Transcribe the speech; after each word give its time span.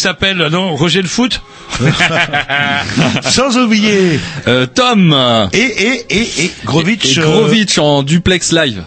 S'appelle 0.00 0.38
Non, 0.50 0.74
Roger 0.74 1.02
le 1.02 1.08
foot 1.08 1.40
sans 3.30 3.56
oublier 3.58 4.18
Euh, 4.48 4.66
Tom 4.66 5.14
et 5.52 5.58
et 5.58 6.06
et 6.10 6.44
et 6.44 6.52
Grovitch. 6.64 7.16
Et 7.18 7.20
euh, 7.20 7.24
Grovitch 7.24 7.78
en 7.78 8.02
duplex 8.02 8.52
live. 8.52 8.82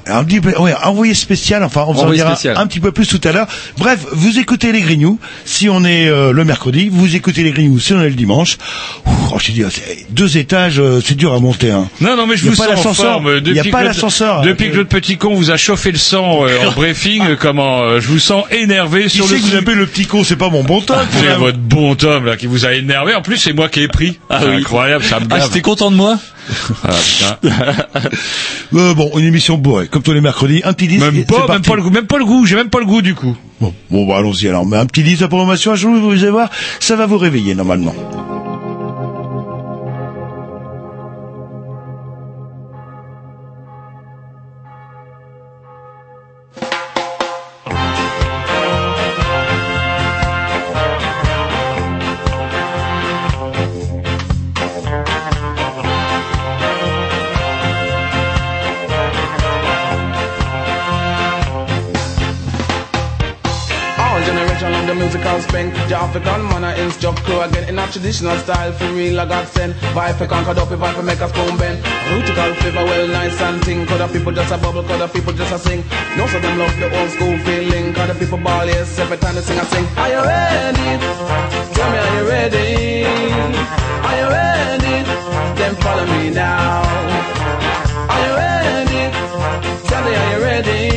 ouais, 0.59 0.73
envoyé 0.83 1.13
spécial, 1.13 1.63
enfin 1.63 1.85
on 1.87 1.93
vous 1.93 2.01
en 2.01 2.11
dira 2.11 2.31
spécial. 2.35 2.57
un 2.57 2.67
petit 2.67 2.79
peu 2.79 2.91
plus 2.91 3.07
tout 3.07 3.21
à 3.23 3.31
l'heure. 3.31 3.47
Bref, 3.77 4.05
vous 4.11 4.37
écoutez 4.39 4.71
les 4.71 4.81
Grignoux, 4.81 5.19
si 5.45 5.69
on 5.69 5.83
est 5.85 6.07
euh, 6.07 6.31
le 6.33 6.43
mercredi, 6.45 6.89
vous 6.91 7.15
écoutez 7.15 7.43
les 7.43 7.51
Grignoux 7.51 7.79
si 7.79 7.93
on 7.93 8.01
est 8.01 8.09
le 8.09 8.15
dimanche. 8.15 8.57
Oh, 9.35 9.39
je 9.39 9.51
dis, 9.51 9.63
deux 10.11 10.37
étages, 10.37 10.79
euh, 10.79 11.01
c'est 11.03 11.15
dur 11.15 11.33
à 11.33 11.39
monter. 11.39 11.71
Hein. 11.71 11.89
Non, 12.01 12.15
non, 12.15 12.27
mais 12.27 12.37
je 12.37 12.43
vous 12.47 12.55
pas 12.55 12.65
sens 12.65 12.67
en 12.67 12.69
l'ascenseur. 12.75 13.13
forme. 13.13 13.27
Y 13.29 13.31
a 13.31 13.39
Depuis 13.39 13.71
pas 13.71 13.79
que 13.81 13.85
l'ascenseur. 13.85 14.41
Depuis 14.41 14.69
que 14.69 14.75
l'autre 14.75 14.89
petit 14.89 15.17
con 15.17 15.33
vous 15.33 15.49
a 15.49 15.57
chauffé 15.57 15.91
le 15.91 15.97
sang 15.97 16.45
euh, 16.45 16.67
en 16.67 16.71
briefing, 16.75 17.23
euh, 17.25 17.35
comment 17.39 17.81
euh, 17.81 17.99
je 17.99 18.07
vous 18.09 18.19
sens 18.19 18.43
énervé 18.51 19.09
sur 19.09 19.25
le 19.27 19.35
que 19.37 19.41
vous 19.71 19.75
le 19.79 19.87
petit 19.87 20.05
con, 20.05 20.23
c'est 20.23 20.35
pas 20.35 20.49
mon 20.49 20.63
bon 20.63 20.81
quand 20.81 20.93
C'est 21.19 21.33
votre 21.35 21.57
bon 21.57 21.95
Tom 21.95 22.25
là 22.25 22.37
qui 22.37 22.45
vous 22.45 22.67
a 22.67 22.73
énervé. 22.73 23.15
En 23.15 23.23
plus, 23.23 23.37
c'est 23.37 23.53
moi 23.53 23.69
qui 23.69 23.81
ai 23.81 23.87
pris. 23.87 24.19
Ah 24.29 24.41
oui. 24.45 24.57
Incroyable, 24.57 25.03
ça 25.03 25.19
me 25.19 25.25
Ah, 25.31 25.39
gave. 25.39 25.47
j'étais 25.47 25.61
content 25.61 25.89
de 25.89 25.95
moi? 25.95 26.19
Ah, 26.83 26.89
putain. 26.91 27.37
Euh, 28.75 28.95
bon, 28.95 29.11
une 29.19 29.25
émission 29.25 29.55
bourrée, 29.59 29.87
comme 29.87 30.01
tous 30.01 30.13
les 30.13 30.21
mercredis, 30.21 30.61
un 30.63 30.73
petit 30.73 30.87
disque. 30.87 31.03
Même 31.05 31.25
pas, 31.25 31.45
même 31.47 31.61
pas 31.61 31.75
le 31.75 31.83
goût, 31.83 31.91
même 31.91 32.07
pas 32.07 32.17
le 32.17 32.25
goût. 32.25 32.47
J'ai 32.47 32.55
même 32.55 32.69
pas 32.71 32.79
le 32.79 32.85
goût 32.87 33.03
du 33.03 33.13
coup. 33.13 33.37
Bon, 33.61 33.71
bon 33.91 34.07
bah, 34.07 34.17
allons-y 34.17 34.47
alors. 34.47 34.65
Mais 34.65 34.77
un 34.77 34.87
petit 34.87 35.03
disque 35.03 35.21
de 35.21 35.27
programmation 35.27 35.75
jour, 35.75 35.95
vous 35.95 36.11
allez 36.11 36.29
voir, 36.31 36.49
ça 36.79 36.95
va 36.95 37.05
vous 37.05 37.19
réveiller 37.19 37.53
normalement. 37.53 37.93
Traditional 67.93 68.35
style 68.39 68.73
for 68.73 68.91
real 68.93 69.19
I 69.19 69.25
got 69.27 69.47
sent 69.47 69.75
Vibe 69.93 70.17
for 70.17 70.25
conquer 70.25 70.59
up, 70.59 70.67
vibe 70.67 70.95
for 70.95 71.03
make 71.03 71.21
a 71.21 71.29
spoon 71.29 71.55
bend 71.57 71.77
Rutical 72.09 72.53
flavor 72.55 72.85
well 72.85 73.07
nice 73.07 73.39
and 73.39 73.61
ting 73.63 73.85
Cause 73.85 73.99
the 73.99 74.07
people 74.07 74.31
just 74.31 74.51
a 74.51 74.57
bubble, 74.57 74.83
cause 74.83 74.99
the 74.99 75.07
people 75.07 75.33
just 75.33 75.53
a 75.53 75.59
sing 75.59 75.83
Most 76.17 76.33
of 76.33 76.41
them 76.41 76.57
love 76.57 76.75
the 76.79 76.89
old 76.99 77.09
school 77.11 77.37
feeling 77.45 77.93
Cause 77.93 78.07
the 78.09 78.15
people 78.15 78.39
ball 78.39 78.65
yes 78.65 78.97
every 78.97 79.17
time 79.17 79.35
they 79.35 79.41
sing 79.41 79.59
I 79.59 79.63
sing 79.65 79.85
Are 79.97 80.09
you 80.09 80.21
ready? 80.25 80.89
Tell 81.75 81.89
me 81.91 81.97
are 82.03 82.13
you 82.17 82.27
ready? 82.27 83.05
Are 84.07 84.15
you 84.21 84.27
ready? 84.37 84.95
Then 85.59 85.75
follow 85.75 86.05
me 86.07 86.31
now 86.31 86.81
Are 88.09 88.21
you 88.25 88.33
ready? 88.41 89.03
Tell 89.87 90.03
me 90.03 90.15
are 90.15 90.37
you 90.37 90.43
ready? 90.43 90.92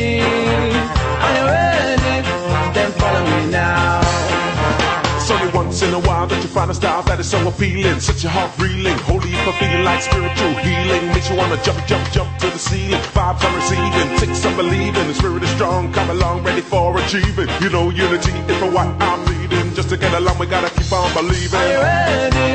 While 6.67 6.73
that 6.73 6.83
you 6.83 6.97
find 6.97 6.99
a 6.99 6.99
style 6.99 7.03
that 7.03 7.19
is 7.19 7.29
so 7.29 7.47
appealing. 7.47 7.99
Such 7.99 8.23
a 8.25 8.29
heart 8.29 8.51
reeling, 8.59 8.97
holy 8.99 9.31
for 9.45 9.53
feeling 9.53 9.83
like 9.83 10.01
spiritual 10.01 10.53
healing. 10.63 11.07
Makes 11.13 11.29
you 11.29 11.35
wanna 11.35 11.57
jump, 11.63 11.79
jump, 11.87 12.11
jump 12.11 12.29
to 12.39 12.47
the 12.49 12.59
ceiling. 12.59 13.01
Vibes 13.15 13.43
I'm 13.43 13.55
receiving, 13.55 14.17
takes 14.17 14.39
some 14.39 14.55
believing. 14.55 15.07
The 15.07 15.13
spirit 15.13 15.43
is 15.43 15.49
strong, 15.51 15.93
come 15.93 16.09
along, 16.09 16.43
ready 16.43 16.61
for 16.61 16.97
achieving. 16.99 17.47
You 17.61 17.69
know, 17.69 17.89
unity 17.89 18.31
is 18.31 18.57
for 18.59 18.69
what 18.71 18.87
I'm 19.01 19.21
needing. 19.31 19.73
Just 19.75 19.89
to 19.89 19.97
get 19.97 20.13
along, 20.13 20.39
we 20.39 20.47
gotta 20.47 20.69
keep 20.69 20.91
on 20.91 21.13
believing. 21.13 21.59
Are 21.59 21.71
you 21.71 21.79
ready? 21.79 22.47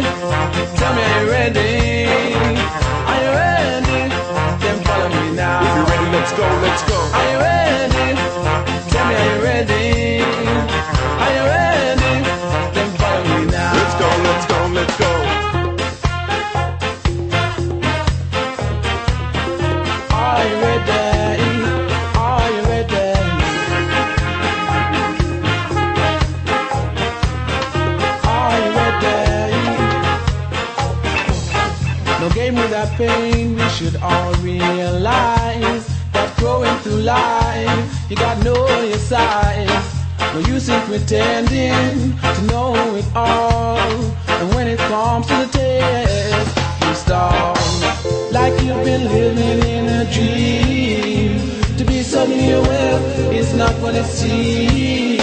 Tell 0.76 0.92
me, 0.94 1.02
are 1.02 1.22
you 1.22 1.30
ready? 1.30 1.72
Are 3.10 3.20
you 3.24 3.30
ready? 3.40 4.00
Then 4.62 4.76
follow 4.84 5.08
me 5.08 5.36
now. 5.36 5.64
If 5.64 5.72
you're 5.76 5.88
ready, 5.92 6.08
let's 6.16 6.32
go, 6.32 6.46
let's 6.66 6.82
go. 6.84 6.98
Are 7.18 7.28
you 7.32 7.38
ready? 7.48 8.06
Tell 8.92 9.06
me, 9.08 9.14
are 9.14 9.28
you 9.32 9.42
ready? 9.42 10.22
Are 11.22 11.32
you 11.36 11.44
ready? 11.48 12.01
Pretending 40.92 42.18
to 42.18 42.42
know 42.42 42.74
it 42.97 43.06
all. 43.16 44.22
And 44.42 44.53
when 44.56 44.66
it 44.66 44.78
comes 44.80 45.28
to 45.28 45.34
the 45.34 45.47
test, 45.53 46.56
you 46.84 46.94
stall 46.97 47.54
like 48.33 48.53
you've 48.60 48.84
been 48.84 49.04
living 49.04 49.60
in 49.71 49.89
a 49.89 50.04
dream. 50.12 51.39
To 51.77 51.84
be 51.84 52.03
suddenly 52.03 52.50
aware 52.50 52.98
is 53.33 53.54
not 53.54 53.72
what 53.80 53.94
it 53.94 54.04
seems. 54.04 55.22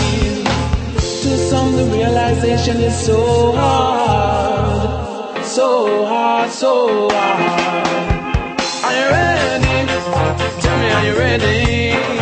To 1.24 1.38
some, 1.50 1.76
the 1.76 1.84
realization 1.92 2.78
is 2.78 2.98
so 2.98 3.52
hard, 3.58 5.44
so 5.44 6.06
hard, 6.06 6.50
so 6.50 7.10
hard. 7.10 8.62
Are 8.86 8.94
you 9.00 9.10
ready? 9.12 10.62
Tell 10.62 10.78
me, 10.80 10.92
are 10.92 11.06
you 11.06 11.20
ready? 11.20 12.19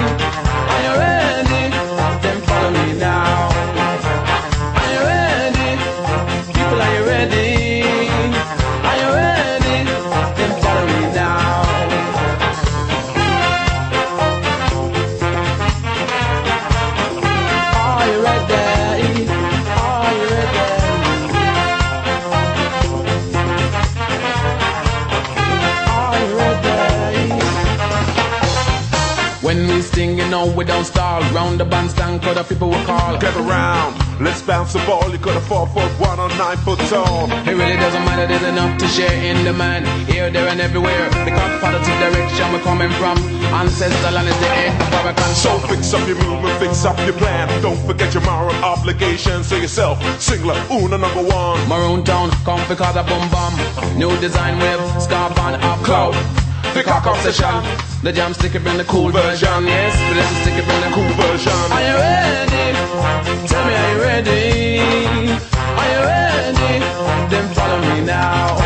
Don't 30.77 30.85
stall. 30.85 31.21
Round 31.33 31.59
the 31.59 31.65
bandstand, 31.65 32.21
cause 32.21 32.35
the 32.35 32.44
people 32.44 32.69
will 32.69 32.85
call. 32.85 33.18
Get 33.18 33.35
around, 33.35 33.97
let's 34.21 34.41
bounce 34.41 34.74
the 34.74 34.79
ball. 34.85 35.09
You 35.09 35.18
got 35.18 35.35
a 35.35 35.41
four 35.41 35.65
foot 35.68 35.91
one 36.00 36.19
or 36.19 36.29
nine 36.38 36.57
foot 36.57 36.79
tall. 36.91 37.25
It 37.50 37.56
really 37.62 37.77
doesn't 37.77 38.06
matter, 38.06 38.27
there's 38.27 38.44
enough 38.44 38.77
to 38.79 38.88
share 38.88 39.18
in 39.29 39.44
the 39.44 39.53
man. 39.53 39.81
Here, 40.06 40.29
there, 40.29 40.47
and 40.47 40.62
everywhere. 40.62 41.09
Because 41.25 41.50
the 41.53 41.59
positive 41.59 41.97
direction 42.06 42.45
we're 42.53 42.65
coming 42.71 42.91
from. 43.01 43.18
Ancestral 43.62 44.18
and 44.18 44.27
it's 44.27 44.39
the 44.39 44.50
air 44.62 44.71
of 44.97 45.18
our 45.18 45.33
So 45.33 45.57
fix 45.68 45.94
up 45.94 46.07
your 46.07 46.19
movement, 46.24 46.59
fix 46.59 46.85
up 46.85 46.97
your 47.07 47.18
plan. 47.18 47.45
Don't 47.62 47.81
forget 47.88 48.13
your 48.13 48.23
moral 48.23 48.56
obligations 48.63 49.50
to 49.50 49.59
yourself. 49.59 49.97
Singler, 50.19 50.57
una 50.69 50.97
number 50.97 51.23
one. 51.23 51.57
Maroon 51.68 52.03
Town, 52.03 52.30
come 52.45 52.62
because 52.69 52.95
a 52.95 53.03
boom 53.03 53.25
bomb. 53.31 53.56
New 53.97 54.15
design 54.19 54.59
wave, 54.59 55.01
scarf 55.01 55.38
on 55.39 55.56
up 55.56 55.80
cloud. 55.80 56.46
The 56.73 56.83
cock 56.83 57.07
up 57.07 57.17
session. 57.17 57.63
The 58.03 58.11
jam 58.11 58.33
stick 58.33 58.55
it 58.55 58.65
in 58.65 58.77
the 58.77 58.83
cool 58.83 59.09
version. 59.09 59.65
Yes, 59.65 59.95
we 60.09 60.15
let 60.17 60.29
stick 60.41 60.53
it 60.53 60.67
in 60.67 60.81
the 60.81 60.89
cool 60.95 61.13
version. 61.23 61.71
Are 61.71 61.81
you 61.81 61.95
ready? 61.95 63.47
Tell 63.47 63.65
me, 63.65 63.73
are 63.73 63.93
you 63.93 64.01
ready? 64.01 64.79
Are 65.79 65.89
you 65.93 66.01
ready? 66.05 66.79
Then 67.29 67.53
follow 67.53 67.79
me 67.81 68.05
now. 68.05 68.56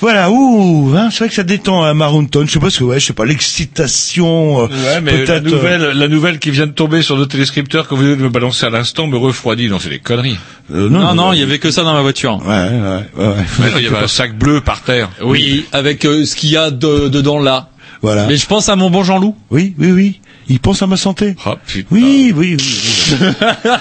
Voilà, 0.00 0.30
ouh, 0.30 0.92
hein, 0.96 1.08
c'est 1.10 1.18
vrai 1.18 1.28
que 1.28 1.34
ça 1.34 1.42
détend 1.42 1.82
à 1.82 1.92
Maroonton. 1.94 2.46
Je 2.46 2.52
sais 2.52 2.60
pas 2.60 2.70
ce 2.70 2.78
que, 2.78 2.84
ouais, 2.84 3.00
je 3.00 3.06
sais 3.06 3.12
pas, 3.12 3.24
l'excitation, 3.24 4.60
euh, 4.62 4.66
Ouais, 4.66 5.00
mais 5.02 5.12
la 5.12 5.18
peut-être. 5.40 5.46
euh, 5.46 5.50
nouvelle, 5.50 5.80
la 5.98 6.08
nouvelle 6.08 6.38
qui 6.38 6.50
vient 6.50 6.66
de 6.66 6.72
tomber 6.72 7.02
sur 7.02 7.16
nos 7.16 7.26
téléscripteurs 7.26 7.88
que 7.88 7.94
vous 7.94 8.02
venez 8.02 8.16
de 8.16 8.22
me 8.22 8.28
balancer 8.28 8.66
à 8.66 8.70
l'instant 8.70 9.06
me 9.06 9.16
refroidit. 9.16 9.68
Non, 9.68 9.78
c'est 9.78 9.88
des 9.90 9.98
conneries. 9.98 10.38
euh, 10.72 10.88
Non, 10.88 11.14
non, 11.14 11.32
il 11.32 11.40
y 11.40 11.42
avait 11.42 11.58
que 11.58 11.70
ça 11.70 11.82
dans 11.82 11.92
ma 11.94 12.02
voiture. 12.02 12.40
Ouais, 12.44 12.54
ouais, 12.54 13.24
ouais. 13.24 13.26
ouais. 13.26 13.72
Il 13.78 13.84
y 13.84 13.86
avait 13.88 13.96
un 14.04 14.08
sac 14.08 14.36
bleu 14.38 14.60
par 14.60 14.82
terre. 14.82 15.10
Oui, 15.22 15.66
avec 15.72 16.04
euh, 16.04 16.24
ce 16.24 16.36
qu'il 16.36 16.50
y 16.50 16.56
a 16.56 16.70
de- 16.70 17.08
dedans 17.08 17.38
là. 17.40 17.68
Voilà. 18.00 18.26
Mais 18.26 18.36
je 18.36 18.46
pense 18.46 18.68
à 18.68 18.76
mon 18.76 18.90
bon 18.90 19.02
Jean-Loup. 19.02 19.34
Oui, 19.50 19.74
oui, 19.78 19.90
oui. 19.90 20.20
Il 20.50 20.60
pense 20.60 20.80
à 20.82 20.86
ma 20.86 20.96
santé. 20.96 21.34
Oh, 21.46 21.54
putain. 21.66 21.86
Oui, 21.90 22.32
oui, 22.34 22.56
oui. 22.56 22.56
oui. 22.58 23.16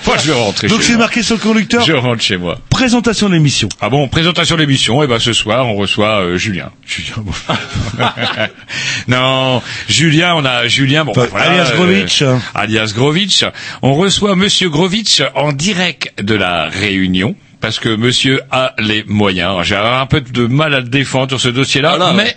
Moi, 0.06 0.16
je 0.22 0.28
vais 0.32 0.34
rentrer 0.38 0.68
Donc 0.68 0.84
c'est 0.84 0.98
marqué 0.98 1.24
sur 1.24 1.36
le 1.36 1.42
conducteur. 1.42 1.84
Je 1.86 1.94
rentre 1.94 2.22
chez 2.22 2.38
moi. 2.38 2.60
Présentation 2.70 3.30
de 3.30 3.36
l'émission. 3.36 3.70
Ah 3.80 3.90
bon, 3.90 4.08
présentation 4.10 4.56
de 4.56 4.62
l'émission. 4.62 5.02
Et 5.04 5.08
ben 5.08 5.20
ce 5.20 5.32
soir, 5.34 5.66
on 5.68 5.76
reçoit 5.76 6.22
euh, 6.22 6.38
Julien. 6.38 6.72
Julien, 6.86 7.14
bon. 7.18 7.32
non, 9.08 9.62
Julien, 9.90 10.36
on 10.36 10.46
a 10.46 10.68
Julien, 10.68 11.06
bon, 11.06 11.12
Enfin, 11.12 11.28
voilà, 11.32 11.46
alias 11.64 11.72
Grovitch. 11.76 12.22
euh, 12.22 12.38
alias 12.56 12.92
Grovitch. 12.96 13.46
On 13.82 13.94
reçoit 13.96 14.36
Monsieur 14.36 14.70
Grovitch 14.70 15.22
en 15.36 15.52
direct 15.54 16.14
de 16.22 16.36
la 16.36 16.66
Réunion. 16.66 17.36
Parce 17.60 17.80
que 17.80 17.90
monsieur 17.90 18.42
a 18.52 18.76
les 18.78 19.04
moyens. 19.08 19.64
J'ai 19.64 19.76
un 19.76 20.06
peu 20.06 20.22
de 20.22 20.46
mal 20.46 20.76
à 20.76 20.80
le 20.80 20.88
défendre 20.90 21.30
sur 21.32 21.40
ce 21.42 21.48
dossier-là, 21.50 21.98
Voilà, 21.98 22.14
mais 22.14 22.24
ouais. 22.26 22.36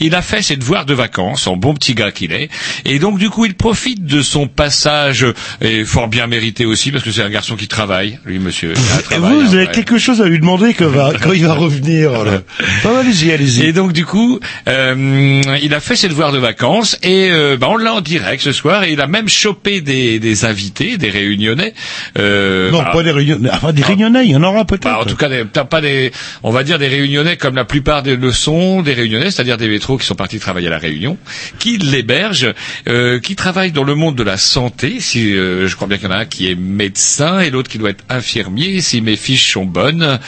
Il 0.00 0.14
a 0.14 0.22
fait 0.22 0.42
ses 0.42 0.56
devoirs 0.56 0.86
de 0.86 0.94
vacances, 0.94 1.46
en 1.46 1.56
bon 1.56 1.74
petit 1.74 1.94
gars 1.94 2.10
qu'il 2.12 2.32
est, 2.32 2.48
et 2.84 2.98
donc 2.98 3.18
du 3.18 3.30
coup 3.30 3.44
il 3.44 3.54
profite 3.54 4.04
de 4.04 4.22
son 4.22 4.46
passage, 4.48 5.26
et 5.60 5.84
fort 5.84 6.08
bien 6.08 6.26
mérité 6.26 6.64
aussi, 6.66 6.90
parce 6.90 7.04
que 7.04 7.10
c'est 7.10 7.22
un 7.22 7.30
garçon 7.30 7.56
qui 7.56 7.68
travaille, 7.68 8.18
lui 8.24 8.38
monsieur. 8.38 8.72
Il 8.76 8.92
a 8.92 8.96
un 8.96 8.98
Et 8.98 9.02
travail, 9.02 9.32
vous, 9.32 9.40
vous 9.40 9.46
hein, 9.46 9.52
avez 9.58 9.66
ouais. 9.66 9.72
quelque 9.72 9.98
chose 9.98 10.20
à 10.22 10.26
lui 10.26 10.38
demander 10.38 10.72
va, 10.80 11.12
quand 11.22 11.32
il 11.32 11.44
va 11.44 11.54
revenir. 11.54 12.24
Là. 12.24 12.42
Bah, 12.84 12.90
allez-y, 13.00 13.30
allez-y. 13.32 13.64
Et 13.66 13.72
donc 13.72 13.92
du 13.92 14.06
coup, 14.06 14.40
euh, 14.68 15.42
il 15.62 15.74
a 15.74 15.80
fait 15.80 15.96
ses 15.96 16.08
devoirs 16.08 16.32
de 16.32 16.38
vacances 16.38 16.96
et 17.02 17.28
euh, 17.30 17.56
bah, 17.56 17.68
on 17.70 17.76
l'a 17.76 17.92
en 17.94 18.00
direct 18.00 18.42
ce 18.42 18.52
soir 18.52 18.84
et 18.84 18.92
il 18.92 19.00
a 19.00 19.06
même 19.06 19.28
chopé 19.28 19.80
des, 19.80 20.18
des 20.18 20.44
invités, 20.44 20.96
des 20.96 21.10
réunionnais. 21.10 21.74
Euh, 22.18 22.70
non, 22.70 22.78
bah, 22.82 22.90
pas 22.92 23.02
des 23.02 23.10
réunionnais. 23.10 23.50
Enfin, 23.52 23.72
des 23.72 23.82
réunionnais, 23.82 24.24
il 24.24 24.30
y 24.32 24.36
en 24.36 24.42
aura 24.42 24.64
peut-être. 24.64 24.84
bah, 24.84 24.98
en 25.00 25.04
tout 25.04 25.16
cas, 25.16 25.28
des- 25.28 25.44
pas 25.44 25.80
des, 25.80 26.12
on 26.42 26.50
va 26.50 26.62
dire 26.64 26.78
des 26.78 26.88
réunionnais 26.88 27.36
comme 27.36 27.56
la 27.56 27.64
plupart 27.64 28.02
des 28.02 28.16
leçons 28.16 28.82
des 28.82 28.92
réunionnais, 28.94 29.30
c'est-à-dire 29.30 29.49
des 29.56 29.68
métros 29.68 29.98
qui 29.98 30.06
sont 30.06 30.14
partis 30.14 30.38
travailler 30.38 30.68
à 30.68 30.70
la 30.70 30.78
Réunion, 30.78 31.18
qui 31.58 31.78
l'hébergent, 31.78 32.52
euh, 32.88 33.18
qui 33.20 33.36
travaillent 33.36 33.72
dans 33.72 33.84
le 33.84 33.94
monde 33.94 34.16
de 34.16 34.22
la 34.22 34.36
santé. 34.36 35.00
Si 35.00 35.34
euh, 35.34 35.66
je 35.68 35.76
crois 35.76 35.88
bien 35.88 35.98
qu'il 35.98 36.08
y 36.08 36.12
en 36.12 36.14
a 36.14 36.18
un 36.18 36.26
qui 36.26 36.50
est 36.50 36.54
médecin 36.54 37.40
et 37.40 37.50
l'autre 37.50 37.70
qui 37.70 37.78
doit 37.78 37.90
être 37.90 38.04
infirmier, 38.08 38.80
si 38.80 39.00
mes 39.00 39.16
fiches 39.16 39.52
sont 39.52 39.64
bonnes. 39.64 40.18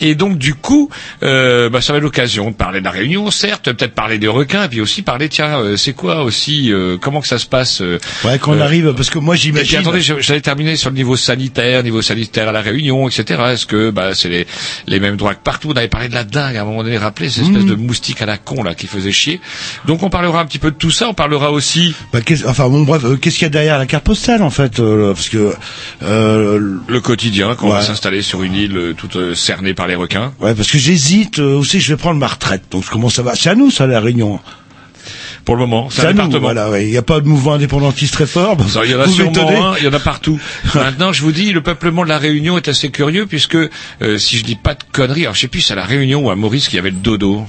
Et 0.00 0.14
donc 0.14 0.38
du 0.38 0.54
coup, 0.54 0.90
euh, 1.22 1.68
bah, 1.68 1.80
ça 1.80 1.92
va 1.92 1.98
être 1.98 2.02
l'occasion 2.04 2.50
de 2.50 2.56
parler 2.56 2.80
de 2.80 2.84
la 2.84 2.90
Réunion, 2.90 3.30
certes, 3.30 3.72
peut-être 3.72 3.94
parler 3.94 4.18
des 4.18 4.28
requins, 4.28 4.64
et 4.64 4.68
puis 4.68 4.80
aussi 4.80 5.02
parler, 5.02 5.28
tiens, 5.28 5.58
euh, 5.58 5.76
c'est 5.76 5.92
quoi 5.92 6.22
aussi, 6.22 6.72
euh, 6.72 6.98
comment 7.00 7.20
que 7.20 7.26
ça 7.26 7.38
se 7.38 7.46
passe 7.46 7.80
euh, 7.80 7.98
Ouais, 8.24 8.38
qu'on 8.38 8.60
arrive, 8.60 8.92
parce 8.94 9.10
que 9.10 9.18
moi 9.18 9.34
et 9.34 9.38
puis 9.38 9.48
j'imagine. 9.48 9.78
attendez, 9.80 10.00
j'allais 10.00 10.40
terminer 10.40 10.76
sur 10.76 10.90
le 10.90 10.96
niveau 10.96 11.16
sanitaire, 11.16 11.82
niveau 11.82 12.02
sanitaire 12.02 12.48
à 12.48 12.52
la 12.52 12.60
Réunion, 12.60 13.08
etc. 13.08 13.42
Est-ce 13.52 13.66
que 13.66 13.90
bah, 13.90 14.14
c'est 14.14 14.28
les, 14.28 14.46
les 14.86 15.00
mêmes 15.00 15.16
droits 15.16 15.34
que 15.34 15.42
partout? 15.42 15.70
On 15.70 15.76
avait 15.76 15.88
parlé 15.88 16.08
de 16.08 16.14
la 16.14 16.24
dingue 16.24 16.56
à 16.56 16.62
un 16.62 16.64
moment 16.64 16.82
donné, 16.82 16.98
rappelez 16.98 17.28
cette 17.30 17.44
espèce 17.44 17.64
de 17.64 17.74
moustique 17.74 18.22
à 18.22 18.26
la 18.26 18.38
con 18.38 18.62
là 18.62 18.71
qui 18.74 18.86
faisait 18.86 19.12
chier. 19.12 19.40
Donc 19.86 20.02
on 20.02 20.10
parlera 20.10 20.40
un 20.40 20.46
petit 20.46 20.58
peu 20.58 20.70
de 20.70 20.76
tout 20.76 20.90
ça. 20.90 21.08
On 21.08 21.14
parlera 21.14 21.50
aussi 21.52 21.94
Bah, 22.12 22.20
enfin 22.46 22.68
bon, 22.68 22.82
bref, 22.82 23.04
euh, 23.04 23.16
qu'est-ce 23.16 23.36
qu'il 23.36 23.44
y 23.44 23.46
a 23.46 23.50
derrière 23.50 23.78
la 23.78 23.86
carte 23.86 24.04
postale 24.04 24.42
en 24.42 24.50
fait 24.50 24.80
euh, 24.80 25.14
Parce 25.14 25.28
que 25.28 25.54
euh, 26.02 26.78
le 26.86 27.00
quotidien 27.00 27.54
quand 27.54 27.66
on 27.68 27.70
va 27.70 27.82
s'installer 27.82 28.22
sur 28.22 28.42
une 28.42 28.54
île 28.54 28.94
toute 28.96 29.34
cernée 29.34 29.74
par 29.74 29.86
les 29.86 29.94
requins. 29.94 30.32
ouais, 30.40 30.54
parce 30.54 30.70
que 30.70 30.78
j'hésite 30.78 31.38
aussi, 31.38 31.80
je 31.80 31.92
vais 31.92 31.98
prendre 31.98 32.18
ma 32.18 32.26
retraite. 32.28 32.64
Donc 32.70 32.84
comment 32.86 33.08
ça 33.08 33.22
va? 33.22 33.34
C'est 33.34 33.50
à 33.50 33.54
nous 33.54 33.70
ça 33.70 33.86
la 33.86 34.00
Réunion. 34.00 34.40
Pour 35.44 35.56
le 35.56 35.62
moment, 35.62 35.88
c'est 35.90 36.06
un 36.06 36.12
département. 36.12 36.40
Voilà, 36.40 36.70
ouais. 36.70 36.86
il 36.86 36.90
n'y 36.90 36.96
a 36.96 37.02
pas 37.02 37.20
de 37.20 37.26
mouvement 37.26 37.54
indépendantiste 37.54 38.14
très 38.14 38.26
fort. 38.26 38.56
Il 38.84 38.90
y 38.90 38.94
en 38.94 39.00
a 39.00 39.06
vous 39.06 39.12
sûrement 39.12 39.74
il 39.76 39.84
y 39.84 39.88
en 39.88 39.92
a 39.92 39.98
partout. 39.98 40.38
Maintenant, 40.74 41.12
je 41.12 41.22
vous 41.22 41.32
dis, 41.32 41.52
le 41.52 41.62
peuplement 41.62 42.04
de 42.04 42.08
la 42.08 42.18
Réunion 42.18 42.56
est 42.56 42.68
assez 42.68 42.90
curieux 42.90 43.26
puisque, 43.26 43.56
euh, 43.56 44.18
si 44.18 44.38
je 44.38 44.44
dis 44.44 44.54
pas 44.54 44.74
de 44.74 44.84
conneries, 44.92 45.22
alors 45.22 45.34
je 45.34 45.40
sais 45.40 45.48
plus, 45.48 45.60
c'est 45.60 45.72
à 45.72 45.76
la 45.76 45.84
Réunion 45.84 46.26
ou 46.26 46.30
à 46.30 46.36
Maurice 46.36 46.68
qui 46.68 46.78
avait 46.78 46.90
le 46.90 46.96
dodo 46.96 47.44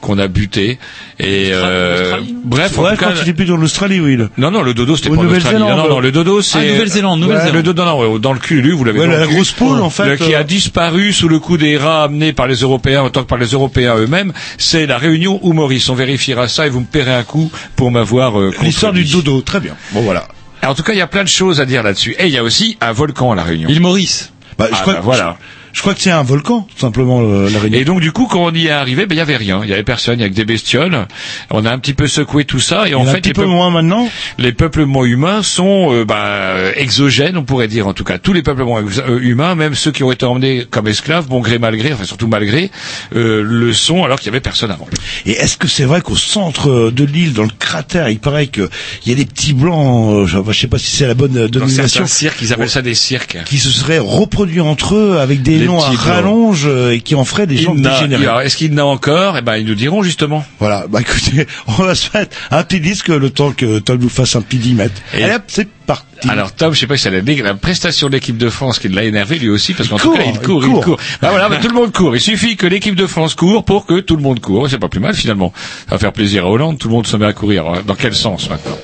qu'on 0.00 0.18
a 0.18 0.28
buté. 0.28 0.78
Et 1.18 1.48
euh, 1.52 2.18
bref, 2.44 2.78
en 2.78 2.82
Ouais, 2.82 2.90
tout 2.90 2.94
je 2.94 2.96
crois 2.96 2.96
cas, 3.08 3.12
que 3.12 3.18
c'était 3.20 3.32
plus 3.32 3.46
dans 3.46 3.56
l'Australie, 3.56 4.00
oui. 4.00 4.18
là. 4.18 4.26
Non, 4.36 4.50
non, 4.50 4.60
le 4.62 4.74
dodo, 4.74 4.96
c'était 4.96 5.08
pas 5.08 5.16
en 5.16 5.24
Australie. 5.24 5.58
Non, 5.58 5.60
Nouvelle-Zélande. 5.60 5.88
non, 5.88 5.94
non, 5.94 6.00
le 6.00 6.12
dodo, 6.12 6.42
c'est... 6.42 6.58
Ah, 6.58 6.72
Nouvelle-Zélande, 6.72 7.20
Ouais, 7.20 7.26
Nouvelle-Zélande. 7.26 7.54
Le 7.56 7.62
dodo, 7.62 7.84
non, 7.84 8.12
ouais, 8.12 8.18
dans 8.18 8.32
le 8.34 8.38
cul, 8.38 8.70
vous 8.72 8.84
l'avez 8.84 9.00
Ouais, 9.00 9.06
la, 9.06 9.26
grosse 9.26 9.52
poule 9.52 9.80
en 9.80 9.88
fait. 9.88 10.04
Le- 10.10 10.16
qui 10.18 10.34
euh, 10.34 10.40
a 10.40 10.44
disparu 10.44 11.14
sous 11.14 11.28
le 11.28 11.38
coup 11.38 11.56
des 11.56 11.78
rats 11.78 12.04
amenés 12.04 12.34
par 12.34 12.46
les 12.46 12.56
Européens, 12.56 13.02
autant 13.02 13.22
que 13.22 13.28
par 13.28 13.38
les 13.38 13.46
Européens 13.46 13.96
eux-mêmes, 13.96 14.34
c'est 14.58 14.84
la 14.86 14.98
Réunion 14.98 15.40
ou 15.42 15.54
Maurice. 15.54 15.88
On 15.88 15.94
vérifiera 15.94 16.48
ça 16.48 16.66
et 16.66 16.70
vous 16.70 16.80
me 16.80 16.84
paierez 16.86 17.14
un 17.14 17.24
coup 17.24 17.50
pour 17.76 17.90
m'avoir 17.90 18.38
euh, 18.38 18.52
L'histoire 18.60 18.92
du 18.92 19.04
dodo, 19.04 19.40
très 19.40 19.60
bien. 19.60 19.74
Bon 19.92 20.02
voilà. 20.02 20.28
En 20.66 20.74
tout 20.74 20.82
cas, 20.82 20.92
il 20.92 20.98
y 20.98 21.02
a 21.02 21.06
plein 21.06 21.22
de 21.24 21.28
choses 21.28 21.60
à 21.62 21.64
dire 21.64 21.82
là-dessus. 21.82 22.14
Et 22.18 22.26
il 22.26 22.32
y 22.32 22.38
a 22.38 22.42
aussi 22.42 22.76
un 22.82 22.92
volcan 22.92 23.32
à 23.32 23.36
la 23.36 23.42
Réunion. 23.44 23.68
Île 23.70 23.80
Maurice. 23.80 24.32
Bah, 24.58 24.66
je 24.70 24.74
Ah, 24.76 24.80
crois, 24.82 24.94
bah, 24.94 25.00
voilà. 25.02 25.36
Je, 25.76 25.80
crois 25.82 25.94
que 25.94 26.00
c'est 26.00 26.10
un 26.10 26.22
volcan, 26.22 26.66
tout 26.74 26.80
simplement 26.80 27.20
la 27.20 27.58
Réunion. 27.58 27.78
Et 27.78 27.84
donc 27.84 28.00
du 28.00 28.10
coup, 28.12 28.26
quand 28.26 28.42
on 28.44 28.50
y 28.52 28.66
est 28.66 28.70
arrivé, 28.70 29.04
ben 29.06 29.14
il 29.14 29.18
y 29.18 29.20
avait 29.20 29.36
rien, 29.36 29.60
il 29.62 29.68
y 29.68 29.72
avait 29.74 29.82
personne, 29.82 30.18
il 30.18 30.22
y 30.22 30.24
avait 30.24 30.30
que 30.30 30.36
des 30.36 30.44
bestioles. 30.46 31.06
On 31.50 31.64
a 31.64 31.70
un 31.70 31.78
petit 31.78 31.92
peu 31.94 32.06
secoué 32.06 32.44
tout 32.44 32.60
ça 32.60 32.88
et 32.88 32.94
en 32.94 33.04
fait, 33.04 33.10
un 33.10 33.14
petit 33.16 33.28
les 33.28 33.32
peu 33.34 33.42
peuples- 33.42 33.50
moins 33.52 33.70
maintenant. 33.70 34.08
les 34.38 34.52
peuplements 34.52 35.04
humains 35.04 35.42
sont 35.42 35.92
euh, 35.92 36.04
bah, 36.04 36.54
exogènes, 36.76 37.36
on 37.36 37.44
pourrait 37.44 37.68
dire 37.68 37.86
en 37.86 37.92
tout 37.92 38.04
cas 38.04 38.18
tous 38.18 38.32
les 38.32 38.42
peuplements 38.42 38.78
euh, 38.80 39.18
humains, 39.20 39.54
même 39.54 39.74
ceux 39.74 39.92
qui 39.92 40.02
ont 40.02 40.10
été 40.10 40.24
emmenés 40.24 40.64
comme 40.70 40.88
esclaves, 40.88 41.26
bon 41.28 41.40
gré 41.40 41.58
mal 41.58 41.76
gré, 41.76 41.92
enfin 41.92 42.04
surtout 42.04 42.26
malgré, 42.26 42.70
euh, 43.14 43.42
le 43.44 43.72
sont 43.72 44.02
alors 44.04 44.18
qu'il 44.18 44.26
y 44.26 44.30
avait 44.30 44.40
personne 44.40 44.70
avant. 44.70 44.88
Et 45.26 45.32
est-ce 45.32 45.56
que 45.56 45.68
c'est 45.68 45.84
vrai 45.84 46.00
qu'au 46.00 46.16
centre 46.16 46.90
de 46.90 47.04
l'île, 47.04 47.32
dans 47.34 47.42
le 47.44 47.50
cratère, 47.58 48.08
il 48.08 48.18
paraît 48.18 48.46
qu'il 48.46 48.68
y 49.06 49.12
a 49.12 49.14
des 49.14 49.26
petits 49.26 49.52
blancs, 49.52 50.14
euh, 50.14 50.26
je, 50.26 50.38
je 50.52 50.58
sais 50.58 50.66
pas 50.68 50.78
si 50.78 50.90
c'est 50.96 51.06
la 51.06 51.14
bonne 51.14 51.36
euh, 51.36 51.48
Dans 51.48 51.60
dénomination, 51.60 51.86
certains 51.88 52.06
cirques, 52.06 52.38
ils 52.42 52.52
appellent 52.52 52.70
ça 52.70 52.82
des 52.82 52.94
cirques. 52.94 53.36
qui 53.44 53.58
se 53.58 53.70
seraient 53.70 53.98
reproduits 53.98 54.60
entre 54.60 54.94
eux 54.94 55.18
avec 55.18 55.42
des 55.42 55.58
Les 55.58 55.65
nom 55.66 55.82
à 55.82 55.90
types, 55.90 56.00
rallonge 56.00 56.64
euh, 56.66 56.92
et 56.94 57.00
qui 57.00 57.14
en 57.14 57.24
ferait 57.24 57.46
des 57.46 57.56
gens 57.56 57.74
dégénérés. 57.74 58.24
alors, 58.26 58.40
Est-ce 58.40 58.56
qu'il 58.56 58.72
n'a 58.74 58.86
encore? 58.86 59.36
Eh 59.38 59.42
ben, 59.42 59.56
ils 59.56 59.66
nous 59.66 59.74
diront 59.74 60.02
justement. 60.02 60.44
Voilà, 60.60 60.86
bah 60.88 61.00
écoutez, 61.00 61.46
on 61.66 61.72
va 61.82 61.94
se 61.94 62.08
mettre 62.16 62.36
un 62.50 62.62
petit 62.64 62.80
disque 62.80 63.08
le 63.08 63.30
temps 63.30 63.52
que 63.52 63.78
Tom 63.78 63.98
nous 64.00 64.08
fasse 64.08 64.36
un 64.36 64.42
petit 64.42 64.58
dimètre. 64.58 64.94
Et- 65.14 65.22
Et 65.22 65.34
hop, 65.34 65.42
c'est 65.48 65.68
parti. 65.86 66.04
Alors 66.28 66.52
Tom, 66.52 66.72
je 66.74 66.80
sais 66.80 66.86
pas 66.86 66.96
si 66.96 67.02
c'est 67.04 67.10
la, 67.10 67.42
la 67.44 67.54
prestation 67.54 68.08
de 68.08 68.12
l'équipe 68.14 68.38
de 68.38 68.48
France 68.48 68.78
qui 68.78 68.88
l'a 68.88 69.04
énervé 69.04 69.38
lui 69.38 69.48
aussi, 69.50 69.74
parce 69.74 69.88
qu'en 69.88 69.98
tout 69.98 70.08
court, 70.10 70.18
cas 70.18 70.24
il 70.26 70.34
il 70.34 70.40
court, 70.40 70.64
il 70.64 70.70
court. 70.70 70.84
court. 70.84 70.96
Bah 71.20 71.28
voilà, 71.30 71.48
bah, 71.48 71.58
tout 71.60 71.68
le 71.68 71.74
monde 71.74 71.92
court. 71.92 72.14
Il 72.16 72.20
suffit 72.20 72.56
que 72.56 72.66
l'équipe 72.66 72.94
de 72.94 73.06
France 73.06 73.34
court 73.34 73.64
pour 73.64 73.84
que 73.86 74.00
tout 74.00 74.16
le 74.16 74.22
monde 74.22 74.40
court. 74.40 74.68
C'est 74.70 74.78
pas 74.78 74.88
plus 74.88 75.00
mal 75.00 75.14
finalement. 75.14 75.52
Ça 75.88 75.92
va 75.96 75.98
faire 75.98 76.12
plaisir 76.12 76.46
à 76.46 76.50
Hollande. 76.50 76.78
Tout 76.78 76.88
le 76.88 76.94
monde 76.94 77.06
se 77.06 77.16
met 77.16 77.26
à 77.26 77.32
courir. 77.32 77.64
Dans 77.86 77.94
quel 77.94 78.14
sens 78.14 78.48
maintenant? 78.48 78.76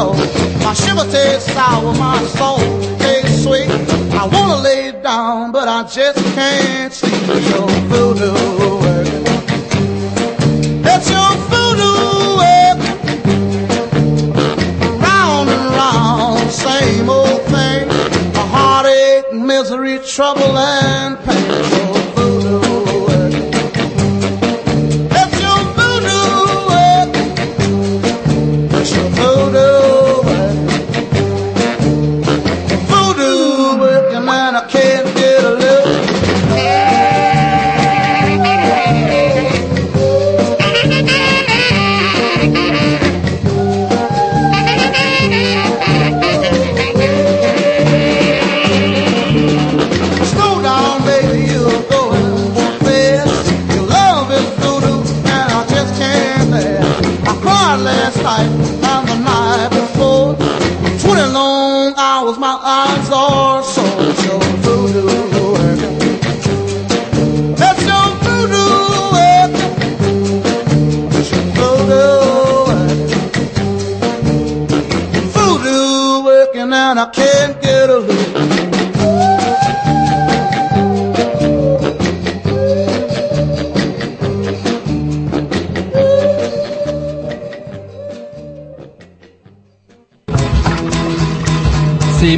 Ice. 0.00 0.64
My 0.64 0.74
shiver 0.74 1.10
tastes 1.10 1.52
sour, 1.52 1.92
my 1.94 2.22
soul 2.38 2.58
tastes 2.98 3.44
sweet. 3.44 3.70
I 4.12 4.26
wanna 4.26 4.62
lay 4.62 4.92
down, 5.02 5.52
but 5.52 5.68
I 5.68 5.82
just 5.82 6.18
can't 6.34 6.92
sleep. 6.92 7.12
It's 7.14 7.48
your 7.50 7.68
voodoo 7.90 8.32
work. 8.82 9.06
It's 10.92 11.08
your 11.10 11.32
voodoo 11.50 12.36
work. 12.40 12.80
Round 15.06 15.48
and 15.48 15.66
round, 15.80 16.50
same 16.50 17.08
old 17.08 17.42
thing. 17.54 17.88
A 18.34 18.44
heartache, 18.54 19.32
misery, 19.32 19.98
trouble, 20.00 20.56
and 20.58 21.18
pain. 21.24 21.79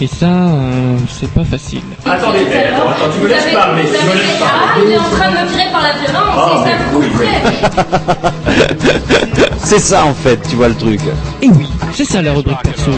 Et 0.00 0.06
ça, 0.06 0.26
euh, 0.26 0.96
c'est 1.10 1.28
pas 1.32 1.42
facile. 1.44 1.80
Attendez, 2.06 2.38
attends, 2.72 2.88
attends, 2.88 3.08
tu 3.12 3.18
me 3.24 3.28
laisses 3.28 3.52
parler, 3.52 3.82
tu 3.82 3.88
me 4.06 4.14
laisses 4.14 4.40
Ah, 4.40 4.44
parler. 4.74 4.86
il 4.86 4.92
est 4.92 4.98
en 4.98 5.10
train 5.10 5.28
de 5.30 5.34
me 5.34 5.44
tirer 5.50 5.68
par 5.72 5.82
la 5.82 5.92
violence, 5.94 6.36
Ah, 6.36 6.64
c'est 6.64 6.76
ça. 8.22 8.32
C'est 9.64 9.80
ça 9.80 10.04
en 10.06 10.14
fait, 10.14 10.38
tu 10.48 10.54
vois 10.56 10.68
le 10.68 10.74
truc. 10.76 11.00
Et 11.42 11.48
oui, 11.48 11.66
c'est 11.92 12.04
ça 12.06 12.22
la 12.22 12.32
rubrique 12.32 12.56
perso. 12.62 12.90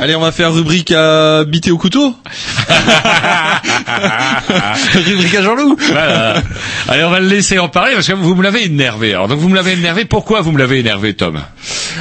Allez, 0.00 0.16
on 0.16 0.20
va 0.20 0.32
faire 0.32 0.52
rubrique 0.52 0.90
à 0.90 1.44
biter 1.44 1.70
au 1.70 1.78
couteau. 1.78 2.12
rubrique 4.94 5.34
à 5.36 5.42
Jean-Loup. 5.42 5.76
Voilà. 5.92 6.42
Allez, 6.88 7.04
on 7.04 7.10
va 7.10 7.20
le 7.20 7.28
laisser 7.28 7.58
en 7.60 7.68
parler 7.68 7.92
parce 7.94 8.08
que 8.08 8.14
vous 8.14 8.34
me 8.34 8.42
l'avez 8.42 8.64
énervé. 8.64 9.14
Alors 9.14 9.28
donc 9.28 9.38
vous 9.38 9.48
me 9.48 9.54
l'avez 9.54 9.72
énervé. 9.74 10.04
Pourquoi 10.06 10.40
vous 10.40 10.50
me 10.52 10.58
l'avez 10.58 10.80
énervé, 10.80 11.14
Tom? 11.14 11.40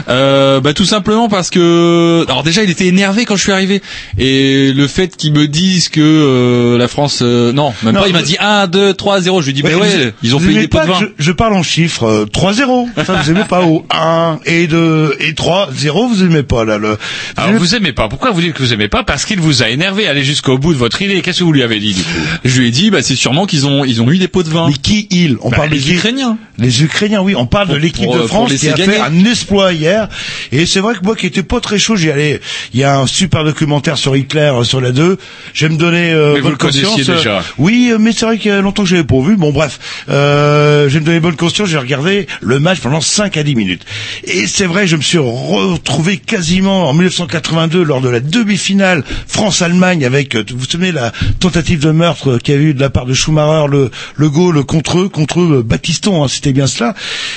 Euh, 0.10 0.60
bah 0.60 0.74
tout 0.74 0.86
simplement 0.86 1.30
parce 1.30 1.50
que 1.50 2.26
alors 2.28 2.44
déjà 2.44 2.64
il 2.64 2.70
était 2.70 2.88
énervé 2.88 3.26
quand 3.26 3.36
je 3.36 3.42
suis 3.44 3.52
arrivé 3.52 3.82
et 4.18 4.72
le 4.74 4.88
fait 4.88 5.16
qu'ils 5.16 5.34
me 5.34 5.48
disent 5.48 5.90
que 5.90 6.02
euh, 6.02 6.78
la 6.78 6.88
France 6.88 7.20
euh, 7.22 7.52
non 7.52 7.74
même 7.84 7.96
Non, 7.96 8.02
pas 8.02 8.08
il 8.08 8.14
m'a 8.14 8.20
vous- 8.20 8.26
dit 8.26 8.38
1 8.40 8.68
2 8.68 8.94
3 8.94 9.22
0 9.22 9.42
je 9.42 9.48
lui 9.48 9.54
dis 9.54 9.64
mais 9.64 9.74
Ouais, 9.76 9.82
ouais 9.82 10.06
vous- 10.06 10.12
ils 10.24 10.36
ont 10.36 10.40
vous 10.40 10.46
payé 10.48 10.58
aimez 10.60 10.68
des 10.68 10.68
pots 10.70 10.80
de 10.82 10.86
vin 10.88 11.00
Je, 11.02 11.06
je 11.18 11.32
parle 11.32 11.54
en 11.54 11.64
chiffres, 11.64 12.04
euh, 12.06 12.26
3-0. 12.26 12.88
Ça, 13.06 13.14
vous 13.22 13.30
aimez 13.32 13.44
pas 13.48 13.64
au 13.64 13.86
1 13.92 14.40
et 14.46 14.68
2 14.68 15.16
et 15.20 15.34
3, 15.34 15.70
0, 15.76 16.08
vous 16.08 16.24
aimez 16.24 16.44
pas, 16.44 16.66
là, 16.66 16.78
le... 16.78 16.98
Alors 17.38 17.54
vous 17.54 17.76
aimez 17.76 17.92
pas. 17.94 18.08
Pourquoi 18.10 18.32
vous 18.32 18.42
dites 18.42 18.54
que 18.54 18.64
vous 18.64 18.74
aimez 18.74 18.88
pas? 18.88 19.04
Parce 19.04 19.26
qu'il 19.26 19.40
vous 19.40 19.64
a 19.64 19.70
énervé. 19.70 20.08
Allez 20.08 20.24
jusqu'au 20.24 20.58
bout 20.58 20.74
de 20.74 20.78
votre 20.78 21.02
idée. 21.02 21.22
Qu'est-ce 21.22 21.40
que 21.40 21.44
vous 21.44 21.52
lui 21.52 21.64
avez 21.64 21.80
dit 21.80 21.94
du 21.94 22.02
coup? 22.02 22.10
Je 22.44 22.60
lui 22.60 22.68
ai 22.68 22.72
dit 22.72 22.90
bah 22.92 23.00
c'est 23.02 23.16
sûrement 23.16 23.46
qu'ils 23.46 23.66
ont 23.66 23.84
ils 23.86 24.02
ont 24.02 24.10
eu 24.12 24.18
des 24.18 24.28
pots 24.28 24.44
de 24.44 24.50
vin 24.50 24.68
Mais 24.70 24.74
qui 24.76 25.08
il 25.12 25.38
On 25.42 25.50
Bah, 25.50 25.58
parle 25.58 25.70
les 25.70 25.80
des 25.80 25.94
Ukrainiens 25.94 26.38
Les 26.58 26.84
Ukrainiens, 26.84 27.22
oui, 27.22 27.36
on 27.36 27.46
parle 27.46 27.68
Pour- 27.68 27.76
de 27.76 27.80
l'équipe 27.82 28.10
de 28.12 28.20
France 28.28 28.50
pour 28.52 28.60
qui 28.60 28.70
a 28.70 28.74
gagner. 28.74 28.94
fait 28.94 29.00
un 29.00 29.26
exploit 29.26 29.74
hier. 29.86 30.10
Et 30.52 30.66
c'est 30.66 30.80
vrai 30.80 30.96
que 30.96 31.04
moi 31.04 31.16
qui 31.16 31.26
étais 31.28 31.44
pas 31.44 31.60
très 31.60 31.78
chaud, 31.80 31.96
j'y 31.96 32.10
allais. 32.12 32.42
Il 32.74 32.80
y 32.80 32.84
a 32.84 32.98
un 33.00 33.08
super 33.08 33.44
documentaire 33.44 33.98
sur 33.98 34.16
Hitler 34.16 34.52
euh, 34.54 34.64
sur 34.64 34.82
la 34.82 34.92
2. 34.92 35.18
Je 35.54 35.66
vais 35.68 35.74
me 35.74 35.78
donner 35.80 36.12
euh, 36.12 36.34
Mais 36.34 36.40
vous 36.40 36.44
bonne 36.44 36.52
le 36.54 36.58
conscience. 36.58 37.00
euh, 37.10 37.16
déjà. 37.18 37.44
Oui, 37.58 37.90
euh, 37.92 37.98
mais 38.00 38.12
c'est 38.12 38.26
vrai 38.26 38.38
qu'il 38.38 38.52
y 38.52 38.54
a 38.54 38.62
longtemps 38.62 38.84
que 38.84 38.90
j'avais 38.90 39.04
pas 39.04 39.20
vu. 39.22 39.36
Bon 39.38 39.52
bref, 39.52 39.80
euh, 40.10 40.90
je 40.90 40.94
vais 40.96 41.00
me 41.02 41.06
donner 41.06 41.20
bonne 41.20 41.36
conscience, 41.36 41.70
j'ai 41.70 41.78
regardé 41.78 42.28
le 42.42 42.60
match 42.60 42.80
pendant 42.80 43.02
5 43.02 43.38
à 43.38 43.44
10 43.44 43.56
minutes. 43.56 43.86
Et 44.24 44.48
c'est 44.48 44.66
vrai, 44.66 44.88
je 44.88 44.96
me 44.96 45.02
suis 45.02 45.18
retrouvé 45.20 46.18
quasiment 46.18 46.90
en 46.90 46.94
1982 46.94 47.84
lors 47.84 48.02
de 48.02 48.10
la 48.10 48.20
demi-finale 48.20 49.04
France-Allemagne 49.28 50.06
avec, 50.06 50.36
vous 50.36 50.58
vous 50.60 50.66
souvenez, 50.66 50.92
la 50.92 51.12
tentative 51.40 51.80
de 51.80 51.92
meurtre 51.92 52.38
qu'il 52.40 52.56
y 52.56 52.58
a 52.58 52.62
eu 52.62 52.74
de 52.74 52.80
la 52.82 52.90
part 52.90 53.06
de 53.06 53.14
Schumacher, 53.14 53.68
le, 53.70 53.92
le 54.16 54.30
goal 54.30 54.64
contre 54.64 55.00
eux, 55.00 55.10
contre 55.10 55.42
eux, 55.42 55.64
Baptiston, 55.66 56.24
hein, 56.24 56.28
c'était 56.28 56.54
bien 56.54 56.68
cela. 56.68 56.96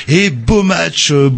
Et 0.09 0.31
beau 0.31 0.63
match, 0.63 1.11
euh, 1.13 1.29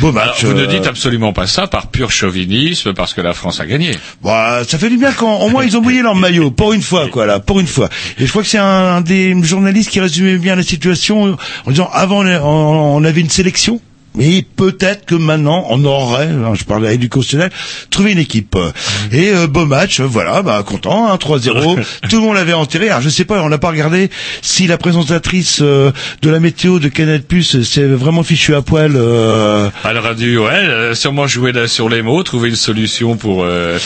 beau, 0.00 0.16
Alors. 0.16 0.34
Vous 0.42 0.52
ne 0.54 0.62
euh, 0.62 0.66
dites 0.66 0.86
absolument 0.86 1.32
pas 1.32 1.46
ça 1.46 1.66
par 1.66 1.88
pur 1.88 2.10
chauvinisme, 2.10 2.92
parce 2.94 3.14
que 3.14 3.20
la 3.20 3.32
France 3.34 3.60
a 3.60 3.66
gagné. 3.66 3.92
bah, 4.22 4.62
ça 4.66 4.78
fait 4.78 4.88
du 4.90 4.96
bien 4.98 5.12
quand 5.12 5.38
au 5.40 5.48
moins 5.50 5.64
ils 5.64 5.76
ont 5.76 5.80
mouillé 5.82 6.02
leur 6.02 6.14
maillot 6.14 6.50
pour 6.50 6.72
une 6.72 6.82
fois 6.82 7.08
quoi 7.08 7.26
là 7.26 7.38
pour 7.40 7.60
une 7.60 7.66
fois 7.66 7.88
et 8.18 8.24
je 8.26 8.30
crois 8.30 8.42
que 8.42 8.48
c'est 8.48 8.58
un, 8.58 8.64
un 8.96 9.00
des 9.00 9.34
journalistes 9.42 9.90
qui 9.90 10.00
résumait 10.00 10.38
bien 10.38 10.54
la 10.56 10.62
situation 10.62 11.36
en 11.66 11.70
disant 11.70 11.88
avant 11.92 12.24
on, 12.24 12.96
on 12.96 13.04
avait 13.04 13.20
une 13.20 13.30
sélection 13.30 13.80
mais 14.18 14.44
peut-être 14.56 15.06
que 15.06 15.14
maintenant 15.14 15.64
on 15.70 15.82
aurait, 15.86 16.26
hein, 16.26 16.52
je 16.54 16.64
parlais 16.64 16.94
éducationnel, 16.94 17.50
trouvé 17.88 18.12
une 18.12 18.18
équipe. 18.18 18.56
Et 19.12 19.30
euh, 19.30 19.46
beau 19.46 19.64
match, 19.64 20.00
voilà, 20.00 20.42
bah 20.42 20.62
content, 20.66 21.10
hein, 21.10 21.16
3-0. 21.16 21.78
Tout 22.10 22.16
le 22.16 22.22
monde 22.22 22.34
l'avait 22.34 22.52
enterré. 22.52 22.90
Alors 22.90 23.00
je 23.00 23.08
sais 23.08 23.24
pas, 23.24 23.40
on 23.42 23.48
n'a 23.48 23.58
pas 23.58 23.68
regardé 23.70 24.10
si 24.42 24.66
la 24.66 24.76
présentatrice 24.76 25.60
euh, 25.62 25.92
de 26.22 26.28
la 26.30 26.40
météo 26.40 26.78
de 26.80 26.88
Canal 26.88 27.22
Plus 27.22 27.62
s'est 27.62 27.86
vraiment 27.86 28.22
fichue 28.22 28.54
à 28.54 28.60
poil. 28.62 28.92
euh, 28.96 29.70
Elle 29.88 29.96
aurait 29.96 30.14
dû, 30.14 30.36
ouais, 30.38 30.94
sûrement 30.94 31.26
jouer 31.26 31.52
là 31.52 31.68
sur 31.68 31.88
les 31.88 32.02
mots, 32.02 32.22
trouver 32.22 32.50
une 32.50 32.56
solution 32.56 33.16
pour. 33.16 33.44
euh, 33.44 33.78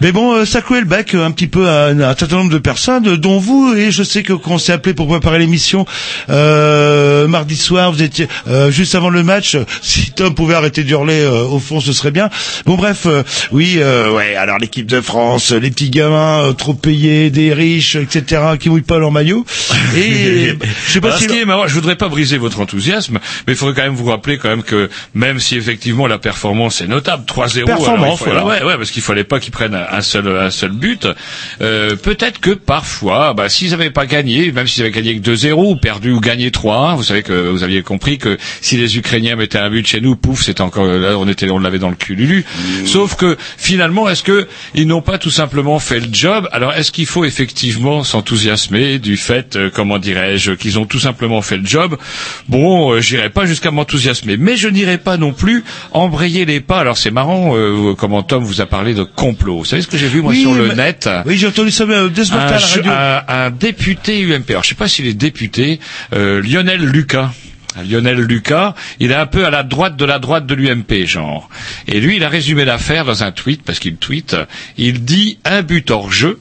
Mais 0.00 0.12
bon, 0.12 0.34
euh, 0.34 0.44
ça 0.44 0.60
clouait 0.62 0.80
le 0.80 0.86
bec 0.86 1.14
euh, 1.14 1.24
un 1.24 1.30
petit 1.30 1.46
peu 1.46 1.68
à, 1.68 1.86
un- 1.86 2.00
à 2.00 2.10
un 2.10 2.16
certain 2.16 2.36
nombre 2.36 2.52
de 2.52 2.58
personnes, 2.58 3.06
euh, 3.08 3.16
dont 3.16 3.38
vous, 3.38 3.74
et 3.76 3.90
je 3.90 4.02
sais 4.02 4.22
que 4.22 4.32
quand 4.32 4.52
on 4.52 4.58
s'est 4.58 4.72
appelé 4.72 4.94
pour 4.94 5.06
préparer 5.08 5.38
l'émission 5.38 5.86
euh, 6.28 7.26
mardi 7.28 7.56
soir, 7.56 7.92
vous 7.92 8.02
étiez 8.02 8.28
euh, 8.48 8.70
juste 8.70 8.94
avant 8.94 9.10
le 9.10 9.22
match. 9.22 9.54
euh, 9.54 9.64
Si 9.82 10.10
Tom 10.12 10.34
pouvait 10.34 10.54
arrêter 10.54 10.84
d'hurler 10.84 11.20
euh, 11.20 11.44
au 11.44 11.58
fond, 11.58 11.80
ce 11.80 11.92
serait 11.92 12.10
bien. 12.10 12.28
Bon 12.66 12.74
bref, 12.76 13.02
euh, 13.06 13.22
oui, 13.52 13.76
euh, 13.78 14.12
ouais. 14.12 14.34
Alors 14.36 14.58
l'équipe 14.58 14.86
de 14.86 15.00
France, 15.00 15.52
euh, 15.52 15.58
les 15.58 15.70
petits 15.70 15.90
gamins 15.90 16.40
euh, 16.42 16.52
trop 16.52 16.74
payés, 16.74 17.30
des 17.30 17.52
riches, 17.52 17.96
etc., 17.96 18.42
qui 18.58 18.68
mouillent 18.68 18.82
pas 18.82 18.98
leur 18.98 19.12
maillot. 19.12 19.44
Et 19.96 20.56
je 20.86 20.92
sais 20.92 21.00
pas 21.00 21.16
si 21.18 21.26
qui 21.26 21.38
est 21.38 21.44
marrant, 21.44 21.66
je 21.66 21.74
voudrais 21.74 21.96
pas 21.96 22.08
briser 22.08 22.38
votre 22.38 22.60
enthousiasme, 22.60 23.18
mais 23.46 23.52
il 23.54 23.56
faudrait 23.56 23.74
quand 23.74 23.82
même 23.88 23.94
vous 23.96 24.06
rappeler 24.10 24.38
quand 24.38 24.48
même 24.48 24.62
que 24.62 24.90
même 25.14 25.38
si 25.40 25.56
effectivement 25.56 26.06
la 26.06 26.18
performance 26.18 26.80
est 26.80 26.86
notable, 26.86 27.24
3-0, 27.26 27.56
alors, 27.64 27.66
Performance, 27.66 28.18
il 28.20 28.24
faut- 28.24 28.30
voilà. 28.30 28.44
ouais, 28.46 28.62
ouais, 28.62 28.76
parce 28.76 28.90
qu'il 28.90 29.02
fallait 29.02 29.24
pas 29.24 29.40
qu'ils 29.40 29.52
prennent 29.52 29.74
un 29.90 30.02
seul 30.02 30.28
un 30.28 30.50
seul 30.50 30.70
but. 30.72 31.06
Euh, 31.60 31.96
Peut-être 31.96 32.40
que 32.40 32.50
parfois, 32.50 33.34
bah, 33.34 33.48
s'ils 33.48 33.70
n'avaient 33.70 33.90
pas 33.90 34.06
gagné, 34.06 34.52
même 34.52 34.66
s'ils 34.66 34.82
avaient 34.82 34.92
gagné 34.92 35.18
que 35.18 35.30
2-0 35.30 35.52
ou 35.72 35.76
perdu 35.76 36.12
ou 36.12 36.20
gagné 36.20 36.50
3-1, 36.50 36.96
vous 36.96 37.02
savez 37.02 37.22
que 37.22 37.48
vous 37.48 37.62
aviez 37.62 37.82
compris 37.82 38.18
que 38.18 38.38
si 38.60 38.76
les 38.76 38.96
Ukrainiens 38.98 39.36
mettaient 39.36 39.58
un 39.58 39.70
but 39.70 39.86
chez 39.86 40.00
nous, 40.00 40.16
pouf, 40.16 40.42
c'était 40.42 40.60
encore 40.60 40.86
là, 40.86 41.16
on 41.18 41.28
était 41.28 41.48
on 41.50 41.58
l'avait 41.58 41.78
dans 41.78 41.90
le 41.90 41.96
cul 41.96 42.14
lulu. 42.14 42.44
Sauf 42.84 43.16
que 43.16 43.36
finalement, 43.56 44.08
est-ce 44.08 44.22
que 44.22 44.46
ils 44.74 44.86
n'ont 44.86 45.02
pas 45.02 45.18
tout 45.18 45.30
simplement 45.30 45.78
fait 45.78 46.00
le 46.00 46.08
job? 46.12 46.48
Alors 46.52 46.72
est-ce 46.74 46.92
qu'il 46.92 47.06
faut 47.06 47.24
effectivement 47.24 48.04
s'enthousiasmer 48.04 48.98
du 48.98 49.16
fait, 49.16 49.56
euh, 49.56 49.70
comment 49.72 49.98
dirais-je, 49.98 50.52
qu'ils 50.52 50.78
ont 50.78 50.86
tout 50.86 50.98
simplement 51.00 51.42
fait 51.42 51.56
le 51.56 51.66
job? 51.66 51.96
Bon, 52.48 52.92
euh, 52.92 53.00
j'irai 53.00 53.30
pas 53.30 53.46
jusqu'à 53.46 53.70
m'enthousiasmer, 53.70 54.36
mais 54.36 54.56
je 54.56 54.68
n'irai 54.68 54.98
pas 54.98 55.16
non 55.16 55.32
plus 55.32 55.64
embrayer 55.92 56.44
les 56.44 56.60
pas. 56.60 56.78
Alors 56.78 56.96
c'est 56.96 57.10
marrant 57.10 57.56
euh, 57.56 57.94
comment 57.96 58.22
Tom 58.22 58.44
vous 58.44 58.60
a 58.60 58.66
parlé 58.66 58.94
de 58.94 59.02
complot. 59.02 59.64
Savez 59.76 59.82
ce 59.82 59.88
que 59.88 59.96
j'ai 59.98 60.08
vu 60.08 60.22
moi 60.22 60.32
Oui, 60.32 60.42
sur 60.42 60.54
le 60.54 60.68
mais- 60.68 60.74
net 60.74 61.08
Oui, 61.24 61.36
j'ai 61.36 61.46
entendu 61.46 61.70
ça 61.70 61.84
euh, 61.84 62.08
dès 62.08 62.24
ce 62.24 62.32
matin 62.32 62.54
à 62.54 62.56
un, 62.56 62.60
la 62.60 62.66
radio. 62.66 62.92
un- 62.92 63.46
un 63.46 63.50
député 63.50 64.20
UMP. 64.22 64.50
Alors, 64.50 64.62
je 64.64 64.68
sais 64.70 64.74
pas 64.74 64.88
s'il 64.88 65.06
est 65.06 65.14
député, 65.14 65.80
euh, 66.14 66.40
Lionel 66.42 66.80
Lucas. 66.84 67.30
Lionel 67.88 68.18
Lucas, 68.22 68.74
il 69.00 69.10
est 69.10 69.14
un 69.14 69.26
peu 69.26 69.44
à 69.44 69.50
la 69.50 69.62
droite 69.62 69.96
de 69.96 70.04
la 70.06 70.18
droite 70.18 70.46
de 70.46 70.54
l'UMP, 70.54 71.04
genre. 71.06 71.50
Et 71.86 72.00
lui, 72.00 72.16
il 72.16 72.24
a 72.24 72.28
résumé 72.30 72.64
l'affaire 72.64 73.04
dans 73.04 73.22
un 73.22 73.32
tweet, 73.32 73.62
parce 73.62 73.78
qu'il 73.80 73.96
tweet, 73.96 74.34
il 74.78 75.04
dit 75.04 75.38
un 75.44 75.60
but 75.62 75.90
hors 75.90 76.10
jeu, 76.10 76.40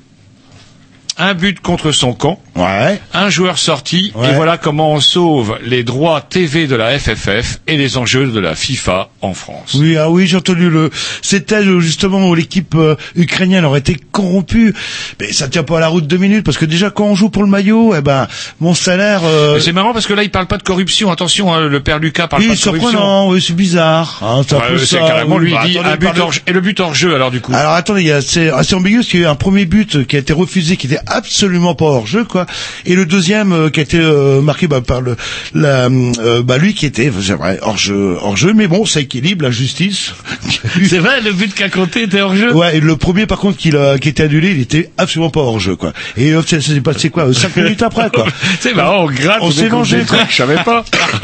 un 1.17 1.33
but 1.33 1.59
contre 1.61 1.91
son 1.91 2.13
camp, 2.13 2.39
Ouais. 2.55 2.99
un 3.13 3.29
joueur 3.29 3.57
sorti, 3.57 4.11
Ouais. 4.15 4.29
et 4.29 4.33
voilà 4.33 4.57
comment 4.57 4.93
on 4.93 4.99
sauve 4.99 5.57
les 5.65 5.83
droits 5.83 6.21
TV 6.21 6.67
de 6.67 6.75
la 6.75 6.97
FFF 6.97 7.59
et 7.67 7.77
les 7.77 7.97
enjeux 7.97 8.27
de 8.27 8.39
la 8.39 8.55
FIFA 8.55 9.09
en 9.21 9.33
France. 9.33 9.73
Oui, 9.75 9.97
ah 9.97 10.09
oui, 10.09 10.27
j'ai 10.27 10.37
entendu 10.37 10.69
le. 10.69 10.89
C'était 11.21 11.63
justement 11.79 12.29
où 12.29 12.35
l'équipe 12.35 12.75
euh, 12.75 12.95
ukrainienne 13.15 13.65
aurait 13.65 13.79
été 13.79 13.97
corrompue. 14.11 14.73
Mais 15.19 15.31
ça 15.33 15.47
tient 15.47 15.63
pas 15.63 15.77
à 15.77 15.79
la 15.81 15.87
route 15.87 16.07
deux 16.07 16.17
minutes 16.17 16.45
parce 16.45 16.57
que 16.57 16.65
déjà 16.65 16.89
quand 16.89 17.05
on 17.05 17.15
joue 17.15 17.29
pour 17.29 17.43
le 17.43 17.49
maillot, 17.49 17.93
eh 17.95 18.01
ben 18.01 18.27
mon 18.59 18.73
salaire. 18.73 19.21
euh, 19.25 19.59
C'est 19.59 19.71
marrant 19.73 19.93
parce 19.93 20.07
que 20.07 20.13
là, 20.13 20.23
il 20.23 20.31
parle 20.31 20.47
pas 20.47 20.57
de 20.57 20.63
corruption. 20.63 21.11
Attention, 21.11 21.53
hein, 21.53 21.67
le 21.67 21.79
père 21.81 21.99
Lucas 21.99 22.27
parle 22.27 22.43
oui, 22.43 22.47
pas 22.49 22.55
de 22.55 22.61
corruption. 22.61 22.89
surprenant, 22.89 23.29
oui, 23.29 23.41
c'est 23.45 23.53
bizarre. 23.55 24.19
Hein, 24.21 24.41
c'est 24.83 24.99
carrément 24.99 25.35
oui, 25.37 25.45
lui 25.45 25.53
bah, 25.53 25.61
dit 25.65 25.77
attendez, 25.77 25.93
un 26.07 26.11
but 26.11 26.19
hors 26.19 26.31
jeu. 26.33 26.41
Et 26.47 26.51
le 26.53 26.61
but 26.61 26.79
hors 26.79 26.93
jeu 26.93 27.15
alors 27.15 27.31
du 27.31 27.41
coup. 27.41 27.53
Alors 27.53 27.73
attendez, 27.73 28.17
c'est 28.21 28.49
assez 28.49 28.75
ambigu 28.75 28.97
parce 28.97 29.07
qu'il 29.09 29.19
y 29.19 29.23
a 29.23 29.27
eu 29.27 29.29
un 29.29 29.35
premier 29.35 29.65
but 29.65 30.05
qui 30.07 30.15
a 30.15 30.19
été 30.19 30.33
refusé, 30.33 30.77
qui 30.77 30.87
était 30.87 30.99
absolument 31.07 31.75
pas 31.75 31.85
hors 31.85 32.07
jeu, 32.07 32.23
quoi, 32.23 32.45
et 32.85 32.95
le 32.95 33.05
deuxième 33.05 33.51
euh, 33.53 33.69
qui 33.69 33.79
a 33.79 33.83
été 33.83 33.99
euh, 33.99 34.41
marqué 34.41 34.67
bah, 34.67 34.81
par 34.81 35.01
le, 35.01 35.15
la, 35.53 35.85
euh, 35.87 36.41
bah 36.43 36.57
lui 36.57 36.73
qui 36.73 36.85
était, 36.85 37.11
c'est 37.21 37.33
vrai, 37.33 37.59
hors 37.61 37.77
jeu, 37.77 38.17
hors 38.21 38.37
jeu, 38.37 38.53
mais 38.53 38.67
bon, 38.67 38.85
ça 38.85 38.99
équilibre 39.01 39.43
la 39.43 39.51
justice. 39.51 40.13
C'est 40.89 40.99
vrai, 40.99 41.21
le 41.21 41.31
but 41.31 41.53
qu'a 41.53 41.69
compté 41.69 42.03
était 42.03 42.21
hors 42.21 42.35
jeu. 42.35 42.53
Ouais, 42.53 42.77
et 42.77 42.79
le 42.79 42.95
premier 42.97 43.25
par 43.25 43.39
contre 43.39 43.57
qui, 43.57 43.75
a- 43.75 43.97
qui 43.97 44.09
était 44.09 44.23
annulé, 44.23 44.51
il 44.51 44.59
était 44.61 44.91
absolument 44.97 45.29
pas 45.29 45.39
hors 45.41 45.59
jeu, 45.59 45.75
quoi. 45.75 45.93
Et 46.17 46.31
euh, 46.31 46.41
ça 46.45 46.59
s'est 46.61 46.81
passé 46.81 47.09
quoi, 47.09 47.25
euh, 47.27 47.33
cinq 47.33 47.55
minutes 47.57 47.81
après, 47.81 48.09
quoi. 48.13 48.25
C'est 48.59 48.73
marrant, 48.73 49.05
on 49.05 49.11
gratte. 49.11 49.39
On 49.41 49.51
s'est 49.51 49.63
des 49.63 49.69
quoi. 49.69 50.19
Je 50.29 50.35
savais 50.35 50.61
pas. 50.63 50.83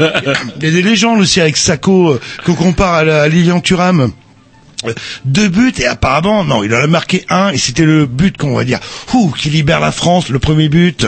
Il 0.60 0.64
y 0.64 0.68
a 0.68 0.70
des 0.70 0.82
légendes 0.82 1.20
aussi 1.20 1.40
avec 1.40 1.56
Sacco 1.56 2.18
qu'on 2.44 2.54
compare 2.54 2.94
à, 2.94 3.22
à 3.22 3.28
Lilian 3.28 3.60
Thuram. 3.60 4.10
Deux 5.24 5.48
buts 5.48 5.72
et 5.78 5.86
apparemment 5.86 6.44
non 6.44 6.62
il 6.64 6.74
en 6.74 6.78
a 6.82 6.86
marqué 6.86 7.24
un 7.28 7.50
et 7.50 7.58
c'était 7.58 7.84
le 7.84 8.06
but 8.06 8.36
qu'on 8.36 8.54
va 8.54 8.64
dire 8.64 8.80
ouh 9.14 9.30
qui 9.30 9.50
libère 9.50 9.80
la 9.80 9.92
France 9.92 10.28
le 10.28 10.38
premier 10.38 10.68
but 10.68 11.06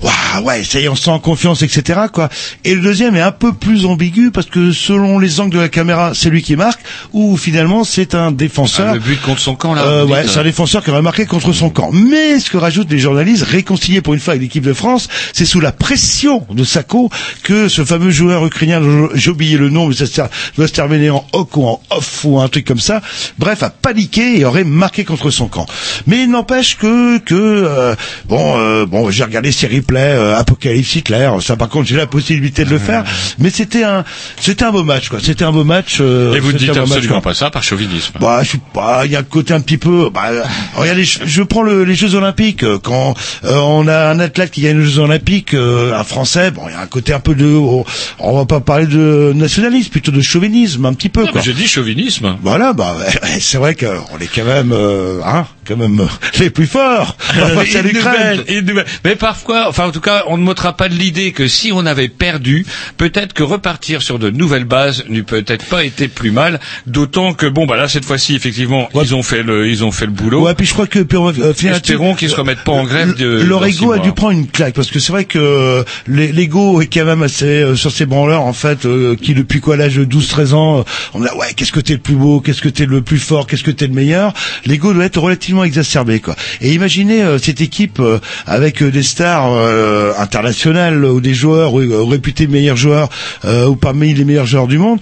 waouh 0.00 0.44
ouais 0.44 0.62
ça 0.64 0.80
y 0.80 0.84
est 0.84 0.88
on 0.88 0.94
se 0.94 1.04
sent 1.04 1.10
en 1.10 1.18
confiance 1.18 1.62
etc 1.62 2.00
quoi 2.12 2.28
et 2.64 2.74
le 2.74 2.80
deuxième 2.82 3.16
est 3.16 3.20
un 3.20 3.32
peu 3.32 3.52
plus 3.52 3.84
ambigu 3.86 4.30
parce 4.30 4.46
que 4.46 4.72
selon 4.72 5.18
les 5.18 5.40
angles 5.40 5.54
de 5.56 5.60
la 5.60 5.68
caméra 5.68 6.12
c'est 6.14 6.30
lui 6.30 6.42
qui 6.42 6.56
marque 6.56 6.80
ou 7.12 7.36
finalement 7.36 7.84
c'est 7.84 8.14
un 8.14 8.30
défenseur 8.32 8.88
Ah, 8.90 8.94
le 8.94 9.00
but 9.00 9.20
contre 9.22 9.40
son 9.40 9.54
camp 9.56 9.74
là. 9.74 9.82
euh, 9.82 10.04
ouais, 10.06 10.26
c'est 10.28 10.38
un 10.38 10.44
défenseur 10.44 10.82
qui 10.84 10.90
aurait 10.90 11.02
marqué 11.02 11.26
contre 11.26 11.52
son 11.52 11.70
camp. 11.70 11.90
Mais 11.92 12.38
ce 12.38 12.50
que 12.50 12.56
rajoutent 12.56 12.90
les 12.90 12.98
journalistes, 12.98 13.42
réconciliés 13.44 14.00
pour 14.00 14.14
une 14.14 14.20
fois 14.20 14.32
avec 14.32 14.42
l'équipe 14.42 14.62
de 14.64 14.72
France, 14.72 15.08
c'est 15.32 15.44
sous 15.46 15.60
la 15.60 15.72
pression 15.72 16.46
de 16.50 16.62
Sacco 16.64 17.10
que 17.42 17.68
ce 17.68 17.84
fameux 17.84 18.10
joueur 18.10 18.44
ukrainien, 18.46 18.80
j'ai 19.14 19.30
oublié 19.30 19.56
le 19.56 19.68
nom, 19.70 19.88
mais 19.88 19.94
ça 19.94 20.28
doit 20.56 20.68
se 20.68 20.72
terminer 20.72 21.10
en 21.10 21.26
hoc 21.32 21.56
ou 21.56 21.66
en 21.66 21.80
off 21.90 22.24
ou 22.24 22.38
un 22.40 22.48
truc 22.48 22.64
comme 22.66 22.78
ça, 22.80 23.00
bref, 23.38 23.62
a 23.62 23.70
paniqué 23.70 24.38
et 24.40 24.44
aurait 24.44 24.64
marqué 24.64 25.04
contre 25.04 25.30
son 25.30 25.48
camp. 25.48 25.66
Mais 26.06 26.22
il 26.22 26.30
n'empêche 26.30 26.76
que, 26.76 27.18
que 27.18 27.34
euh, 27.34 27.94
bon, 28.28 28.58
euh, 28.58 28.86
bon, 28.86 29.10
j'ai 29.10 29.24
regardé 29.24 29.52
ces 29.52 29.66
replays 29.66 30.00
euh, 30.14 30.36
Apocalypse 30.38 30.94
Hitler, 30.96 31.30
ça 31.40 31.56
par 31.56 31.68
contre 31.68 31.88
j'ai 31.88 31.96
la 31.96 32.06
possibilité 32.06 32.64
de 32.64 32.70
le 32.70 32.78
faire, 32.78 33.04
mais 33.38 33.50
c'était 33.50 33.84
un, 33.84 34.04
c'était 34.40 34.64
un 34.64 34.72
beau 34.72 34.82
match, 34.84 35.08
quoi. 35.08 35.18
C'était 35.22 35.44
un 35.44 35.52
beau 35.52 35.64
match. 35.64 35.98
euh, 36.00 36.34
Et 36.34 36.40
vous 36.40 36.52
ne 36.52 36.58
dites 36.58 36.68
match, 36.68 36.78
absolument 36.78 37.14
quoi. 37.20 37.30
pas 37.32 37.34
ça 37.34 37.50
par 37.50 37.62
chauvinisme. 37.62 38.14
Bah, 38.20 38.40
je 38.42 38.48
suis 38.50 38.60
pas. 38.72 39.02
Il 39.06 39.12
y 39.12 39.16
a 39.16 39.20
un 39.20 39.22
côté 39.22 39.52
un 39.54 39.60
petit 39.60 39.78
peu. 39.78 40.10
Bah, 40.12 40.26
euh, 40.30 40.42
regardez, 40.74 41.04
je, 41.04 41.20
je 41.24 41.42
prends 41.42 41.62
le- 41.62 41.84
les 41.84 41.94
Jeux 41.94 42.14
Olympiques. 42.14 42.62
euh, 42.62 42.78
Quand 42.82 43.14
euh, 43.44 43.56
on 43.56 43.86
a 43.88 44.10
un 44.10 44.18
athlète 44.20 44.50
qui 44.50 44.60
gagne 44.62 44.78
les 44.78 44.84
Jeux 44.86 44.98
Olympiques, 45.00 45.54
euh, 45.54 45.94
un 45.98 46.04
Français, 46.04 46.50
bon, 46.50 46.62
il 46.68 46.72
y 46.72 46.74
a 46.76 46.80
un 46.80 46.86
côté 46.86 47.12
un 47.12 47.20
peu 47.20 47.34
de. 47.34 47.46
On, 47.46 47.84
on 48.18 48.36
va 48.38 48.44
pas 48.46 48.60
parler 48.60 48.86
de 48.86 49.32
nationalisme, 49.34 49.90
plutôt 49.90 50.12
de 50.12 50.20
chauvinisme, 50.20 50.84
un 50.86 50.94
petit 50.94 51.08
peu. 51.08 51.24
Non, 51.24 51.32
quoi. 51.32 51.40
j'ai 51.42 51.52
dit 51.54 51.66
chauvinisme. 51.66 52.36
Voilà, 52.42 52.72
bah, 52.72 52.96
c'est 53.40 53.58
vrai 53.58 53.74
qu'on 53.74 54.18
est 54.18 54.34
quand 54.34 54.44
même, 54.44 54.72
euh, 54.72 55.20
hein, 55.24 55.46
quand 55.66 55.76
même 55.76 56.00
euh, 56.00 56.06
les 56.38 56.50
plus 56.50 56.66
forts. 56.66 57.16
face 57.20 57.74
à 57.74 57.82
l'Ukraine. 57.82 58.42
Mais 59.04 59.16
parfois, 59.16 59.66
enfin 59.68 59.86
en 59.86 59.90
tout 59.90 60.00
cas, 60.00 60.24
on 60.28 60.36
ne 60.36 60.42
m'ôtera 60.42 60.76
pas 60.76 60.88
de 60.88 60.94
l'idée 60.94 61.32
que 61.32 61.48
si 61.48 61.72
on 61.72 61.84
avait 61.86 62.08
perdu, 62.08 62.64
peut-être 62.96 63.32
que 63.32 63.42
repartir 63.42 64.02
sur 64.02 64.18
de 64.18 64.30
nouvelles 64.30 64.64
bases 64.64 65.04
n'eût 65.08 65.24
peut-être 65.24 65.64
pas 65.66 65.84
été 65.84 66.08
plus 66.08 66.30
mal. 66.30 66.60
D'autant 66.86 67.34
que 67.34 67.46
bon, 67.46 67.66
bah 67.66 67.76
là 67.76 67.88
cette 67.88 68.04
fois-ci, 68.04 68.34
effectivement, 68.34 68.88
ils 68.94 69.14
ont 69.14 69.22
fait 69.22 69.42
le, 69.42 69.68
ils 69.68 69.84
ont 69.84 69.90
fait 69.92 70.06
le 70.06 70.12
boulot. 70.12 70.42
Ouais, 70.42 70.54
puis 70.54 70.66
je 70.66 70.72
crois 70.72 70.86
que 70.86 71.00
puis, 71.00 71.16
euh, 71.18 71.52
finalement, 71.54 71.76
Espérons 71.76 72.14
qu'ils 72.14 72.30
se 72.30 72.36
remettent 72.36 72.64
pas 72.64 72.72
en 72.72 72.84
grève 72.84 73.14
de. 73.16 73.42
leur 73.42 73.64
ego 73.64 73.92
a 73.92 73.98
dû 73.98 74.12
prendre 74.12 74.32
une 74.32 74.46
claque 74.48 74.74
parce 74.74 74.90
que 74.90 74.98
c'est 74.98 75.12
vrai 75.12 75.24
que 75.24 75.38
euh, 75.38 75.82
l'e- 76.06 76.32
l'ego 76.32 76.80
est 76.80 76.86
quand 76.92 77.04
même 77.04 77.22
assez 77.22 77.44
euh, 77.62 77.76
sur 77.76 77.90
ces 77.92 78.06
branleurs 78.06 78.42
en 78.42 78.52
fait 78.52 78.84
euh, 78.86 79.16
qui 79.16 79.34
depuis 79.34 79.60
quoi 79.60 79.76
l'âge 79.76 79.96
de 79.96 80.04
12-13 80.04 80.54
ans 80.54 80.78
euh, 80.80 80.82
on 81.14 81.24
a 81.24 81.34
ouais 81.36 81.52
qu'est-ce 81.54 81.72
que 81.72 81.80
t'es 81.80 81.94
le 81.94 81.98
plus 82.00 82.14
beau 82.14 82.40
qu'est-ce 82.40 82.60
que 82.62 82.68
t'es 82.68 82.86
le 82.86 83.02
plus 83.02 83.18
fort 83.18 83.46
qu'est-ce 83.46 83.62
que 83.64 83.70
t'es 83.70 83.86
le 83.86 83.94
meilleur? 83.94 84.32
L'ego 84.64 84.92
doit 84.92 85.04
être 85.04 85.20
relativement 85.20 85.55
exacerbé 85.64 86.20
quoi 86.20 86.34
et 86.60 86.72
imaginez 86.72 87.22
euh, 87.22 87.38
cette 87.38 87.60
équipe 87.60 87.98
euh, 88.00 88.18
avec 88.46 88.82
euh, 88.82 88.90
des 88.90 89.02
stars 89.02 89.52
internationales 90.18 91.04
ou 91.04 91.20
des 91.20 91.34
joueurs 91.34 91.72
réputés 91.74 92.46
meilleurs 92.46 92.76
joueurs 92.76 93.08
ou 93.44 93.76
parmi 93.76 94.14
les 94.14 94.24
meilleurs 94.24 94.46
joueurs 94.46 94.66
du 94.66 94.78
monde 94.78 94.98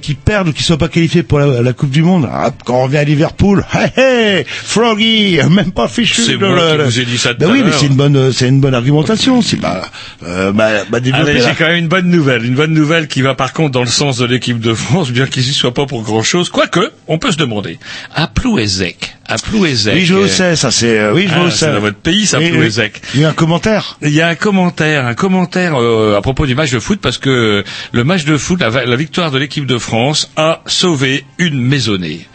qui 0.00 0.14
perdent 0.14 0.48
ou 0.48 0.52
qui 0.52 0.62
soient 0.62 0.78
pas 0.78 0.88
qualifiés 0.88 1.22
pour 1.22 1.38
la, 1.38 1.62
la 1.62 1.72
Coupe 1.72 1.90
du 1.90 2.02
Monde 2.02 2.28
Ah, 2.32 2.50
quand 2.64 2.76
on 2.76 2.84
revient 2.84 2.98
à 2.98 3.04
Liverpool 3.04 3.64
hey, 3.74 3.90
hey 3.96 4.44
Froggy 4.46 5.38
même 5.50 5.72
pas 5.72 5.88
fichu 5.88 6.22
C'est 6.22 6.36
moi 6.36 6.50
le- 6.76 6.78
qui 6.78 6.84
vous 6.84 7.00
ai 7.00 7.04
dit 7.04 7.18
ça 7.18 7.30
tout 7.34 7.40
ben 7.40 7.50
oui, 7.50 7.62
mais 7.64 7.72
c'est 7.72 7.86
une 7.86 7.94
bonne, 7.94 8.32
c'est 8.32 8.48
une 8.48 8.60
bonne 8.60 8.74
argumentation. 8.74 9.42
C'est 9.42 9.56
pas, 9.56 9.82
bah, 10.20 10.50
bah, 10.52 10.98
la- 11.04 11.24
j'ai 11.38 11.54
quand 11.58 11.66
même 11.66 11.76
une 11.76 11.88
bonne 11.88 12.08
nouvelle, 12.08 12.44
une 12.44 12.54
bonne 12.54 12.72
nouvelle 12.74 13.08
qui 13.08 13.22
va 13.22 13.34
par 13.34 13.52
contre 13.52 13.70
dans 13.72 13.80
le 13.82 13.88
sens 13.88 14.18
de 14.18 14.26
l'équipe 14.26 14.60
de 14.60 14.74
France, 14.74 15.10
bien 15.12 15.26
qu'ils 15.26 15.48
y 15.48 15.52
soient 15.52 15.74
pas 15.74 15.86
pour 15.86 16.02
grand 16.02 16.22
chose. 16.22 16.48
Quoique, 16.50 16.90
on 17.08 17.18
peut 17.18 17.32
se 17.32 17.36
demander. 17.36 17.78
À 18.14 18.26
Plouézec, 18.28 19.16
à 19.32 19.38
Plouézec. 19.38 19.94
Oui, 19.94 20.04
je 20.04 20.14
le 20.14 20.28
sais, 20.28 20.56
ça 20.56 20.70
c'est, 20.70 20.98
euh, 20.98 21.12
oui, 21.14 21.26
je 21.28 21.34
ah, 21.34 21.44
le 21.44 21.50
c'est 21.50 21.66
sais. 21.66 21.72
dans 21.72 21.80
votre 21.80 21.96
pays, 21.96 22.26
ça. 22.26 22.38
Plouézec. 22.38 23.00
Il 23.14 23.20
y 23.20 23.24
a 23.24 23.30
un 23.30 23.32
commentaire. 23.32 23.96
Il 24.02 24.10
y 24.10 24.20
a 24.20 24.28
un 24.28 24.34
commentaire, 24.34 25.06
un 25.06 25.14
commentaire 25.14 25.80
euh, 25.80 26.16
à 26.16 26.20
propos 26.20 26.46
du 26.46 26.54
match 26.54 26.70
de 26.70 26.78
foot 26.78 27.00
parce 27.00 27.18
que 27.18 27.64
le 27.92 28.04
match 28.04 28.24
de 28.24 28.36
foot, 28.36 28.60
la, 28.60 28.84
la 28.84 28.96
victoire 28.96 29.30
de 29.30 29.38
l'équipe 29.38 29.66
de 29.66 29.78
France 29.78 30.30
a 30.36 30.60
sauvé 30.66 31.24
une 31.38 31.60
maisonnée. 31.60 32.26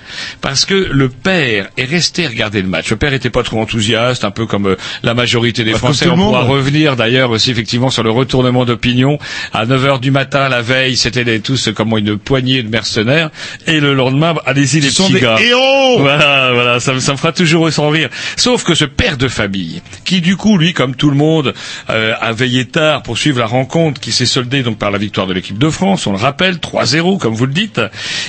Parce 0.42 0.66
que 0.66 0.74
le 0.74 1.10
père 1.10 1.70
est 1.78 1.86
resté 1.86 2.28
regarder 2.28 2.62
le 2.62 2.68
match. 2.68 2.90
Le 2.90 2.98
père 2.98 3.14
était 3.14 3.30
pas 3.30 3.44
trop 3.44 3.60
enthousiaste, 3.62 4.24
un 4.24 4.32
peu 4.32 4.46
comme 4.46 4.68
euh, 4.68 4.76
la 5.04 5.14
majorité 5.14 5.64
des 5.64 5.72
Bah, 5.74 5.78
Français. 5.80 6.06
On 6.10 6.16
pourra 6.28 6.44
revenir 6.44 6.96
d'ailleurs 6.96 7.32
aussi 7.32 7.52
effectivement 7.52 7.90
sur 7.90 8.04
le 8.04 8.12
retournement 8.12 8.66
d'opinion. 8.66 9.18
À 9.54 9.66
9 9.66 9.86
heures 9.86 10.00
du 10.00 10.12
matin, 10.12 10.50
la 10.50 10.62
veille, 10.62 10.96
c'était 10.98 11.40
tous 11.40 11.70
comme 11.76 11.98
une 11.98 12.18
poignée 12.18 12.64
de 12.64 12.70
mercenaires. 12.70 13.30
Et 13.66 13.80
le 13.80 13.94
lendemain, 13.94 14.36
allez-y 14.46 14.80
les 14.80 14.90
petits 14.90 15.14
des 15.14 15.20
gars. 15.22 15.38
héros 15.40 16.00
Voilà, 16.00 16.52
voilà, 16.54 16.80
ça, 16.80 16.94
me- 16.94 17.00
ça 17.00 17.12
me 17.14 17.18
fera 17.18 17.32
toujours 17.32 17.72
sans 17.72 17.90
rire. 17.90 18.10
Sauf 18.36 18.64
que 18.64 18.76
ce 18.76 18.86
père 18.86 19.18
de 19.18 19.28
famille, 19.28 19.82
qui 20.06 20.22
du 20.22 20.36
coup, 20.38 20.58
lui, 20.58 20.74
comme 20.74 20.96
tout 20.96 21.10
le 21.10 21.16
monde, 21.18 21.54
euh, 21.90 22.14
a 22.20 22.32
veillé 22.34 22.66
tard 22.66 23.04
pour 23.04 23.18
suivre 23.18 23.40
la 23.40 23.46
rencontre 23.46 24.00
qui 24.00 24.12
s'est 24.12 24.26
soldée 24.26 24.64
donc 24.64 24.78
par 24.78 24.92
la 24.92 24.98
victoire 24.98 25.28
de 25.28 25.34
l'équipe 25.34 25.58
de 25.58 25.70
France, 25.70 26.08
on 26.08 26.12
le 26.12 26.18
rappelle, 26.18 26.56
3-0, 26.60 27.18
comme 27.18 27.34
vous 27.34 27.46
le 27.46 27.54
dites, 27.54 27.82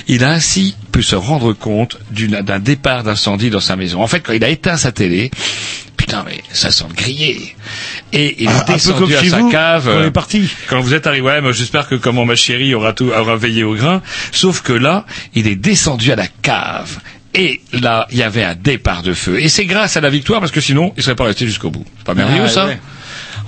il 0.07 0.23
a 0.23 0.31
ainsi 0.31 0.75
pu 0.91 1.03
se 1.03 1.15
rendre 1.15 1.53
compte 1.53 1.68
compte 1.69 1.97
d'un 2.11 2.59
départ 2.59 3.03
d'incendie 3.03 3.49
dans 3.49 3.59
sa 3.59 3.75
maison. 3.75 4.01
En 4.01 4.07
fait, 4.07 4.21
quand 4.21 4.33
il 4.33 4.43
a 4.43 4.49
éteint 4.49 4.77
sa 4.77 4.91
télé, 4.91 5.29
putain, 5.97 6.23
mais 6.25 6.41
ça 6.51 6.71
sent 6.71 6.85
le 6.89 6.95
grillé. 6.95 7.55
Et 8.13 8.43
il 8.43 8.49
Ah, 8.49 8.53
est 8.53 8.65
comme 8.65 8.75
descendu 8.75 9.15
à 9.15 9.23
sa 9.29 9.39
vous, 9.39 9.49
cave. 9.51 9.83
quand 9.85 9.91
on 9.91 10.01
euh, 10.01 10.07
est 10.07 10.11
parti. 10.11 10.49
Quand 10.67 10.79
vous 10.81 10.93
êtes 10.93 11.05
arrivé, 11.07 11.25
ouais, 11.27 11.41
moi 11.41 11.51
j'espère 11.51 11.87
que 11.87 11.95
comment 11.95 12.25
ma 12.25 12.35
chérie 12.35 12.73
aura 12.73 12.93
tout, 12.93 13.09
aura 13.15 13.35
veillé 13.35 13.63
au 13.63 13.75
grain. 13.75 14.01
Sauf 14.31 14.61
que 14.61 14.73
là, 14.73 15.05
il 15.35 15.47
est 15.47 15.55
descendu 15.55 16.11
à 16.11 16.15
la 16.15 16.27
cave. 16.27 16.97
Et 17.35 17.61
là, 17.73 18.07
il 18.11 18.17
y 18.17 18.23
avait 18.23 18.43
un 18.43 18.55
départ 18.55 19.03
de 19.03 19.13
feu. 19.13 19.39
Et 19.39 19.49
c'est 19.49 19.65
grâce 19.65 19.95
à 19.97 20.01
la 20.01 20.09
victoire, 20.09 20.39
parce 20.39 20.51
que 20.51 20.61
sinon, 20.61 20.93
il 20.97 21.03
serait 21.03 21.15
pas 21.15 21.25
resté 21.25 21.45
jusqu'au 21.45 21.69
bout. 21.69 21.85
C'est 21.99 22.05
pas 22.05 22.15
merveilleux, 22.15 22.45
Ah, 22.45 22.49
ça? 22.49 22.65
ouais. 22.65 22.79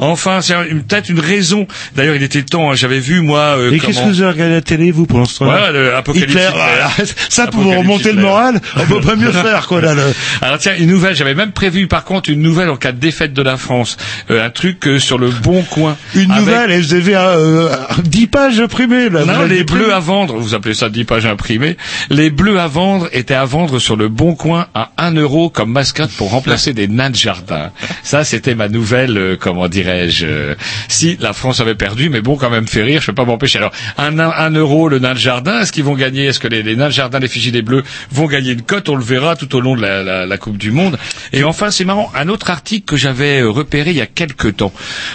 Enfin, 0.02 0.42
c'est 0.42 0.56
peut-être 0.56 1.10
une 1.10 1.20
raison. 1.20 1.68
D'ailleurs, 1.96 2.16
il 2.16 2.24
était 2.24 2.42
temps, 2.44 2.72
hein, 2.72 2.76
j'avais 2.76 3.00
vu, 3.00 3.22
moi, 3.22 3.56
euh, 3.58 3.72
Et 3.72 3.80
qu'est-ce 3.80 4.00
que 4.02 4.06
vous 4.08 4.22
avez 4.22 4.32
regardé 4.34 4.52
à 4.54 4.56
la 4.58 4.62
télé, 4.62 4.92
vous, 4.92 5.06
pendant 5.06 5.26
ce 5.26 5.40
temps-là 5.40 5.68
Ouais, 5.68 5.72
le 5.72 5.96
Apocalypse 5.96 6.32
Hitler, 6.32 6.48
Hitler. 6.50 6.54
voilà. 6.56 6.90
Ça, 7.30 7.48
pour 7.48 7.62
Apocalypse 7.62 7.78
remonter 7.80 8.12
le 8.14 8.22
moral, 8.22 8.60
on 8.78 8.86
peut 8.86 9.00
pas 9.02 9.16
mieux 9.16 9.32
faire, 9.32 9.68
quoi, 9.68 9.80
là. 9.80 9.94
le- 9.94 10.02
Alors 10.42 10.58
tiens, 10.58 10.74
une 10.78 10.90
nouvelle, 10.90 11.16
j'avais 11.16 11.36
même 11.36 11.52
prévu 11.52 11.88
par 11.88 12.04
contre 12.04 12.30
une 12.30 12.42
nouvelle 12.42 12.70
en 12.70 12.76
cas 12.78 12.92
de 12.92 12.98
défaite 13.00 13.34
de 13.34 13.42
la 13.42 13.58
France. 13.58 13.96
Euh, 14.32 14.44
un 14.46 14.50
truc 14.50 14.88
euh, 14.88 14.98
sur 15.00 15.18
le 15.20 15.30
bon 15.30 15.62
coin. 15.64 15.96
Une 16.16 16.32
Avec- 16.32 16.46
nouvelle, 16.46 16.72
et 16.72 16.82
vous 16.82 16.94
avez 16.96 17.16
euh, 17.16 17.70
10 18.04 18.28
pages 18.28 18.60
imprimées, 18.60 19.10
là. 19.10 19.24
Non, 19.26 19.44
les 19.46 19.64
bleus 19.64 19.94
à 19.94 20.00
vendre, 20.00 20.36
vous 20.38 20.56
appelez 20.56 20.74
ça 20.74 20.90
10 20.90 21.04
pages 21.04 21.26
imprimées, 21.28 21.78
les 22.10 22.32
bleus 22.32 22.60
à 22.60 22.68
vendre 22.68 23.08
étaient 23.14 23.36
à 23.36 23.46
vendre 23.46 23.78
sur 23.80 23.96
le 23.96 24.10
bon 24.10 24.34
coin 24.34 24.66
à 24.74 24.92
1 24.98 25.14
euro 25.14 25.50
comme 25.52 25.72
mascotte 25.72 26.12
pour 26.18 26.32
remplacer 26.32 26.74
des 26.74 26.88
nains 26.88 27.12
de 27.12 27.16
jardin. 27.16 27.70
Ça, 28.04 28.24
c'était 28.24 28.56
ma 28.56 28.68
nouvelle, 28.68 29.18
euh, 29.18 29.38
comment 29.40 29.68
dirais-je, 29.92 30.26
euh, 30.26 30.56
si 30.88 31.18
la 31.20 31.34
France 31.34 31.60
avait 31.60 31.76
perdu, 31.76 32.10
mais 32.10 32.22
bon, 32.22 32.36
quand 32.38 32.50
même 32.50 32.68
fait 32.68 32.84
rire, 32.84 33.02
je 33.02 33.08
peux 33.08 33.14
pas 33.16 33.26
m'empêcher. 33.26 33.58
Alors, 33.60 33.72
un, 33.98 34.50
euro 34.52 34.90
le 34.90 35.00
nain 35.00 35.14
de 35.14 35.20
jardin, 35.20 35.62
est-ce 35.62 35.72
qu'ils 35.72 35.84
vont 35.84 35.96
gagner? 35.96 36.26
Est-ce 36.26 36.40
que 36.40 36.48
les, 36.48 36.64
les 36.64 36.76
nains 36.76 36.88
de 36.88 36.94
jardin, 36.94 37.20
les 37.20 37.28
fusils 37.28 37.52
des 37.52 37.62
bleus 37.62 37.84
vont 38.12 38.26
gagner 38.28 38.52
une 38.52 38.62
cote? 38.62 38.90
On 38.90 38.96
le 38.96 39.04
verra 39.04 39.36
tout 39.36 39.54
au 39.56 39.62
long 39.62 39.76
de 39.76 39.82
la, 39.82 40.04
la- 40.04 40.26
la 40.26 40.38
Coupe 40.38 40.58
du 40.58 40.72
Monde. 40.72 40.98
Et 41.34 41.44
enfin, 41.44 41.72
c'est 41.72 41.86
marrant, 41.86 42.12
un 42.16 42.28
autre 42.28 42.50
article 42.50 42.86
que 42.86 42.98
j'avais 42.98 43.42
euh, 43.42 43.50
repéré 43.50 43.92
il 43.92 43.98
y 43.98 44.02
a 44.02 44.06
quelques 44.08 44.58
temps. 44.58 44.74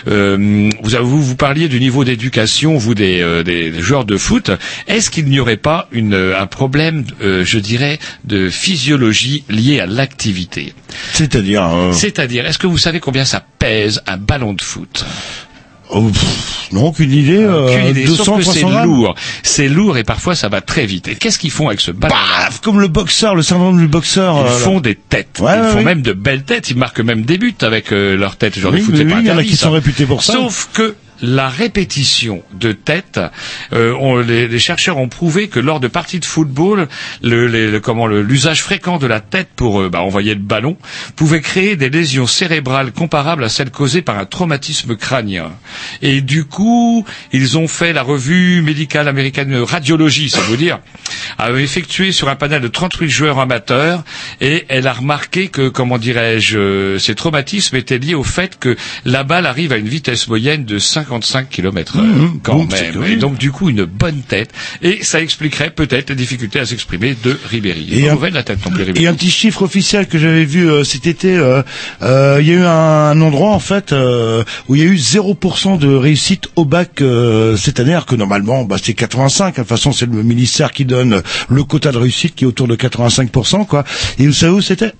Euh, 0.09 0.71
vous, 0.83 1.05
vous, 1.05 1.23
vous 1.23 1.37
parliez 1.37 1.69
du 1.69 1.81
niveau 1.81 2.05
d'éducation, 2.05 2.77
vous 2.77 2.95
des, 2.95 3.21
euh, 3.21 3.81
joueurs 3.81 4.05
de 4.05 4.17
foot. 4.17 4.51
Est-ce 4.89 5.11
qu'il 5.11 5.27
n'y 5.27 5.41
aurait 5.41 5.57
pas 5.57 5.89
une, 5.93 6.15
un 6.15 6.47
problème, 6.47 7.05
euh, 7.23 7.45
je 7.45 7.59
dirais, 7.59 7.99
de 8.25 8.49
physiologie 8.49 9.45
lié 9.49 9.81
à 9.81 9.87
l'activité? 9.87 10.73
C'est-à-dire, 11.13 11.69
C'est-à-dire, 11.93 12.47
est-ce 12.47 12.59
que 12.59 12.67
vous 12.67 12.79
savez 12.79 13.01
combien 13.01 13.25
ça 13.25 13.45
pèse 13.59 14.03
un 14.07 14.17
ballon 14.17 14.53
de 14.53 14.63
foot 14.67 15.05
oh, 15.91 16.03
pff, 16.09 16.69
non, 16.73 16.87
aucune 16.87 17.13
idée, 17.13 17.39
euh, 17.45 17.67
Aucune 17.69 17.87
idée, 17.91 18.05
200, 18.07 18.25
sauf 18.25 18.37
que 18.39 18.43
300 18.43 18.53
c'est 18.71 18.85
lourd. 18.87 19.15
C'est 19.45 19.69
lourd 19.69 19.97
et 19.99 20.05
parfois 20.05 20.35
ça 20.35 20.49
va 20.49 20.61
très 20.61 20.85
vite. 20.85 21.07
Et 21.09 21.15
qu'est-ce 21.15 21.39
qu'ils 21.39 21.53
font 21.53 21.69
avec 21.69 21.81
ce 21.81 21.93
ballon 21.93 22.13
Paf, 22.15 22.61
comme 22.61 22.81
le 22.81 22.89
boxeur, 22.89 23.35
le 23.37 23.43
syndrome 23.43 23.79
du 23.79 23.87
boxeur. 23.87 24.37
Ils 24.41 24.49
euh, 24.49 24.59
font 24.59 24.81
des 24.81 24.97
têtes. 24.97 25.39
Ouais, 25.41 25.53
Ils 25.57 25.63
ouais, 25.63 25.71
font 25.71 25.83
même 25.83 26.03
de 26.03 26.13
belles 26.13 26.43
têtes. 26.43 26.71
Ils 26.71 26.77
marquent 26.77 27.01
même 27.01 27.23
des 27.23 27.39
buts 27.39 27.55
avec 27.63 27.93
euh, 27.93 28.17
leur 28.17 28.37
tête. 28.37 28.59
Genre 28.59 28.73
Oui, 28.73 28.81
de 28.81 28.85
foot, 28.85 28.95
oui, 28.95 28.99
c'est 29.01 29.07
oui, 29.07 29.13
pas 29.13 29.21
il 29.21 29.27
y 29.27 29.31
en 29.31 29.39
a 29.39 29.45
qui 29.45 29.57
ça. 29.57 29.67
sont 29.67 29.73
réputés 29.73 30.07
pour 30.07 30.25
ça. 30.25 30.33
Sauf 30.33 30.69
que 30.73 30.97
la 31.23 31.49
répétition 31.49 32.43
de 32.53 32.73
têtes, 32.73 33.21
euh, 33.73 34.23
les, 34.23 34.59
chercheurs 34.59 34.99
ont 34.99 35.09
prouvé 35.09 35.49
que 35.49 35.61
lors 35.61 35.81
de 35.81 35.89
parties 35.89 36.21
de 36.21 36.25
football, 36.25 36.89
le, 37.23 37.47
le- 37.47 38.23
l'usage 38.23 38.63
fréquent 38.63 38.99
de 38.99 39.07
la 39.07 39.21
tête 39.21 39.49
pour 39.57 39.81
euh, 39.81 39.89
bah, 39.89 40.01
envoyer 40.03 40.35
le 40.35 40.41
ballon 40.41 40.77
pouvait 41.15 41.41
créer 41.41 41.77
des 41.77 41.91
lésions 41.91 42.27
cérébrales 42.27 42.93
comparables 42.93 43.45
à 43.45 43.49
celles 43.49 43.71
causées 43.71 44.03
par 44.03 44.19
un 44.19 44.25
traumatisme 44.25 44.97
crânien. 44.97 45.53
Et 46.03 46.21
du 46.21 46.45
coup, 46.45 47.05
ils 47.33 47.59
ont 47.59 47.69
fait 47.69 47.93
la 47.93 48.03
revue 48.03 48.63
médicale 48.63 49.09
américaine 49.09 49.51
de 49.51 49.61
radiologie, 49.61 50.31
ça 50.31 50.41
veut 50.41 50.57
dire, 50.57 50.79
a 51.39 51.51
effectué 51.53 52.13
sur 52.13 52.29
un 52.29 52.37
panel 52.37 52.61
de 52.63 52.69
38 52.69 53.09
joueurs 53.09 53.39
amateurs 53.39 54.05
et 54.41 54.65
elle 54.69 54.87
a 54.87 54.93
remarqué 54.93 55.49
que, 55.49 55.69
comment 55.69 55.99
dirais-je, 55.99 56.59
euh, 56.59 56.99
ces 56.99 57.15
traumatismes 57.15 57.77
étaient 57.77 57.99
liés 57.99 58.15
au 58.15 58.25
fait 58.25 58.59
que 58.59 58.77
la 59.05 59.23
balle 59.25 59.47
arrive 59.47 59.73
à 59.73 59.77
une 59.77 59.89
vitesse 59.89 60.29
moyenne 60.29 60.65
de 60.65 60.79
55 61.07 61.49
km 61.49 61.99
heure, 61.99 62.05
Mmh, 62.05 62.41
quand 62.43 62.59
même. 62.59 63.05
Et 63.07 63.17
donc, 63.17 63.39
du 63.39 63.53
coup, 63.53 63.69
une 63.71 63.85
bonne 63.85 64.21
tête. 64.23 64.51
Et 64.83 65.03
ça 65.05 65.21
expliquerait 65.21 65.71
peut-être 65.71 66.11
les 66.11 66.17
difficultés 66.17 66.59
à 66.59 66.67
s'exprimer 66.67 67.15
de 67.23 67.39
Ribéry. 67.49 68.01
Et 68.01 68.09
un- 68.09 68.17
la 68.31 68.43
tête 68.43 68.59
non 68.65 68.73
plus, 68.73 68.83
Ribéry. 68.83 69.05
Et 69.05 69.09
un 69.09 69.15
petit 69.15 69.31
chiffre 69.31 69.63
officiel 69.63 70.09
que 70.09 70.19
j'avais 70.19 70.45
vu 70.45 70.69
euh, 70.69 70.83
cet 70.85 71.07
été, 71.07 71.35
euh, 71.37 71.63
euh, 72.03 72.39
il 72.41 72.49
y 72.49 72.51
a 72.51 72.55
eu 72.55 72.63
un, 72.65 73.21
endroit 73.21 73.51
en 73.51 73.61
fait 73.61 73.93
euh, 73.93 74.43
où 74.69 74.75
il 74.75 74.81
y 74.83 74.85
a 74.85 74.89
eu 74.91 74.97
0% 74.97 75.79
de 75.79 75.89
réussite 75.95 76.49
au 76.57 76.65
bac 76.65 77.01
cette 77.57 77.79
année, 77.81 77.93
alors 77.93 78.07
que 78.07 78.17
normalement 78.17 78.65
bah, 78.65 78.77
c'est 78.83 78.95
85. 78.95 79.53
De 79.55 79.61
toute 79.61 79.69
façon 79.69 79.93
c'est 79.93 80.07
le 80.07 80.23
ministère 80.23 80.73
qui 80.73 80.85
donne 80.85 81.23
le 81.49 81.65
quota 81.65 81.93
de 81.93 81.99
réussite 81.99 82.35
qui 82.35 82.45
est 82.45 82.47
autour 82.47 82.67
de 82.69 82.77
85%. 82.77 83.67
quoi. 83.67 83.85
Et 84.19 84.27
vous 84.27 84.33
savez 84.33 84.53
où 84.53 84.61
c'était? 84.61 84.93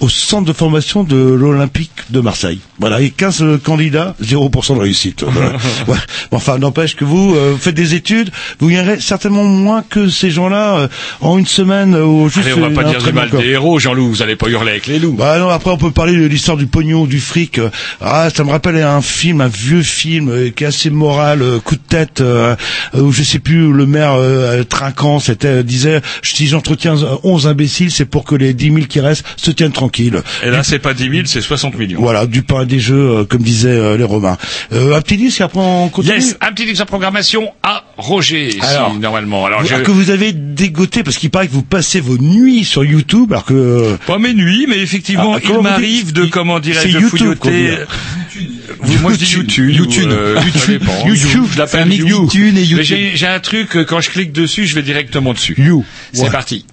Au 0.00 0.08
centre 0.08 0.46
de 0.46 0.52
formation 0.52 1.04
de 1.04 1.16
l'Olympique 1.16 1.90
de 2.10 2.20
Marseille. 2.20 2.58
Voilà, 2.78 3.00
et 3.00 3.10
15 3.10 3.44
candidats, 3.62 4.14
0% 4.22 4.74
de 4.76 4.80
réussite. 4.80 5.24
Voilà. 5.32 5.52
Ouais. 5.88 5.96
Enfin, 6.30 6.58
n'empêche 6.58 6.96
que 6.96 7.04
vous, 7.04 7.34
euh, 7.34 7.56
faites 7.58 7.74
des 7.74 7.94
études, 7.94 8.30
vous 8.60 8.68
gagnerez 8.68 9.00
certainement 9.00 9.44
moins 9.44 9.82
que 9.88 10.08
ces 10.08 10.30
gens-là 10.30 10.76
euh, 10.78 10.88
en 11.20 11.38
une 11.38 11.46
semaine 11.46 11.94
euh, 11.94 12.04
ou 12.04 12.28
juste 12.28 12.46
Allez, 12.46 12.54
on 12.54 12.68
va 12.68 12.82
pas 12.82 12.88
dire 12.88 13.02
du 13.02 13.12
mal 13.12 13.30
des 13.30 13.48
héros, 13.48 13.78
Jean-Loup. 13.78 14.08
Vous 14.08 14.22
allez 14.22 14.36
pas 14.36 14.48
hurler 14.48 14.70
avec 14.72 14.86
les 14.86 14.98
loups. 14.98 15.12
Bah 15.14 15.38
non, 15.38 15.48
après 15.48 15.70
on 15.70 15.76
peut 15.76 15.90
parler 15.90 16.14
de 16.16 16.26
l'histoire 16.26 16.56
du 16.56 16.66
pognon, 16.66 17.04
du 17.06 17.20
fric. 17.20 17.58
euh, 17.58 17.70
Ah, 18.00 18.28
ça 18.34 18.44
me 18.44 18.50
rappelle 18.50 18.76
un 18.76 19.02
film, 19.02 19.40
un 19.40 19.48
vieux 19.48 19.82
film 19.82 20.28
euh, 20.28 20.50
qui 20.50 20.64
est 20.64 20.68
assez 20.68 20.90
moral, 20.90 21.42
euh, 21.42 21.58
coup 21.60 21.74
de 21.76 21.80
tête, 21.86 22.20
euh, 22.20 22.54
euh, 22.94 23.00
où 23.00 23.12
je 23.12 23.22
sais 23.22 23.38
plus, 23.38 23.72
le 23.72 23.86
maire 23.86 24.14
euh, 24.14 24.62
trinquant, 24.64 25.18
c'était 25.20 25.48
euh, 25.48 25.62
disait, 25.62 26.00
si 26.22 26.46
j'entretiens 26.46 26.96
euh, 27.02 27.16
11 27.24 27.46
imbéciles, 27.46 27.90
c'est 27.90 28.04
pour 28.06 28.24
que 28.24 28.34
les 28.34 28.54
10 28.54 28.72
000 28.72 28.86
qui 28.88 29.00
restent 29.00 29.24
se 29.36 29.50
tiennent 29.50 29.72
Et 30.44 30.50
là, 30.50 30.62
c'est 30.62 30.78
pas 30.78 30.94
10 30.94 31.10
000, 31.10 31.22
c'est 31.26 31.40
60 31.40 31.76
millions. 31.78 32.00
Voilà, 32.00 32.26
du 32.26 32.42
pain 32.42 32.62
et 32.62 32.66
des 32.66 32.80
jeux, 32.80 32.94
euh, 33.20 33.24
comme 33.24 33.42
disaient 33.42 33.68
euh, 33.68 33.96
les 33.96 34.04
Romains. 34.04 34.36
Euh, 34.72 34.96
un 34.96 35.00
petit 35.00 35.16
disque, 35.16 35.40
et 35.40 35.44
après 35.44 35.60
on 35.60 35.88
continue. 35.88 36.14
Yes, 36.14 36.36
un 36.40 36.52
petit 36.52 36.72
de 36.72 36.84
programmation 36.84 37.50
à 37.62 37.84
Roger, 37.96 38.56
Alors, 38.60 38.92
si, 38.92 38.98
normalement. 38.98 39.46
Alors, 39.46 39.64
je... 39.64 39.74
que 39.76 39.90
vous 39.90 40.10
avez 40.10 40.32
dégoté 40.32 41.02
parce 41.02 41.16
qu'il 41.18 41.30
paraît 41.30 41.46
que 41.48 41.52
vous 41.52 41.62
passez 41.62 42.00
vos 42.00 42.18
nuits 42.18 42.64
sur 42.64 42.84
YouTube 42.84 43.32
alors 43.32 43.44
que 43.44 43.96
Pas 44.06 44.18
mes 44.18 44.34
nuits, 44.34 44.66
mais 44.68 44.78
effectivement, 44.78 45.34
Ah, 45.36 45.40
il 45.42 45.60
m'arrive 45.60 46.12
de, 46.12 46.24
comment 46.26 46.58
dirais-je, 46.60 46.96
de 46.96 47.00
YouTube 47.02 47.08
fouilloter. 47.08 47.78
Vous- 48.80 48.98
Moi, 49.00 49.12
je 49.12 49.18
dis 49.18 49.32
YouTube. 49.32 49.70
YouTube. 49.70 50.10
euh, 50.10 50.36
ça 50.40 50.44
YouTube. 50.72 50.82
YouTube. 51.06 51.44
Je 51.52 51.58
l'appelle. 51.58 51.92
YouTube 51.92 52.56
et 52.56 52.62
YouTube. 52.64 53.10
j'ai 53.14 53.26
un 53.26 53.40
truc, 53.40 53.76
quand 53.86 54.00
je 54.00 54.10
clique 54.10 54.32
dessus, 54.32 54.66
je 54.66 54.74
vais 54.74 54.82
directement 54.82 55.32
dessus. 55.32 55.54
You. 55.58 55.84
C'est 56.12 56.22
Ouais. 56.24 56.30
parti. 56.30 56.64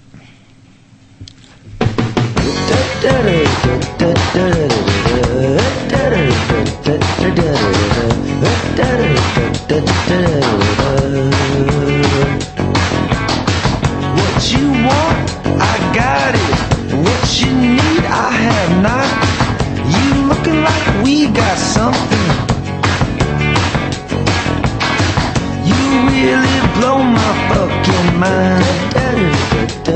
Really 26.25 26.61
blow 26.75 27.03
my 27.03 27.49
fucking 27.49 28.19
mind. 28.19 29.48
I 29.91 29.95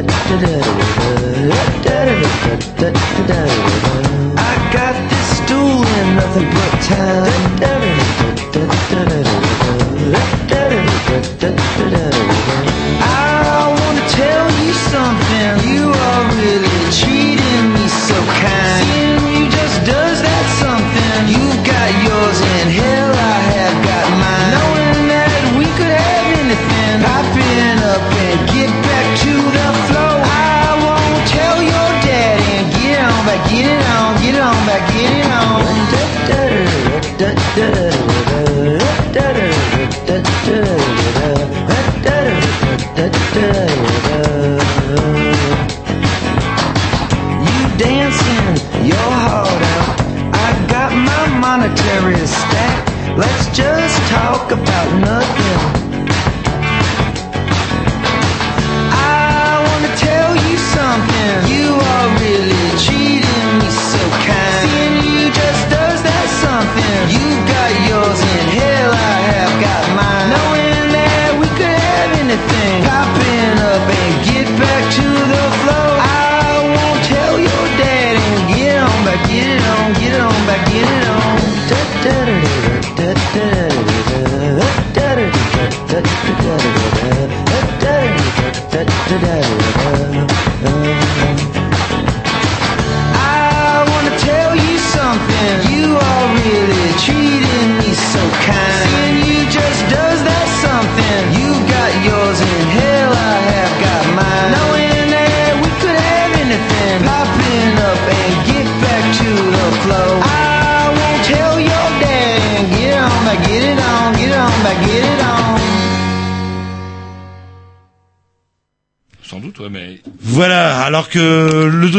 got 4.73 4.95
this 5.09 5.37
stool 5.37 5.85
and 5.85 6.15
nothing 6.15 6.49
but 6.49 6.81
time. 6.81 7.53
I 13.01 13.69
wanna 13.69 14.05
tell 14.09 14.49
you 14.65 14.73
something. 14.73 15.22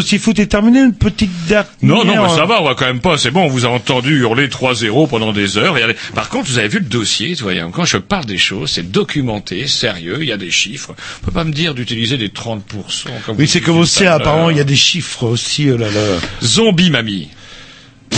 Dossier 0.04 0.18
foot 0.18 0.38
est 0.38 0.46
terminé, 0.46 0.80
une 0.80 0.92
petite 0.92 1.30
dernière... 1.46 1.70
Non, 1.80 2.04
non, 2.04 2.22
mais 2.22 2.28
ça 2.28 2.44
va, 2.44 2.60
on 2.60 2.64
va 2.64 2.74
quand 2.74 2.84
même 2.84 3.00
pas. 3.00 3.16
C'est 3.16 3.30
bon, 3.30 3.44
on 3.44 3.48
vous 3.48 3.64
a 3.64 3.70
entendu 3.70 4.18
hurler 4.20 4.48
3-0 4.48 5.08
pendant 5.08 5.32
des 5.32 5.56
heures. 5.56 5.78
Par 6.14 6.28
contre, 6.28 6.50
vous 6.50 6.58
avez 6.58 6.68
vu 6.68 6.78
le 6.80 6.84
dossier, 6.84 7.32
vous 7.32 7.42
voyez, 7.42 7.64
quand 7.72 7.86
je 7.86 7.96
parle 7.96 8.26
des 8.26 8.36
choses, 8.36 8.72
c'est 8.72 8.90
documenté, 8.90 9.66
sérieux, 9.66 10.18
il 10.20 10.28
y 10.28 10.32
a 10.32 10.36
des 10.36 10.50
chiffres. 10.50 10.94
On 11.22 11.24
peut 11.24 11.32
pas 11.32 11.44
me 11.44 11.52
dire 11.52 11.74
d'utiliser 11.74 12.18
des 12.18 12.28
30%. 12.28 12.60
Comme 13.24 13.36
Oui, 13.38 13.46
vous 13.46 13.50
c'est 13.50 13.66
aussi, 13.70 14.00
à 14.00 14.04
l'heure. 14.04 14.14
apparemment, 14.20 14.50
il 14.50 14.58
y 14.58 14.60
a 14.60 14.64
des 14.64 14.76
chiffres 14.76 15.24
aussi, 15.24 15.70
oh 15.70 15.78
là 15.78 15.90
là. 15.90 16.18
Zombie 16.42 16.90
mamie. 16.90 17.30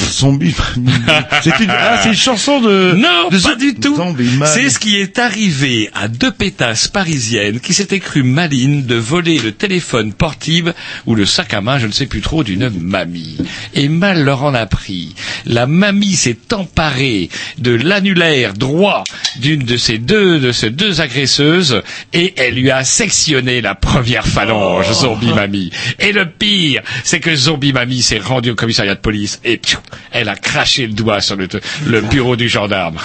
Zombie 0.07 0.55
C'est 1.43 1.59
une, 1.61 1.71
ah, 1.71 2.01
c'est 2.03 2.11
une 2.11 2.15
chanson 2.15 2.61
de... 2.61 2.93
Non, 2.97 3.29
de 3.31 3.39
pas 3.39 3.55
du 3.57 3.75
tout. 3.75 3.97
C'est 4.45 4.71
ce 4.71 4.79
qui 4.79 4.97
est 4.97 5.19
arrivé 5.19 5.91
à 5.95 6.09
deux 6.09 6.31
pétasses 6.31 6.89
parisiennes 6.89 7.61
qui 7.61 7.75
s'étaient 7.75 8.01
crues 8.01 8.23
malines 8.23 8.85
de 8.87 8.95
voler 8.95 9.39
le 9.39 9.53
téléphone 9.53 10.13
portable 10.13 10.37
ou 11.07 11.15
le 11.15 11.25
sac 11.25 11.55
à 11.55 11.61
main, 11.61 11.79
je 11.79 11.87
ne 11.87 11.93
sais 11.93 12.07
plus 12.07 12.21
trop, 12.21 12.45
d'une 12.45 12.69
mamie. 12.69 13.39
Et 13.75 13.89
mal 13.89 14.23
leur 14.25 14.45
en 14.45 14.55
a 14.55 14.67
pris. 14.67 15.15
La 15.47 15.67
mamie 15.67 16.15
s'est 16.15 16.37
emparée 16.53 17.31
de 17.59 17.73
l'annulaire 17.73 18.55
droit 18.55 19.05
d'une 19.37 19.63
de 19.63 19.77
ces 19.77 19.99
deux, 19.99 20.39
de 20.39 20.53
ces 20.53 20.71
deux 20.71 21.01
agresseuses 21.01 21.83
et 22.13 22.35
elle 22.37 22.55
lui 22.55 22.71
a 22.71 22.85
sectionné 22.85 23.61
la 23.61 23.75
première 23.75 24.27
phalange, 24.27 24.93
zombie 24.93 25.33
mamie. 25.33 25.71
Et 25.99 26.13
le 26.13 26.27
pire, 26.27 26.83
c'est 27.05 27.21
que 27.21 27.35
zombie 27.35 27.73
mamie 27.73 28.03
s'est 28.03 28.19
rendue 28.19 28.51
au 28.51 28.55
commissariat 28.55 28.95
de 28.95 29.01
police 29.01 29.41
et 29.45 29.57
pfiou, 29.57 29.79
elle 30.13 30.29
a 30.29 30.37
craché 30.37 30.87
le 30.87 30.93
doigt 30.93 31.21
sur 31.21 31.37
le, 31.37 31.49
le 31.87 32.01
bureau 32.01 32.37
du 32.37 32.49
gendarme. 32.49 32.97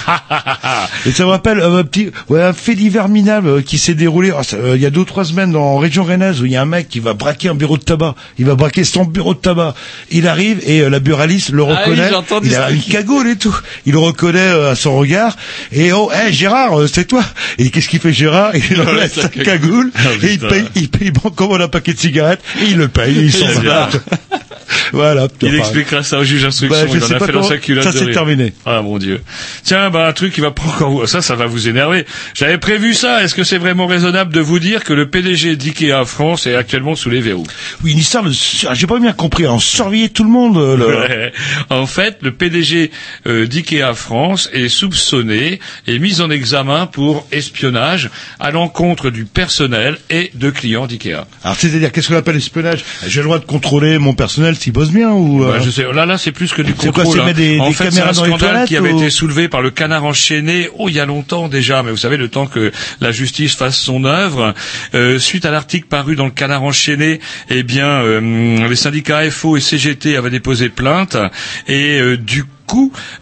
Et 1.05 1.11
ça 1.11 1.23
me 1.23 1.29
rappelle 1.29 1.59
euh, 1.59 1.79
un 1.79 1.83
petit, 1.83 2.11
ouais, 2.29 2.41
un 2.41 2.53
fait 2.53 2.75
divers 2.75 3.09
minable 3.09 3.47
euh, 3.47 3.61
qui 3.61 3.77
s'est 3.77 3.93
déroulé 3.95 4.31
oh, 4.37 4.43
ça, 4.43 4.57
euh, 4.57 4.75
il 4.75 4.81
y 4.81 4.85
a 4.85 4.89
deux 4.89 5.01
ou 5.01 5.05
trois 5.05 5.25
semaines 5.25 5.55
en 5.55 5.77
région 5.77 6.03
rennaise 6.03 6.41
où 6.41 6.45
il 6.45 6.51
y 6.51 6.55
a 6.55 6.61
un 6.61 6.65
mec 6.65 6.89
qui 6.89 6.99
va 6.99 7.13
braquer 7.13 7.49
un 7.49 7.55
bureau 7.55 7.77
de 7.77 7.83
tabac. 7.83 8.15
Il 8.37 8.45
va 8.45 8.55
braquer 8.55 8.83
son 8.83 9.05
bureau 9.05 9.33
de 9.33 9.39
tabac. 9.39 9.73
Il 10.09 10.27
arrive 10.27 10.59
et 10.65 10.81
euh, 10.81 10.89
la 10.89 10.99
buraliste 10.99 11.49
le 11.49 11.63
Ah 11.63 11.67
oui, 11.67 11.75
reconnaît. 11.91 12.09
j'ai 12.09 12.15
entendu 12.15 12.47
il 12.47 12.53
ça. 12.53 12.65
a 12.65 12.71
une 12.71 12.81
cagoule 12.81 13.27
et 13.27 13.35
tout. 13.35 13.55
Il 13.85 13.93
le 13.93 13.99
reconnaît 13.99 14.39
euh, 14.39 14.71
à 14.71 14.75
son 14.75 14.97
regard. 14.97 15.35
Et 15.71 15.91
oh, 15.91 16.09
hé 16.11 16.31
Gérard, 16.33 16.79
euh, 16.79 16.87
c'est 16.87 17.05
toi. 17.05 17.23
Et 17.57 17.69
qu'est-ce 17.69 17.89
qu'il 17.89 17.99
fait 17.99 18.13
Gérard? 18.13 18.51
Il 18.71 18.81
enlève 18.81 19.11
sa 19.13 19.29
cagoule 19.29 19.91
Ah, 19.95 20.01
et 20.23 20.33
il 20.33 20.39
paye, 20.39 20.65
il 20.75 20.89
paye 20.89 21.11
bon, 21.11 21.29
comme 21.29 21.53
un 21.59 21.67
paquet 21.67 21.93
de 21.93 21.99
cigarettes 21.99 22.41
et 22.61 22.65
il 22.65 22.77
le 22.77 22.87
paye. 22.87 23.17
Et 23.17 23.21
il 23.23 23.33
s'en 23.33 23.47
va. 23.61 23.89
voilà. 24.93 25.27
Il 25.41 25.55
expliquera 25.55 26.03
ça 26.03 26.19
au 26.19 26.23
juge 26.23 26.43
d'instruction. 26.43 26.80
Je 26.87 26.97
il 26.97 27.03
en 27.03 27.07
sais 27.07 27.13
a 27.15 27.19
pas 27.19 27.25
fait 27.25 27.31
dans 27.31 27.39
comment- 27.39 27.49
sa 27.49 27.57
culotte 27.57 27.83
ça, 27.83 27.91
c'est 27.93 28.11
terminé. 28.11 28.53
Ah 28.65 28.81
mon 28.81 28.97
dieu. 28.97 29.21
Tiens, 29.63 29.89
bah 29.89 30.07
un 30.07 30.13
truc 30.13 30.33
qui 30.33 30.41
va 30.41 30.51
pas 30.51 30.63
encore 30.63 31.07
ça, 31.07 31.21
ça 31.21 31.35
va 31.35 31.45
vous 31.45 31.67
énerver. 31.67 32.05
J'avais 32.33 32.57
prévu 32.57 32.93
ça. 32.93 33.23
Est-ce 33.23 33.35
que 33.35 33.43
c'est 33.43 33.57
vraiment 33.57 33.87
raisonnable 33.87 34.33
de 34.33 34.39
vous 34.39 34.59
dire 34.59 34.83
que 34.83 34.93
le 34.93 35.09
PDG 35.09 35.55
d'IKEA 35.55 36.05
France 36.05 36.47
est 36.47 36.55
actuellement 36.55 36.95
sous 36.95 37.09
les 37.09 37.21
verrous? 37.21 37.45
Oui, 37.83 37.91
une 37.93 37.99
histoire 37.99 38.23
de, 38.23 38.31
j'ai 38.31 38.87
pas 38.87 38.99
bien 38.99 39.13
compris, 39.13 39.47
en 39.47 39.59
surveiller 39.59 40.09
tout 40.09 40.23
le 40.23 40.29
monde. 40.29 40.57
euh, 40.57 40.75
le- 40.77 40.91
Ouais. 41.01 41.31
En 41.69 41.85
fait, 41.85 42.17
le 42.21 42.31
PDG 42.31 42.91
euh, 43.27 43.47
d'IKEA 43.47 43.93
France 43.93 44.49
est 44.53 44.69
soupçonné 44.69 45.59
et 45.87 45.99
mis 45.99 46.21
en 46.21 46.29
examen 46.29 46.85
pour 46.85 47.25
espionnage 47.31 48.09
à 48.39 48.51
l'encontre 48.51 49.09
du 49.09 49.25
personnel 49.25 49.97
et 50.09 50.31
de 50.35 50.49
clients 50.49 50.85
d'IKEA. 50.87 51.25
Alors 51.43 51.55
c'est-à-dire 51.57 51.91
qu'est-ce 51.91 52.09
qu'on 52.09 52.15
appelle 52.15 52.35
espionnage? 52.35 52.83
J'ai 53.07 53.19
le 53.21 53.25
droit 53.25 53.39
de 53.39 53.45
contrôler 53.45 53.97
mon 53.97 54.13
personnel 54.13 54.55
s'il 54.55 54.73
bosse 54.73 54.89
bien 54.91 55.11
ou 55.11 55.43
euh, 55.43 55.53
Bah, 55.57 55.63
je 55.63 55.69
sais, 55.69 55.85
là, 55.93 56.05
là, 56.05 56.17
c'est 56.17 56.31
plus 56.31 56.53
que 56.53 56.61
du 56.73 56.79
C'est 56.87 56.91
quoi, 56.91 57.03
contrôle. 57.03 57.21
c'est 57.25 57.29
hein. 57.31 57.33
des- 57.33 57.59
en 57.59 57.67
des 57.69 57.73
fait, 57.73 57.91
c'est 57.91 58.01
un 58.01 58.13
scandale 58.13 58.67
qui 58.67 58.75
avait 58.77 58.91
ou- 58.91 58.97
été 58.97 59.09
soulevé 59.09 59.47
par 59.47 59.61
le 59.61 59.69
canard 59.71 60.05
enchaîné, 60.05 60.69
oh, 60.77 60.89
il 60.89 60.95
y 60.95 60.99
a 60.99 61.05
longtemps 61.05 61.47
déjà, 61.47 61.83
mais 61.83 61.91
vous 61.91 61.97
savez, 61.97 62.17
le 62.17 62.27
temps 62.29 62.47
que 62.47 62.71
la 62.99 63.11
justice 63.11 63.55
fasse 63.55 63.77
son 63.77 64.05
œuvre. 64.05 64.53
Euh, 64.95 65.19
suite 65.19 65.45
à 65.45 65.51
l'article 65.51 65.87
paru 65.87 66.15
dans 66.15 66.25
le 66.25 66.31
canard 66.31 66.63
enchaîné, 66.63 67.19
eh 67.49 67.63
bien, 67.63 67.87
euh, 67.87 68.67
les 68.67 68.75
syndicats 68.75 69.29
FO 69.31 69.57
et 69.57 69.59
CGT 69.61 70.15
avaient 70.17 70.29
déposé 70.29 70.69
plainte 70.69 71.17
et 71.67 71.99
euh, 71.99 72.17
du 72.17 72.43
coup, 72.43 72.49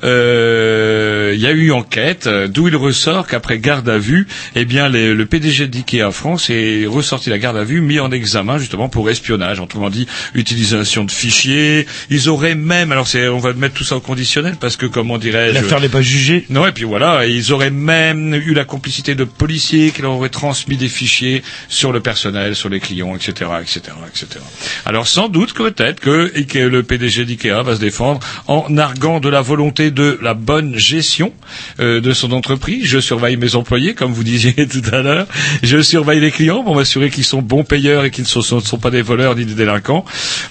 euh, 0.03 1.31
il 1.35 1.41
y 1.41 1.47
a 1.47 1.51
eu 1.51 1.71
enquête, 1.71 2.27
euh, 2.27 2.47
d'où 2.47 2.67
il 2.67 2.75
ressort 2.75 3.27
qu'après 3.27 3.59
garde 3.59 3.88
à 3.89 3.97
vue, 3.97 4.27
eh 4.55 4.65
bien, 4.65 4.89
les- 4.89 5.13
le 5.13 5.25
PDG 5.25 5.67
d'IKEA 5.67 6.12
France 6.12 6.49
est 6.49 6.85
ressorti 6.85 7.27
de 7.29 7.31
la 7.35 7.39
garde 7.39 7.57
à 7.57 7.63
vue, 7.63 7.81
mis 7.81 7.99
en 7.99 8.12
examen 8.12 8.57
justement 8.57 8.89
pour 8.89 9.09
espionnage, 9.09 9.59
autrement 9.59 9.89
dit, 9.89 10.07
utilisation 10.33 11.03
de 11.03 11.12
fichiers. 11.12 11.85
Ils 12.09 12.29
auraient 12.29 12.55
même, 12.55 12.91
alors 12.91 13.07
c'est, 13.07 13.27
on 13.27 13.39
va 13.39 13.53
mettre 13.53 13.75
tout 13.75 13.83
ça 13.83 13.97
au 13.97 13.99
conditionnel 14.01 14.55
parce 14.59 14.75
que 14.75 14.85
comment 14.85 15.17
dirais-je 15.17 15.53
l'affaire 15.55 15.79
n'est 15.81 15.89
pas 15.89 16.01
jugée. 16.01 16.45
non, 16.49 16.65
et 16.67 16.71
puis 16.71 16.83
voilà, 16.85 17.25
ils 17.25 17.51
auraient 17.53 17.69
même 17.71 18.33
eu 18.35 18.53
la 18.53 18.65
complicité 18.65 19.15
de 19.15 19.23
policiers 19.23 19.91
qui 19.91 20.01
leur 20.01 20.12
auraient 20.13 20.29
transmis 20.29 20.77
des 20.77 20.88
fichiers 20.89 21.43
sur 21.67 21.91
le 21.91 21.99
personnel, 21.99 22.55
sur 22.55 22.69
les 22.69 22.79
clients, 22.79 23.15
etc., 23.15 23.51
etc., 23.62 23.81
etc. 24.07 24.27
Alors 24.85 25.07
sans 25.07 25.29
doute 25.29 25.53
que 25.53 25.63
peut-être 25.69 25.99
que, 25.99 26.27
que 26.43 26.59
le 26.59 26.83
PDG 26.83 27.25
d'IKEA 27.25 27.62
va 27.63 27.75
se 27.75 27.79
défendre 27.79 28.19
en 28.47 28.77
arguant 28.77 29.19
de 29.19 29.29
la 29.29 29.38
volonté 29.41 29.91
de 29.91 30.17
la 30.21 30.34
bonne 30.34 30.78
gestion 30.78 31.34
euh, 31.80 32.02
de 32.02 32.13
son 32.13 32.32
entreprise. 32.32 32.86
Je 32.86 32.99
surveille 32.99 33.38
mes 33.38 33.56
employés, 33.56 33.93
comme 33.93 34.13
vous 34.13 34.23
disiez 34.23 34.54
tout 34.67 34.82
à 34.91 35.02
l'heure. 35.02 35.28
Je 35.63 35.82
surveille 35.82 36.19
les 36.19 36.32
clients 36.32 36.63
pour 36.63 36.75
m'assurer 36.75 37.10
qu'ils 37.10 37.23
sont 37.23 37.41
bons 37.41 37.63
payeurs 37.63 38.06
et 38.06 38.12
qu'ils 38.12 38.23
ne 38.23 38.41
sont, 38.41 38.78
pas 38.78 38.91
des 38.91 39.02
voleurs 39.02 39.36
ni 39.36 39.45
des 39.45 39.54
délinquants. 39.54 40.06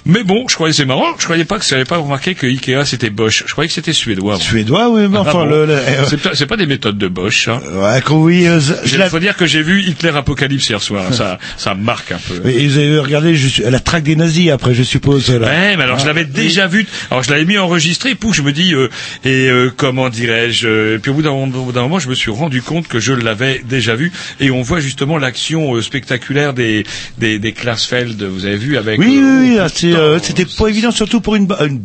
Mais 0.05 0.23
bon, 0.23 0.47
je 0.47 0.55
croyais 0.55 0.73
c'est 0.73 0.85
marrant. 0.85 1.05
Je 1.17 1.23
croyais 1.25 1.45
pas 1.45 1.59
que 1.59 1.65
j'avais 1.65 1.85
pas 1.85 1.97
remarqué 1.97 2.35
que 2.35 2.47
IKEA 2.47 2.85
c'était 2.85 3.09
Bosch. 3.09 3.43
Je 3.45 3.51
croyais 3.51 3.67
que 3.67 3.73
c'était 3.73 3.93
suédois. 3.93 4.33
moi. 4.33 4.39
Suédois, 4.39 4.89
oui, 4.89 5.07
mais 5.09 5.17
Ah 5.17 5.21
enfin 5.21 5.31
bon 5.31 5.45
le, 5.45 5.65
le- 5.65 5.73
euh, 5.73 6.05
c'est 6.33 6.45
pas, 6.45 6.57
des 6.57 6.65
méthodes 6.65 6.97
de 6.97 7.07
Bosch. 7.07 7.47
Hein. 7.47 7.61
ouais, 7.73 8.01
quand 8.03 8.17
oui, 8.17 8.47
euh, 8.47 8.59
je 8.59 8.95
Il 8.97 9.03
faut 9.09 9.19
dire 9.19 9.35
que 9.37 9.45
j'ai 9.45 9.61
vu 9.61 9.81
Hitler 9.83 10.11
Apocalypse 10.15 10.69
hier 10.69 10.81
soir. 10.81 11.13
Ça, 11.13 11.37
ça 11.57 11.73
marque 11.75 12.11
un 12.11 12.19
peu. 12.19 12.49
Et 12.49 12.67
vous 12.67 12.77
avez 12.77 12.99
regardé 12.99 13.35
je 13.35 13.47
suis, 13.47 13.63
la 13.63 13.79
traque 13.79 14.03
des 14.03 14.15
nazis 14.15 14.49
après, 14.49 14.73
je 14.73 14.83
suppose. 14.83 15.29
Là. 15.31 15.47
Ouais, 15.47 15.77
mais 15.77 15.83
alors 15.83 15.99
je 15.99 16.05
l'avais 16.05 16.25
déjà 16.25 16.67
vu. 16.67 16.85
Alors 17.11 17.23
je 17.23 17.31
l'avais 17.31 17.45
mis 17.45 17.57
enregistré. 17.57 18.15
Pouf, 18.15 18.35
je 18.35 18.41
me 18.41 18.51
dis 18.51 18.68
euh, 18.73 18.89
et 19.25 19.49
euh, 19.49 19.71
comment 19.75 20.09
dirais-je 20.09 20.67
euh, 20.67 20.97
puis 20.99 21.11
au 21.11 21.13
bout 21.13 21.21
d'un 21.21 21.81
moment, 21.81 21.99
je 21.99 22.09
me 22.09 22.15
suis 22.15 22.31
rendu 22.31 22.61
compte 22.61 22.87
que 22.87 22.99
je 22.99 23.13
l'avais 23.13 23.61
déjà 23.67 23.95
vu. 23.95 24.11
Et 24.39 24.51
on 24.51 24.61
voit 24.61 24.79
justement 24.79 25.17
l'action 25.17 25.81
spectaculaire 25.81 26.53
des 26.53 26.83
des, 27.17 27.39
des 27.39 27.51
Klarsfeld. 27.53 28.21
Vous 28.23 28.45
avez 28.45 28.55
vu 28.57 28.77
avec 28.77 28.99
Oui, 28.99 29.19
oui, 29.21 29.37
oui, 29.41 29.57
ah, 29.59 29.67
c'était 29.69 30.45
pas 30.45 30.67
évident, 30.67 30.91
surtout 30.91 31.21
pour 31.21 31.35
une, 31.35 31.47
une, 31.61 31.81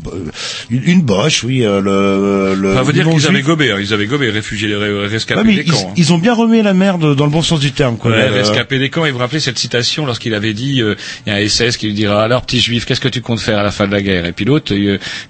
une, 0.70 0.82
une 0.84 1.02
boche, 1.02 1.44
oui, 1.44 1.64
euh, 1.64 1.80
le, 1.80 2.54
le. 2.60 2.72
Enfin, 2.72 2.82
veut 2.82 2.92
dire 2.92 3.08
qu'ils 3.08 3.26
avaient 3.26 3.42
gobé. 3.42 3.70
hein. 3.72 3.76
Ils 3.80 3.92
avaient 3.92 4.06
gobé, 4.06 4.30
réfugiés, 4.30 4.74
rescapés 4.74 5.40
Ouais, 5.40 5.46
mais 5.46 5.54
des 5.56 5.62
ils, 5.62 5.70
camps. 5.72 5.88
hein. 5.88 5.94
ils 5.96 6.12
ont 6.12 6.18
bien 6.18 6.34
remis 6.34 6.62
la 6.62 6.74
merde 6.74 7.14
dans 7.16 7.24
le 7.24 7.30
bon 7.30 7.42
sens 7.42 7.60
du 7.60 7.72
terme, 7.72 7.96
quoi. 7.96 8.10
Ouais, 8.10 8.16
Euh, 8.28 8.30
rescapé 8.32 8.78
des 8.78 8.90
camps, 8.90 9.04
et 9.04 9.10
vous 9.10 9.18
rappelez 9.18 9.40
cette 9.40 9.58
citation 9.58 10.06
lorsqu'il 10.06 10.34
avait 10.34 10.52
dit, 10.54 10.82
il 10.82 10.96
y 11.26 11.30
a 11.30 11.34
un 11.36 11.48
SS 11.48 11.76
qui 11.76 11.86
lui 11.86 11.94
dira, 11.94 12.22
alors 12.22 12.42
petit 12.42 12.60
juif, 12.60 12.84
qu'est-ce 12.86 13.00
que 13.00 13.08
tu 13.08 13.20
comptes 13.20 13.40
faire 13.40 13.58
à 13.58 13.62
la 13.62 13.70
fin 13.70 13.86
de 13.86 13.92
la 13.92 14.02
guerre? 14.02 14.26
Et 14.26 14.32
puis 14.32 14.44
l'autre, 14.44 14.74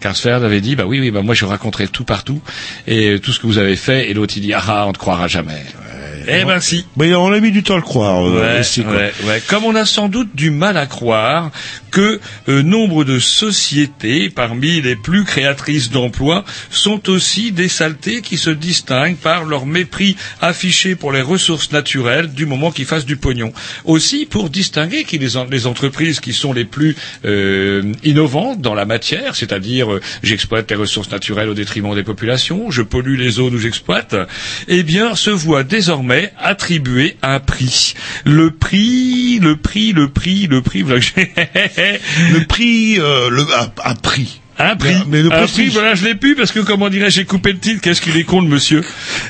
Karsfeld 0.01 0.45
avait 0.45 0.61
dit, 0.61 0.77
bah 0.77 0.85
oui, 0.87 1.01
oui, 1.01 1.11
bah 1.11 1.23
moi 1.23 1.35
je 1.35 1.44
raconterai 1.45 1.89
tout 1.89 2.05
partout, 2.05 2.41
et 2.87 3.19
tout 3.21 3.33
ce 3.33 3.39
que 3.41 3.47
vous 3.47 3.59
avez 3.59 3.77
fait, 3.77 4.11
et 4.11 4.15
l'autre 4.15 4.35
il 4.37 4.41
dit, 4.41 4.53
ah, 4.55 4.85
on 4.87 4.93
ne 4.93 4.97
croira 4.97 5.29
jamais. 5.29 5.63
Eh 6.27 6.45
ben 6.47 6.59
si. 6.59 6.87
Mais 6.97 7.15
on 7.15 7.31
a 7.33 7.39
mis 7.39 7.51
du 7.53 7.63
temps 7.63 7.75
à 7.75 7.77
le 7.77 7.83
croire. 7.83 8.25
euh, 8.27 8.41
Ouais, 8.55 8.61
aussi, 8.61 8.83
quoi. 8.83 8.95
ouais, 8.95 9.13
ouais. 9.27 9.43
Comme 9.47 9.65
on 9.65 9.75
a 9.75 9.85
sans 9.85 10.09
doute 10.09 10.31
du 10.35 10.51
mal 10.51 10.79
à 10.79 10.87
croire 10.87 11.51
que 11.95 12.21
euh, 12.49 12.63
nombre 12.63 13.05
de 13.05 13.19
sociétés, 13.21 14.29
parmi 14.29 14.81
les 14.83 14.97
plus 14.97 15.25
créatrices 15.25 15.91
d'emplois, 15.91 16.45
sont 16.71 17.09
aussi 17.09 17.53
des 17.53 17.69
saletés 17.69 18.21
qui 18.21 18.37
se 18.37 18.51
distinguent 18.51 19.17
par 19.17 19.45
leur 19.45 19.65
mépris 19.65 20.17
affiché 20.41 20.97
pour 20.97 21.13
les 21.13 21.23
ressources 21.23 21.71
naturelles 21.71 22.33
du 22.33 22.47
moment 22.47 22.73
qu'ils 22.73 22.85
fassent 22.85 23.07
du 23.07 23.17
pognon. 23.17 23.53
Aussi 23.85 24.27
pour 24.27 24.51
distinguer 24.51 25.05
qui 25.05 25.19
les, 25.19 25.37
en- 25.37 25.45
les 25.45 25.67
entreprises 25.67 26.19
qui 26.21 26.33
sont 26.33 26.53
les 26.53 26.65
plus 26.65 26.97
euh, 27.25 27.93
innovantes 28.03 28.61
dans 28.61 28.75
la 28.75 28.85
matière, 28.87 29.37
c'est-à-dire 29.37 29.93
euh, 29.95 30.01
j'exploite 30.25 30.69
les 30.71 30.77
ressources 30.77 31.11
naturelles 31.11 31.49
au 31.49 31.55
détriment 31.55 31.95
des 31.95 32.03
populations, 32.03 32.71
je 32.73 32.83
pollue 32.83 33.17
les 33.17 33.31
zones 33.31 33.55
où 33.55 33.59
j'exploite, 33.59 34.17
eh 34.67 34.83
bien 34.83 35.15
se 35.15 35.31
voient 35.31 35.63
désormais 35.63 36.33
attribuer 36.39 37.17
un 37.23 37.39
prix. 37.39 37.95
Le 38.25 38.51
prix, 38.51 39.39
le 39.41 39.57
prix, 39.57 39.93
le 39.93 40.09
prix, 40.09 40.49
le 40.49 40.61
prix, 40.61 40.83
voilà 40.83 41.01
que 41.77 41.84
Le 42.33 42.45
prix, 42.47 42.99
euh, 42.99 43.31
le, 43.31 43.43
un, 43.43 43.91
un 43.91 43.95
prix. 43.95 44.41
Un 44.57 44.77
prix, 44.77 44.95
Mais 45.09 45.21
le 45.21 45.33
un 45.33 45.49
prix, 45.49 45.67
voilà, 45.67 45.97
je 45.97 46.05
l'ai 46.05 46.15
plus 46.15 46.37
parce 46.37 46.53
que 46.53 46.61
comment 46.61 46.89
dirais 46.89 47.11
j'ai 47.11 47.25
coupé 47.25 47.51
le 47.51 47.59
titre, 47.59 47.81
qu'est-ce 47.81 48.01
qu'il 48.01 48.17
est 48.17 48.23
con 48.23 48.41
le 48.41 48.47
monsieur? 48.47 48.85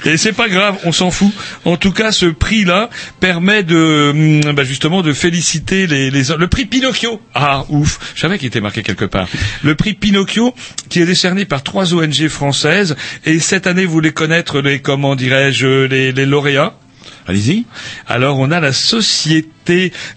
Et 0.05 0.19
c'est 0.19 0.35
pas 0.35 0.51
grave, 0.51 0.77
on 0.85 0.93
s'en 0.93 1.11
fout. 1.11 1.33
En 1.65 1.79
tout 1.79 1.93
cas, 1.93 2.13
ce 2.13 2.27
prix-là 2.27 2.91
permet 3.21 3.63
de, 3.63 4.11
hum, 4.45 4.53
bah, 4.53 4.65
justement, 4.65 5.01
de 5.01 5.15
féliciter 5.15 5.87
les, 5.87 6.11
les, 6.11 6.25
le 6.39 6.47
prix 6.47 6.67
Pinocchio. 6.67 7.23
Ah, 7.35 7.65
ouf, 7.71 7.99
je 8.15 8.21
savais 8.21 8.37
qu'il 8.37 8.49
était 8.49 8.61
marqué 8.61 8.83
quelque 8.83 9.07
part. 9.07 9.27
Le 9.63 9.75
prix 9.75 9.95
Pinocchio, 9.95 10.55
qui 10.91 11.01
est 11.01 11.07
décerné 11.07 11.47
par 11.47 11.63
trois 11.63 11.95
ONG 11.95 12.29
françaises, 12.29 12.95
et 13.25 13.41
cette 13.41 13.67
année, 13.67 13.87
vous 13.87 13.93
voulez 13.95 14.13
connaître 14.13 14.61
les, 14.61 14.81
comment 14.81 15.17
dirais-je, 15.17 15.87
les, 15.87 16.13
les 16.13 16.27
lauréats? 16.27 16.75
Allez-y. 17.27 17.65
Alors 18.07 18.39
on 18.39 18.51
a 18.51 18.61
la 18.61 18.75
société, 18.75 19.49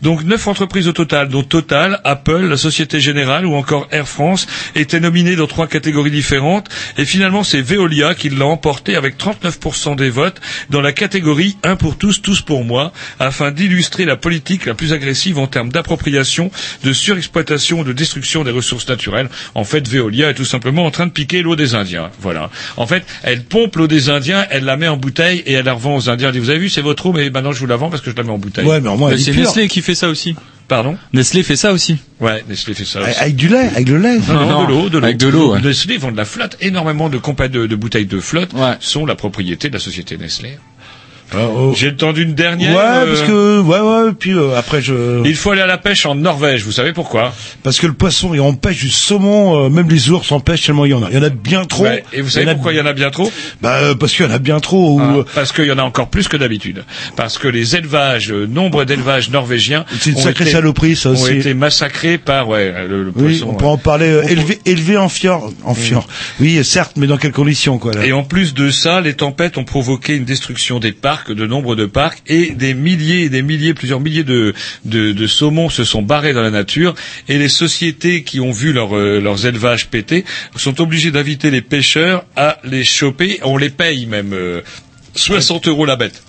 donc 0.01 0.23
neuf 0.23 0.47
entreprises 0.47 0.87
au 0.87 0.93
total, 0.93 1.29
dont 1.29 1.43
Total, 1.43 2.01
Apple, 2.03 2.45
la 2.47 2.57
Société 2.57 2.99
Générale 2.99 3.45
ou 3.45 3.55
encore 3.55 3.87
Air 3.91 4.07
France 4.07 4.47
étaient 4.75 4.99
nominées 4.99 5.35
dans 5.35 5.47
trois 5.47 5.67
catégories 5.67 6.11
différentes. 6.11 6.67
Et 6.97 7.05
finalement 7.05 7.43
c'est 7.43 7.61
Veolia 7.61 8.15
qui 8.15 8.29
l'a 8.29 8.45
emporté 8.45 8.95
avec 8.95 9.17
39% 9.17 9.95
des 9.95 10.09
votes 10.09 10.41
dans 10.69 10.81
la 10.81 10.91
catégorie 10.91 11.57
un 11.63 11.75
pour 11.75 11.97
tous, 11.97 12.21
tous 12.21 12.41
pour 12.41 12.63
moi, 12.63 12.91
afin 13.19 13.51
d'illustrer 13.51 14.05
la 14.05 14.15
politique 14.15 14.65
la 14.65 14.73
plus 14.73 14.93
agressive 14.93 15.37
en 15.39 15.47
termes 15.47 15.69
d'appropriation, 15.69 16.51
de 16.83 16.93
surexploitation, 16.93 17.83
de 17.83 17.93
destruction 17.93 18.43
des 18.43 18.51
ressources 18.51 18.87
naturelles. 18.87 19.29
En 19.55 19.63
fait, 19.63 19.87
Veolia 19.87 20.29
est 20.29 20.33
tout 20.33 20.45
simplement 20.45 20.85
en 20.85 20.91
train 20.91 21.05
de 21.05 21.11
piquer 21.11 21.41
l'eau 21.41 21.55
des 21.55 21.75
Indiens. 21.75 22.09
Voilà. 22.21 22.49
En 22.77 22.87
fait, 22.87 23.03
elle 23.23 23.43
pompe 23.43 23.75
l'eau 23.75 23.87
des 23.87 24.09
Indiens, 24.09 24.45
elle 24.49 24.65
la 24.65 24.77
met 24.77 24.87
en 24.87 24.97
bouteille 24.97 25.43
et 25.45 25.53
elle 25.53 25.65
la 25.65 25.73
revend 25.73 25.95
aux 25.95 26.09
Indiens. 26.09 26.27
Elle 26.27 26.33
dit, 26.33 26.39
vous 26.39 26.49
avez 26.49 26.59
vu, 26.59 26.69
c'est 26.69 26.81
votre 26.81 27.05
eau, 27.05 27.13
mais 27.13 27.29
maintenant 27.29 27.51
je 27.51 27.59
vous 27.59 27.67
la 27.67 27.75
vends 27.75 27.89
parce 27.89 28.01
que 28.01 28.11
je 28.11 28.15
la 28.15 28.23
mets 28.23 28.31
en 28.31 28.37
bouteille. 28.37 28.65
Ouais, 28.65 28.81
mais 28.81 28.89
au 28.89 28.97
moins, 28.97 29.09
elle 29.11 29.19
est 29.19 29.23
c'est 29.23 29.31
pure. 29.31 29.36
Nestlé 29.41 29.67
qui 29.67 29.81
fait 29.81 29.95
ça 29.95 30.09
aussi. 30.09 30.35
Pardon? 30.67 30.97
Nestlé 31.13 31.43
fait 31.43 31.55
ça 31.55 31.71
aussi. 31.71 31.97
Ouais, 32.19 32.43
Nestlé 32.49 32.73
fait 32.73 32.83
ça 32.83 33.01
aussi. 33.01 33.17
Avec 33.19 33.35
du 33.37 33.47
lait, 33.47 33.69
avec 33.73 33.87
le 33.87 33.97
lait. 33.99 34.17
Non, 34.27 34.33
non, 34.33 34.45
Non, 34.47 34.63
de 34.65 34.69
l'eau, 34.69 34.89
de 34.89 34.97
l'eau. 34.97 35.03
avec 35.05 35.17
de 35.17 35.27
l'eau, 35.27 35.53
ouais. 35.53 35.61
Nestlé 35.61 35.97
vend 35.97 36.11
de 36.11 36.17
la 36.17 36.25
flotte. 36.25 36.57
Énormément 36.59 37.07
de 37.09 37.17
compagnies 37.17 37.53
de, 37.53 37.67
de 37.67 37.75
bouteilles 37.77 38.05
de 38.05 38.19
flotte 38.19 38.51
sont 38.81 39.05
la 39.05 39.15
propriété 39.15 39.69
de 39.69 39.73
la 39.75 39.79
société 39.79 40.17
Nestlé. 40.17 40.57
J'ai 41.75 41.89
le 41.89 41.95
temps 41.95 42.13
d'une 42.13 42.33
dernière. 42.33 42.75
Ouais, 42.75 42.81
euh, 42.81 43.05
parce 43.07 43.21
que 43.27 43.59
ouais, 43.61 43.79
ouais. 44.05 44.11
Puis 44.17 44.31
euh, 44.31 44.55
après, 44.57 44.81
je. 44.81 45.21
Il 45.25 45.35
faut 45.35 45.51
aller 45.51 45.61
à 45.61 45.67
la 45.67 45.77
pêche 45.77 46.05
en 46.05 46.15
Norvège. 46.15 46.63
Vous 46.63 46.71
savez 46.71 46.93
pourquoi? 46.93 47.33
Parce 47.63 47.79
que 47.79 47.87
le 47.87 47.93
poisson, 47.93 48.33
et 48.33 48.39
on 48.39 48.53
pêche 48.53 48.77
du 48.79 48.89
saumon, 48.89 49.65
euh, 49.65 49.69
même 49.69 49.89
les 49.89 50.09
ours 50.09 50.31
en 50.31 50.39
pêchent 50.39 50.65
tellement 50.65 50.85
il 50.85 50.91
y 50.91 50.93
en 50.93 51.03
a. 51.03 51.09
Il 51.09 51.15
y 51.15 51.19
en 51.19 51.23
a 51.23 51.29
bien 51.29 51.65
trop. 51.65 51.83
Ouais, 51.83 52.03
Et 52.13 52.21
vous 52.21 52.29
savez 52.29 52.45
Il 52.47 52.53
pourquoi 52.53 52.73
il 52.73 52.77
y 52.77 52.81
en 52.81 52.85
a 52.85 52.93
bien 52.93 53.09
trop? 53.11 53.31
Bah 53.61 53.79
parce 53.99 54.13
qu'il 54.13 54.25
y 54.25 54.29
en 54.29 54.31
a 54.31 54.39
bien 54.39 54.59
trop. 54.59 54.99
Ah, 55.01 55.23
Parce 55.35 55.51
qu'il 55.51 55.65
y 55.65 55.71
en 55.71 55.77
a 55.77 55.83
encore 55.83 56.09
plus 56.09 56.27
que 56.27 56.37
d'habitude. 56.37 56.83
Parce 57.15 57.37
que 57.37 57.47
les 57.47 57.75
élevages, 57.75 58.31
nombre 58.31 58.85
d'élevages 58.85 59.29
norvégiens, 59.29 59.85
C'est 59.99 60.11
une 60.11 60.17
ont 60.17 60.21
sacrée 60.21 60.45
été- 60.45 60.53
saloperie, 60.53 60.95
ça 60.95 61.09
ont 61.09 61.27
été 61.27 61.53
massacrés 61.53 62.17
par 62.17 62.47
ouais 62.47 62.73
le, 62.87 63.03
le 63.03 63.11
oui, 63.15 63.37
poisson. 63.39 63.47
on 63.51 63.53
peut 63.55 63.65
en 63.65 63.77
parler. 63.77 64.21
On- 64.23 64.27
élevé, 64.27 64.59
élevé 64.65 64.97
en 64.97 65.09
fjord, 65.09 65.51
en 65.63 65.73
fjord. 65.73 66.07
Oui, 66.39 66.63
certes, 66.63 66.93
mais 66.97 67.07
dans 67.07 67.17
quelles 67.17 67.31
conditions 67.31 67.77
quoi 67.79 67.93
là? 67.93 68.05
Et 68.05 68.13
en 68.13 68.23
plus 68.23 68.53
de 68.53 68.69
ça, 68.69 69.01
les 69.01 69.13
tempêtes 69.15 69.57
ont 69.57 69.63
provoqué 69.65 70.15
une 70.15 70.25
destruction 70.25 70.79
des 70.79 70.91
parcs, 70.91 71.16
de 71.27 71.47
nombre 71.47 71.75
de 71.75 71.85
parcs, 71.85 72.21
et 72.27 72.51
des 72.51 72.73
milliers 72.73 73.23
et 73.23 73.29
des 73.29 73.41
milliers, 73.41 73.73
plusieurs 73.73 73.99
milliers 73.99 74.23
de, 74.23 74.53
saumons 75.27 75.69
se 75.69 75.83
sont 75.83 76.01
barrés 76.01 76.33
dans 76.33 76.41
la 76.41 76.51
nature. 76.51 76.95
Et 77.27 77.37
les 77.37 77.49
sociétés 77.49 78.23
qui 78.23 78.39
ont 78.39 78.51
vu 78.51 78.77
euh, 78.77 79.19
leurs 79.21 79.45
élevages 79.45 79.87
péter 79.87 80.25
sont 80.55 80.79
obligées 80.81 81.11
d'inviter 81.11 81.51
les 81.51 81.61
pêcheurs 81.61 82.25
à 82.35 82.57
les 82.63 82.83
choper. 82.83 83.39
On 83.43 83.57
les 83.57 83.69
paye 83.69 84.05
même 84.05 84.33
euh, 84.33 84.61
60 85.15 85.67
euros 85.67 85.85
la 85.85 85.95
bête. 85.95 86.23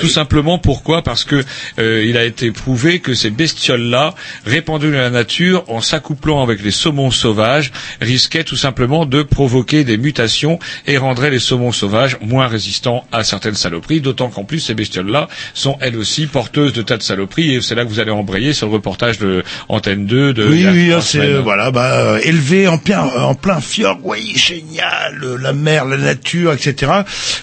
Tout 0.00 0.08
simplement 0.08 0.58
pourquoi? 0.58 1.02
Parce 1.02 1.24
que 1.24 1.44
euh, 1.78 2.04
il 2.04 2.16
a 2.16 2.24
été 2.24 2.50
prouvé 2.52 3.00
que 3.00 3.14
ces 3.14 3.30
bestioles-là, 3.30 4.14
répandues 4.46 4.90
dans 4.90 4.98
la 4.98 5.10
nature, 5.10 5.64
en 5.68 5.80
s'accouplant 5.80 6.42
avec 6.42 6.62
les 6.62 6.70
saumons 6.70 7.10
sauvages, 7.10 7.72
risquaient 8.00 8.44
tout 8.44 8.56
simplement 8.56 9.06
de 9.06 9.22
provoquer 9.22 9.84
des 9.84 9.98
mutations 9.98 10.58
et 10.86 10.98
rendraient 10.98 11.30
les 11.30 11.38
saumons 11.38 11.72
sauvages 11.72 12.16
moins 12.20 12.46
résistants 12.46 13.04
à 13.12 13.24
certaines 13.24 13.54
saloperies. 13.54 14.00
D'autant 14.00 14.28
qu'en 14.28 14.44
plus 14.44 14.60
ces 14.60 14.74
bestioles-là 14.74 15.28
sont 15.54 15.76
elles 15.80 15.96
aussi 15.96 16.26
porteuses 16.26 16.72
de 16.72 16.82
tas 16.82 16.96
de 16.96 17.02
saloperies. 17.02 17.54
Et 17.54 17.60
c'est 17.60 17.74
là 17.74 17.84
que 17.84 17.88
vous 17.88 18.00
allez 18.00 18.10
embrayer 18.10 18.52
sur 18.52 18.68
le 18.68 18.72
reportage 18.74 19.18
de 19.18 19.42
Antenne 19.68 20.06
2 20.06 20.32
de. 20.32 20.46
Oui, 20.46 20.66
oui, 20.70 20.92
ah, 20.92 21.00
c'est 21.00 21.20
euh, 21.20 21.40
voilà, 21.40 21.70
bah 21.70 21.98
euh, 21.98 22.20
élevé 22.22 22.68
en 22.68 22.78
plein 22.78 23.00
en 23.00 23.34
plein 23.34 23.60
fjord, 23.60 23.98
oui, 24.02 24.32
génial, 24.36 25.22
euh, 25.22 25.36
la 25.40 25.52
mer, 25.52 25.84
la 25.84 25.96
nature, 25.96 26.52
etc. 26.52 26.92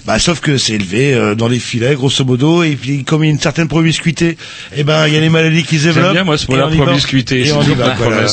Bah 0.05 0.19
sauf 0.19 0.39
que 0.39 0.57
c'est 0.57 0.73
élevé 0.73 1.13
euh, 1.13 1.35
dans 1.35 1.47
les 1.47 1.59
filets, 1.59 1.95
grosso 1.95 2.14
modo, 2.23 2.63
et 2.63 2.75
puis 2.75 3.03
comme 3.03 3.23
il 3.23 3.27
y 3.27 3.29
a 3.29 3.33
une 3.33 3.39
certaine 3.39 3.67
promiscuité, 3.67 4.37
eh 4.75 4.83
ben 4.83 5.07
il 5.07 5.13
y 5.13 5.17
a 5.17 5.19
les 5.19 5.29
maladies 5.29 5.63
qui 5.63 5.77
se 5.77 5.83
J'aime 5.83 5.93
développent. 5.95 6.13
bien, 6.13 6.23
moi, 6.23 6.37
ce 6.37 6.49
mot-là, 6.49 6.67
promiscuité, 6.67 7.45
Et 7.47 7.51
on 7.51 7.61
y 7.61 7.73
va, 7.73 7.95
voilà. 7.95 8.25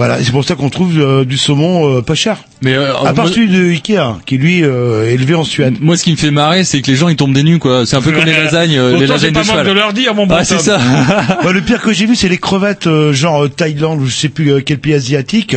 Voilà, 0.00 0.18
et 0.18 0.24
c'est 0.24 0.32
pour 0.32 0.46
ça 0.46 0.54
qu'on 0.54 0.70
trouve 0.70 0.98
euh, 0.98 1.26
du 1.26 1.36
saumon 1.36 1.98
euh, 1.98 2.00
pas 2.00 2.14
cher. 2.14 2.38
Mais 2.62 2.72
euh, 2.74 2.94
À 3.04 3.12
part 3.12 3.26
moi- 3.26 3.34
celui 3.34 3.48
de 3.48 3.70
Ikea, 3.70 4.16
qui 4.24 4.38
lui 4.38 4.62
euh, 4.64 5.06
est 5.06 5.12
élevé 5.12 5.34
en 5.34 5.44
Suède. 5.44 5.74
Moi, 5.80 5.98
ce 5.98 6.04
qui 6.04 6.12
me 6.12 6.16
fait 6.16 6.30
marrer, 6.30 6.64
c'est 6.64 6.80
que 6.80 6.90
les 6.90 6.96
gens 6.96 7.10
ils 7.10 7.16
tombent 7.16 7.34
des 7.34 7.42
nues, 7.42 7.58
quoi. 7.58 7.84
C'est 7.84 7.96
un 7.96 8.00
peu 8.00 8.10
comme 8.10 8.24
les 8.24 8.32
lasagnes, 8.32 8.78
euh, 8.78 8.96
les 8.98 9.06
lasagnes 9.06 9.34
pas 9.34 9.62
de 9.62 9.72
leur 9.72 9.92
dire, 9.92 10.14
mon 10.14 10.26
bon 10.26 10.36
Ah, 10.38 10.44
c'est 10.44 10.58
ça. 10.58 10.78
Bah, 11.44 11.52
le 11.52 11.60
pire 11.60 11.82
que 11.82 11.92
j'ai 11.92 12.06
vu, 12.06 12.16
c'est 12.16 12.28
les 12.30 12.38
crevettes, 12.38 12.86
euh, 12.86 13.12
genre 13.12 13.44
euh, 13.44 13.48
Thaïlande 13.48 14.00
ou 14.00 14.06
je 14.06 14.14
sais 14.14 14.30
plus 14.30 14.52
euh, 14.52 14.60
quel 14.64 14.78
pays 14.78 14.94
asiatique, 14.94 15.54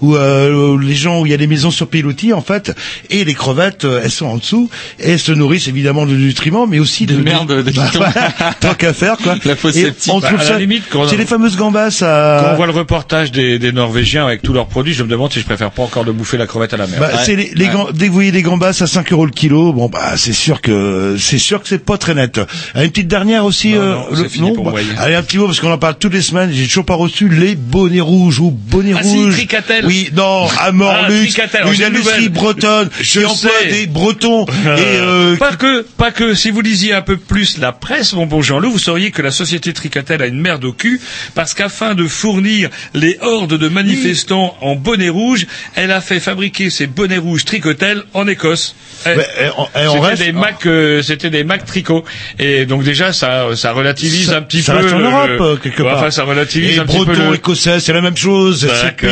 où 0.00 0.16
euh, 0.16 0.76
les 0.82 0.94
gens 0.96 1.20
où 1.20 1.26
il 1.26 1.30
y 1.30 1.34
a 1.34 1.36
des 1.38 1.46
maisons 1.46 1.70
sur 1.70 1.86
pilotis 1.86 2.32
en 2.32 2.40
fait, 2.42 2.74
et 3.10 3.24
les 3.24 3.34
crevettes, 3.34 3.84
euh, 3.84 4.00
elles 4.02 4.10
sont 4.10 4.26
en 4.26 4.38
dessous 4.38 4.68
et 4.98 5.12
elles 5.12 5.18
se 5.20 5.30
nourrissent 5.30 5.68
évidemment 5.68 6.04
de 6.04 6.14
nutriments, 6.16 6.66
mais 6.66 6.80
aussi 6.80 7.06
de, 7.06 7.14
De 7.14 7.22
merde, 7.22 7.62
de 7.64 7.70
Bah, 7.76 7.90
voilà, 7.94 8.54
tant 8.58 8.74
qu'à 8.74 8.92
faire 8.92 9.16
quoi. 9.18 9.36
La 9.44 9.54
fausse 9.54 9.76
Et 9.76 9.82
septique. 9.84 10.12
on 10.12 10.18
Bah, 10.18 10.28
trouve 10.28 10.40
à 10.40 10.42
la 10.44 10.48
ça. 10.50 10.58
limite, 10.58 10.82
quand 10.90 11.02
on- 11.02 11.08
C'est 11.08 11.16
les 11.16 11.26
fameuses 11.26 11.56
gambas 11.56 11.98
à. 12.02 12.40
Quand 12.42 12.52
on 12.52 12.56
voit 12.56 12.66
le 12.66 12.72
reportage 12.72 13.30
des, 13.30 13.58
des 13.58 13.72
Norvégiens 13.84 14.24
avec 14.26 14.40
tous 14.42 14.52
leurs 14.54 14.66
produits, 14.66 14.94
je 14.94 15.02
me 15.02 15.08
demande 15.08 15.30
si 15.32 15.40
je 15.40 15.44
préfère 15.44 15.70
pas 15.70 15.82
encore 15.82 16.04
de 16.06 16.12
bouffer 16.12 16.36
la 16.38 16.46
crevette 16.46 16.72
à 16.72 16.76
la 16.78 16.86
mer. 16.86 16.98
Bah, 17.00 17.10
c'est 17.24 17.36
les, 17.36 17.50
les 17.54 17.68
dès 17.92 18.06
que 18.06 18.08
vous 18.08 18.14
voyez 18.14 18.32
des 18.32 18.40
gambas 18.42 18.68
à 18.82 18.86
5 18.86 19.12
euros 19.12 19.26
le 19.26 19.30
kilo, 19.32 19.72
bon 19.74 19.88
bah 19.88 20.14
c'est 20.16 20.32
sûr 20.32 20.60
que 20.62 21.16
c'est 21.18 21.38
sûr 21.38 21.60
que 21.62 21.68
c'est 21.68 21.84
pas 21.84 21.98
très 21.98 22.14
net. 22.14 22.40
Une 22.74 22.88
petite 22.90 23.08
dernière 23.08 23.44
aussi. 23.44 23.72
Non, 23.74 23.80
euh, 23.80 23.94
non, 23.94 24.06
le- 24.22 24.28
fini 24.28 24.52
pour 24.52 24.64
bah, 24.64 24.70
moi. 24.70 24.80
allez 24.98 25.14
un 25.14 25.22
petit 25.22 25.36
mot 25.38 25.46
parce 25.46 25.60
qu'on 25.60 25.70
en 25.72 25.76
parle 25.78 25.96
toutes 25.98 26.14
les 26.14 26.22
semaines. 26.22 26.50
J'ai 26.52 26.66
toujours 26.66 26.86
pas 26.86 26.94
reçu 26.94 27.28
les 27.28 27.56
bonnets 27.56 28.00
rouges 28.00 28.40
ou 28.40 28.50
bonnets 28.50 28.94
Ah 28.96 29.02
si, 29.02 29.16
rouges. 29.16 29.34
Tricatel. 29.34 29.84
Oui, 29.86 30.08
non, 30.14 30.46
à 30.46 30.50
Ah, 30.68 30.72
Morlux, 30.72 31.24
Tricatel, 31.26 31.60
alors, 31.62 31.72
une 31.74 31.82
industrie 31.84 32.28
bretonne 32.30 32.88
Je 33.00 33.20
qui 33.20 33.24
emploie 33.26 33.50
sais. 33.62 33.70
des 33.70 33.86
Bretons 33.86 34.46
et 34.64 34.66
euh, 34.66 35.36
pas 35.36 35.54
que, 35.56 35.82
pas 35.98 36.10
que. 36.10 36.34
Si 36.34 36.50
vous 36.50 36.62
lisiez 36.62 36.94
un 36.94 37.02
peu 37.02 37.16
plus 37.18 37.58
la 37.58 37.72
presse, 37.72 38.14
mon 38.14 38.24
bon 38.26 38.40
Jean-Loup, 38.40 38.70
vous 38.72 38.78
sauriez 38.78 39.10
que 39.10 39.20
la 39.22 39.30
société 39.30 39.72
Tricatel 39.72 40.22
a 40.22 40.26
une 40.26 40.40
merde 40.40 40.64
au 40.64 40.72
cul, 40.72 41.00
parce 41.34 41.52
qu'afin 41.54 41.94
de 41.94 42.06
fournir 42.06 42.70
les 42.94 43.18
hordes 43.20 43.54
de 43.58 43.63
manifestants 43.68 44.56
en 44.60 44.74
bonnet 44.74 45.08
rouge, 45.08 45.46
elle 45.74 45.90
a 45.90 46.00
fait 46.00 46.20
fabriquer 46.20 46.70
ces 46.70 46.86
bonnets 46.86 47.18
rouges 47.18 47.44
Tricotel 47.44 48.02
en 48.14 48.26
Écosse. 48.26 48.74
C'était 49.04 50.24
des 50.26 50.32
Mac, 50.32 50.64
euh, 50.66 51.02
c'était 51.02 51.30
des 51.30 51.44
Mac 51.44 51.64
tricot. 51.64 52.04
Et 52.38 52.64
donc 52.66 52.84
déjà, 52.84 53.12
ça, 53.12 53.48
ça 53.56 53.72
relativise 53.72 54.28
ça, 54.30 54.38
un 54.38 54.42
petit 54.42 54.62
ça 54.62 54.74
peu. 54.74 54.82
reste 54.84 54.94
en 54.94 55.00
Europe 55.00 55.60
quelque 55.62 55.82
part. 55.82 55.98
Enfin, 55.98 56.10
ça 56.10 56.24
relativise 56.24 56.76
et 56.76 56.80
un 56.80 56.86
petit 56.86 56.98
peu 56.98 57.04
Breton, 57.06 57.30
le. 57.30 57.36
écossais, 57.36 57.80
c'est 57.80 57.92
la 57.92 58.00
même 58.00 58.16
chose. 58.16 58.66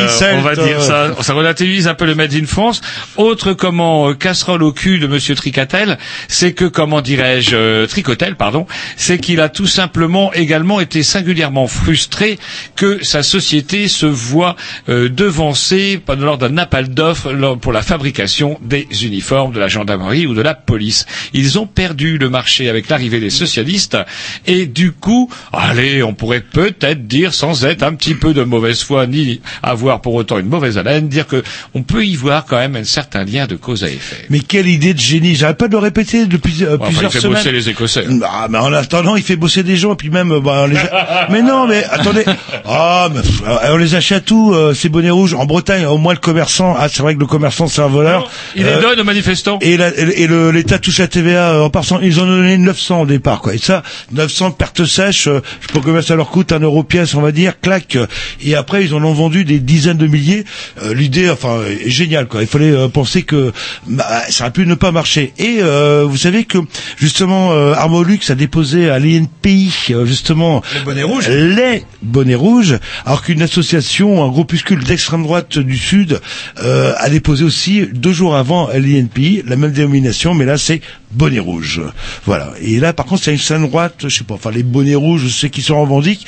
C'est 0.09 0.33
on 0.35 0.41
va 0.41 0.55
dire 0.55 0.81
ça. 0.81 1.15
Ça 1.21 1.33
relativise 1.33 1.87
un 1.87 1.93
peu 1.93 2.05
le 2.05 2.15
Made 2.15 2.33
in 2.33 2.45
France. 2.45 2.81
Autre 3.17 3.53
comment 3.53 4.09
euh, 4.09 4.13
casserole 4.13 4.63
au 4.63 4.71
cul 4.71 4.99
de 4.99 5.07
Monsieur 5.07 5.35
Tricatel, 5.35 5.97
c'est 6.27 6.53
que 6.53 6.65
comment 6.65 7.01
dirais-je 7.01 7.55
euh, 7.55 7.87
Tricotel, 7.87 8.35
pardon, 8.35 8.65
c'est 8.97 9.19
qu'il 9.19 9.39
a 9.39 9.49
tout 9.49 9.67
simplement 9.67 10.33
également 10.33 10.79
été 10.79 11.03
singulièrement 11.03 11.67
frustré 11.67 12.39
que 12.75 13.03
sa 13.03 13.23
société 13.23 13.87
se 13.87 14.05
voit 14.05 14.42
euh, 14.89 15.09
devancée 15.09 16.01
lors 16.19 16.37
d'un 16.37 16.57
appel 16.57 16.89
d'offres 16.89 17.33
pour 17.61 17.71
la 17.71 17.81
fabrication 17.81 18.57
des 18.61 18.87
uniformes 19.05 19.53
de 19.53 19.59
la 19.59 19.67
gendarmerie 19.67 20.25
ou 20.27 20.33
de 20.33 20.41
la 20.41 20.53
police. 20.53 21.05
Ils 21.33 21.57
ont 21.59 21.65
perdu 21.67 22.17
le 22.17 22.29
marché 22.29 22.69
avec 22.69 22.89
l'arrivée 22.89 23.19
des 23.19 23.29
socialistes 23.29 23.97
et 24.45 24.65
du 24.65 24.91
coup, 24.91 25.29
allez, 25.51 26.03
on 26.03 26.13
pourrait 26.13 26.41
peut-être 26.41 27.07
dire 27.07 27.33
sans 27.33 27.65
être 27.65 27.83
un 27.83 27.93
petit 27.95 28.15
peu 28.15 28.33
de 28.33 28.43
mauvaise 28.43 28.81
foi 28.83 29.07
ni 29.07 29.41
avoir 29.61 30.01
pour 30.01 30.13
autant 30.15 30.39
une 30.39 30.47
mauvaise 30.47 30.77
haleine, 30.77 31.07
dire 31.07 31.27
que 31.27 31.43
on 31.73 31.83
peut 31.83 32.05
y 32.05 32.15
voir 32.15 32.45
quand 32.45 32.57
même 32.57 32.75
un 32.75 32.83
certain 32.83 33.23
lien 33.23 33.47
de 33.47 33.55
cause 33.55 33.83
à 33.83 33.89
effet. 33.89 34.25
Mais 34.29 34.39
quelle 34.39 34.67
idée 34.67 34.93
de 34.93 34.99
génie 34.99 35.35
J'arrête 35.35 35.57
pas 35.57 35.67
de 35.67 35.73
le 35.73 35.79
répéter 35.79 36.25
depuis 36.25 36.63
euh, 36.63 36.77
Bon, 36.77 36.83
enfin, 36.85 36.91
plusieurs 36.91 37.11
il 37.11 37.13
fait 37.13 37.19
semaines. 37.21 37.37
bosser 37.37 37.51
les 37.51 37.69
Écossais. 37.69 38.05
Ah, 38.23 38.47
mais 38.49 38.57
en 38.57 38.73
attendant, 38.73 39.15
il 39.15 39.23
fait 39.23 39.35
bosser 39.35 39.63
des 39.63 39.77
gens, 39.77 39.93
et 39.93 39.95
puis 39.95 40.09
même, 40.09 40.31
euh, 40.31 40.39
bah, 40.41 40.63
on 40.65 40.67
les 40.67 40.77
a- 40.77 41.27
mais 41.31 41.41
non, 41.41 41.67
mais 41.67 41.83
attendez, 41.85 42.23
ah, 42.65 43.09
euh, 43.15 43.57
on 43.73 43.77
les 43.77 43.95
achète 43.95 44.31
où 44.33 44.53
euh, 44.53 44.73
ces 44.73 44.89
bonnets 44.89 45.09
rouges 45.11 45.33
En 45.33 45.45
Bretagne, 45.45 45.85
au 45.85 45.97
moins 45.97 46.13
le 46.13 46.19
commerçant, 46.19 46.75
ah, 46.77 46.87
c'est 46.89 47.01
vrai 47.01 47.15
que 47.15 47.19
le 47.19 47.25
commerçant 47.27 47.67
c'est 47.67 47.81
un 47.81 47.87
voleur. 47.87 48.29
Il 48.55 48.65
Euh, 48.65 48.75
les 48.75 48.81
donne 48.81 48.99
aux 48.99 49.03
manifestants. 49.03 49.59
et 49.61 49.77
la- 49.77 49.95
et 49.95 50.27
le- 50.27 50.51
l'État 50.51 50.79
touche 50.79 50.97
la 50.99 51.07
TVA 51.07 51.51
euh, 51.53 51.61
en 51.61 51.69
partant. 51.69 51.99
Ils 52.01 52.19
en 52.19 52.23
ont 52.23 52.27
donné 52.27 52.57
900 52.57 53.01
au 53.01 53.05
départ, 53.05 53.39
quoi. 53.41 53.53
Et 53.53 53.57
ça, 53.59 53.83
900 54.11 54.51
pertes 54.51 54.85
sèches. 54.85 55.27
euh, 55.27 55.41
je 55.61 55.67
pas 55.67 55.79
combien 55.83 56.01
ça 56.01 56.15
leur 56.15 56.29
coûte, 56.29 56.51
un 56.51 56.59
euro 56.59 56.83
pièce, 56.83 57.13
on 57.15 57.21
va 57.21 57.31
dire, 57.31 57.59
clac. 57.61 57.95
euh, 57.95 58.07
Et 58.43 58.55
après, 58.55 58.83
ils 58.83 58.93
en 58.93 59.03
ont 59.03 59.13
vendu 59.13 59.45
des 59.45 59.59
dizaines 59.59 59.97
de 59.97 60.07
milliers. 60.07 60.43
Euh, 60.81 60.93
L'idée, 60.93 61.29
enfin, 61.29 61.59
est 61.85 61.89
géniale, 61.89 62.27
quoi. 62.27 62.41
Il 62.41 62.47
fallait 62.47 62.71
euh, 62.71 62.87
penser 62.87 63.23
que 63.23 63.51
bah, 63.87 64.05
ça 64.29 64.45
aurait 64.45 64.51
pu 64.53 64.65
ne 64.65 64.75
pas 64.75 64.91
marcher. 64.91 65.33
Et 65.37 65.57
euh, 65.61 66.05
vous 66.07 66.17
savez 66.17 66.43
que 66.45 66.57
justement, 66.97 67.51
euh, 67.53 67.73
Armolux 67.73 68.19
a 68.29 68.35
déposé 68.35 68.89
à 68.89 68.99
l'INPI 68.99 69.71
justement 70.05 70.61
Les 70.73 70.81
bonnets 70.81 71.03
rouges. 71.03 71.27
les 71.29 71.83
bonnets 72.01 72.35
rouges, 72.35 72.77
alors 73.05 73.21
qu'une 73.23 73.41
association, 73.41 74.22
un 74.23 74.29
groupuscule 74.29 74.83
d'extrême 74.83 75.23
droite 75.23 75.59
du 75.59 75.77
Sud, 75.77 76.19
euh, 76.61 76.93
a 76.97 77.09
déposé 77.09 77.43
aussi 77.43 77.87
deux 77.91 78.13
jours 78.13 78.35
avant 78.35 78.69
l'INPI 78.73 79.43
la 79.45 79.55
même 79.55 79.71
dénomination, 79.71 80.33
mais 80.33 80.45
là 80.45 80.57
c'est 80.57 80.81
bonnet 81.11 81.39
rouge. 81.39 81.81
Voilà. 82.25 82.51
Et 82.61 82.79
là, 82.79 82.93
par 82.93 83.05
contre, 83.05 83.23
c'est 83.23 83.31
une 83.31 83.35
extrême 83.35 83.67
droite, 83.67 84.05
je 84.07 84.09
sais 84.09 84.23
pas, 84.23 84.35
enfin 84.35 84.51
les 84.51 84.63
bonnets 84.63 84.95
rouges, 84.95 85.27
ceux 85.27 85.47
qui 85.47 85.61
se 85.61 85.73
revendiquent, 85.73 86.25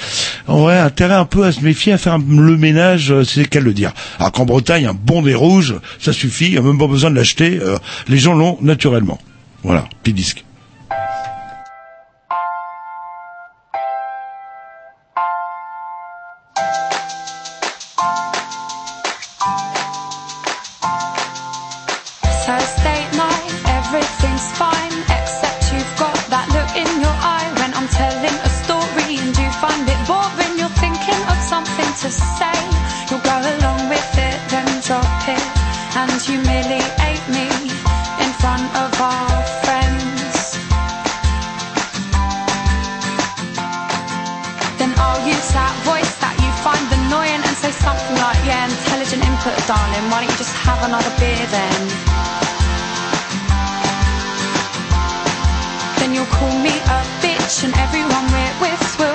auraient 0.48 0.80
intérêt 0.80 1.16
un 1.16 1.26
peu 1.26 1.44
à 1.46 1.52
se 1.52 1.62
méfier, 1.62 1.94
à 1.94 1.98
faire 1.98 2.18
le 2.18 2.58
ménage, 2.58 3.12
euh, 3.12 3.24
c'est 3.24 3.52
de 3.52 3.60
le 3.60 3.74
dire. 3.74 3.94
Alors 4.20 4.32
qu'en 4.32 4.46
Bretagne, 4.46 4.86
un 4.86 4.94
bonnet 4.94 5.34
rouge, 5.34 5.76
ça 6.00 6.14
suffit, 6.14 6.46
il 6.46 6.52
n'y 6.52 6.58
a 6.58 6.62
même 6.62 6.78
pas 6.78 6.88
besoin 6.88 7.10
de 7.10 7.16
l'acheter, 7.16 7.60
euh, 7.62 7.78
les 8.08 8.18
gens 8.18 8.34
l'ont 8.34 8.58
naturellement. 8.62 9.20
Voilà, 9.64 9.86
petit 10.04 10.14
disque. 10.14 10.46
Darling. 49.86 50.10
Why 50.12 50.22
don't 50.22 50.32
you 50.32 50.38
just 50.38 50.56
have 50.56 50.82
another 50.84 51.12
beer 51.20 51.46
then? 51.52 51.82
Then 56.00 56.14
you'll 56.14 56.32
call 56.38 56.54
me 56.60 56.70
a 56.70 57.00
bitch, 57.22 57.64
and 57.64 57.74
everyone 57.78 58.26
we're 58.32 58.56
with 58.62 59.00
will 59.00 59.15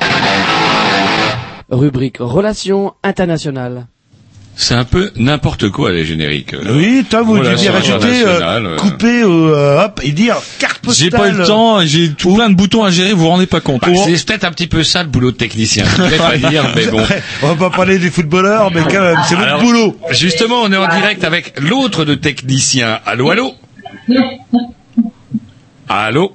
Rubrique 1.71 2.17
Relations 2.19 2.93
internationales. 3.03 3.87
C'est 4.57 4.75
un 4.75 4.83
peu 4.83 5.11
n'importe 5.15 5.69
quoi 5.69 5.91
les 5.91 6.05
génériques. 6.05 6.51
là. 6.51 6.71
Oui, 6.73 7.05
toi, 7.09 7.21
vous 7.23 7.39
deviez 7.39 7.69
rajouter, 7.69 8.23
euh, 8.25 8.41
euh. 8.41 8.77
couper, 8.77 9.23
euh, 9.23 9.85
hop, 9.85 10.01
et 10.03 10.11
dire 10.11 10.35
carte 10.59 10.79
postale. 10.79 11.03
J'ai 11.05 11.09
pas 11.09 11.29
eu 11.29 11.31
le 11.31 11.45
temps, 11.45 11.79
j'ai 11.85 12.11
tout 12.11 12.35
plein 12.35 12.49
de 12.49 12.55
boutons 12.55 12.83
à 12.83 12.91
gérer, 12.91 13.13
vous 13.13 13.21
vous 13.21 13.29
rendez 13.29 13.47
pas 13.47 13.61
compte. 13.61 13.81
Bah, 13.81 13.87
c'est 14.05 14.25
peut-être 14.25 14.43
un 14.43 14.51
petit 14.51 14.67
peu 14.67 14.83
ça 14.83 15.03
le 15.03 15.09
boulot 15.09 15.31
de 15.31 15.37
technicien. 15.37 15.85
Je 15.97 16.01
vais 16.03 16.17
pas 16.17 16.37
dire, 16.37 16.65
mais 16.75 16.85
bon. 16.87 16.99
Après, 16.99 17.23
on 17.43 17.47
va 17.47 17.69
pas 17.69 17.75
parler 17.75 17.97
des 17.97 18.11
footballeurs, 18.11 18.71
mais 18.71 18.81
quand 18.81 19.01
même, 19.01 19.17
c'est 19.27 19.35
votre 19.35 19.59
boulot. 19.61 19.97
Justement, 20.11 20.61
on 20.63 20.71
est 20.71 20.77
en 20.77 20.87
direct 20.87 21.23
avec 21.23 21.59
l'autre 21.59 22.03
de 22.03 22.15
technicien. 22.15 22.99
Allô, 23.05 23.31
allô 23.31 23.53
Allô 25.87 26.33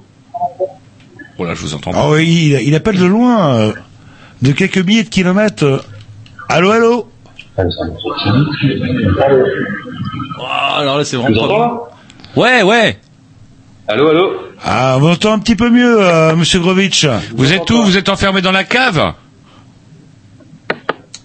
Oh 1.39 1.45
là, 1.45 1.53
je 1.53 1.61
vous 1.61 1.75
entends 1.75 1.91
pas. 1.91 1.99
Ah 2.01 2.09
oui, 2.09 2.25
il, 2.59 2.67
il 2.67 2.75
appelle 2.75 2.97
de 2.97 3.05
loin, 3.05 3.55
euh, 3.59 3.73
de 4.41 4.51
quelques 4.51 4.77
milliers 4.77 5.03
de 5.03 5.09
kilomètres. 5.09 5.63
euh. 5.65 5.79
Allô, 6.49 6.71
allô 6.71 7.09
Ah, 10.47 10.77
alors 10.79 10.97
là, 10.97 11.05
c'est 11.05 11.17
vraiment 11.17 11.47
pas... 11.47 11.89
Ouais, 12.35 12.61
ouais. 12.63 12.99
Allô, 13.87 14.09
allô 14.09 14.31
Ah, 14.63 14.97
on 15.01 15.11
entend 15.11 15.33
un 15.33 15.39
petit 15.39 15.55
peu 15.55 15.69
mieux, 15.69 16.01
euh, 16.01 16.35
Monsieur 16.35 16.59
Grovitch. 16.59 17.07
Vous 17.35 17.53
êtes 17.53 17.69
où 17.71 17.81
Vous 17.83 17.97
êtes 17.97 18.09
enfermé 18.09 18.41
dans 18.41 18.51
la 18.51 18.63
cave 18.63 19.13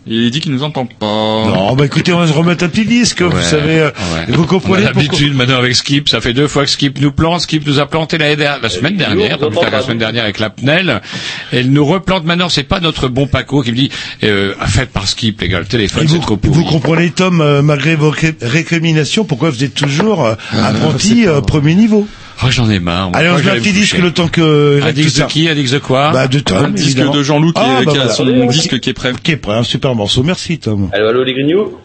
Il 0.07 0.30
dit 0.32 0.40
qu'il 0.40 0.50
nous 0.53 0.64
entend 0.64 0.84
pas. 0.86 1.07
Non, 1.07 1.74
bah 1.76 1.86
écoutez, 1.86 2.12
on 2.12 2.18
va 2.18 2.26
se 2.26 2.32
remettre 2.32 2.64
un 2.64 2.68
petit 2.68 2.84
disque, 2.84 3.22
vous 3.22 3.40
savez. 3.40 3.78
euh, 3.78 3.86
ouais. 3.88 4.34
Vous 4.34 4.46
comprenez 4.46 4.82
l'habitude 4.84 5.34
maintenant 5.36 5.59
avec 5.59 5.76
Skip. 5.76 6.09
Ça 6.09 6.20
fait 6.20 6.32
deux 6.32 6.48
fois 6.48 6.64
que 6.64 6.70
Skip 6.70 7.00
nous 7.00 7.12
plante. 7.12 7.42
Skip 7.42 7.64
nous 7.66 7.78
a 7.78 7.86
planté 7.86 8.18
la, 8.18 8.34
la 8.59 8.68
semaine 8.68 8.96
dernière, 8.96 9.38
la 9.70 9.82
semaine 9.82 9.98
dernière 9.98 10.24
avec 10.24 10.40
la 10.40 10.50
PNEL. 10.50 11.00
Et 11.53 11.61
il 11.61 11.70
nous 11.72 11.84
replante 11.86 12.24
maintenant. 12.24 12.48
C'est 12.48 12.64
pas 12.64 12.80
notre 12.80 13.07
bon 13.09 13.28
Paco 13.28 13.62
qui 13.62 13.70
me 13.70 13.76
dit 13.76 13.90
euh, 14.24 14.55
faites 14.66 14.90
par 14.90 15.07
Skip, 15.07 15.40
les 15.40 15.48
gars. 15.48 15.61
Le 15.61 15.66
téléphone, 15.66 16.03
c'est 16.09 16.14
vous, 16.16 16.20
trop 16.20 16.36
pourri. 16.36 16.55
vous 16.55 16.64
comprenez, 16.64 17.11
Tom, 17.11 17.40
euh, 17.40 17.62
malgré 17.62 17.94
vos 17.94 18.11
ré- 18.11 18.34
récriminations, 18.42 19.24
pourquoi 19.24 19.50
vous 19.50 19.62
êtes 19.62 19.74
toujours 19.74 20.24
euh, 20.26 20.34
apprenti 20.53 21.26
euh, 21.28 21.40
premier 21.40 21.74
niveau? 21.76 22.09
Oh, 22.45 22.51
j'en 22.51 22.68
ai 22.70 22.80
marre. 22.80 23.11
moi. 23.11 23.18
Allez, 23.18 23.28
on 23.30 23.38
se 23.38 23.45
met 23.45 23.51
un 23.51 23.55
petit 23.57 23.72
disque 23.72 23.99
le 23.99 24.11
temps 24.12 24.28
que... 24.28 24.80
Un 24.82 24.93
disque 24.93 25.20
de 25.20 25.26
qui 25.26 25.49
Un 25.49 25.55
disque 25.55 25.74
de 25.74 25.78
quoi 25.78 26.11
Bah, 26.12 26.26
de 26.28 26.40
Tom, 26.40 26.64
Un 26.66 26.70
disque 26.70 26.99
de 26.99 27.22
Jean-Loup 27.22 27.53
qui, 27.53 27.61
Ah, 27.62 27.80
est- 27.82 27.84
bah 27.86 27.93
qui 27.93 27.99
a 27.99 28.09
son 28.09 28.24
disque 28.47 28.80
qui 28.80 28.90
est 28.90 28.95
prêt. 28.95 29.12
Qui 29.22 29.32
est 29.32 29.36
prêt, 29.36 29.55
un 29.55 29.62
super 29.62 29.95
morceau. 29.95 30.22
Merci, 30.22 30.59
Tom. 30.59 30.90
Allô, 30.93 31.09
allô, 31.09 31.24
les 31.24 31.34
grignoux? 31.34 31.78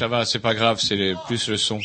Ça 0.00 0.08
va, 0.08 0.24
c'est 0.24 0.38
pas 0.38 0.54
grave, 0.54 0.80
c'est 0.80 0.96
les- 0.96 1.14
plus 1.26 1.46
le 1.50 1.58
son. 1.58 1.78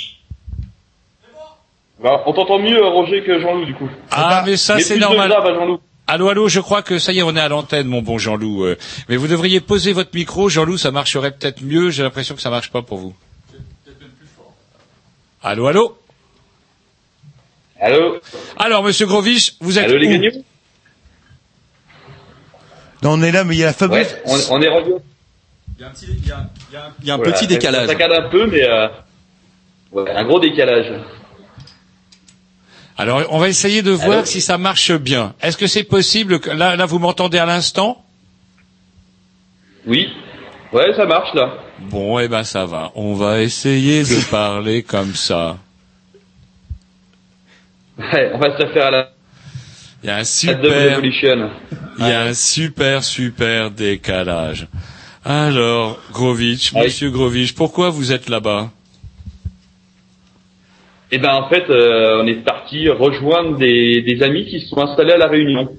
Bah, 2.01 2.23
on 2.25 2.31
t'entend 2.31 2.59
mieux, 2.59 2.81
Roger, 2.81 3.21
que 3.23 3.41
Jean-Loup, 3.41 3.65
du 3.65 3.73
coup. 3.75 3.89
Ah, 4.09 4.41
mais 4.45 4.55
ça, 4.55 4.79
c'est 4.79 4.97
normal. 4.97 5.27
grave. 5.29 5.79
Allô, 6.07 6.29
allô, 6.29 6.47
je 6.47 6.61
crois 6.61 6.81
que 6.81 6.97
ça 6.97 7.11
y 7.11 7.19
est, 7.19 7.23
on 7.23 7.35
est 7.35 7.41
à 7.41 7.49
l'antenne, 7.49 7.87
mon 7.87 8.01
bon 8.01 8.17
Jean-Loup. 8.17 8.63
euh. 8.63 8.77
Mais 9.09 9.17
vous 9.17 9.27
devriez 9.27 9.59
poser 9.59 9.91
votre 9.91 10.11
micro, 10.13 10.47
Jean-Loup, 10.47 10.77
ça 10.77 10.91
marcherait 10.91 11.31
peut-être 11.31 11.61
mieux. 11.61 11.89
J'ai 11.89 12.03
l'impression 12.03 12.35
que 12.35 12.41
ça 12.41 12.49
marche 12.49 12.71
pas 12.71 12.81
pour 12.81 12.99
vous. 12.99 13.13
Allô, 15.43 15.67
allô? 15.67 15.97
Allô? 17.81 18.21
Alors, 18.57 18.81
monsieur 18.81 19.07
Grovich, 19.07 19.55
vous 19.59 19.77
êtes 19.77 19.89
Allô, 19.89 19.97
les 19.97 20.07
où? 20.07 20.11
gagnants? 20.11 20.41
Non, 23.03 23.11
on 23.15 23.21
est 23.23 23.33
là, 23.33 23.43
mais 23.43 23.55
il 23.55 23.59
y 23.59 23.63
a 23.63 23.67
la 23.67 23.73
fameuse. 23.73 23.97
Ouais, 24.07 24.21
on, 24.25 24.55
on 24.55 24.61
est 24.61 24.69
rendu. 24.69 24.91
Il 25.77 25.81
y 25.81 25.83
a 25.83 25.87
un 25.87 25.91
petit, 25.91 26.05
il 26.09 26.27
y 26.27 26.31
a, 26.31 26.49
il 26.69 26.73
y 26.73 26.77
a 26.77 26.85
un- 26.85 26.93
il 27.01 27.07
y 27.07 27.11
a 27.11 27.13
un 27.13 27.17
Voilà, 27.17 27.31
petit 27.33 27.47
décalage. 27.47 27.87
Ça 27.87 27.91
saccade 27.93 28.11
un 28.13 28.29
peu, 28.29 28.47
mais 28.47 28.63
euh, 28.63 28.87
ouais, 29.91 30.09
un 30.11 30.23
gros 30.23 30.39
décalage. 30.39 31.01
Alors, 32.97 33.23
on 33.29 33.39
va 33.39 33.49
essayer 33.49 33.81
de 33.81 33.91
voir 33.91 34.19
Allô 34.19 34.25
si 34.25 34.39
ça 34.39 34.57
marche 34.57 34.91
bien. 34.93 35.33
Est-ce 35.41 35.57
que 35.57 35.67
c'est 35.67 35.83
possible 35.83 36.39
que 36.39 36.49
là, 36.49 36.77
là, 36.77 36.85
vous 36.85 36.97
m'entendez 36.99 37.37
à 37.37 37.45
l'instant? 37.45 38.01
Oui. 39.85 40.07
Ouais, 40.71 40.93
ça 40.95 41.05
marche 41.05 41.33
là. 41.33 41.53
Bon, 41.79 42.19
eh 42.19 42.29
ben, 42.29 42.43
ça 42.45 42.65
va. 42.65 42.91
On 42.95 43.13
va 43.15 43.41
essayer 43.41 44.03
de 44.03 44.29
parler 44.31 44.81
comme 44.81 45.13
ça. 45.13 45.57
Ouais, 47.97 48.31
on 48.33 48.39
va 48.39 48.57
se 48.57 48.65
faire 48.73 48.85
à 48.87 48.91
la, 48.91 49.09
Il 50.03 50.07
y 50.07 50.09
a 50.09 50.17
un 50.17 50.23
super, 50.23 50.99
il 51.03 52.07
y 52.07 52.11
a 52.11 52.21
un 52.21 52.33
super, 52.33 53.03
super 53.03 53.71
décalage. 53.71 54.67
Alors, 55.27 55.97
Grovitch, 56.11 56.71
Oui. 56.73 56.83
monsieur 56.83 57.09
Grovitch, 57.09 57.53
pourquoi 57.55 57.89
vous 57.89 58.11
êtes 58.11 58.29
là-bas? 58.29 58.69
Et 61.11 61.17
ben 61.17 61.33
en 61.33 61.49
fait, 61.49 61.69
euh, 61.69 62.21
on 62.23 62.27
est 62.27 62.43
parti 62.43 62.89
rejoindre 62.89 63.57
des, 63.57 64.01
des 64.01 64.21
amis 64.23 64.45
qui 64.45 64.59
se 64.59 64.67
sont 64.67 64.79
installés 64.81 65.13
à 65.13 65.17
la 65.17 65.27
Réunion 65.27 65.69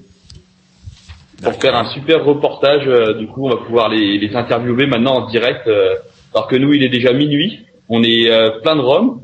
pour 1.43 1.53
faire 1.61 1.75
un 1.75 1.89
super 1.93 2.25
reportage. 2.25 2.87
euh, 2.87 3.13
du 3.13 3.27
coup, 3.27 3.45
on 3.45 3.49
va 3.49 3.57
pouvoir 3.57 3.89
les, 3.89 4.17
les 4.17 4.35
interviewer 4.35 4.85
maintenant 4.87 5.23
en 5.23 5.29
direct, 5.29 5.67
euh, 5.67 5.95
alors 6.33 6.47
que 6.47 6.55
nous, 6.55 6.73
il 6.73 6.83
est 6.83 6.89
déjà 6.89 7.13
minuit. 7.13 7.59
On 7.87 8.03
est 8.03 8.29
euh, 8.29 8.59
plein 8.61 8.75
de 8.75 8.81
rhum 8.81 9.21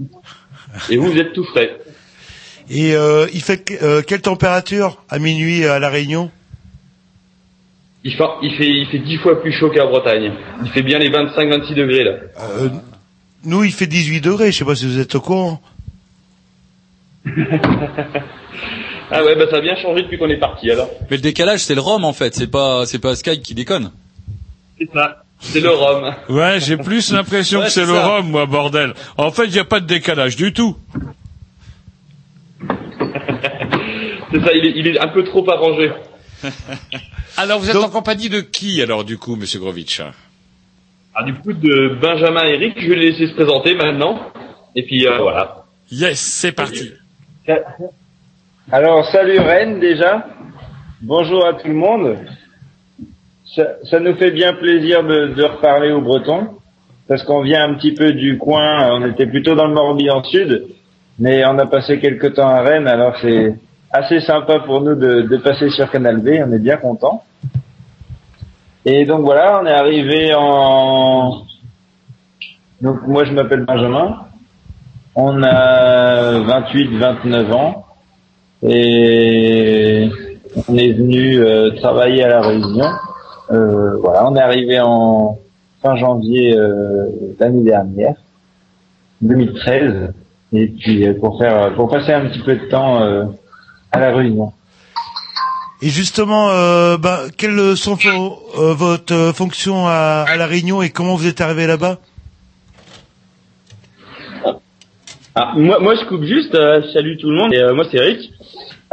et 0.89 0.95
vous, 0.97 1.11
vous 1.11 1.17
êtes 1.17 1.33
tout 1.33 1.43
frais. 1.45 1.77
Et 2.69 2.95
euh, 2.95 3.27
il 3.33 3.41
fait 3.41 3.57
que- 3.65 3.83
euh, 3.83 4.01
quelle 4.05 4.21
température 4.21 5.01
à 5.09 5.19
minuit 5.19 5.65
à 5.65 5.79
la 5.79 5.89
Réunion? 5.89 6.31
Il 8.05 8.13
fait, 8.15 8.23
il 8.41 8.55
fait, 8.55 8.67
il 8.69 8.87
fait 8.87 8.99
dix 8.99 9.17
fois 9.17 9.41
plus 9.41 9.51
chaud 9.53 9.69
qu'à 9.69 9.85
Bretagne. 9.85 10.33
Il 10.63 10.69
fait 10.71 10.81
bien 10.81 10.99
les 10.99 11.09
25-26 11.09 11.73
degrés 11.73 12.03
là. 12.03 12.11
Euh, 12.39 12.69
Nous, 13.45 13.63
il 13.63 13.71
fait 13.71 13.87
18 13.87 14.19
degrés. 14.21 14.51
Je 14.51 14.57
sais 14.59 14.65
pas 14.65 14.75
si 14.75 14.85
vous 14.85 14.99
êtes 14.99 15.15
au 15.15 15.21
courant. 15.21 15.61
Ah 19.15 19.23
ouais, 19.23 19.35
bah 19.35 19.45
ça 19.51 19.57
a 19.57 19.61
bien 19.61 19.75
changé 19.75 20.01
depuis 20.03 20.17
qu'on 20.17 20.29
est 20.29 20.37
parti 20.39 20.71
alors. 20.71 20.89
Mais 21.11 21.17
le 21.17 21.21
décalage, 21.21 21.59
c'est 21.59 21.75
le 21.75 21.81
rhum 21.81 22.03
en 22.03 22.13
fait. 22.13 22.33
C'est 22.33 22.49
pas, 22.49 22.85
c'est 22.87 22.97
pas 22.99 23.15
Sky 23.15 23.41
qui 23.41 23.53
déconne. 23.53 23.91
C'est 24.79 24.89
ça. 24.91 25.23
C'est 25.39 25.59
le 25.59 25.69
rhum. 25.69 26.15
Ouais, 26.29 26.59
j'ai 26.59 26.77
plus 26.77 27.11
l'impression 27.11 27.59
Ouais, 27.59 27.65
que 27.65 27.71
c'est 27.71 27.81
c'est 27.81 27.85
le 27.91 27.93
ça. 27.93 28.07
rhum, 28.07 28.29
moi, 28.31 28.45
bordel. 28.47 28.93
En 29.17 29.29
fait, 29.29 29.45
il 29.45 29.51
n'y 29.51 29.59
a 29.59 29.65
pas 29.65 29.81
de 29.81 29.85
décalage 29.85 30.35
du 30.35 30.51
tout. 30.53 30.77
C'est 34.31 34.39
ça, 34.39 34.51
il 34.53 34.65
est, 34.65 34.73
il 34.77 34.87
est 34.87 34.99
un 34.99 35.09
peu 35.09 35.23
trop 35.25 35.47
arrangé. 35.47 35.91
Alors, 37.37 37.59
vous 37.59 37.69
êtes 37.69 37.75
en 37.75 37.89
compagnie 37.89 38.29
de 38.29 38.41
qui, 38.41 38.81
alors, 38.81 39.03
du 39.03 39.17
coup, 39.17 39.35
monsieur 39.35 39.59
Grovitch? 39.59 40.01
Ah, 41.15 41.23
du 41.23 41.33
coup, 41.35 41.53
de 41.53 41.97
Benjamin 42.01 42.45
Eric, 42.45 42.79
je 42.79 42.89
vais 42.89 42.95
les 42.95 43.11
laisser 43.11 43.27
se 43.27 43.33
présenter 43.33 43.75
maintenant. 43.75 44.19
Et 44.75 44.83
puis 44.83 45.05
euh, 45.05 45.19
voilà. 45.19 45.65
Yes, 45.91 46.19
c'est 46.19 46.51
parti. 46.51 46.91
Alors, 48.71 49.05
salut 49.11 49.39
Rennes 49.39 49.79
déjà. 49.79 50.25
Bonjour 51.01 51.45
à 51.45 51.53
tout 51.53 51.67
le 51.67 51.75
monde. 51.75 52.17
Ça, 53.55 53.67
ça 53.89 53.99
nous 53.99 54.15
fait 54.15 54.31
bien 54.31 54.53
plaisir 54.53 55.03
de, 55.03 55.33
de 55.35 55.43
reparler 55.43 55.91
aux 55.91 56.01
Bretons, 56.01 56.55
parce 57.07 57.21
qu'on 57.23 57.43
vient 57.43 57.69
un 57.69 57.75
petit 57.75 57.93
peu 57.93 58.13
du 58.13 58.39
coin, 58.39 58.89
on 58.93 59.05
était 59.05 59.27
plutôt 59.27 59.53
dans 59.53 59.67
le 59.67 59.73
Morbihan 59.73 60.23
Sud, 60.23 60.65
mais 61.19 61.45
on 61.45 61.59
a 61.59 61.67
passé 61.67 61.99
quelques 61.99 62.33
temps 62.33 62.47
à 62.47 62.61
Rennes, 62.61 62.87
alors 62.87 63.15
c'est 63.21 63.53
assez 63.93 64.21
sympa 64.21 64.59
pour 64.61 64.81
nous 64.81 64.95
de, 64.95 65.21
de 65.21 65.37
passer 65.37 65.69
sur 65.69 65.89
Canal 65.91 66.17
B, 66.17 66.29
on 66.45 66.51
est 66.51 66.59
bien 66.59 66.77
contents. 66.77 67.23
Et 68.85 69.05
donc 69.05 69.21
voilà, 69.21 69.61
on 69.61 69.65
est 69.67 69.71
arrivé 69.71 70.33
en... 70.35 71.43
Donc 72.81 73.07
moi 73.07 73.23
je 73.23 73.31
m'appelle 73.31 73.65
Benjamin, 73.65 74.17
on 75.15 75.41
a 75.43 76.39
28-29 76.39 77.53
ans, 77.53 77.85
et 78.63 80.09
on 80.67 80.75
est 80.75 80.91
venu 80.91 81.37
euh, 81.37 81.69
travailler 81.79 82.23
à 82.23 82.29
la 82.29 82.41
Réunion. 82.41 82.89
Euh, 83.51 83.95
voilà, 84.01 84.27
on 84.27 84.35
est 84.35 84.41
arrivé 84.41 84.81
en 84.81 85.37
fin 85.81 85.95
janvier 85.95 86.57
euh, 86.57 87.05
l'année 87.39 87.63
dernière, 87.63 88.15
2013, 89.21 90.13
et 90.51 90.67
puis 90.67 91.07
euh, 91.07 91.13
pour 91.19 91.37
faire 91.37 91.73
pour 91.75 91.89
passer 91.89 92.11
un 92.11 92.27
petit 92.27 92.41
peu 92.41 92.55
de 92.55 92.65
temps 92.65 93.01
euh, 93.01 93.25
à 93.93 93.99
la 93.99 94.13
Réunion. 94.13 94.51
Et 95.81 95.89
justement, 95.89 96.49
euh, 96.49 96.97
ben, 96.97 97.27
quelles 97.37 97.77
sont 97.77 97.95
vos, 97.95 98.39
euh, 98.57 98.73
votre 98.73 99.13
euh, 99.13 99.33
fonction 99.33 99.87
à, 99.87 100.25
à 100.27 100.35
la 100.37 100.47
Réunion 100.47 100.81
et 100.81 100.89
comment 100.89 101.15
vous 101.15 101.27
êtes 101.27 101.41
arrivé 101.41 101.67
là-bas? 101.67 101.99
Ah, 105.35 105.53
moi, 105.55 105.79
moi, 105.79 105.95
je 105.95 106.05
coupe 106.05 106.23
juste. 106.23 106.55
euh, 106.55 106.81
salut 106.93 107.17
tout 107.17 107.29
le 107.29 107.35
monde. 107.35 107.53
Et, 107.53 107.57
euh, 107.57 107.73
moi, 107.73 107.85
c'est 107.91 107.97
Eric. 107.97 108.31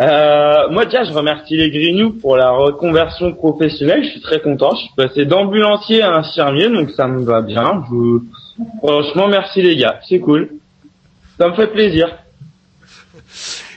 Euh, 0.01 0.69
moi, 0.71 0.87
déjà, 0.87 1.05
je 1.05 1.13
remercie 1.13 1.57
les 1.57 1.71
Grignoux 1.71 2.13
pour 2.13 2.37
la 2.37 2.51
reconversion 2.51 3.35
professionnelle. 3.35 4.03
Je 4.03 4.11
suis 4.11 4.21
très 4.23 4.41
content. 4.41 4.75
Je 4.75 4.81
suis 4.81 4.95
passé 4.97 5.27
d'ambulancier 5.27 6.03
à 6.03 6.15
infirmier, 6.17 6.71
donc 6.71 6.91
ça 6.91 7.07
me 7.07 7.23
va 7.23 7.43
bien. 7.43 7.85
Je... 7.91 8.21
Franchement, 8.79 9.29
merci 9.29 9.63
les 9.63 9.77
gars. 9.77 10.01
C'est 10.09 10.21
cool. 10.21 10.49
Ça 11.39 11.49
me 11.49 11.55
fait 11.55 11.69
plaisir. 11.69 12.09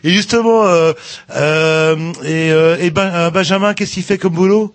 Et 0.04 0.10
justement, 0.10 0.66
euh, 0.66 0.92
euh, 1.36 1.96
et, 2.26 2.52
euh, 2.52 2.76
et 2.80 2.92
ben, 2.92 3.10
euh, 3.14 3.30
Benjamin, 3.30 3.74
qu'est-ce 3.74 3.94
qu'il 3.94 4.04
fait 4.04 4.18
comme 4.18 4.34
boulot? 4.34 4.74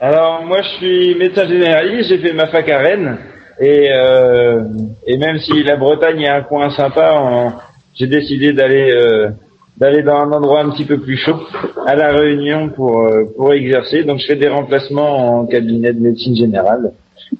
Alors, 0.00 0.44
moi, 0.44 0.62
je 0.62 0.68
suis 0.78 1.14
médecin 1.16 1.46
généraliste. 1.48 2.08
J'ai 2.08 2.18
fait 2.18 2.32
ma 2.32 2.46
fac 2.48 2.68
à 2.68 2.78
Rennes. 2.78 3.18
Et, 3.60 3.88
euh, 3.90 4.62
et 5.06 5.16
même 5.16 5.38
si 5.38 5.62
la 5.62 5.76
Bretagne 5.76 6.20
est 6.22 6.28
un 6.28 6.42
coin 6.42 6.70
sympa, 6.70 7.14
on- 7.18 7.52
j'ai 7.94 8.06
décidé 8.06 8.52
d'aller 8.52 8.90
euh, 8.90 9.30
d'aller 9.78 10.02
dans 10.02 10.16
un 10.16 10.32
endroit 10.32 10.60
un 10.60 10.70
petit 10.70 10.84
peu 10.84 10.98
plus 11.00 11.16
chaud, 11.16 11.38
à 11.86 11.94
la 11.94 12.12
Réunion 12.12 12.68
pour 12.70 13.06
euh, 13.06 13.24
pour 13.36 13.54
exercer. 13.54 14.04
Donc, 14.04 14.18
je 14.20 14.26
fais 14.26 14.36
des 14.36 14.48
remplacements 14.48 15.40
en 15.40 15.46
cabinet 15.46 15.92
de 15.94 16.00
médecine 16.00 16.36
générale, 16.36 16.92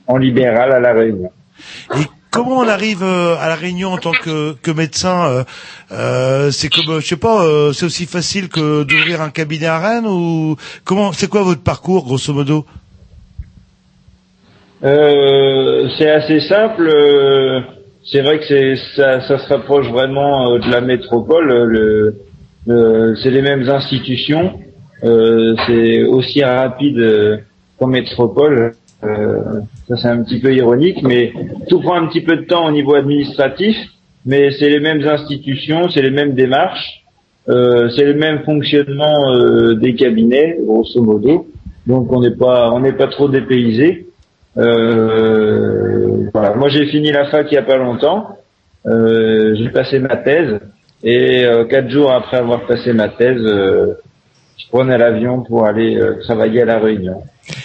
en 0.07 0.17
libéral 0.17 0.73
à 0.73 0.81
la 0.81 0.93
Réunion. 0.95 1.31
Comment 2.37 2.59
on 2.59 2.69
arrive 2.69 3.03
euh, 3.03 3.35
à 3.41 3.49
la 3.49 3.55
Réunion 3.55 3.93
en 3.93 3.97
tant 3.99 4.13
que, 4.13 4.55
que 4.63 4.71
médecin 4.71 5.25
euh, 5.27 5.45
euh, 5.93 6.51
C'est 6.51 6.69
comme, 6.69 6.97
euh, 6.97 7.01
je 7.01 7.07
sais 7.07 7.17
pas, 7.17 7.43
c'est 7.73 7.87
aussi 7.87 8.05
facile 8.07 8.49
que 8.49 8.83
d'ouvrir 8.85 9.23
un 9.23 9.31
cabinet 9.31 9.67
à 9.67 9.79
Rennes 9.79 10.07
ou 10.07 10.57
comment 10.85 11.13
C'est 11.13 11.29
quoi 11.29 11.43
votre 11.43 11.63
parcours, 11.63 12.05
grosso 12.05 12.33
modo? 12.35 12.67
Euh, 14.85 15.89
c'est 15.97 16.11
assez 16.11 16.41
simple. 16.41 16.91
c'est 18.05 18.21
vrai 18.21 18.39
que 18.39 18.45
c'est 18.47 18.77
ça, 18.95 19.21
ça 19.27 19.39
se 19.39 19.49
rapproche 19.49 19.89
vraiment 19.89 20.59
de 20.59 20.71
la 20.71 20.81
métropole. 20.83 21.49
Le, 22.67 23.17
c'est 23.23 23.31
les 23.31 23.43
mêmes 23.43 23.69
institutions. 23.69 24.61
euh, 25.05 25.55
c'est 25.67 26.03
aussi 26.05 26.43
rapide 26.45 27.43
qu'en 27.79 27.87
métropole. 27.87 28.73
Euh, 29.05 29.61
ça 29.89 29.97
c'est 29.97 30.09
un 30.09 30.23
petit 30.23 30.41
peu 30.41 30.55
ironique, 30.55 31.03
mais 31.03 31.33
tout 31.69 31.81
prend 31.81 31.97
un 31.97 32.07
petit 32.07 32.23
peu 32.23 32.37
de 32.37 32.45
temps 32.45 32.67
au 32.67 32.71
niveau 32.71 32.95
administratif. 32.95 33.77
Mais 34.25 34.51
c'est 34.59 34.69
les 34.69 34.81
mêmes 34.81 35.07
institutions, 35.07 35.89
c'est 35.89 36.03
les 36.03 36.11
mêmes 36.11 36.35
démarches, 36.35 37.05
euh, 37.49 37.89
c'est 37.91 38.05
le 38.05 38.15
même 38.15 38.41
fonctionnement 38.41 39.31
euh, 39.31 39.75
des 39.75 39.95
cabinets, 39.95 40.59
grosso 40.61 41.01
modo. 41.01 41.47
Donc 41.87 42.13
on 42.13 42.21
n'est 42.21 42.35
pas 42.35 42.73
on 42.73 42.81
n'est 42.81 42.93
pas 42.93 43.07
trop 43.07 43.29
dépaysé. 43.29 44.07
Euh, 44.59 46.29
voilà. 46.33 46.55
Moi, 46.55 46.71
j'ai 46.71 46.87
fini 46.87 47.13
la 47.13 47.27
fac 47.27 47.47
il 47.53 47.55
y 47.55 47.59
a 47.59 47.63
pas 47.63 47.77
longtemps. 47.77 48.39
Euh, 48.87 49.55
j'ai 49.55 49.69
passé 49.69 50.01
ma 50.01 50.17
thèse 50.17 50.59
et 51.05 51.45
quatre 51.71 51.89
jours 51.91 52.11
après 52.11 52.39
avoir 52.39 52.67
passé 52.67 52.93
ma 52.93 53.09
thèse, 53.09 53.41
je 53.43 54.69
prenais 54.71 54.99
l'avion 54.99 55.43
pour 55.43 55.67
aller 55.67 56.01
travailler 56.23 56.63
à 56.63 56.65
la 56.65 56.79
Réunion. 56.79 57.23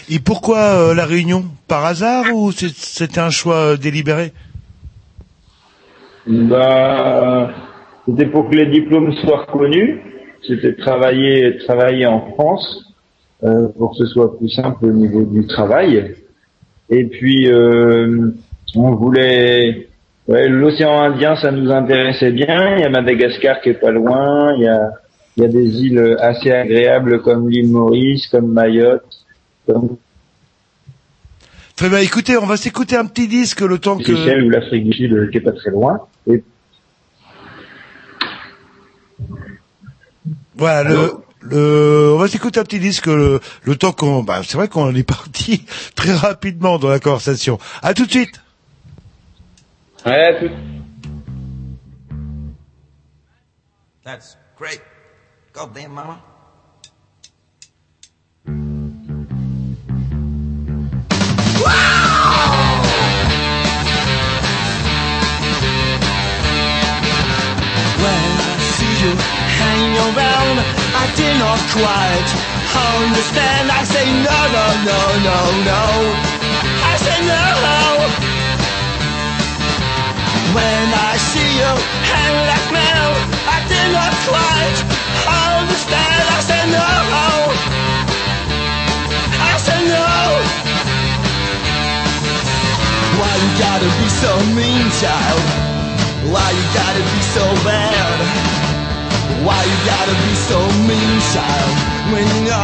Et 0.09 0.19
pourquoi 0.19 0.59
euh, 0.59 0.93
la 0.93 1.05
Réunion 1.05 1.45
Par 1.67 1.85
hasard 1.85 2.25
ou 2.33 2.51
c'était 2.51 3.19
un 3.19 3.29
choix 3.29 3.55
euh, 3.55 3.77
délibéré? 3.77 4.33
Bah, 6.27 7.49
c'était 8.05 8.27
pour 8.27 8.49
que 8.49 8.55
les 8.55 8.67
diplômes 8.67 9.13
soient 9.13 9.45
reconnus. 9.45 9.99
C'était 10.47 10.75
travailler, 10.75 11.57
travailler 11.65 12.05
en 12.05 12.31
France 12.33 12.93
euh, 13.43 13.67
pour 13.77 13.91
que 13.91 13.97
ce 13.97 14.05
soit 14.07 14.37
plus 14.37 14.49
simple 14.49 14.85
au 14.85 14.91
niveau 14.91 15.23
du 15.23 15.45
travail. 15.47 16.15
Et 16.89 17.05
puis 17.05 17.47
euh, 17.47 18.31
on 18.75 18.91
voulait, 18.95 19.87
ouais, 20.27 20.47
l'océan 20.47 20.99
Indien, 21.01 21.35
ça 21.35 21.51
nous 21.51 21.71
intéressait 21.71 22.31
bien. 22.31 22.75
Il 22.77 22.81
y 22.81 22.85
a 22.85 22.89
Madagascar 22.89 23.61
qui 23.61 23.69
est 23.69 23.79
pas 23.79 23.91
loin. 23.91 24.53
Il 24.57 24.63
y 24.63 24.67
a, 24.67 24.91
il 25.37 25.43
y 25.43 25.45
a 25.45 25.49
des 25.49 25.83
îles 25.83 26.17
assez 26.19 26.51
agréables 26.51 27.21
comme 27.21 27.49
l'île 27.49 27.71
Maurice, 27.71 28.27
comme 28.27 28.51
Mayotte, 28.51 29.20
Très 31.75 31.89
bien, 31.89 31.99
écoutez, 31.99 32.37
on 32.37 32.45
va 32.45 32.57
s'écouter 32.57 32.95
un 32.95 33.05
petit 33.05 33.27
disque 33.27 33.61
le 33.61 33.79
temps 33.79 33.97
que... 33.97 34.11
Ou 34.45 34.49
l'Afrique 34.49 34.85
du 34.85 34.93
Sud, 34.93 35.29
qui 35.31 35.37
est 35.37 35.41
pas 35.41 35.51
très 35.51 35.71
loin. 35.71 36.07
Et 36.27 36.43
Voilà, 40.55 40.83
le, 40.87 41.13
le, 41.41 42.11
on 42.13 42.17
va 42.19 42.27
s'écouter 42.27 42.59
un 42.59 42.63
petit 42.63 42.77
disque 42.79 43.07
le, 43.07 43.39
le 43.63 43.75
temps 43.75 43.93
qu'on, 43.93 44.21
bah, 44.21 44.41
c'est 44.45 44.57
vrai 44.57 44.67
qu'on 44.67 44.93
est 44.93 45.03
parti 45.07 45.65
très 45.95 46.13
rapidement 46.13 46.77
dans 46.77 46.89
la 46.89 46.99
conversation. 46.99 47.57
À 47.81 47.93
tout 47.95 48.05
de 48.05 48.11
suite. 48.11 48.41
Ouais, 50.05 50.39
tout. 50.39 50.53
That's 54.03 54.37
great. 54.57 54.81
Goddamn, 55.53 55.93
mama. 55.93 56.19
Quite 71.73 72.31
understand. 72.99 73.71
I 73.71 73.83
say 73.83 74.05
no, 74.27 74.39
no, 74.55 74.65
no, 74.89 75.01
no, 75.27 75.39
no. 75.69 75.83
I 76.83 76.95
say 76.97 77.17
no. 77.25 77.90
So 94.21 94.37
mean, 94.53 94.85
child? 95.01 95.41
Why 96.29 96.47
you 96.53 96.65
gotta 96.77 97.01
be 97.01 97.21
so 97.33 97.45
bad? 97.65 98.17
Why 99.45 99.59
you 99.65 99.77
gotta 99.93 100.15
be 100.25 100.33
so 100.49 100.59
mean, 100.85 101.17
child? 101.33 101.73
When 102.13 102.25
you 102.33 102.41
know 102.45 102.61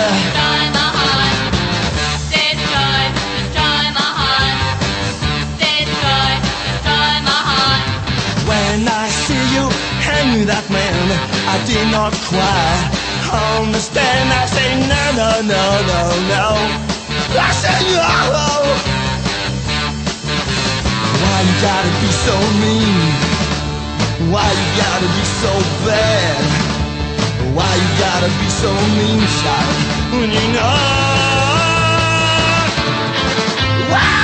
When 8.47 8.79
I 8.87 9.07
see 9.25 9.45
you 9.55 9.67
hang 10.07 10.47
that 10.47 10.67
man. 10.71 11.07
I 11.55 11.57
did 11.67 11.87
not 11.91 12.13
cry 12.31 13.02
Understand 13.61 14.33
I 14.33 14.47
say 14.47 14.71
no, 14.89 15.03
no, 15.21 15.31
no, 15.53 15.65
no, 15.91 16.01
no 16.33 16.47
I 17.37 17.51
say 17.53 17.81
no 17.93 18.09
Why 21.21 21.37
you 21.49 21.55
gotta 21.61 21.93
be 22.01 22.11
so 22.27 22.37
mean? 22.63 22.97
Why 24.33 24.49
you 24.61 24.69
gotta 24.81 25.09
be 25.19 25.25
so 25.43 25.53
bad? 25.85 26.43
Why 27.57 27.71
you 27.83 27.91
gotta 28.01 28.31
be 28.41 28.49
so 28.63 28.73
mean, 28.97 29.21
child? 29.41 29.77
When 30.17 30.31
you 30.33 30.47
know 30.57 31.13
You're 33.91 34.22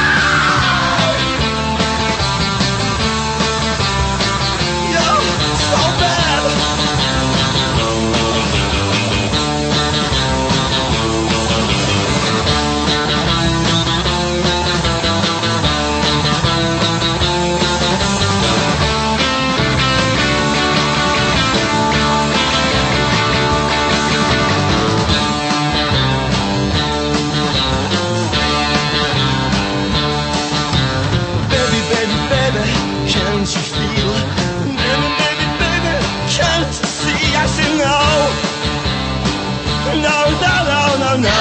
no. 41.21 41.41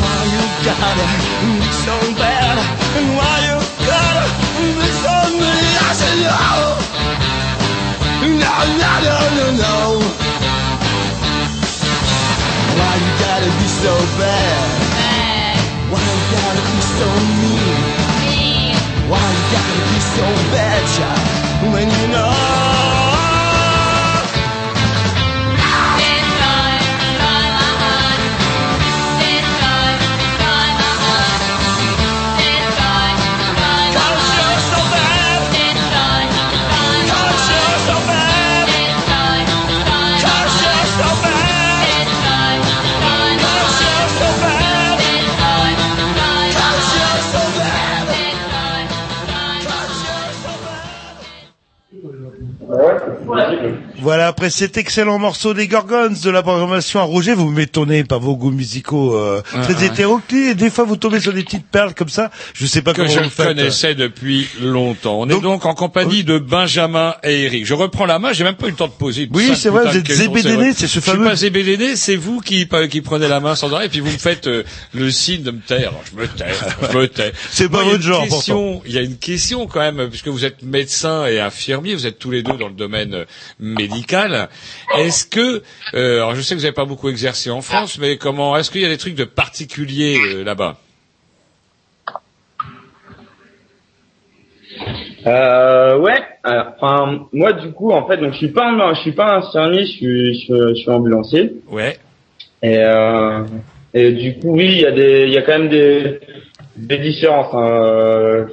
Why 0.00 0.18
you 0.34 0.44
gotta 0.62 1.06
be 1.42 1.58
so 1.86 1.96
bad? 2.14 2.56
And 2.96 3.08
why 3.18 3.34
you 3.46 3.58
gotta 3.90 4.26
be 4.54 4.86
so 5.02 5.14
mean? 5.34 5.74
I 5.82 5.92
no. 6.22 6.50
No, 8.42 8.54
no, 8.82 8.92
no, 9.06 9.16
no, 9.38 9.46
no. 9.64 9.76
Why 12.78 12.92
you 13.02 13.12
gotta 13.18 13.50
be 13.58 13.68
so 13.82 13.94
bad? 14.20 14.66
Why 15.90 16.02
you 16.14 16.24
gotta 16.38 16.62
be 16.70 16.80
so 16.98 17.08
mean? 17.42 17.90
Why 19.10 19.24
you 19.36 19.44
gotta 19.56 19.84
be 19.90 20.00
so 20.16 20.26
bad, 20.54 20.80
child? 20.94 21.74
When 21.74 21.88
you 21.90 22.06
know 22.14 22.69
Voilà, 54.00 54.28
après 54.28 54.50
cet 54.50 54.76
excellent 54.76 55.18
morceau 55.18 55.54
des 55.54 55.66
Gorgons 55.68 56.14
de 56.22 56.30
la 56.30 56.42
programmation 56.42 57.00
à 57.00 57.02
Roger, 57.02 57.34
vous 57.34 57.50
m'étonnez 57.50 58.04
par 58.04 58.20
vos 58.20 58.36
goûts 58.36 58.50
musicaux 58.50 59.14
euh, 59.16 59.42
très 59.62 59.74
ouais. 59.74 59.86
hétéroclites. 59.86 60.50
Et 60.50 60.54
des 60.54 60.70
fois, 60.70 60.84
vous 60.84 60.96
tombez 60.96 61.20
sur 61.20 61.32
des 61.32 61.42
petites 61.42 61.66
perles 61.66 61.94
comme 61.94 62.08
ça. 62.08 62.30
Je 62.54 62.66
sais 62.66 62.82
pas 62.82 62.92
que 62.92 63.02
comment 63.02 63.12
je 63.12 63.20
vous 63.20 63.30
faites. 63.30 63.46
connaissais 63.48 63.94
depuis 63.94 64.48
longtemps. 64.60 65.20
On 65.20 65.28
est 65.28 65.40
donc 65.40 65.66
en 65.66 65.74
compagnie 65.74 66.24
de 66.24 66.38
Benjamin 66.38 67.14
et 67.22 67.42
Eric. 67.44 67.66
Je 67.66 67.74
reprends 67.74 68.06
la 68.06 68.18
main, 68.18 68.32
j'ai 68.32 68.44
même 68.44 68.54
pas 68.54 68.66
eu 68.66 68.70
le 68.70 68.76
temps 68.76 68.88
de 68.88 68.92
poser. 68.92 69.28
Oui, 69.32 69.52
c'est 69.54 69.68
vrai, 69.68 69.86
vous 69.90 69.96
êtes 69.96 70.10
ZBDD, 70.10 70.72
c'est 70.74 70.86
ce 70.86 70.94
Je 70.94 71.00
suis 71.00 71.00
fameux- 71.00 71.24
pas 71.24 71.36
ZBDD, 71.36 71.96
c'est 71.96 72.16
vous 72.16 72.40
qui, 72.40 72.66
qui 72.90 73.00
prenez 73.00 73.28
la 73.28 73.40
main 73.40 73.54
sans 73.54 73.72
arrêt 73.72 73.86
et 73.86 73.88
puis 73.88 74.00
vous 74.00 74.10
me 74.12 74.18
faites 74.18 74.46
euh, 74.46 74.64
le 74.94 75.10
signe 75.10 75.42
de 75.42 75.50
me 75.50 75.60
taire. 75.60 75.92
Je 76.12 76.20
me 76.20 76.26
tais, 76.26 76.44
je 76.92 76.96
me 76.98 77.08
tais. 77.08 77.32
C'est 77.50 77.68
pas 77.68 77.82
Moi, 77.82 77.84
il 77.84 77.86
y 77.86 77.90
a 77.90 77.92
votre 77.96 78.04
une 78.06 78.12
genre, 78.12 78.22
question- 78.24 78.82
Il 78.86 78.92
y 78.92 78.98
a 78.98 79.02
une 79.02 79.16
question 79.18 79.66
quand 79.66 79.80
même, 79.80 80.08
puisque 80.08 80.28
vous 80.28 80.44
êtes 80.44 80.62
médecin 80.62 81.26
et 81.26 81.40
infirmier, 81.40 81.94
vous 81.94 82.06
êtes 82.06 82.18
tous 82.18 82.30
les 82.30 82.42
deux 82.42 82.54
dans 82.56 82.68
le 82.68 82.74
domaine 82.74 83.14
euh, 83.14 83.24
Est-ce 84.98 85.24
que, 85.26 85.62
euh, 85.94 86.16
alors 86.16 86.34
je 86.34 86.40
sais 86.42 86.54
que 86.54 86.60
vous 86.60 86.64
n'avez 86.64 86.74
pas 86.74 86.84
beaucoup 86.84 87.08
exercé 87.08 87.50
en 87.50 87.60
France, 87.62 87.98
mais 87.98 88.16
comment, 88.16 88.56
est-ce 88.56 88.70
qu'il 88.70 88.80
y 88.82 88.86
a 88.86 88.88
des 88.88 88.98
trucs 88.98 89.14
de 89.14 89.24
particuliers 89.24 90.18
euh, 90.34 90.44
là-bas? 90.44 90.76
Euh, 95.26 95.98
ouais. 95.98 96.18
alors, 96.44 96.66
Enfin, 96.80 97.26
moi 97.32 97.52
du 97.52 97.72
coup, 97.72 97.90
en 97.92 98.06
fait, 98.06 98.16
donc 98.16 98.32
je 98.32 98.38
suis 98.38 98.48
pas, 98.52 98.66
un- 98.68 98.94
je 98.94 99.00
suis 99.00 99.12
pas 99.12 99.36
infirmier, 99.36 99.84
je 99.84 99.90
suis, 99.92 100.34
je, 100.34 100.38
suis- 100.40 100.54
je 100.70 100.74
suis 100.74 100.90
ambulancier. 100.90 101.52
Ouais. 101.68 101.98
Et, 102.62 102.78
euh, 102.78 103.44
et 103.94 104.12
du 104.12 104.34
coup, 104.38 104.52
oui, 104.56 104.66
il 104.72 104.80
y 104.80 104.86
a 104.86 104.92
des, 104.92 105.24
il 105.26 105.32
y 105.32 105.38
a 105.38 105.42
quand 105.42 105.58
même 105.58 105.68
des, 105.68 106.20
des 106.76 106.98
différences. 106.98 107.52
hein. 107.54 108.46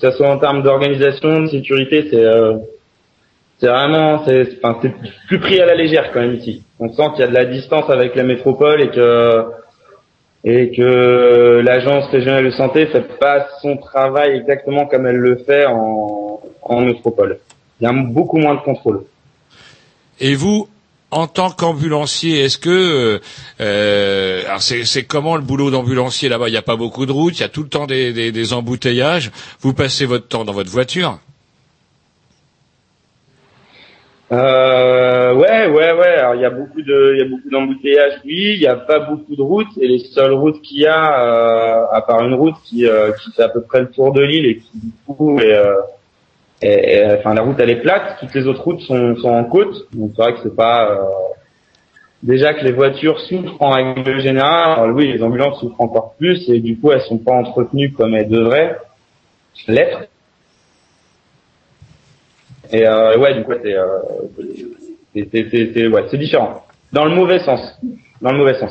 Que 0.00 0.10
ce 0.10 0.16
soit 0.16 0.28
en 0.28 0.38
termes 0.38 0.62
d'organisation, 0.62 1.42
de 1.42 1.46
sécurité, 1.48 2.08
c'est, 2.10 2.16
euh, 2.24 2.56
c'est 3.64 3.70
vraiment, 3.70 4.22
c'est, 4.26 4.60
plus 5.26 5.40
pris 5.40 5.58
à 5.58 5.64
la 5.64 5.74
légère 5.74 6.12
quand 6.12 6.20
même 6.20 6.34
ici. 6.34 6.62
On 6.78 6.92
sent 6.92 7.10
qu'il 7.12 7.20
y 7.20 7.22
a 7.22 7.28
de 7.28 7.34
la 7.34 7.46
distance 7.46 7.88
avec 7.88 8.14
la 8.14 8.22
métropole 8.22 8.82
et 8.82 8.90
que 10.70 11.62
l'agence 11.64 12.10
régionale 12.10 12.44
de 12.44 12.50
santé 12.50 12.86
fait 12.86 13.18
pas 13.18 13.46
son 13.62 13.78
travail 13.78 14.36
exactement 14.36 14.84
comme 14.84 15.06
elle 15.06 15.16
le 15.16 15.36
fait 15.36 15.64
en, 15.66 16.80
métropole. 16.80 17.38
il 17.80 17.84
y 17.84 17.86
a 17.86 17.92
beaucoup 17.92 18.36
moins 18.36 18.54
de 18.54 18.60
contrôle. 18.60 19.04
Et 20.20 20.34
vous, 20.34 20.68
en 21.10 21.26
tant 21.26 21.50
qu'ambulancier, 21.50 22.44
est-ce 22.44 22.58
que 22.58 22.68
euh, 22.68 23.18
euh, 23.60 24.42
alors 24.46 24.60
c'est, 24.60 25.04
comment 25.04 25.36
le 25.36 25.42
boulot 25.42 25.70
d'ambulancier 25.70 26.28
là-bas? 26.28 26.48
Il 26.48 26.52
n'y 26.52 26.58
a 26.58 26.62
pas 26.62 26.76
beaucoup 26.76 27.06
de 27.06 27.12
routes, 27.12 27.38
il 27.38 27.40
y 27.40 27.44
a 27.44 27.48
tout 27.48 27.62
le 27.62 27.68
temps 27.70 27.86
des 27.86 28.52
embouteillages. 28.52 29.30
Vous 29.60 29.72
passez 29.72 30.04
votre 30.04 30.28
temps 30.28 30.44
dans 30.44 30.52
votre 30.52 30.70
voiture? 30.70 31.18
Euh, 34.34 35.34
ouais, 35.34 35.68
ouais, 35.68 35.92
ouais. 35.92 36.14
Alors 36.18 36.34
il 36.34 36.40
y 36.40 36.44
a 36.44 36.50
beaucoup 36.50 36.82
de, 36.82 37.12
il 37.14 37.18
y 37.18 37.22
a 37.22 37.28
beaucoup 37.28 37.48
d'embouteillages. 37.50 38.20
Oui, 38.24 38.54
il 38.54 38.60
n'y 38.60 38.66
a 38.66 38.74
pas 38.76 38.98
beaucoup 39.00 39.36
de 39.36 39.42
routes 39.42 39.76
et 39.80 39.86
les 39.86 39.98
seules 40.00 40.32
routes 40.32 40.60
qu'il 40.62 40.80
y 40.80 40.86
a, 40.86 41.22
euh, 41.22 41.86
à 41.92 42.02
part 42.02 42.24
une 42.26 42.34
route 42.34 42.54
qui, 42.64 42.86
euh, 42.86 43.12
qui 43.12 43.30
fait 43.32 43.42
à 43.42 43.48
peu 43.48 43.62
près 43.62 43.80
le 43.80 43.90
tour 43.90 44.12
de 44.12 44.22
l'île 44.22 44.46
et 44.46 44.56
qui 44.56 44.70
du 44.74 44.90
coup 45.06 45.38
est, 45.38 45.54
euh, 45.54 45.74
est- 46.62 47.18
enfin 47.18 47.34
la 47.34 47.42
route 47.42 47.56
elle 47.60 47.70
est 47.70 47.80
plate. 47.82 48.16
Toutes 48.20 48.34
les 48.34 48.46
autres 48.46 48.62
routes 48.62 48.80
sont, 48.80 49.14
sont 49.16 49.28
en 49.30 49.44
côte. 49.44 49.86
Donc 49.92 50.12
c'est 50.16 50.22
vrai 50.22 50.32
que 50.34 50.40
c'est 50.42 50.56
pas 50.56 50.90
euh, 50.90 51.04
déjà 52.22 52.54
que 52.54 52.64
les 52.64 52.72
voitures 52.72 53.20
souffrent 53.20 53.56
en 53.60 53.70
règle 53.70 54.18
générale. 54.20 54.90
Oui, 54.92 55.12
les 55.12 55.22
ambulances 55.22 55.60
souffrent 55.60 55.80
encore 55.80 56.14
plus 56.18 56.48
et 56.48 56.58
du 56.60 56.76
coup 56.78 56.90
elles 56.90 57.02
sont 57.02 57.18
pas 57.18 57.32
entretenues 57.32 57.92
comme 57.92 58.14
elles 58.14 58.28
devraient 58.28 58.78
l'être. 59.68 60.04
Et 62.72 62.86
euh, 62.86 63.18
ouais, 63.18 63.34
du 63.34 63.44
coup, 63.44 63.52
c'est 63.62 63.74
euh, 63.74 63.86
c'est- 65.14 65.28
c'est- 65.50 65.70
c'est- 65.74 65.86
ouais, 65.88 66.04
c'est 66.10 66.18
différent. 66.18 66.64
Dans 66.92 67.04
le 67.04 67.14
mauvais 67.14 67.40
sens. 67.40 67.60
Dans 68.20 68.32
le 68.32 68.38
mauvais 68.38 68.58
sens. 68.58 68.70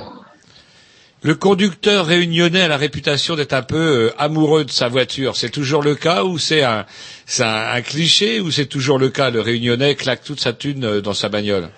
Le 1.22 1.36
conducteur 1.36 2.06
réunionnais 2.06 2.62
a 2.64 2.68
la 2.68 2.76
réputation 2.76 3.36
d'être 3.38 3.54
un 3.54 3.62
peu 3.62 3.78
euh, 3.78 4.14
amoureux 4.18 4.66
de 4.66 4.72
sa 4.72 4.90
voiture. 4.90 5.38
C'est 5.38 5.50
toujours 5.52 5.82
le 5.82 5.96
cas 5.96 6.24
ou 6.26 6.38
c'est 6.38 6.64
un, 6.64 6.86
c'est 7.26 7.44
un, 7.44 7.72
un 7.76 7.82
cliché 7.82 8.42
ou 8.42 8.52
c'est 8.52 8.66
toujours 8.66 9.00
le 9.00 9.08
cas? 9.10 9.30
Le 9.30 9.40
réunionnais 9.40 9.96
claque 9.96 10.24
toute 10.24 10.42
sa 10.42 10.52
thune 10.52 10.84
euh, 10.84 11.02
dans 11.02 11.14
sa 11.14 11.30
bagnole. 11.30 11.70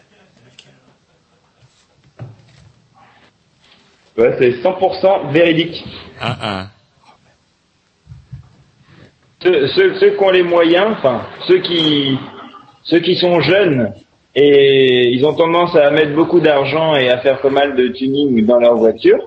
Ouais, 4.18 4.36
c'est 4.39 4.51
100% 4.63 5.32
véridique. 5.32 5.84
Un, 6.22 6.36
un. 6.41 6.70
Ceux, 9.46 9.68
ceux, 9.68 9.93
ceux 10.00 10.10
qui 10.12 10.24
ont 10.24 10.32
les 10.32 10.41
moyens, 10.41 10.88
enfin 10.98 11.22
ceux 11.48 11.60
qui 11.60 12.18
ceux 12.82 13.00
qui 13.00 13.16
sont 13.16 13.41
jeunes 13.41 13.93
et 14.34 15.10
ils 15.10 15.24
ont 15.24 15.34
tendance 15.34 15.76
à 15.76 15.91
mettre 15.91 16.16
beaucoup 16.16 16.39
d'argent 16.39 16.96
et 16.96 17.10
à 17.10 17.20
faire 17.20 17.39
pas 17.39 17.52
mal 17.52 17.76
de 17.76 17.89
tuning 17.89 18.43
dans 18.43 18.60
leur 18.60 18.76
voiture. 18.76 19.20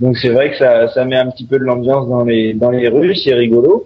Donc 0.00 0.16
c'est 0.16 0.30
vrai 0.30 0.50
que 0.50 0.56
ça, 0.56 0.88
ça 0.88 1.04
met 1.04 1.16
un 1.16 1.30
petit 1.30 1.44
peu 1.44 1.58
de 1.58 1.64
l'ambiance 1.64 2.08
dans 2.08 2.24
les 2.24 2.54
dans 2.54 2.70
les 2.70 2.88
rues, 2.88 3.14
c'est 3.14 3.34
rigolo. 3.34 3.84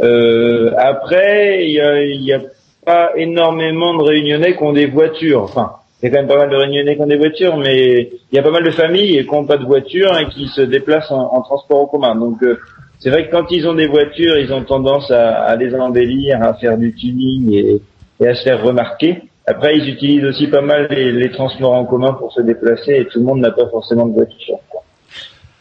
Euh, 0.00 0.72
après, 0.78 1.66
il 1.66 1.72
y 1.72 1.80
a, 1.80 2.02
y 2.02 2.32
a 2.32 2.40
pas 2.84 3.10
énormément 3.16 3.94
de 3.98 4.02
Réunionnais 4.02 4.56
qui 4.56 4.62
ont 4.62 4.72
des 4.72 4.86
voitures. 4.86 5.42
Enfin, 5.42 5.72
il 6.00 6.06
y 6.06 6.08
a 6.08 6.10
quand 6.10 6.22
même 6.22 6.28
pas 6.28 6.38
mal 6.38 6.50
de 6.50 6.56
Réunionnais 6.56 6.96
qui 6.96 7.02
ont 7.02 7.06
des 7.06 7.18
voitures, 7.18 7.58
mais 7.58 8.10
il 8.32 8.36
y 8.36 8.38
a 8.38 8.42
pas 8.42 8.50
mal 8.50 8.64
de 8.64 8.70
familles 8.70 9.26
qui 9.26 9.30
n'ont 9.34 9.44
pas 9.44 9.58
de 9.58 9.64
voiture 9.64 10.18
et 10.18 10.26
qui 10.26 10.48
se 10.48 10.62
déplacent 10.62 11.10
en, 11.10 11.34
en 11.34 11.42
transport 11.42 11.82
en 11.82 11.86
commun. 11.86 12.14
Donc 12.14 12.42
euh, 12.42 12.58
c'est 12.98 13.10
vrai 13.10 13.26
que 13.26 13.30
quand 13.30 13.50
ils 13.50 13.66
ont 13.66 13.74
des 13.74 13.86
voitures, 13.86 14.38
ils 14.38 14.52
ont 14.52 14.64
tendance 14.64 15.10
à, 15.10 15.42
à 15.42 15.56
les 15.56 15.74
embellir, 15.74 16.42
à 16.42 16.54
faire 16.54 16.78
du 16.78 16.94
tuning 16.94 17.52
et, 17.52 17.80
et 18.20 18.28
à 18.28 18.34
se 18.34 18.42
faire 18.42 18.62
remarquer. 18.62 19.22
Après, 19.46 19.76
ils 19.76 19.88
utilisent 19.88 20.24
aussi 20.24 20.48
pas 20.48 20.62
mal 20.62 20.88
les, 20.90 21.12
les 21.12 21.30
transports 21.30 21.72
en 21.72 21.84
commun 21.84 22.14
pour 22.14 22.32
se 22.32 22.42
déplacer 22.42 22.96
et 22.96 23.04
tout 23.06 23.20
le 23.20 23.24
monde 23.24 23.40
n'a 23.40 23.52
pas 23.52 23.68
forcément 23.68 24.06
de 24.06 24.14
voiture. 24.14 24.58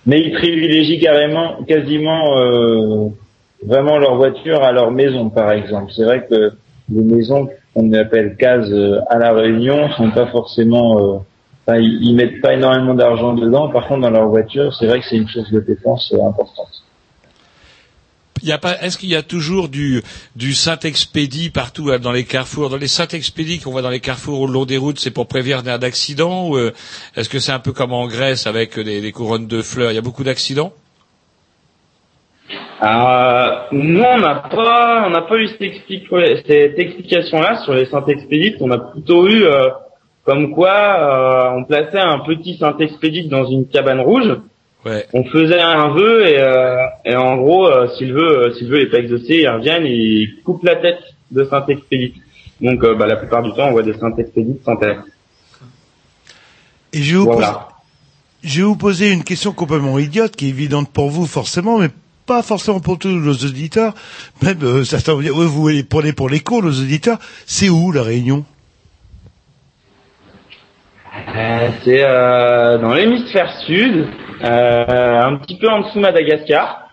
Mais 0.06 0.22
ils 0.22 0.34
privilégient 0.34 1.00
carrément, 1.00 1.64
quasiment 1.68 2.38
euh, 2.38 3.10
vraiment 3.64 3.98
leur 3.98 4.16
voiture 4.16 4.64
à 4.64 4.72
leur 4.72 4.92
maison, 4.92 5.30
par 5.30 5.52
exemple. 5.52 5.92
C'est 5.96 6.04
vrai 6.04 6.26
que 6.30 6.52
les 6.92 7.02
maisons 7.02 7.50
qu'on 7.74 7.92
appelle 7.94 8.36
cases 8.38 8.70
euh, 8.70 9.00
à 9.10 9.18
la 9.18 9.34
Réunion 9.34 9.90
sont 9.92 10.12
pas 10.12 10.28
forcément, 10.28 11.00
euh, 11.00 11.18
enfin, 11.68 11.80
ils, 11.80 12.16
mettent 12.16 12.42
pas 12.42 12.54
énormément 12.54 12.94
d'argent 12.94 13.34
dedans. 13.34 13.70
Par 13.70 13.88
contre, 13.88 14.02
dans 14.02 14.12
leur 14.12 14.30
voiture, 14.30 14.74
c'est 14.76 14.88
vrai 14.88 15.00
que 15.00 15.06
c'est 15.10 15.18
une 15.18 15.28
chose 15.28 15.50
de 15.52 15.60
dépense 15.60 16.14
euh, 16.14 16.24
importante. 16.26 16.85
Y 18.44 18.52
a 18.52 18.58
pas, 18.58 18.80
est-ce 18.82 18.98
qu'il 18.98 19.10
y 19.10 19.16
a 19.16 19.24
toujours 19.24 19.70
du, 19.70 20.04
du 20.36 20.54
Saint-Expédie 20.54 21.50
partout 21.50 21.90
euh, 21.90 21.98
dans 21.98 22.12
les 22.12 22.26
carrefours? 22.26 22.70
Dans 22.70 22.78
les 22.78 22.88
Saint-Expédie 22.88 23.60
qu'on 23.60 23.72
voit 23.72 23.82
dans 23.82 23.90
les 23.90 24.02
carrefours 24.02 24.42
au 24.42 24.48
long 24.48 24.66
des 24.66 24.78
routes, 24.78 25.00
c'est 25.00 25.10
pour 25.12 25.28
prévenir 25.28 25.64
d'un 25.64 25.80
accident 25.80 26.50
ou 26.50 26.58
euh, 26.58 26.74
est-ce 27.16 27.30
que 27.30 27.40
c'est 27.40 27.54
un 27.54 27.60
peu 27.60 27.72
comme 27.72 27.94
en 27.94 28.08
Grèce 28.08 28.46
avec 28.46 28.78
des, 28.78 29.02
des 29.02 29.12
couronnes 29.12 29.48
de 29.48 29.62
fleurs? 29.62 29.92
Il 29.92 29.96
y 29.96 29.98
a 29.98 30.02
beaucoup 30.02 30.24
d'accidents? 30.24 30.74
Euh, 32.84 33.50
nous, 33.72 34.04
on 34.04 34.20
n'a 34.20 34.36
pas, 34.36 35.06
on 35.08 35.10
n'a 35.10 35.22
pas 35.22 35.38
eu 35.38 35.48
cette 35.48 35.62
explication-là 36.78 37.64
sur 37.64 37.74
les 37.74 37.86
Saint-Expédites. 37.86 38.58
On 38.60 38.70
a 38.70 38.78
plutôt 38.78 39.28
eu 39.28 39.46
euh, 39.46 39.70
comme 40.26 40.54
quoi 40.54 40.70
euh, 40.70 41.58
on 41.58 41.64
plaçait 41.64 42.00
un 42.00 42.20
petit 42.20 42.58
Saint-Expédite 42.58 43.30
dans 43.30 43.46
une 43.46 43.68
cabane 43.68 44.02
rouge. 44.02 44.36
Ouais. 44.86 45.08
On 45.14 45.24
faisait 45.26 45.60
un 45.62 45.90
vœu 45.94 46.28
et, 46.28 46.40
euh, 46.40 46.78
et 47.06 47.16
en 47.16 47.38
gros, 47.38 47.68
euh, 47.68 47.88
si 47.98 48.06
le 48.06 48.14
vœu, 48.14 48.38
euh, 48.50 48.54
si 48.54 48.66
n'est 48.66 48.86
pas 48.86 49.00
exaucé, 49.00 49.40
ils 49.42 49.48
reviennent 49.50 49.86
ils 49.86 50.42
coupent 50.44 50.64
la 50.64 50.76
tête 50.76 51.00
de 51.32 51.44
Saint-Expédite. 51.44 52.16
Donc, 52.62 52.84
euh, 52.84 52.94
bah, 52.96 53.08
la 53.08 53.16
plupart 53.16 53.42
du 53.42 53.52
temps, 53.54 53.68
on 53.70 53.72
voit 53.72 53.82
des 53.84 53.98
Saint-Expédites 53.98 54.64
sans 54.64 54.76
tête. 54.76 55.00
Et 56.94 57.02
je 57.02 57.14
vais 57.14 57.18
vous, 57.18 57.26
Voilà. 57.26 57.48
poser, 57.48 57.60
je 58.44 58.60
vais 58.62 58.66
vous 58.68 58.76
poser 58.76 59.12
une 59.12 59.24
question 59.24 59.52
complètement 59.54 59.98
idiote, 59.98 60.36
qui 60.36 60.46
est 60.46 60.50
évidente 60.50 60.92
pour 60.94 61.10
vous 61.10 61.26
forcément, 61.26 61.80
mais 61.80 61.90
pas 62.28 62.44
forcément 62.44 62.80
pour 62.80 63.00
tous 63.00 63.10
nos 63.10 63.34
auditeurs. 63.34 63.94
Même 64.44 64.60
euh, 64.64 64.84
certains 64.84 65.14
vont 65.14 65.22
dire, 65.22 65.36
ouais, 65.36 65.46
vous 65.46 65.68
les 65.68 65.84
prenez 65.84 66.14
pour 66.14 66.30
les 66.30 66.42
cons, 66.42 66.62
nos 66.62 66.70
auditeurs. 66.70 67.18
C'est 67.48 67.70
où 67.70 67.92
la 67.92 68.04
Réunion? 68.04 68.46
Euh, 71.36 71.70
c'est 71.84 72.04
euh, 72.04 72.78
dans 72.78 72.94
l'hémisphère 72.94 73.52
sud, 73.66 74.08
un 74.42 75.36
petit 75.38 75.58
peu 75.58 75.70
en 75.70 75.82
dessous 75.82 75.96
de 75.96 76.02
Madagascar. 76.02 76.90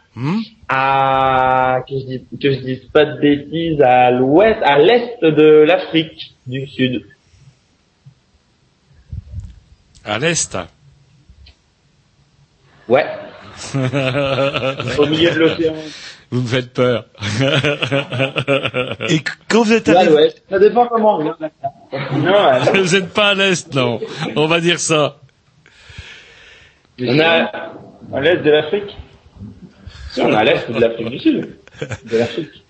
À 0.69 1.81
que 1.89 1.95
je 1.99 2.05
dise 2.07 2.21
que 2.41 2.53
je 2.53 2.59
dise 2.61 2.85
pas 2.93 3.05
de 3.05 3.21
bêtises, 3.21 3.81
à 3.83 4.11
l'ouest, 4.11 4.59
à 4.63 4.79
l'est 4.79 5.19
de 5.23 5.65
l'Afrique 5.67 6.35
du 6.47 6.67
Sud. 6.67 7.05
À 10.05 10.19
l'est. 10.19 10.57
Ouais. 12.89 13.07
Au 14.99 15.07
milieu 15.07 15.31
de 15.31 15.39
l'océan. 15.39 15.75
Vous 16.31 16.41
me 16.41 16.47
faites 16.47 16.73
peur. 16.73 17.05
Et 19.09 19.21
quand 19.49 19.63
vous 19.63 19.73
êtes 19.73 19.89
arrivé, 19.89 20.15
ouais. 20.15 20.35
Ça 20.49 20.59
dépend 20.59 20.87
comment 20.87 21.17
on 21.17 21.19
regarde 21.19 21.39
ça. 21.41 21.73
Non, 22.13 22.83
Vous 22.83 22.95
n'êtes 22.95 23.13
pas 23.13 23.29
à 23.31 23.35
l'est, 23.35 23.75
non. 23.75 24.01
On 24.35 24.47
va 24.47 24.61
dire 24.61 24.81
ça. 24.81 25.19
On 27.01 27.19
a, 27.21 27.51
À 28.15 28.21
l'est 28.21 28.37
de 28.37 28.51
l'Afrique. 28.51 28.97
si, 30.13 30.21
on 30.21 30.31
est 30.31 30.37
à 30.37 30.45
l'est 30.45 30.71
de 30.71 30.79
l'Afrique 30.81 31.09
du 31.11 31.19
Sud. 31.19 31.49
De 32.11 32.19
l'Afrique. 32.19 32.65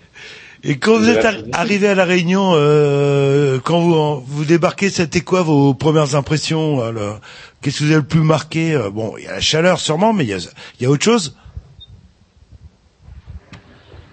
et 0.64 0.78
quand 0.78 0.98
vous 0.98 1.08
êtes 1.08 1.26
arrivé 1.52 1.88
à 1.88 1.94
la 1.94 2.04
Réunion, 2.04 2.52
euh, 2.54 3.58
quand 3.64 3.80
vous 3.80 4.20
vous 4.20 4.44
débarquez, 4.44 4.90
c'était 4.90 5.20
quoi 5.22 5.42
vos 5.42 5.74
premières 5.74 6.14
impressions 6.14 6.80
alors? 6.82 7.18
Qu'est-ce 7.60 7.78
que 7.80 7.84
vous 7.84 7.90
avez 7.90 8.00
le 8.00 8.06
plus 8.06 8.20
marqué? 8.22 8.74
Euh, 8.74 8.90
Bon, 8.90 9.14
il 9.18 9.24
y 9.24 9.28
a 9.28 9.32
la 9.34 9.40
chaleur 9.40 9.78
sûrement, 9.78 10.12
mais 10.12 10.24
il 10.24 10.30
y 10.30 10.34
a, 10.34 10.38
il 10.78 10.82
y 10.82 10.86
a 10.86 10.90
autre 10.90 11.04
chose? 11.04 11.36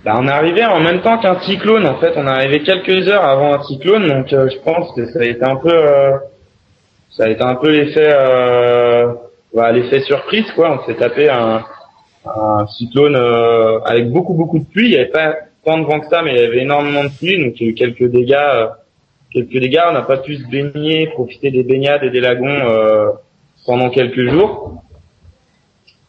Bah, 0.06 0.16
on 0.18 0.28
est 0.28 0.32
arrivé 0.32 0.64
en 0.66 0.80
même 0.80 1.02
temps 1.02 1.18
qu'un 1.20 1.40
cyclone. 1.42 1.86
En 1.86 2.00
fait, 2.00 2.14
on 2.16 2.26
est 2.26 2.30
arrivé 2.32 2.64
quelques 2.64 3.08
heures 3.10 3.26
avant 3.26 3.54
un 3.54 3.64
cyclone, 3.64 4.08
donc 4.08 4.32
euh, 4.34 4.48
je 4.50 4.58
pense 4.64 4.94
que 4.96 5.12
ça 5.12 5.20
a 5.20 5.26
été 5.26 5.44
un 5.44 5.58
peu, 5.58 5.72
euh, 5.74 6.12
ça 7.12 7.26
a 7.26 7.30
été 7.30 7.42
un 7.44 7.56
peu 7.56 7.70
l'effet, 7.70 8.08
euh, 8.14 9.14
bah, 9.54 9.72
l'effet 9.72 10.02
surprise 10.02 10.50
quoi. 10.56 10.80
On 10.82 10.86
s'est 10.86 10.96
tapé 10.98 11.30
un, 11.30 11.64
un 12.26 12.68
cyclone 12.68 13.16
euh, 13.16 13.80
avec 13.82 14.10
beaucoup 14.12 14.34
beaucoup 14.34 14.60
de 14.60 14.66
pluie. 14.66 14.88
Il 14.88 14.92
n'y 14.92 14.98
avait 14.98 15.08
pas 15.12 15.36
tant 15.66 15.78
de 15.78 15.86
vent 15.86 16.00
que 16.00 16.08
ça, 16.08 16.22
mais 16.22 16.32
il 16.36 16.42
y 16.42 16.44
avait 16.46 16.62
énormément 16.62 17.04
de 17.04 17.10
pluie, 17.18 17.44
donc 17.44 17.60
il 17.60 17.64
y 17.66 17.70
a 17.70 17.72
eu 17.72 17.76
quelques 17.76 18.06
dégâts. 18.12 18.34
euh, 18.34 18.68
quelques 19.32 19.60
dégâts. 19.60 19.82
On 19.90 19.94
n'a 19.94 20.02
pas 20.02 20.18
pu 20.18 20.38
se 20.38 20.48
baigner, 20.48 21.08
profiter 21.08 21.52
des 21.52 21.64
baignades 21.64 22.04
et 22.04 22.10
des 22.10 22.20
lagons 22.20 22.48
euh, 22.48 23.10
pendant 23.66 23.90
quelques 23.92 24.28
jours. 24.30 24.84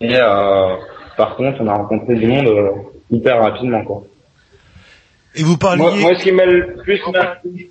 Et 0.00 0.14
euh, 0.16 0.76
par 1.16 1.36
contre, 1.36 1.58
on 1.60 1.66
a 1.68 1.74
rencontré 1.74 2.14
du 2.14 2.26
monde 2.26 2.46
euh, 2.48 2.70
hyper 3.10 3.40
rapidement 3.40 3.84
quoi. 3.84 4.04
Et 5.34 5.42
vous 5.42 5.58
parliez. 5.58 5.82
Moi, 5.82 5.92
moi, 5.96 6.14
ce 6.16 6.22
qui 6.24 6.32
m'a 6.32 6.46
le 6.46 6.76
plus 6.76 7.00
marqué, 7.12 7.70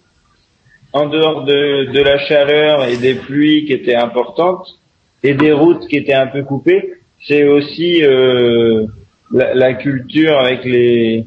en 0.93 1.07
dehors 1.07 1.43
de, 1.43 1.91
de 1.91 2.01
la 2.01 2.17
chaleur 2.19 2.85
et 2.85 2.97
des 2.97 3.15
pluies 3.15 3.65
qui 3.65 3.73
étaient 3.73 3.95
importantes 3.95 4.78
et 5.23 5.33
des 5.33 5.51
routes 5.51 5.87
qui 5.87 5.97
étaient 5.97 6.13
un 6.13 6.27
peu 6.27 6.43
coupées, 6.43 6.93
c'est 7.27 7.43
aussi 7.43 8.03
euh, 8.03 8.85
la, 9.31 9.53
la 9.53 9.73
culture 9.73 10.37
avec 10.39 10.63
les 10.65 11.25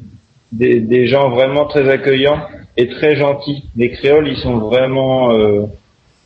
des, 0.51 0.79
des 0.79 1.07
gens 1.07 1.29
vraiment 1.29 1.65
très 1.65 1.89
accueillants 1.89 2.41
et 2.77 2.87
très 2.87 3.15
gentils. 3.15 3.65
Les 3.75 3.91
créoles, 3.91 4.27
ils 4.27 4.37
sont 4.37 4.57
vraiment 4.59 5.31
euh, 5.37 5.65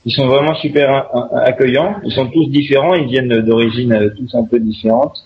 ils 0.05 0.13
sont 0.13 0.27
vraiment 0.27 0.55
super 0.55 1.07
accueillants. 1.33 1.95
Ils 2.05 2.13
sont 2.13 2.27
tous 2.27 2.49
différents, 2.49 2.93
ils 2.93 3.07
viennent 3.07 3.41
d'origines 3.41 3.93
euh, 3.93 4.09
tous 4.17 4.35
un 4.35 4.45
peu 4.45 4.59
différentes, 4.59 5.17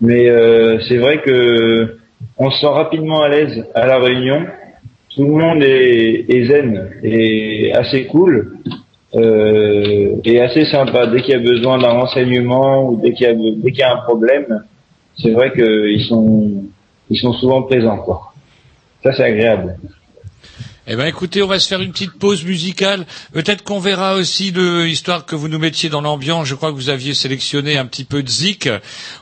mais 0.00 0.28
euh, 0.28 0.80
c'est 0.88 0.96
vrai 0.98 1.20
que 1.20 1.96
on 2.38 2.50
se 2.50 2.60
sent 2.60 2.66
rapidement 2.66 3.22
à 3.22 3.28
l'aise 3.28 3.66
à 3.74 3.86
la 3.86 3.98
Réunion. 3.98 4.46
Tout 5.14 5.24
le 5.24 5.32
monde 5.32 5.62
est, 5.62 6.24
est 6.30 6.44
zen 6.46 6.90
et 7.02 7.72
assez 7.74 8.06
cool 8.06 8.51
euh, 9.14 10.16
et 10.24 10.40
assez 10.40 10.64
sympa. 10.64 11.06
Dès 11.06 11.20
qu'il 11.22 11.34
y 11.34 11.36
a 11.36 11.38
besoin 11.38 11.78
d'un 11.78 11.90
renseignement 11.90 12.88
ou 12.88 13.00
dès 13.00 13.12
qu'il 13.12 13.26
y 13.26 13.30
a 13.30 13.34
dès 13.34 13.70
qu'il 13.70 13.80
y 13.80 13.82
a 13.82 13.94
un 13.94 14.02
problème, 14.02 14.64
c'est 15.16 15.32
vrai 15.32 15.52
qu'ils 15.52 16.04
sont 16.04 16.64
ils 17.10 17.18
sont 17.18 17.32
souvent 17.34 17.62
présents 17.62 17.98
quoi. 17.98 18.32
Ça 19.02 19.12
c'est 19.12 19.24
agréable. 19.24 19.76
Eh 20.88 20.96
ben, 20.96 21.06
écoutez, 21.06 21.44
on 21.44 21.46
va 21.46 21.60
se 21.60 21.68
faire 21.68 21.80
une 21.80 21.92
petite 21.92 22.18
pause 22.18 22.44
musicale. 22.44 23.06
Peut-être 23.32 23.62
qu'on 23.62 23.78
verra 23.78 24.16
aussi, 24.16 24.50
de, 24.50 24.84
histoire 24.84 25.24
que 25.26 25.36
vous 25.36 25.46
nous 25.46 25.60
mettiez 25.60 25.88
dans 25.88 26.00
l'ambiance. 26.00 26.48
Je 26.48 26.56
crois 26.56 26.70
que 26.70 26.74
vous 26.76 26.88
aviez 26.88 27.14
sélectionné 27.14 27.78
un 27.78 27.86
petit 27.86 28.02
peu 28.02 28.24
de 28.24 28.28
zik. 28.28 28.68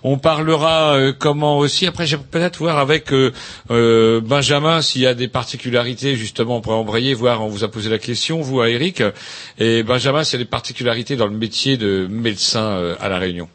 On 0.02 0.16
parlera 0.16 0.94
euh, 0.94 1.12
comment 1.16 1.58
aussi. 1.58 1.86
Après, 1.86 2.06
j'ai 2.06 2.16
peut-être 2.16 2.60
voir 2.60 2.78
avec 2.78 3.12
euh, 3.12 3.32
euh, 3.70 4.22
Benjamin 4.22 4.80
s'il 4.80 5.02
y 5.02 5.06
a 5.06 5.12
des 5.12 5.28
particularités. 5.28 6.16
Justement, 6.16 6.56
on 6.56 6.60
pourrait 6.62 6.76
embrayer, 6.76 7.12
voir. 7.12 7.42
On 7.44 7.48
vous 7.48 7.62
a 7.62 7.68
posé 7.68 7.90
la 7.90 7.98
question, 7.98 8.40
vous, 8.40 8.62
à 8.62 8.70
Eric. 8.70 9.02
Et 9.58 9.82
Benjamin, 9.82 10.24
s'il 10.24 10.38
y 10.38 10.42
a 10.42 10.44
des 10.44 10.50
particularités 10.50 11.16
dans 11.16 11.26
le 11.26 11.36
métier 11.36 11.76
de 11.76 12.06
médecin 12.10 12.62
euh, 12.62 12.94
à 13.00 13.10
la 13.10 13.18
Réunion. 13.18 13.50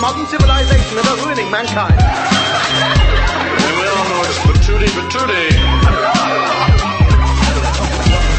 Modern 0.00 0.26
civilization 0.26 0.96
that 0.96 1.06
are 1.10 1.18
ruining 1.26 1.50
mankind. 1.50 1.98
And 1.98 3.74
we 3.78 3.86
all 3.90 4.06
know 4.08 4.22
it's 4.26 4.38
patootie 4.46 4.92
patootie. 4.94 5.50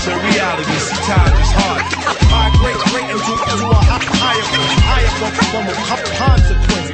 to 0.03 0.11
reality. 0.15 0.75
See, 0.79 0.95
time 1.03 1.35
is 1.35 1.51
hard. 1.51 1.83
Migrate 2.31 2.79
straight 2.87 3.09
into, 3.11 3.33
into 3.35 3.67
a 3.67 3.79
hi- 3.83 3.99
higher, 4.23 4.45
higher 4.87 5.11
form, 5.51 5.67
of 5.67 5.75
co- 5.83 6.07
consequence. 6.15 6.89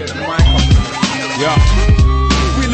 Yeah. 1.38 2.14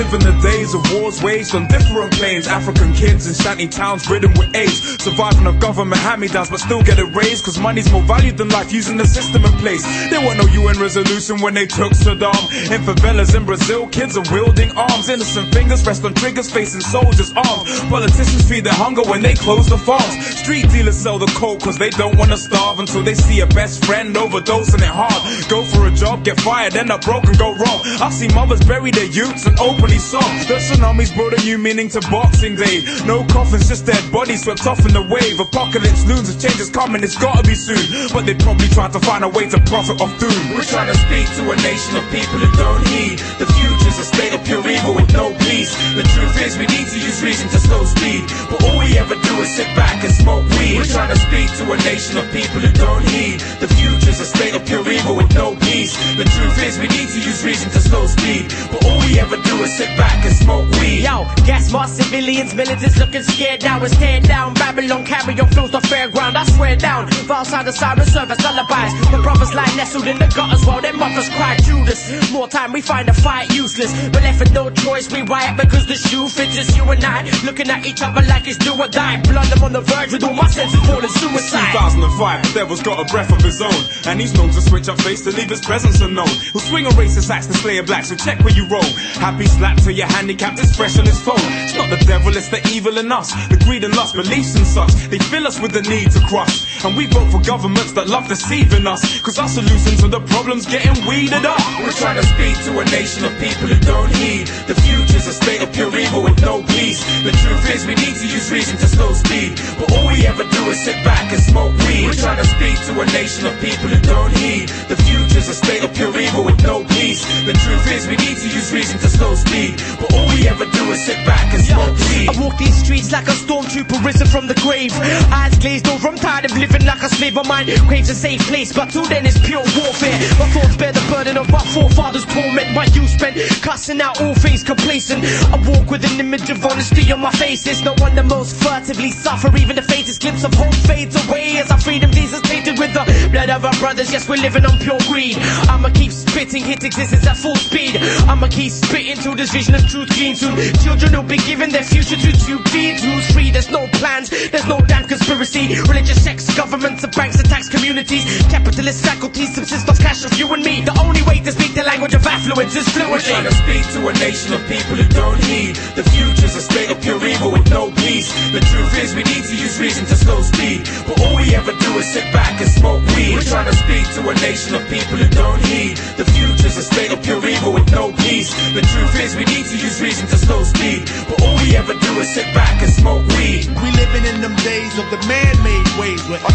Live 0.01 0.13
in 0.15 0.33
the 0.33 0.41
days 0.41 0.73
of 0.73 0.81
wars 0.93 1.21
waged 1.21 1.53
on 1.53 1.67
different 1.67 2.11
planes. 2.13 2.47
African 2.47 2.91
kids 2.91 3.27
in 3.27 3.35
shanty 3.35 3.67
towns 3.67 4.09
ridden 4.09 4.33
with 4.33 4.49
AIDS. 4.55 4.97
Surviving 4.97 5.45
of 5.45 5.59
government 5.59 6.01
hand-me-downs 6.01 6.49
but 6.49 6.59
still 6.59 6.81
get 6.81 6.97
it 6.97 7.13
raised. 7.13 7.45
Cause 7.45 7.59
money's 7.59 7.91
more 7.91 8.01
valued 8.01 8.35
than 8.35 8.49
life 8.49 8.73
using 8.73 8.97
the 8.97 9.05
system 9.05 9.45
in 9.45 9.51
place. 9.59 9.85
There 10.09 10.19
weren't 10.19 10.41
no 10.41 10.47
UN 10.63 10.79
resolution 10.79 11.39
when 11.39 11.53
they 11.53 11.67
took 11.67 11.93
Saddam. 11.93 12.33
In 12.73 12.81
favelas 12.81 13.35
in 13.35 13.45
Brazil, 13.45 13.85
kids 13.89 14.17
are 14.17 14.25
wielding 14.33 14.71
arms. 14.75 15.07
Innocent 15.07 15.53
fingers 15.53 15.85
rest 15.85 16.03
on 16.03 16.15
triggers 16.15 16.49
facing 16.49 16.81
soldiers' 16.81 17.31
arms. 17.35 17.69
Politicians 17.81 18.49
feed 18.49 18.63
their 18.63 18.73
hunger 18.73 19.03
when 19.03 19.21
they 19.21 19.35
close 19.35 19.67
the 19.69 19.77
farms. 19.77 20.17
Street 20.41 20.67
dealers 20.71 20.97
sell 20.97 21.19
the 21.19 21.31
coke 21.37 21.61
cause 21.61 21.77
they 21.77 21.91
don't 21.91 22.17
wanna 22.17 22.37
starve 22.37 22.79
until 22.79 23.03
they 23.03 23.13
see 23.13 23.41
a 23.41 23.47
best 23.53 23.85
friend 23.85 24.15
overdosing 24.15 24.81
it 24.81 24.95
hard. 25.01 25.21
Go 25.47 25.63
for 25.63 25.85
a 25.85 25.91
job, 25.91 26.25
get 26.25 26.39
fired, 26.41 26.75
end 26.75 26.89
up 26.89 27.01
broke 27.01 27.25
and 27.25 27.37
go 27.37 27.53
wrong. 27.53 27.81
I've 28.01 28.13
seen 28.13 28.33
mothers 28.33 28.61
bury 28.65 28.89
their 28.89 29.05
youths 29.05 29.45
and 29.45 29.55
The 29.91 30.55
tsunamis 30.55 31.13
brought 31.15 31.33
a 31.33 31.41
new 31.43 31.57
meaning 31.57 31.89
to 31.89 32.01
Boxing 32.09 32.55
Day. 32.55 32.83
No 33.05 33.25
coffins, 33.27 33.67
just 33.67 33.85
dead 33.85 34.11
bodies 34.11 34.43
swept 34.43 34.65
off 34.65 34.79
in 34.85 34.93
the 34.93 35.03
wave. 35.03 35.39
Apocalypse 35.39 36.05
looms, 36.07 36.27
a 36.31 36.35
change 36.39 36.59
is 36.59 36.69
coming, 36.69 37.03
it's 37.03 37.17
gotta 37.17 37.43
be 37.43 37.55
soon. 37.55 38.07
But 38.11 38.25
they 38.25 38.35
probably 38.35 38.67
try 38.69 38.87
to 38.87 38.99
find 38.99 39.23
a 39.23 39.29
way 39.29 39.47
to 39.49 39.59
profit 39.67 39.99
off 39.99 40.11
doom. 40.19 40.55
We're 40.55 40.63
trying 40.63 40.87
to 40.87 40.97
speak 41.07 41.27
to 41.39 41.51
a 41.51 41.55
nation 41.59 41.95
of 41.99 42.03
people 42.07 42.39
who 42.39 42.49
don't 42.55 42.87
heed. 42.87 43.19
The 43.39 43.47
future's 43.91 44.07
a 44.07 44.15
state 44.15 44.33
of 44.33 44.43
pure 44.45 44.67
evil 44.67 44.95
with 44.95 45.11
no 45.13 45.33
peace. 45.49 45.75
The 45.95 46.03
truth 46.03 46.41
is 46.41 46.57
we 46.57 46.65
need 46.67 46.87
to 46.87 46.99
use 46.99 47.21
reason 47.23 47.49
to 47.49 47.59
slow 47.59 47.83
speed. 47.83 48.23
But 48.49 48.63
all 48.63 48.79
we 48.79 48.97
ever 48.97 49.15
do 49.15 49.33
is 49.41 49.55
sit 49.55 49.67
back 49.75 50.03
and 50.03 50.13
smoke 50.13 50.47
weed. 50.57 50.77
We're 50.77 50.85
trying 50.85 51.11
to 51.11 51.19
speak 51.19 51.47
to 51.59 51.71
a 51.71 51.77
nation 51.77 52.17
of 52.17 52.25
people 52.31 52.59
who 52.59 52.71
don't 52.71 53.03
heed. 53.09 53.39
The 53.59 53.67
future's 53.67 54.19
a 54.19 54.25
state 54.25 54.55
of 54.55 54.65
pure 54.65 54.87
evil 54.87 55.15
with 55.15 55.33
no 55.35 55.55
peace. 55.55 55.95
The 56.15 56.23
truth 56.23 56.57
is 56.63 56.79
we 56.79 56.87
need 56.87 57.09
to 57.09 57.19
use 57.19 57.43
reason 57.43 57.69
to 57.71 57.79
slow 57.79 58.07
speed. 58.07 58.53
But 58.71 58.85
all 58.85 58.99
we 58.99 59.19
ever 59.19 59.37
do 59.37 59.55
is 59.63 59.75
sit 59.75 59.91
back 59.97 60.23
and 60.25 60.35
smoke 60.35 60.69
weed. 60.79 61.03
Yo, 61.03 61.27
gas 61.45 61.71
mask 61.71 62.01
civilians, 62.01 62.53
militants 62.55 62.97
looking 62.97 63.23
scared 63.23 63.63
now. 63.63 63.83
It's 63.83 63.95
tear 63.97 64.21
down. 64.21 64.53
Babylon 64.53 65.05
carry 65.05 65.39
on 65.39 65.49
flows 65.51 65.71
the 65.71 65.79
fairground. 65.79 66.35
I 66.35 66.45
swear 66.45 66.75
down. 66.75 67.11
Far 67.27 67.43
side 67.45 67.65
the 67.65 67.73
siren 67.73 68.05
service 68.05 68.41
lullabies. 68.43 68.93
My 69.11 69.21
brothers 69.21 69.53
lie 69.53 69.73
nestled 69.75 70.07
in 70.07 70.17
the 70.17 70.27
gutters 70.27 70.65
while 70.65 70.81
their 70.81 70.93
mothers 70.93 71.29
cry 71.29 71.57
Judas. 71.57 72.31
More 72.31 72.47
time 72.47 72.71
we 72.71 72.81
find 72.81 73.09
a 73.09 73.13
fight 73.13 73.51
useless. 73.53 73.80
But 73.81 74.21
left 74.21 74.39
with 74.39 74.53
no 74.53 74.69
choice, 74.69 75.11
we 75.11 75.21
riot 75.23 75.57
because 75.57 75.87
the 75.87 75.95
shoe 75.95 76.27
fits 76.27 76.57
us. 76.57 76.75
You 76.77 76.83
and 76.85 77.03
I 77.03 77.25
looking 77.43 77.69
at 77.69 77.85
each 77.85 78.01
other 78.01 78.21
like 78.29 78.47
it's 78.47 78.57
do 78.57 78.77
or 78.77 78.87
die. 78.87 79.21
Blood, 79.23 79.49
I'm 79.49 79.63
on 79.63 79.73
the 79.73 79.81
verge 79.81 80.13
with 80.13 80.23
all 80.23 80.33
my 80.33 80.47
senses 80.47 80.79
falling 80.85 81.09
suicide. 81.09 81.73
2005, 81.73 82.43
the 82.45 82.59
devil's 82.59 82.81
got 82.81 83.01
a 83.01 83.05
breath 83.11 83.31
of 83.33 83.41
his 83.41 83.61
own. 83.61 83.81
And 84.05 84.21
he's 84.21 84.33
known 84.33 84.49
to 84.51 84.61
switch 84.61 84.87
up 84.87 85.01
face 85.01 85.21
to 85.25 85.31
leave 85.31 85.49
his 85.49 85.61
presence 85.61 86.01
unknown. 86.01 86.29
He'll 86.53 86.61
swing 86.61 86.85
a 86.85 86.93
racist 86.93 87.29
axe 87.29 87.47
to 87.47 87.53
slay 87.53 87.77
a 87.77 87.83
black, 87.83 88.05
so 88.05 88.15
check 88.15 88.39
where 88.43 88.53
you 88.53 88.67
roll. 88.67 88.85
Happy 89.17 89.45
slap 89.45 89.77
to 89.83 89.93
your 89.93 90.07
handicapped, 90.07 90.59
it's 90.59 90.75
fresh 90.75 90.99
on 90.99 91.05
his 91.05 91.19
phone. 91.19 91.41
It's 91.65 91.75
not 91.75 91.89
the 91.89 92.03
devil, 92.05 92.35
it's 92.37 92.49
the 92.49 92.61
evil 92.69 92.97
in 92.99 93.11
us. 93.11 93.33
The 93.49 93.57
greed 93.65 93.83
and 93.83 93.95
lust, 93.95 94.15
beliefs 94.15 94.55
and 94.55 94.67
such. 94.67 94.93
They 95.09 95.17
fill 95.17 95.47
us 95.47 95.59
with 95.59 95.71
the 95.71 95.81
need 95.81 96.11
to 96.11 96.21
crush. 96.27 96.85
And 96.85 96.95
we 96.95 97.07
vote 97.07 97.31
for 97.31 97.41
governments 97.41 97.93
that 97.93 98.07
love 98.07 98.27
deceiving 98.27 98.85
us. 98.85 99.01
Cause 99.21 99.39
our 99.39 99.47
solution 99.47 99.97
to 100.05 100.07
the 100.07 100.21
problem's 100.21 100.65
getting 100.65 100.93
weeded 101.07 101.45
up. 101.45 101.61
We're 101.81 101.97
trying 101.97 102.21
to 102.21 102.25
speak 102.25 102.55
to 102.65 102.79
a 102.79 102.85
nation 102.85 103.25
of 103.25 103.33
people 103.39 103.70
who 103.71 103.79
don't 103.87 104.11
heed. 104.15 104.47
The 104.67 104.75
future's 104.75 105.27
a 105.27 105.33
state 105.33 105.61
of 105.63 105.71
pure 105.71 105.93
evil 105.95 106.21
with 106.23 106.39
no 106.41 106.61
peace. 106.63 106.99
The 107.23 107.31
truth 107.31 107.63
is 107.71 107.87
we 107.87 107.95
need 107.95 108.15
to 108.19 108.27
use 108.27 108.51
reason 108.51 108.75
to 108.77 108.87
slow 108.87 109.13
speed. 109.13 109.55
But 109.79 109.91
all 109.95 110.07
we 110.11 110.27
ever 110.27 110.43
do 110.43 110.61
is 110.69 110.83
sit 110.83 110.99
back 111.03 111.31
and 111.31 111.41
smoke 111.41 111.71
weed. 111.87 112.05
We're 112.05 112.19
trying 112.19 112.41
to 112.43 112.47
speak 112.47 112.75
to 112.91 112.99
a 112.99 113.05
nation 113.15 113.47
of 113.47 113.55
people 113.63 113.87
who 113.87 113.99
don't 114.03 114.31
heed. 114.35 114.67
The 114.91 114.99
future's 115.07 115.47
a 115.47 115.55
state 115.55 115.83
of 115.83 115.93
pure 115.95 116.11
evil 116.19 116.43
with 116.43 116.61
no 116.63 116.83
peace. 116.99 117.23
The 117.47 117.53
truth 117.53 117.85
is 117.91 118.07
we 118.07 118.17
need 118.17 118.37
to 118.37 118.49
use 118.51 118.73
reason 118.73 118.99
to 118.99 119.09
slow 119.09 119.35
speed. 119.35 119.79
But 119.99 120.13
all 120.13 120.27
we 120.35 120.47
ever 120.47 120.65
do 120.65 120.83
is 120.91 121.05
sit 121.05 121.19
back 121.25 121.53
and 121.53 121.63
smoke 121.63 121.95
weed. 122.11 122.27
I 122.27 122.33
walk 122.41 122.57
these 122.57 122.75
streets 122.75 123.11
like 123.11 123.27
a 123.27 123.35
stormtrooper 123.35 124.03
risen 124.03 124.27
from 124.27 124.47
the 124.47 124.55
grave. 124.59 124.91
Eyes 125.31 125.57
glazed 125.57 125.87
over, 125.87 126.07
I'm 126.07 126.17
tired 126.17 126.45
of 126.45 126.57
living 126.57 126.85
like 126.85 127.01
a 127.01 127.09
slave. 127.09 127.33
My 127.33 127.47
mind 127.47 127.69
craves 127.87 128.09
a 128.09 128.15
safe 128.15 128.41
place, 128.47 128.73
but 128.73 128.89
till 128.91 129.05
then 129.05 129.25
it's 129.25 129.39
pure 129.39 129.63
warfare. 129.79 130.17
My 130.39 130.47
thoughts 130.51 130.75
bear 130.75 130.91
the 130.91 131.05
burden 131.09 131.37
of 131.37 131.49
my 131.49 131.63
forefathers' 131.73 132.25
torment. 132.25 132.73
My 132.73 132.85
youth 132.91 133.09
spent 133.09 133.37
cussing 133.61 134.01
out 134.01 134.19
all 134.21 134.33
things 134.33 134.63
complacent. 134.63 135.23
I 135.53 135.57
walk 135.69 135.89
with 135.89 136.03
an 136.03 136.19
image 136.19 136.49
of 136.49 136.65
honesty 136.65 137.11
on 137.11 137.21
my 137.21 137.31
face. 137.31 137.65
It's 137.67 137.81
no 137.81 137.93
one 137.99 138.15
the 138.15 138.23
most 138.23 138.55
furtively 138.55 139.11
suffer. 139.11 139.55
Even 139.55 139.75
the 139.75 139.81
faintest 139.81 140.21
glimpse 140.21 140.43
of 140.43 140.53
hope 140.53 140.73
fades 140.73 141.15
away 141.27 141.57
as 141.57 141.71
our 141.71 141.79
freedom 141.79 142.11
visas 142.11 142.41
tainted 142.41 142.79
with 142.79 142.93
the 142.93 143.29
blood 143.31 143.49
of 143.49 143.63
our 143.63 143.73
brothers. 143.79 144.11
Yes, 144.11 144.27
we're 144.27 144.41
living 144.41 144.65
on 144.65 144.77
pure 144.79 144.99
greed. 145.07 145.37
I'ma 145.69 145.89
keep 145.89 146.11
spitting, 146.11 146.63
hit 146.63 146.83
existence 146.83 147.25
at 147.27 147.37
full 147.37 147.55
speed. 147.55 147.97
I'ma 148.27 148.47
keep 148.47 148.71
spitting 148.71 149.17
till 149.17 149.35
this 149.35 149.51
vision 149.51 149.75
of 149.75 149.87
truth 149.87 150.09
gleams 150.09 150.39
soon. 150.39 150.57
Children 150.81 151.13
will 151.13 151.29
be 151.29 151.37
given 151.37 151.69
their 151.69 151.83
future 151.83 152.17
to 152.17 152.31
two 152.45 152.59
beings 152.73 153.03
who's 153.03 153.31
free. 153.31 153.51
There's 153.51 153.69
no 153.69 153.87
plans, 153.93 154.29
there's 154.49 154.67
no 154.67 154.79
damn 154.81 155.07
conspiracy. 155.07 155.67
Religious 155.85 156.23
sects, 156.23 156.49
governments, 156.57 157.03
and 157.03 157.13
banks 157.15 157.39
attacks 157.39 157.69
communities. 157.69 158.25
Capitalist 158.49 159.05
faculties 159.05 159.53
subsist 159.53 159.87
on 159.87 159.95
cash 159.97 160.25
of 160.25 160.33
you 160.37 160.51
and 160.53 160.63
me. 160.63 160.81
The 160.81 160.97
only 160.99 161.21
way 161.23 161.39
to 161.39 161.51
speak 161.51 161.73
the 161.73 161.83
language 161.83 162.13
of 162.13 162.25
affluence 162.25 162.75
is 162.75 162.87
fluency. 162.89 163.50
To 163.51 163.57
speak 163.67 163.83
to 163.91 163.99
a 164.07 164.13
nation 164.23 164.53
of 164.55 164.61
people 164.71 164.95
who 164.95 165.07
don't 165.11 165.39
heed. 165.43 165.75
The 165.99 166.03
future's 166.07 166.55
a 166.55 166.63
state 166.63 166.89
of 166.91 167.01
pure 167.01 167.19
evil 167.19 167.51
with 167.51 167.69
no 167.69 167.91
peace. 167.91 168.31
The 168.55 168.63
truth 168.63 168.93
is 169.03 169.13
we 169.15 169.23
need 169.27 169.43
to 169.43 169.55
use 169.55 169.79
reason 169.79 170.05
to 170.07 170.15
slow 170.15 170.41
speed. 170.41 170.87
But 171.07 171.19
all 171.21 171.35
we 171.35 171.53
ever 171.55 171.73
do 171.75 171.89
is 171.99 172.07
sit 172.11 172.31
back 172.31 172.61
and 172.61 172.69
smoke 172.69 173.03
weed. 173.15 173.35
We're 173.35 173.51
trying 173.51 173.67
to 173.67 173.75
speak 173.75 174.05
to 174.15 174.21
a 174.29 174.35
nation 174.39 174.75
of 174.75 174.87
people 174.87 175.17
who 175.19 175.27
don't 175.29 175.61
heed. 175.67 175.97
The 176.15 176.25
future's 176.25 176.77
a 176.77 176.83
state 176.83 177.11
of 177.11 177.21
pure 177.23 177.43
evil 177.43 177.73
with 177.73 177.91
no 177.91 178.11
peace. 178.23 178.53
The 178.73 178.81
truth 178.81 179.15
is 179.19 179.35
we 179.35 179.45
need 179.45 179.65
to 179.67 179.77
use 179.77 180.01
reason 180.01 180.27
to 180.27 180.37
slow 180.37 180.63
speed. 180.63 181.09
But 181.27 181.41
all 181.43 181.55
we 181.59 181.75
ever 181.75 181.93
do 181.93 182.11
is 182.23 182.33
sit 182.33 182.47
back 182.53 182.81
and 182.81 182.91
smoke 182.91 183.27
weed. 183.35 183.67
We 183.67 183.91
living 183.99 184.25
in 184.31 184.41
them 184.41 184.55
days 184.63 184.95
of 184.97 185.09
the 185.11 185.19
man-made 185.27 185.89
ways 185.99 186.23
where 186.29 186.39
I 186.39 186.51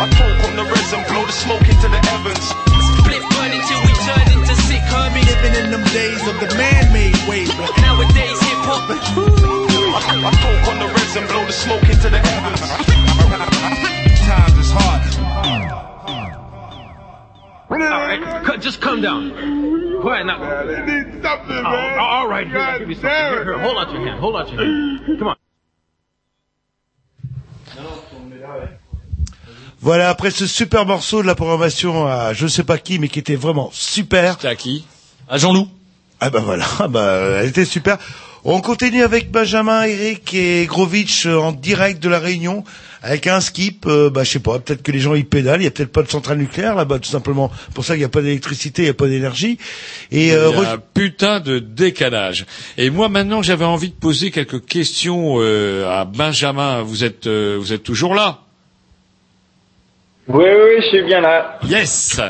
on 0.00 0.37
the 0.58 0.64
resin, 0.74 1.00
blow 1.06 1.22
the 1.24 1.30
smoke 1.32 1.62
into 1.70 1.86
the 1.86 2.00
heavens. 2.10 2.44
Split 2.98 3.22
burning 3.38 3.62
till 3.70 3.82
we 3.86 3.94
turn 4.02 4.26
into 4.34 4.54
sick 4.66 4.82
hermits. 4.90 5.30
living 5.30 5.54
in 5.54 5.70
them 5.70 5.84
days 5.94 6.18
of 6.26 6.34
the 6.42 6.50
man-made 6.58 7.14
ways 7.30 7.48
Nowadays 7.78 8.38
hip 8.42 8.60
hop. 8.66 8.82
I, 8.90 10.18
I 10.18 10.34
on 10.70 10.76
the 10.82 10.88
resin, 10.98 11.26
blow 11.30 11.46
the 11.46 11.52
smoke 11.52 11.86
into 11.86 12.10
the 12.10 12.18
heavens. 12.18 12.60
times 14.26 14.58
is 14.58 14.70
hard. 14.74 15.02
All 17.70 17.78
right, 17.78 18.46
c- 18.46 18.58
just 18.58 18.80
calm 18.80 19.00
down. 19.00 20.00
Quiet 20.02 20.26
now. 20.26 20.64
They 20.64 20.80
need 20.80 21.22
something, 21.22 21.56
Oh, 21.56 21.62
man. 21.62 21.98
all 21.98 22.26
right, 22.28 22.46
here, 22.46 22.58
I'll 22.58 22.78
give 22.78 22.88
you 22.88 22.94
something. 22.96 23.10
Here, 23.10 23.44
here, 23.44 23.58
hold 23.58 23.78
out 23.78 23.92
your 23.92 24.02
hand. 24.06 24.18
Hold 24.20 24.36
out 24.36 24.50
your 24.52 24.64
hand. 24.64 25.18
Come 25.18 25.28
on. 25.28 25.37
Voilà, 29.88 30.10
après 30.10 30.30
ce 30.30 30.46
super 30.46 30.84
morceau 30.84 31.22
de 31.22 31.26
la 31.26 31.34
programmation 31.34 32.06
à 32.06 32.34
je 32.34 32.46
sais 32.46 32.62
pas 32.62 32.76
qui, 32.76 32.98
mais 32.98 33.08
qui 33.08 33.20
était 33.20 33.36
vraiment 33.36 33.70
super. 33.72 34.34
C'était 34.34 34.48
à 34.48 34.54
qui? 34.54 34.84
À 35.30 35.38
Jean-Loup. 35.38 35.66
Ah 36.20 36.28
bah 36.28 36.40
voilà, 36.44 36.66
ah 36.78 36.88
bah 36.94 37.38
elle 37.40 37.48
était 37.48 37.64
super. 37.64 37.96
On 38.44 38.60
continue 38.60 39.02
avec 39.02 39.30
Benjamin, 39.30 39.84
Eric 39.84 40.34
et 40.34 40.66
Grovitch 40.66 41.24
euh, 41.24 41.38
en 41.38 41.52
direct 41.52 42.02
de 42.02 42.10
la 42.10 42.18
Réunion 42.18 42.64
avec 43.00 43.26
un 43.28 43.40
skip. 43.40 43.86
euh, 43.86 44.10
bah, 44.10 44.24
je 44.24 44.32
sais 44.32 44.40
pas, 44.40 44.58
peut-être 44.58 44.82
que 44.82 44.92
les 44.92 45.00
gens 45.00 45.14
y 45.14 45.24
pédalent. 45.24 45.62
Il 45.62 45.64
y 45.64 45.68
a 45.68 45.70
peut-être 45.70 45.90
pas 45.92 46.02
de 46.02 46.10
centrale 46.10 46.36
nucléaire 46.36 46.74
là-bas, 46.74 46.98
tout 46.98 47.08
simplement. 47.08 47.50
Pour 47.72 47.82
ça, 47.86 47.94
il 47.96 48.00
n'y 48.00 48.04
a 48.04 48.10
pas 48.10 48.20
d'électricité, 48.20 48.82
il 48.82 48.86
n'y 48.86 48.90
a 48.90 48.94
pas 48.94 49.08
d'énergie. 49.08 49.56
Et 50.12 50.32
euh, 50.34 50.50
Il 50.52 50.54
y 50.54 50.58
a 50.66 50.70
re- 50.72 50.74
un 50.74 50.78
putain 50.92 51.40
de 51.40 51.60
décalage. 51.60 52.44
Et 52.76 52.90
moi 52.90 53.08
maintenant 53.08 53.40
j'avais 53.40 53.64
envie 53.64 53.88
de 53.88 53.94
poser 53.94 54.30
quelques 54.32 54.66
questions 54.66 55.36
euh, 55.38 55.88
à 55.90 56.04
Benjamin. 56.04 56.82
Vous 56.82 57.04
êtes 57.04 57.26
euh, 57.26 57.56
vous 57.58 57.72
êtes 57.72 57.84
toujours 57.84 58.14
là? 58.14 58.40
Oui, 60.28 60.44
oui, 60.44 60.82
je 60.82 60.86
suis 60.88 61.02
bien 61.04 61.22
là. 61.22 61.58
Yes. 61.66 62.20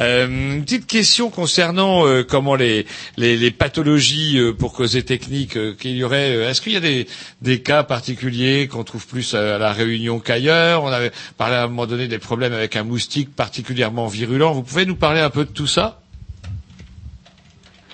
Euh, 0.00 0.26
une 0.26 0.64
petite 0.64 0.86
question 0.88 1.30
concernant 1.30 2.04
euh, 2.04 2.24
comment 2.24 2.56
les, 2.56 2.86
les, 3.16 3.36
les 3.36 3.50
pathologies 3.52 4.36
euh, 4.38 4.52
pour 4.52 4.72
causer 4.72 5.04
technique 5.04 5.56
euh, 5.56 5.72
qu'il 5.78 5.96
y 5.96 6.02
aurait. 6.02 6.34
euh, 6.34 6.50
Est-ce 6.50 6.60
qu'il 6.60 6.72
y 6.72 6.76
a 6.76 6.80
des, 6.80 7.06
des 7.42 7.62
cas 7.62 7.84
particuliers 7.84 8.66
qu'on 8.66 8.82
trouve 8.82 9.06
plus 9.06 9.34
à 9.34 9.58
la 9.58 9.72
Réunion 9.72 10.18
qu'ailleurs? 10.18 10.82
On 10.82 10.88
avait 10.88 11.12
parlé 11.38 11.54
à 11.54 11.62
un 11.62 11.68
moment 11.68 11.86
donné 11.86 12.08
des 12.08 12.18
problèmes 12.18 12.52
avec 12.52 12.74
un 12.74 12.82
moustique 12.82 13.34
particulièrement 13.36 14.08
virulent. 14.08 14.52
Vous 14.52 14.64
pouvez 14.64 14.84
nous 14.84 14.96
parler 14.96 15.20
un 15.20 15.30
peu 15.30 15.44
de 15.44 15.50
tout 15.52 15.68
ça? 15.68 16.00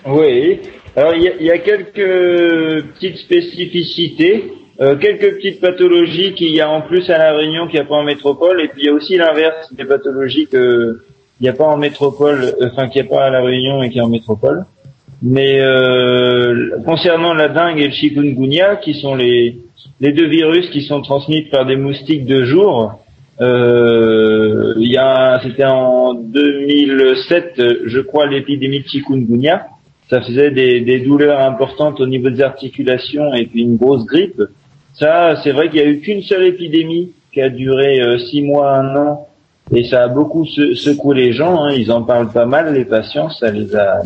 Oui. 0.06 0.60
Alors 0.96 1.14
il 1.14 1.22
y 1.40 1.44
y 1.44 1.50
a 1.50 1.58
quelques 1.58 2.86
petites 2.94 3.18
spécificités, 3.18 4.44
euh, 4.80 4.96
quelques 4.96 5.36
petites 5.36 5.60
pathologies 5.60 6.34
qu'il 6.34 6.54
y 6.54 6.60
a 6.60 6.70
en 6.70 6.80
plus 6.82 7.08
à 7.10 7.18
la 7.18 7.32
Réunion 7.32 7.66
qu'il 7.66 7.74
n'y 7.74 7.86
a 7.86 7.88
pas 7.88 7.96
en 7.96 8.04
métropole, 8.04 8.60
et 8.60 8.68
puis 8.68 8.82
il 8.82 8.86
y 8.86 8.88
a 8.88 8.94
aussi 8.94 9.16
l'inverse 9.16 9.72
des 9.72 9.84
pathologies 9.84 10.46
que 10.46 11.02
il 11.40 11.44
n'y 11.44 11.48
a 11.48 11.54
pas 11.54 11.66
en 11.66 11.76
métropole, 11.76 12.44
euh, 12.44 12.68
enfin 12.72 12.88
qu'il 12.88 13.02
n'y 13.02 13.08
a 13.08 13.10
pas 13.10 13.24
à 13.24 13.30
la 13.30 13.42
Réunion 13.42 13.82
et 13.82 13.90
qui 13.90 13.98
est 13.98 14.02
en 14.02 14.08
métropole. 14.08 14.64
Mais 15.22 15.60
euh, 15.60 16.78
concernant 16.84 17.34
la 17.34 17.48
dengue 17.48 17.78
et 17.80 17.86
le 17.86 17.92
chikungunya, 17.92 18.76
qui 18.76 18.94
sont 18.94 19.14
les 19.14 19.56
les 20.00 20.12
deux 20.12 20.28
virus 20.28 20.68
qui 20.70 20.82
sont 20.82 21.00
transmis 21.00 21.42
par 21.42 21.66
des 21.66 21.76
moustiques 21.76 22.26
de 22.26 22.44
jour, 22.44 23.02
euh, 23.40 24.74
il 24.78 24.90
y 24.90 24.96
a, 24.96 25.40
c'était 25.42 25.64
en 25.64 26.14
2007, 26.14 27.54
euh, 27.58 27.82
je 27.86 28.00
crois, 28.00 28.26
l'épidémie 28.26 28.80
de 28.80 28.88
chikungunya. 28.88 29.66
Ça 30.10 30.20
faisait 30.20 30.50
des, 30.50 30.80
des 30.80 31.00
douleurs 31.00 31.40
importantes 31.40 32.00
au 32.00 32.06
niveau 32.06 32.30
des 32.30 32.42
articulations 32.42 33.32
et 33.32 33.46
puis 33.46 33.62
une 33.62 33.76
grosse 33.76 34.04
grippe. 34.04 34.42
Ça, 34.94 35.36
c'est 35.42 35.52
vrai 35.52 35.68
qu'il 35.70 35.80
n'y 35.82 35.86
a 35.88 35.90
eu 35.90 36.00
qu'une 36.00 36.22
seule 36.22 36.44
épidémie 36.44 37.12
qui 37.32 37.40
a 37.40 37.48
duré 37.48 38.00
euh, 38.00 38.18
six 38.18 38.42
mois, 38.42 38.76
un 38.76 38.94
an, 38.96 39.28
et 39.74 39.84
ça 39.84 40.02
a 40.04 40.08
beaucoup 40.08 40.44
se- 40.44 40.74
secoué 40.74 41.16
les 41.16 41.32
gens. 41.32 41.64
hein. 41.64 41.72
Ils 41.72 41.90
en 41.90 42.02
parlent 42.02 42.30
pas 42.30 42.46
mal, 42.46 42.74
les 42.74 42.84
patients. 42.84 43.30
Ça 43.30 43.50
les 43.50 43.74
a. 43.74 44.02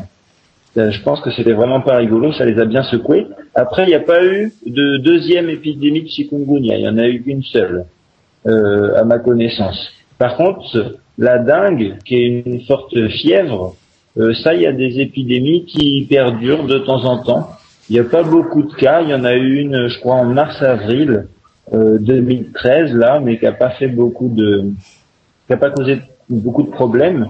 je 0.76 1.03
pense 1.03 1.20
que 1.20 1.30
c'était 1.32 1.53
vraiment 1.55 1.80
pas 1.80 1.97
rigolo. 1.97 2.32
Ça 2.32 2.45
les 2.45 2.59
a 2.61 2.64
bien 2.66 2.82
secoués. 2.84 3.26
Après, 3.55 3.82
il 3.84 3.89
n'y 3.89 3.95
a 3.95 4.01
pas 4.01 4.24
eu 4.24 4.53
de 4.64 4.99
deuxième 4.99 5.51
épidémie 5.51 6.03
de 6.03 6.09
chikungunya. 6.09 6.76
Il 6.76 6.84
y 6.84 6.89
en 6.89 6.99
a 6.99 7.09
eu 7.09 7.20
qu'une 7.22 7.43
seule 7.43 7.87
euh, 8.47 8.95
à 9.01 9.05
ma 9.05 9.18
connaissance. 9.18 9.91
Par 10.18 10.37
contre, 10.37 10.97
la 11.18 11.39
dengue, 11.39 11.95
qui 12.05 12.14
est 12.16 12.43
une 12.47 12.61
forte 12.61 13.09
fièvre, 13.09 13.74
euh, 14.18 14.34
ça, 14.34 14.55
il 14.55 14.62
y 14.62 14.66
a 14.66 14.72
des 14.72 15.01
épidémies 15.01 15.64
qui 15.64 16.07
perdurent 16.09 16.64
de 16.66 16.78
temps 16.78 17.05
en 17.05 17.18
temps. 17.24 17.49
Il 17.89 17.95
n'y 17.95 18.01
a 18.01 18.05
pas 18.05 18.22
beaucoup 18.22 18.62
de 18.62 18.74
cas. 18.74 19.03
Il 19.03 19.11
y 19.11 19.14
en 19.14 19.24
a 19.24 19.34
eu 19.34 19.59
une, 19.59 19.89
je 19.89 19.99
crois, 20.01 20.16
en 20.16 20.24
mars-avril 20.24 21.26
euh, 21.72 21.99
2013 21.99 22.95
là, 22.95 23.20
mais 23.20 23.39
qui 23.39 23.45
n'a 23.45 23.53
pas 23.53 23.70
fait 23.70 23.89
beaucoup 23.89 24.28
de, 24.28 24.70
qui 25.47 25.53
n'a 25.53 25.57
pas 25.57 25.70
causé 25.70 26.01
beaucoup 26.28 26.62
de 26.62 26.70
problèmes. 26.70 27.28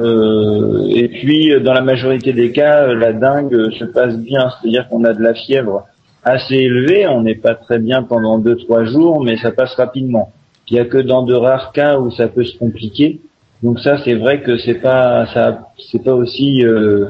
Euh, 0.00 0.86
et 0.88 1.08
puis, 1.08 1.60
dans 1.60 1.72
la 1.72 1.82
majorité 1.82 2.32
des 2.32 2.52
cas, 2.52 2.86
la 2.86 3.12
dengue 3.12 3.54
euh, 3.54 3.70
se 3.72 3.84
passe 3.84 4.16
bien, 4.16 4.50
c'est-à-dire 4.50 4.88
qu'on 4.88 5.04
a 5.04 5.12
de 5.12 5.22
la 5.22 5.34
fièvre 5.34 5.86
assez 6.24 6.54
élevée, 6.54 7.06
on 7.06 7.22
n'est 7.22 7.34
pas 7.34 7.54
très 7.54 7.78
bien 7.78 8.02
pendant 8.02 8.38
deux 8.38 8.56
trois 8.56 8.84
jours, 8.84 9.22
mais 9.22 9.36
ça 9.36 9.52
passe 9.52 9.74
rapidement. 9.74 10.32
Il 10.68 10.76
y 10.76 10.80
a 10.80 10.84
que 10.84 10.98
dans 10.98 11.22
de 11.22 11.34
rares 11.34 11.72
cas 11.72 11.98
où 11.98 12.10
ça 12.10 12.28
peut 12.28 12.44
se 12.44 12.56
compliquer. 12.58 13.20
Donc 13.62 13.80
ça, 13.80 13.98
c'est 14.04 14.14
vrai 14.14 14.42
que 14.42 14.58
c'est 14.58 14.74
pas 14.74 15.26
ça, 15.32 15.60
c'est 15.90 16.02
pas 16.02 16.14
aussi 16.14 16.64
euh, 16.64 17.06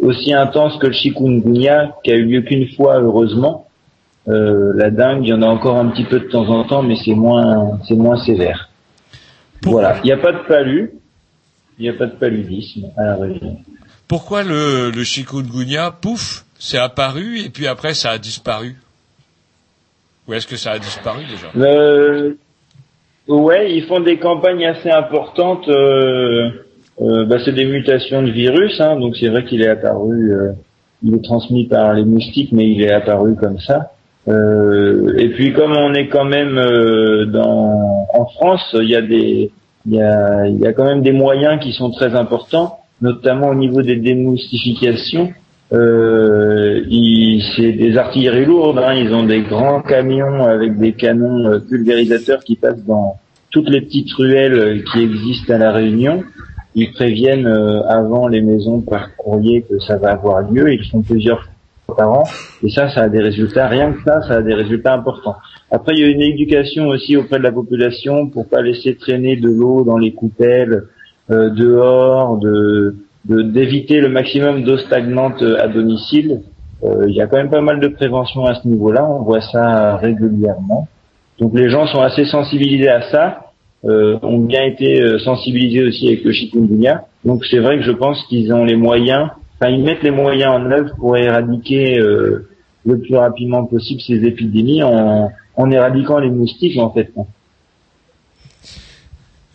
aussi 0.00 0.32
intense 0.32 0.76
que 0.78 0.86
le 0.86 0.92
chikungunya 0.92 1.94
qui 2.02 2.12
a 2.12 2.16
eu 2.16 2.24
lieu 2.24 2.42
qu'une 2.42 2.68
fois 2.68 3.00
heureusement. 3.00 3.66
Euh, 4.28 4.72
la 4.74 4.90
dengue, 4.90 5.24
il 5.24 5.30
y 5.30 5.32
en 5.32 5.42
a 5.42 5.46
encore 5.46 5.76
un 5.76 5.88
petit 5.88 6.04
peu 6.04 6.20
de 6.20 6.28
temps 6.28 6.48
en 6.48 6.64
temps, 6.64 6.82
mais 6.82 6.96
c'est 6.96 7.14
moins 7.14 7.78
c'est 7.88 7.94
moins 7.94 8.18
sévère. 8.18 8.68
Voilà, 9.62 9.98
il 10.02 10.06
n'y 10.06 10.12
a 10.12 10.18
pas 10.18 10.32
de 10.32 10.46
palu, 10.46 10.92
il 11.78 11.82
n'y 11.82 11.88
a 11.88 11.94
pas 11.94 12.06
de 12.06 12.12
paludisme 12.12 12.90
à 12.96 13.04
la 13.04 13.16
région. 13.16 13.58
Pourquoi 14.08 14.42
le, 14.42 14.90
le 14.90 15.04
chikungunya, 15.04 15.90
pouf, 15.90 16.44
c'est 16.58 16.78
apparu 16.78 17.40
et 17.40 17.48
puis 17.48 17.66
après 17.66 17.94
ça 17.94 18.10
a 18.10 18.18
disparu? 18.18 18.76
Ou 20.28 20.34
est-ce 20.34 20.46
que 20.46 20.56
ça 20.56 20.72
a 20.72 20.78
disparu 20.78 21.24
déjà? 21.24 21.48
Euh, 21.56 22.34
ouais, 23.26 23.74
ils 23.74 23.84
font 23.86 24.00
des 24.00 24.18
campagnes 24.18 24.66
assez 24.66 24.90
importantes. 24.90 25.68
Euh, 25.68 26.50
euh, 27.00 27.24
bah, 27.24 27.36
c'est 27.44 27.54
des 27.54 27.64
mutations 27.64 28.22
de 28.22 28.30
virus, 28.30 28.80
hein, 28.80 28.98
donc 28.98 29.16
c'est 29.16 29.28
vrai 29.28 29.44
qu'il 29.44 29.62
est 29.62 29.68
apparu. 29.68 30.32
euh, 30.32 30.52
il 31.02 31.14
est 31.14 31.24
transmis 31.24 31.66
par 31.66 31.94
les 31.94 32.04
moustiques, 32.04 32.52
mais 32.52 32.70
il 32.70 32.82
est 32.82 32.92
apparu 32.92 33.34
comme 33.34 33.58
ça. 33.58 33.92
Euh, 34.28 35.14
et 35.16 35.30
puis 35.30 35.52
comme 35.52 35.72
on 35.72 35.94
est 35.94 36.08
quand 36.08 36.26
même 36.26 36.58
euh, 36.58 37.24
dans 37.24 38.06
en 38.12 38.26
France, 38.26 38.76
il 38.78 38.88
y 38.88 38.96
a 38.96 39.02
des 39.02 39.50
il 39.86 39.94
y 39.94 40.02
a, 40.02 40.46
il 40.46 40.58
y 40.58 40.66
a 40.66 40.74
quand 40.74 40.84
même 40.84 41.00
des 41.00 41.12
moyens 41.12 41.58
qui 41.62 41.72
sont 41.72 41.90
très 41.90 42.14
importants, 42.14 42.80
notamment 43.00 43.48
au 43.48 43.54
niveau 43.54 43.80
des 43.80 43.96
démoustifications. 43.96 45.30
Euh, 45.72 46.82
c'est 47.56 47.72
des 47.72 47.96
artilleries 47.96 48.44
lourdes, 48.44 48.78
hein, 48.78 48.92
ils 48.92 49.14
ont 49.14 49.22
des 49.22 49.40
grands 49.40 49.80
camions 49.80 50.44
avec 50.44 50.78
des 50.78 50.92
canons 50.92 51.46
euh, 51.46 51.60
pulvérisateurs 51.60 52.44
qui 52.44 52.56
passent 52.56 52.84
dans 52.84 53.16
toutes 53.50 53.70
les 53.70 53.80
petites 53.80 54.12
ruelles 54.12 54.84
qui 54.92 55.02
existent 55.02 55.54
à 55.54 55.58
la 55.58 55.72
Réunion. 55.72 56.24
Ils 56.74 56.92
préviennent 56.92 57.46
euh, 57.46 57.82
avant 57.88 58.28
les 58.28 58.40
maisons 58.40 58.80
par 58.80 59.14
courrier 59.16 59.62
que 59.62 59.78
ça 59.80 59.96
va 59.96 60.12
avoir 60.12 60.42
lieu. 60.50 60.72
Ils 60.72 60.84
font 60.88 61.02
plusieurs 61.02 61.42
fois 61.86 61.96
par 61.96 62.12
an. 62.12 62.24
Et 62.62 62.70
ça, 62.70 62.88
ça 62.90 63.02
a 63.02 63.08
des 63.08 63.20
résultats. 63.20 63.66
Rien 63.68 63.92
que 63.92 64.02
ça, 64.04 64.20
ça 64.22 64.34
a 64.36 64.42
des 64.42 64.54
résultats 64.54 64.94
importants. 64.94 65.36
Après, 65.70 65.94
il 65.94 66.00
y 66.00 66.04
a 66.04 66.08
une 66.08 66.22
éducation 66.22 66.86
aussi 66.88 67.16
auprès 67.16 67.38
de 67.38 67.42
la 67.44 67.52
population 67.52 68.28
pour 68.28 68.48
pas 68.48 68.62
laisser 68.62 68.94
traîner 68.96 69.36
de 69.36 69.48
l'eau 69.48 69.82
dans 69.84 69.98
les 69.98 70.12
coupelles 70.12 70.84
euh, 71.30 71.50
dehors, 71.50 72.38
de 72.38 72.96
de- 73.26 73.42
d'éviter 73.42 74.00
le 74.00 74.08
maximum 74.08 74.62
d'eau 74.64 74.78
stagnante 74.78 75.42
euh, 75.42 75.60
à 75.62 75.68
domicile. 75.68 76.40
Euh, 76.84 77.04
il 77.08 77.14
y 77.14 77.20
a 77.20 77.26
quand 77.26 77.36
même 77.36 77.50
pas 77.50 77.60
mal 77.60 77.78
de 77.78 77.88
prévention 77.88 78.46
à 78.46 78.54
ce 78.54 78.66
niveau-là. 78.66 79.06
On 79.06 79.22
voit 79.22 79.42
ça 79.42 79.96
régulièrement. 79.96 80.88
Donc 81.38 81.52
les 81.54 81.68
gens 81.68 81.86
sont 81.86 82.00
assez 82.00 82.24
sensibilisés 82.24 82.88
à 82.88 83.02
ça 83.10 83.49
euh, 83.84 84.18
ont 84.22 84.38
bien 84.38 84.64
été 84.64 85.00
euh, 85.00 85.18
sensibilisés 85.18 85.82
aussi 85.84 86.08
avec 86.08 86.24
le 86.24 86.32
chikungunya. 86.32 87.06
Donc 87.24 87.44
c'est 87.50 87.58
vrai 87.58 87.78
que 87.78 87.84
je 87.84 87.92
pense 87.92 88.22
qu'ils 88.28 88.52
ont 88.52 88.64
les 88.64 88.76
moyens, 88.76 89.30
enfin 89.58 89.70
ils 89.70 89.82
mettent 89.82 90.02
les 90.02 90.10
moyens 90.10 90.52
en 90.52 90.70
œuvre 90.70 90.94
pour 90.96 91.16
éradiquer 91.16 91.98
euh, 91.98 92.48
le 92.84 92.98
plus 92.98 93.16
rapidement 93.16 93.64
possible 93.64 94.00
ces 94.00 94.24
épidémies 94.24 94.82
en, 94.82 95.30
en 95.56 95.70
éradiquant 95.70 96.18
les 96.18 96.30
moustiques 96.30 96.78
en 96.78 96.90
fait. 96.90 97.10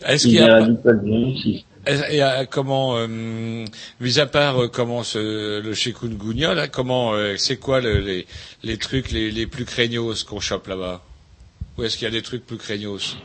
Est-ce 0.06 0.24
qu'il 0.28 0.36
y 0.36 0.38
a 0.40 0.60
Et, 1.88 2.22
euh, 2.22 2.44
comment, 2.50 2.96
euh, 2.96 3.06
mis 4.00 4.18
à 4.18 4.26
part 4.26 4.60
euh, 4.60 4.68
comment 4.68 5.02
ce, 5.04 5.60
le 5.60 5.72
chikungunya 5.74 6.52
là, 6.54 6.66
comment, 6.66 7.14
euh, 7.14 7.34
c'est 7.36 7.56
quoi 7.58 7.80
le- 7.80 8.00
les, 8.00 8.26
les 8.64 8.76
trucs 8.76 9.12
les, 9.12 9.30
les 9.30 9.46
plus 9.46 9.64
craignos 9.64 10.24
qu'on 10.24 10.40
chope 10.40 10.66
là-bas? 10.66 11.00
Ou 11.78 11.84
est-ce 11.84 11.96
qu'il 11.96 12.06
y 12.06 12.08
a 12.08 12.12
des 12.12 12.22
trucs 12.22 12.44
plus 12.44 12.56
craignos? 12.56 13.16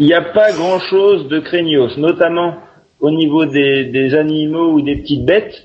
Il 0.00 0.06
n'y 0.06 0.14
a 0.14 0.22
pas 0.22 0.50
grand-chose 0.52 1.28
de 1.28 1.38
craignos, 1.40 1.94
notamment 1.98 2.54
au 3.00 3.10
niveau 3.10 3.44
des, 3.44 3.84
des 3.84 4.14
animaux 4.14 4.72
ou 4.72 4.80
des 4.80 4.96
petites 4.96 5.26
bêtes. 5.26 5.56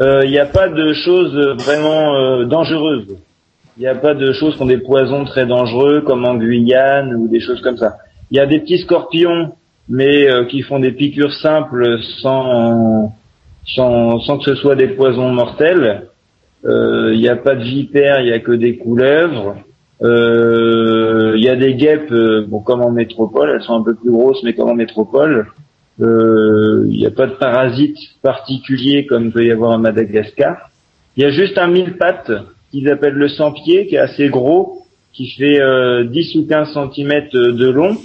euh, 0.00 0.22
Il 0.24 0.30
n'y 0.30 0.38
a 0.38 0.46
pas 0.46 0.68
de 0.68 0.94
choses 0.94 1.36
vraiment 1.62 2.14
euh, 2.14 2.44
dangereuses. 2.46 3.14
Il 3.76 3.80
n'y 3.80 3.86
a 3.86 3.94
pas 3.94 4.14
de 4.14 4.32
choses 4.32 4.56
qui 4.56 4.62
ont 4.62 4.66
des 4.66 4.78
poisons 4.78 5.24
très 5.26 5.44
dangereux 5.46 6.00
comme 6.06 6.24
en 6.24 6.36
Guyane 6.36 7.14
ou 7.14 7.28
des 7.28 7.40
choses 7.40 7.60
comme 7.60 7.76
ça. 7.76 7.90
Il 8.30 8.38
y 8.38 8.40
a 8.40 8.46
des 8.46 8.60
petits 8.60 8.78
scorpions, 8.78 9.52
mais 9.90 10.26
euh, 10.30 10.46
qui 10.46 10.62
font 10.62 10.78
des 10.78 10.92
piqûres 10.92 11.34
simples 11.34 11.98
sans, 12.22 13.12
sans, 13.74 14.20
sans 14.20 14.38
que 14.38 14.44
ce 14.44 14.54
soit 14.54 14.74
des 14.74 14.88
poisons 14.88 15.30
mortels. 15.32 16.08
Euh, 16.64 17.10
Il 17.12 17.20
n'y 17.20 17.28
a 17.28 17.36
pas 17.36 17.56
de 17.56 17.62
vipères, 17.62 18.20
il 18.20 18.26
n'y 18.26 18.32
a 18.32 18.38
que 18.38 18.52
des 18.52 18.78
couleuvres. 18.78 19.56
Euh, 20.02 21.34
Il 21.36 21.44
y 21.44 21.48
a 21.48 21.56
des 21.56 21.74
guêpes, 21.74 22.12
euh, 22.12 22.44
bon, 22.46 22.60
comme 22.60 22.82
en 22.82 22.90
métropole, 22.90 23.50
elles 23.50 23.62
sont 23.62 23.74
un 23.74 23.82
peu 23.82 23.94
plus 23.94 24.10
grosses, 24.10 24.42
mais 24.42 24.54
comme 24.54 24.70
en 24.70 24.74
métropole. 24.74 25.46
Euh, 26.00 26.84
Il 26.88 26.98
n'y 26.98 27.06
a 27.06 27.10
pas 27.10 27.26
de 27.26 27.34
parasites 27.34 27.98
particuliers 28.22 29.06
comme 29.06 29.32
peut 29.32 29.44
y 29.44 29.50
avoir 29.50 29.72
à 29.72 29.78
Madagascar. 29.78 30.70
Il 31.16 31.22
y 31.22 31.26
a 31.26 31.30
juste 31.30 31.58
un 31.58 31.68
mille 31.68 31.96
pattes 31.96 32.32
qu'ils 32.70 32.88
appellent 32.88 33.14
le 33.14 33.28
sans-pied, 33.28 33.86
qui 33.86 33.96
est 33.96 33.98
assez 33.98 34.28
gros, 34.28 34.86
qui 35.12 35.28
fait 35.30 35.60
euh, 35.60 36.04
10 36.04 36.36
ou 36.36 36.46
15 36.46 36.72
centimètres 36.72 37.36
de 37.36 37.68
long, 37.68 37.96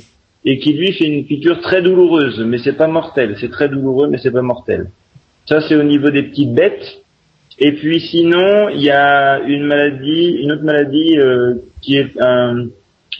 et 0.45 0.59
qui 0.59 0.73
lui 0.73 0.91
fait 0.93 1.05
une 1.05 1.25
piqûre 1.25 1.61
très 1.61 1.81
douloureuse, 1.81 2.39
mais 2.45 2.57
c'est 2.57 2.73
pas 2.77 2.87
mortel. 2.87 3.35
C'est 3.39 3.51
très 3.51 3.69
douloureux, 3.69 4.07
mais 4.07 4.17
c'est 4.17 4.31
pas 4.31 4.41
mortel. 4.41 4.87
Ça, 5.47 5.61
c'est 5.61 5.75
au 5.75 5.83
niveau 5.83 6.09
des 6.09 6.23
petites 6.23 6.53
bêtes. 6.53 7.01
Et 7.59 7.71
puis 7.73 7.99
sinon, 7.99 8.69
il 8.69 8.81
y 8.83 8.91
a 8.91 9.39
une 9.39 9.65
maladie, 9.65 10.37
une 10.41 10.51
autre 10.51 10.63
maladie 10.63 11.17
euh, 11.17 11.55
qui 11.81 11.97
est 11.97 12.19
un- 12.21 12.67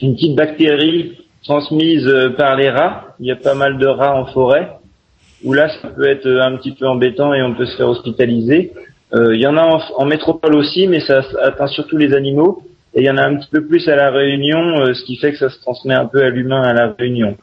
une 0.00 0.14
petite 0.14 0.36
bactérie 0.36 1.18
transmise 1.44 2.06
euh, 2.06 2.30
par 2.30 2.56
les 2.56 2.70
rats. 2.70 3.14
Il 3.20 3.26
y 3.26 3.32
a 3.32 3.36
pas 3.36 3.54
mal 3.54 3.78
de 3.78 3.86
rats 3.86 4.14
en 4.14 4.26
forêt, 4.26 4.68
où 5.44 5.52
là 5.52 5.68
ça 5.68 5.88
peut 5.88 6.06
être 6.06 6.26
euh, 6.26 6.42
un 6.42 6.56
petit 6.56 6.72
peu 6.72 6.86
embêtant 6.86 7.34
et 7.34 7.42
on 7.42 7.54
peut 7.54 7.66
se 7.66 7.76
faire 7.76 7.88
hospitaliser. 7.88 8.72
Euh, 9.14 9.34
il 9.34 9.40
y 9.40 9.46
en 9.46 9.56
a 9.56 9.80
en, 9.96 10.04
métropole 10.04 10.54
aussi, 10.54 10.86
mais 10.86 11.00
ça 11.00 11.22
atteint 11.42 11.66
surtout 11.66 11.96
les 11.96 12.14
animaux. 12.14 12.62
Et 12.94 13.00
il 13.00 13.06
y 13.06 13.10
en 13.10 13.16
a 13.16 13.26
un 13.26 13.36
petit 13.36 13.48
peu 13.50 13.66
plus 13.66 13.88
à 13.88 13.96
la 13.96 14.10
Réunion, 14.10 14.80
euh, 14.80 14.94
ce 14.94 15.02
qui 15.04 15.16
fait 15.16 15.32
que 15.32 15.38
ça 15.38 15.50
se 15.50 15.58
transmet 15.60 15.94
un 15.94 16.06
peu 16.06 16.22
à 16.22 16.28
l'humain 16.28 16.62
à 16.62 16.72
la 16.72 16.94
Réunion. 16.98 17.36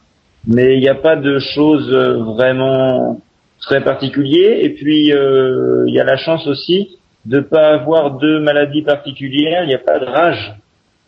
Mais 0.46 0.76
il 0.76 0.80
n'y 0.80 0.88
a 0.88 0.94
pas 0.94 1.16
de 1.16 1.38
choses 1.40 1.90
vraiment 2.36 3.20
très 3.60 3.82
particulier. 3.82 4.60
Et 4.62 4.70
puis 4.70 5.12
euh, 5.12 5.84
il 5.86 5.94
y 5.94 6.00
a 6.00 6.04
la 6.04 6.16
chance 6.16 6.46
aussi 6.46 6.98
de 7.24 7.40
pas 7.40 7.74
avoir 7.74 8.18
de 8.18 8.38
maladies 8.38 8.82
particulières. 8.82 9.64
Il 9.64 9.68
n'y 9.68 9.74
a 9.74 9.78
pas 9.78 9.98
de 9.98 10.06
rage 10.06 10.54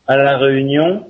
à 0.06 0.16
la 0.16 0.38
Réunion 0.38 1.06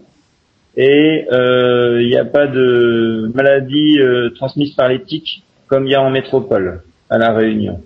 et 0.77 1.27
euh, 1.33 2.03
il 2.03 2.09
n'y 2.09 2.17
a 2.17 2.25
pas 2.25 2.47
de 2.47 3.31
maladies 3.35 4.01
euh, 4.01 4.31
transmises 4.31 4.75
par 4.75 4.89
les 4.89 5.03
tiques 5.03 5.43
comme 5.67 5.87
il 5.87 5.93
y 5.93 5.95
a 5.95 6.03
en 6.03 6.11
métropole 6.11 6.83
à 7.11 7.19
la 7.19 7.33
Réunion. 7.33 7.81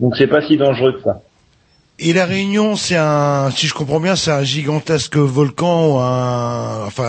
Donc 0.00 0.16
c'est 0.16 0.26
pas 0.26 0.42
si 0.42 0.56
dangereux 0.56 0.92
que 0.92 1.02
ça. 1.02 1.22
Et 1.98 2.12
la 2.12 2.26
Réunion, 2.26 2.76
c'est 2.76 2.96
un, 2.96 3.50
si 3.50 3.66
je 3.66 3.72
comprends 3.72 4.00
bien, 4.00 4.16
c'est 4.16 4.30
un 4.30 4.42
gigantesque 4.44 5.16
volcan 5.16 5.94
ou 5.94 5.98
un, 5.98 6.84
enfin, 6.86 7.08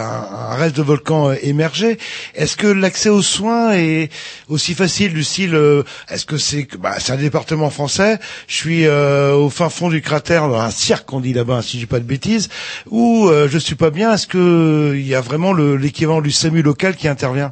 un 0.50 0.56
reste 0.56 0.78
de 0.78 0.82
volcan 0.82 1.34
émergé. 1.34 1.98
Est-ce 2.36 2.56
que 2.56 2.68
l'accès 2.68 3.10
aux 3.10 3.22
soins 3.22 3.74
est 3.74 4.10
aussi 4.48 4.76
facile 4.76 5.26
style, 5.26 5.56
euh, 5.56 5.84
est-ce 6.10 6.26
que 6.26 6.38
c'est, 6.38 6.66
bah, 6.80 6.96
c'est 7.00 7.12
un 7.12 7.18
département 7.18 7.70
français, 7.70 8.18
je 8.48 8.56
suis 8.56 8.86
euh, 8.88 9.34
au 9.36 9.50
fin 9.50 9.68
fond 9.68 9.90
du 9.90 10.02
cratère, 10.02 10.48
dans 10.48 10.62
un 10.62 10.72
cirque 10.72 11.12
on 11.12 11.20
dit 11.20 11.34
là-bas, 11.34 11.62
si 11.62 11.74
je 11.78 11.82
dis 11.82 11.86
pas 11.86 12.00
de 12.00 12.06
bêtises, 12.06 12.48
ou 12.90 13.28
euh, 13.28 13.50
je 13.52 13.58
suis 13.58 13.76
pas 13.76 13.90
bien, 13.90 14.14
est-ce 14.14 14.26
que 14.28 14.94
il 14.96 15.06
y 15.06 15.16
a 15.16 15.22
vraiment 15.22 15.52
le- 15.52 15.76
l'équivalent 15.76 16.22
du 16.22 16.32
SAMU 16.32 16.62
local 16.62 16.96
qui 16.96 17.10
intervient? 17.10 17.52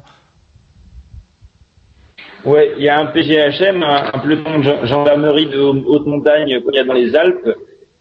Ouais, 2.46 2.74
il 2.78 2.84
y 2.84 2.88
a 2.88 3.00
un 3.00 3.06
PGHM, 3.06 3.82
un, 3.82 4.10
un 4.14 4.18
peloton 4.20 4.58
de 4.58 4.62
gen- 4.62 4.86
gendarmerie 4.86 5.46
de 5.46 5.58
haute 5.58 6.06
montagne 6.06 6.60
qu'il 6.62 6.74
y 6.74 6.78
a 6.78 6.84
dans 6.84 6.92
les 6.94 7.14
Alpes, 7.16 7.50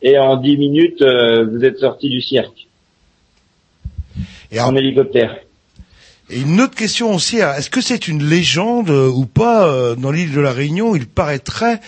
et 0.02 0.20
en 0.20 0.38
10 0.38 0.58
minutes, 0.58 1.02
euh, 1.02 1.46
vous 1.46 1.66
êtes 1.66 1.80
sorti 1.80 2.10
du 2.10 2.22
cirque. 2.22 2.68
Et 4.52 4.60
en 4.60 4.76
hélicoptère. 4.76 5.38
Et 6.32 6.40
une 6.42 6.60
autre 6.60 6.74
question 6.74 7.14
aussi, 7.14 7.40
hein, 7.44 7.54
est-ce 7.56 7.70
que 7.70 7.82
c'est 7.82 8.08
une 8.08 8.24
légende 8.24 8.90
euh, 8.90 9.08
ou 9.10 9.28
pas 9.28 9.68
euh, 9.68 9.94
dans 9.96 10.10
l'île 10.10 10.32
de 10.32 10.42
la 10.42 10.52
Réunion 10.52 10.96
Il 10.96 11.06
paraîtrait 11.06 11.80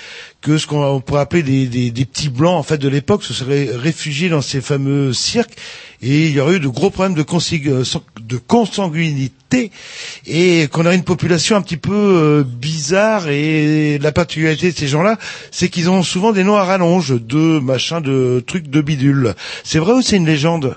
que 0.42 0.60
ce 0.60 0.68
qu'on 0.68 0.84
on 0.84 1.02
pourrait 1.02 1.22
appeler 1.22 1.42
des, 1.42 1.66
des, 1.66 1.90
des 1.90 2.06
petits 2.06 2.30
blancs 2.30 2.54
en 2.54 2.62
fait 2.62 2.78
de 2.78 2.88
l'époque 2.88 3.24
se 3.24 3.34
seraient 3.34 3.70
réfugiés 3.74 4.30
dans 4.30 4.44
ces 4.44 4.62
fameux 4.62 5.12
cirques 5.12 5.56
et 6.04 6.28
il 6.28 6.34
y 6.34 6.40
aurait 6.40 6.58
eu 6.58 6.60
de 6.60 6.68
gros 6.68 6.92
problèmes 6.92 7.16
de, 7.16 7.26
euh, 7.68 7.84
de 8.22 8.38
consanguinité 8.38 9.72
et 10.28 10.68
qu'on 10.72 10.86
aurait 10.86 10.96
une 10.96 11.04
population 11.04 11.56
un 11.56 11.62
petit 11.62 11.78
peu 11.78 12.46
bizarre 12.48 13.30
et 13.30 13.98
la 13.98 14.12
particularité 14.12 14.72
de 14.72 14.78
ces 14.78 14.88
gens-là, 14.88 15.18
c'est 15.50 15.70
qu'ils 15.70 15.90
ont 15.90 16.04
souvent 16.04 16.32
des 16.32 16.44
noms 16.44 16.58
à 16.58 16.64
rallonge 16.64 17.20
de 17.20 17.58
machin, 17.60 18.02
de 18.02 18.44
trucs 18.46 18.70
de 18.70 18.82
bidule. 18.82 19.34
C'est 19.64 19.80
vrai 19.80 19.94
ou 19.94 20.02
c'est 20.04 20.18
une 20.18 20.28
légende? 20.28 20.76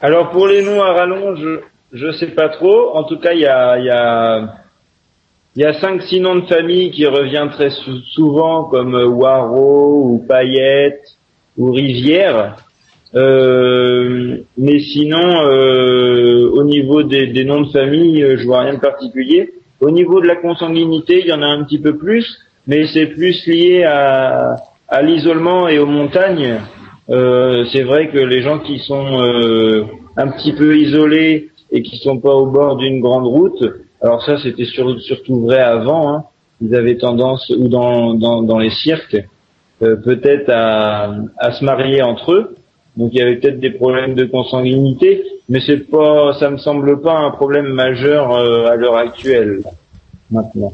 Alors 0.00 0.30
pour 0.30 0.46
les 0.46 0.62
noms 0.62 0.80
à 0.80 0.92
rallonge, 0.92 1.44
je, 1.92 2.12
sais 2.12 2.28
pas 2.28 2.48
trop. 2.50 2.94
En 2.96 3.02
tout 3.02 3.18
cas, 3.18 3.32
il 3.32 3.40
y 3.40 3.46
a, 3.46 3.78
y 3.78 3.90
a, 3.90 4.54
y 5.56 5.64
a 5.64 5.72
cinq, 5.80 6.02
six 6.02 6.20
noms 6.20 6.36
de 6.36 6.46
famille 6.46 6.92
qui 6.92 7.04
reviennent 7.04 7.50
très 7.50 7.70
sou- 7.70 8.02
souvent, 8.12 8.64
comme 8.64 8.94
euh, 8.94 9.08
Waro 9.08 10.02
ou 10.04 10.24
Payette 10.28 11.02
ou 11.56 11.72
Rivière. 11.72 12.56
Euh, 13.16 14.36
mais 14.56 14.78
sinon, 14.78 15.42
euh, 15.50 16.48
au 16.52 16.62
niveau 16.62 17.02
des, 17.02 17.26
des 17.28 17.44
noms 17.44 17.62
de 17.62 17.72
famille, 17.72 18.22
euh, 18.22 18.36
je 18.38 18.44
vois 18.44 18.60
rien 18.60 18.74
de 18.74 18.80
particulier. 18.80 19.52
Au 19.80 19.90
niveau 19.90 20.20
de 20.20 20.28
la 20.28 20.36
consanguinité, 20.36 21.20
il 21.20 21.26
y 21.26 21.32
en 21.32 21.42
a 21.42 21.46
un 21.46 21.64
petit 21.64 21.80
peu 21.80 21.96
plus, 21.96 22.38
mais 22.68 22.86
c'est 22.86 23.06
plus 23.06 23.44
lié 23.48 23.82
à, 23.82 24.54
à 24.88 25.02
l'isolement 25.02 25.66
et 25.66 25.80
aux 25.80 25.86
montagnes. 25.86 26.60
Euh, 27.10 27.64
c'est 27.72 27.84
vrai 27.84 28.08
que 28.08 28.18
les 28.18 28.42
gens 28.42 28.58
qui 28.58 28.78
sont 28.80 29.22
euh, 29.22 29.84
un 30.16 30.28
petit 30.28 30.52
peu 30.52 30.76
isolés 30.76 31.48
et 31.70 31.82
qui 31.82 31.96
sont 31.98 32.18
pas 32.18 32.34
au 32.34 32.46
bord 32.46 32.76
d'une 32.76 33.00
grande 33.00 33.26
route, 33.26 33.62
alors 34.02 34.22
ça 34.24 34.38
c'était 34.42 34.66
sur- 34.66 35.00
surtout 35.00 35.40
vrai 35.40 35.58
avant, 35.60 36.08
hein, 36.12 36.24
ils 36.60 36.74
avaient 36.74 36.96
tendance, 36.96 37.50
ou 37.56 37.68
dans, 37.68 38.14
dans, 38.14 38.42
dans 38.42 38.58
les 38.58 38.70
cirques, 38.70 39.16
euh, 39.82 39.96
peut-être 39.96 40.50
à, 40.50 41.14
à 41.38 41.52
se 41.52 41.64
marier 41.64 42.02
entre 42.02 42.32
eux. 42.32 42.56
Donc 42.96 43.10
il 43.12 43.18
y 43.18 43.22
avait 43.22 43.36
peut-être 43.36 43.60
des 43.60 43.70
problèmes 43.70 44.14
de 44.14 44.24
consanguinité, 44.24 45.22
mais 45.48 45.60
c'est 45.64 45.88
pas, 45.88 46.34
ça 46.38 46.50
me 46.50 46.56
semble 46.58 47.00
pas 47.00 47.16
un 47.18 47.30
problème 47.30 47.68
majeur 47.68 48.32
euh, 48.32 48.66
à 48.66 48.76
l'heure 48.76 48.96
actuelle. 48.96 49.62
Maintenant. 50.30 50.72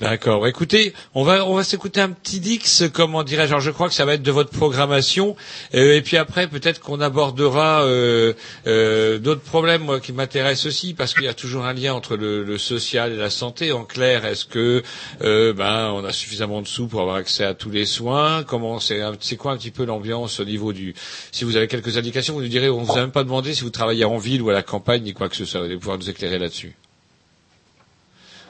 D'accord. 0.00 0.46
Écoutez, 0.46 0.92
on 1.14 1.24
va 1.24 1.44
on 1.44 1.54
va 1.54 1.64
s'écouter 1.64 2.00
un 2.00 2.10
petit 2.10 2.38
Dix, 2.38 2.84
comment 2.92 3.24
dirais-je. 3.24 3.48
Alors 3.50 3.60
je 3.60 3.72
crois 3.72 3.88
que 3.88 3.94
ça 3.94 4.04
va 4.04 4.14
être 4.14 4.22
de 4.22 4.30
votre 4.30 4.50
programmation, 4.50 5.34
Euh, 5.74 5.96
et 5.96 6.02
puis 6.02 6.16
après 6.16 6.46
peut-être 6.46 6.80
qu'on 6.80 7.00
abordera 7.00 7.82
euh, 7.82 8.32
euh, 8.66 9.18
d'autres 9.18 9.40
problèmes 9.42 10.00
qui 10.00 10.12
m'intéressent 10.12 10.66
aussi, 10.66 10.94
parce 10.94 11.14
qu'il 11.14 11.24
y 11.24 11.28
a 11.28 11.34
toujours 11.34 11.64
un 11.64 11.72
lien 11.72 11.94
entre 11.94 12.16
le, 12.16 12.58
social 12.58 13.12
et 13.12 13.16
la 13.16 13.30
santé. 13.30 13.72
En 13.72 13.84
clair, 13.84 14.24
est-ce 14.24 14.44
que 14.44 14.82
ben 15.20 15.90
on 15.94 16.04
a 16.04 16.12
suffisamment 16.12 16.62
de 16.62 16.66
sous 16.68 16.86
pour 16.86 17.00
avoir 17.00 17.16
accès 17.16 17.44
à 17.44 17.54
tous 17.54 17.70
les 17.70 17.86
soins? 17.86 18.44
Comment 18.44 18.78
c'est 18.80 19.00
c'est 19.20 19.36
quoi 19.36 19.52
un 19.52 19.56
petit 19.56 19.70
peu 19.72 19.84
l'ambiance 19.84 20.38
au 20.40 20.44
niveau 20.44 20.72
du 20.72 20.94
Si 21.32 21.44
vous 21.44 21.56
avez 21.56 21.66
quelques 21.68 21.96
indications, 21.96 22.34
vous 22.34 22.42
nous 22.42 22.48
direz. 22.48 22.68
On 22.70 22.82
vous 22.82 22.92
a 22.96 23.00
même 23.00 23.10
pas 23.12 23.24
demandé 23.24 23.52
si 23.54 23.62
vous 23.62 23.70
travaillez 23.70 24.04
en 24.04 24.18
ville 24.18 24.42
ou 24.42 24.50
à 24.50 24.52
la 24.52 24.62
campagne 24.62 25.02
ni 25.02 25.12
quoi 25.12 25.28
que 25.28 25.36
ce 25.36 25.44
soit. 25.44 25.60
Vous 25.60 25.66
allez 25.66 25.76
pouvoir 25.76 25.98
nous 25.98 26.08
éclairer 26.10 26.38
là-dessus. 26.38 26.74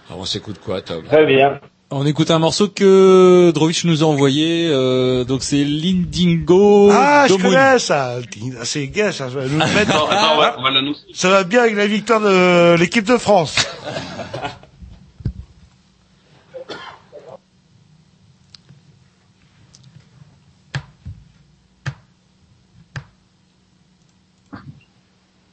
Alors 0.09 0.21
on 0.21 0.25
s'écoute 0.25 0.59
quoi, 0.65 0.81
Tom 0.81 1.05
Très 1.05 1.27
bien. 1.27 1.61
On 1.91 2.05
écoute 2.05 2.31
un 2.31 2.39
morceau 2.39 2.69
que 2.69 3.51
Drovitch 3.55 3.85
nous 3.87 4.03
a 4.03 4.07
envoyé, 4.07 4.69
euh, 4.71 5.25
donc 5.25 5.43
c'est 5.43 5.65
Lindingo. 5.65 6.91
Ah, 6.93 7.27
je 7.29 7.35
connais 7.35 7.79
ça. 7.79 8.17
C'est 8.65 8.89
gay, 8.89 9.11
ça. 9.11 9.31
Je 9.31 9.39
vais 9.39 9.47
nous 9.49 9.53
le 9.59 9.59
mettre. 9.75 9.91
Attends, 9.97 10.09
attends, 10.09 10.35
on 10.35 10.39
va- 10.41 10.57
on 10.59 10.63
va 10.63 10.71
l'annoncer. 10.71 11.01
Ça 11.15 11.31
va 11.31 11.45
bien 11.45 11.63
avec 11.63 11.77
la 11.77 11.87
victoire 11.87 12.21
de 12.21 12.77
l'équipe 12.79 13.07
de 13.07 13.17
France. 13.17 13.57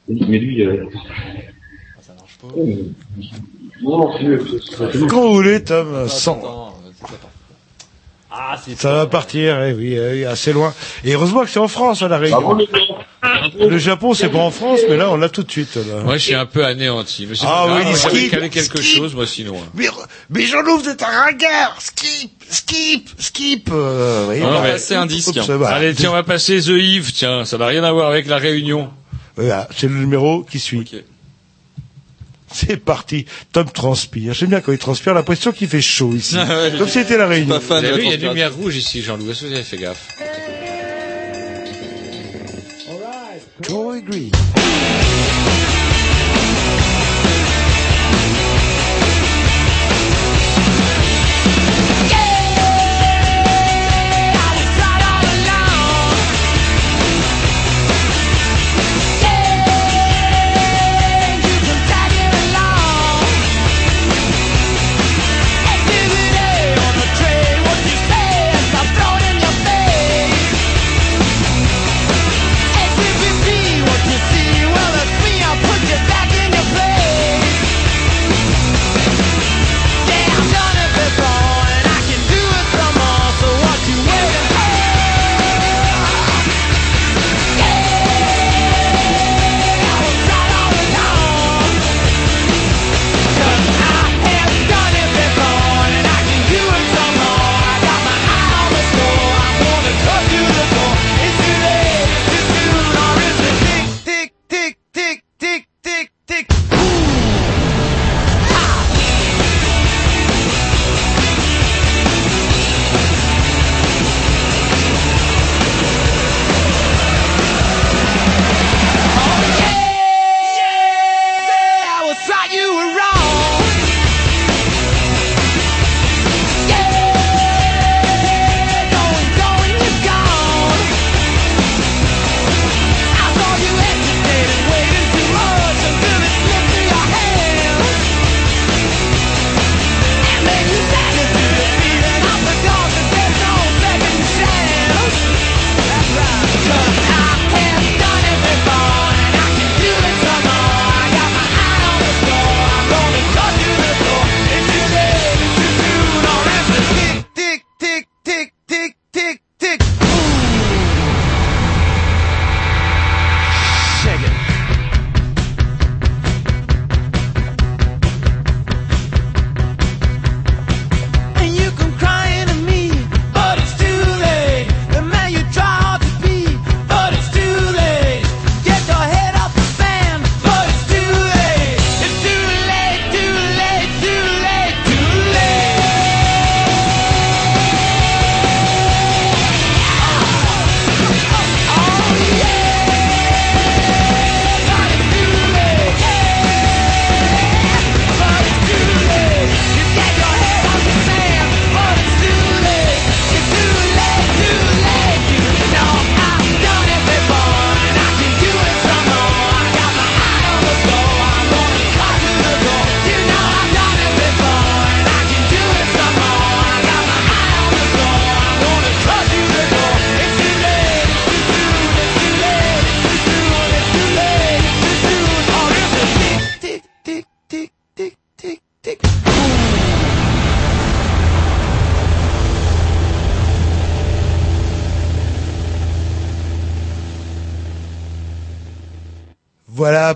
Mais 0.08 0.38
lui, 0.40 0.62
euh... 0.64 0.84
Non, 0.84 0.90
c'est 2.00 2.12
Quand 3.84 5.22
vous 5.22 5.34
voulez, 5.34 5.64
Tom, 5.64 6.08
sans. 6.08 6.74
Ah, 8.38 8.58
c'est 8.64 8.78
Ça 8.78 8.92
va 8.92 9.06
partir, 9.06 9.62
eh 9.64 9.72
oui, 9.72 9.94
eh 9.94 10.12
oui, 10.12 10.26
assez 10.26 10.52
loin. 10.52 10.74
Et 11.06 11.14
heureusement 11.14 11.44
que 11.44 11.50
c'est 11.50 11.60
en 11.60 11.70
France, 11.70 12.02
à 12.02 12.10
la 12.10 12.18
Réunion. 12.18 12.58
Le 13.58 13.78
Japon, 13.78 14.14
c'est 14.14 14.28
pas 14.28 14.40
en 14.40 14.52
France, 14.52 14.82
mais 14.90 14.98
là, 14.98 15.10
on 15.10 15.16
l'a 15.16 15.30
tout 15.30 15.44
de 15.44 15.52
suite. 15.52 15.76
Là. 15.76 16.04
Moi, 16.04 16.18
je 16.18 16.24
suis 16.24 16.34
un 16.36 16.46
peu 16.46 16.66
anéanti. 16.66 17.28
Mais 17.30 17.36
c'est 17.36 17.46
Ah 17.48 17.66
oui, 17.70 17.84
j'avais 18.02 18.18
skip, 18.18 18.32
calé 18.32 18.50
quelque 18.50 18.78
skip. 18.82 18.98
chose, 18.98 19.16
moi, 19.16 19.26
sinon. 19.26 19.56
hein. 19.56 19.70
Mais, 19.74 19.88
mais 20.30 20.46
Jean-Loup, 20.46 20.80
vous 20.80 20.90
êtes 20.90 21.02
un 21.02 21.08
ringard 21.08 21.78
Skip 21.80 22.44
Skip 22.50 23.10
Skip 23.18 23.70
euh, 23.72 24.28
oui, 24.30 24.42
Non, 24.42 24.52
bah, 24.52 24.64
mais 24.66 24.98
oups, 24.98 25.46
ça 25.46 25.58
va. 25.58 25.70
Allez, 25.70 25.94
tiens, 25.96 26.10
on 26.10 26.14
va 26.14 26.24
passer 26.24 26.60
The 26.60 26.68
Yves. 26.68 27.14
Tiens, 27.14 27.46
ça 27.46 27.58
n'a 27.58 27.68
rien 27.68 27.86
à 27.86 27.92
voir 27.94 28.10
avec 28.10 28.28
la 28.28 28.38
Réunion. 28.38 28.90
Voilà, 29.38 29.70
c'est 29.76 29.88
le 29.88 29.96
numéro 29.96 30.44
qui 30.44 30.60
suit. 30.60 30.92
C'est 32.56 32.78
parti. 32.78 33.26
Tom 33.52 33.70
transpire. 33.70 34.34
J'aime 34.34 34.50
bien 34.50 34.62
quand 34.62 34.72
il 34.72 34.78
transpire, 34.78 35.14
l'impression 35.14 35.52
qu'il 35.52 35.68
fait 35.68 35.82
chaud 35.82 36.14
ici. 36.16 36.38
Comme 36.78 36.88
si 36.88 37.00
c'était 37.00 37.18
la 37.18 37.28
Réunion. 37.28 37.60
Vous 37.60 37.74
avez 37.74 37.92
vu, 37.92 38.04
il 38.04 38.08
y 38.08 38.12
a 38.12 38.16
une 38.16 38.22
lumière 38.30 38.54
rouge 38.56 38.78
ici, 38.78 39.02
Jean-Loup. 39.02 39.30
Est-ce 39.30 39.42
que 39.42 39.48
vous 39.48 39.54
avez 39.54 39.64
fait 39.64 39.78
gaffe 39.78 40.08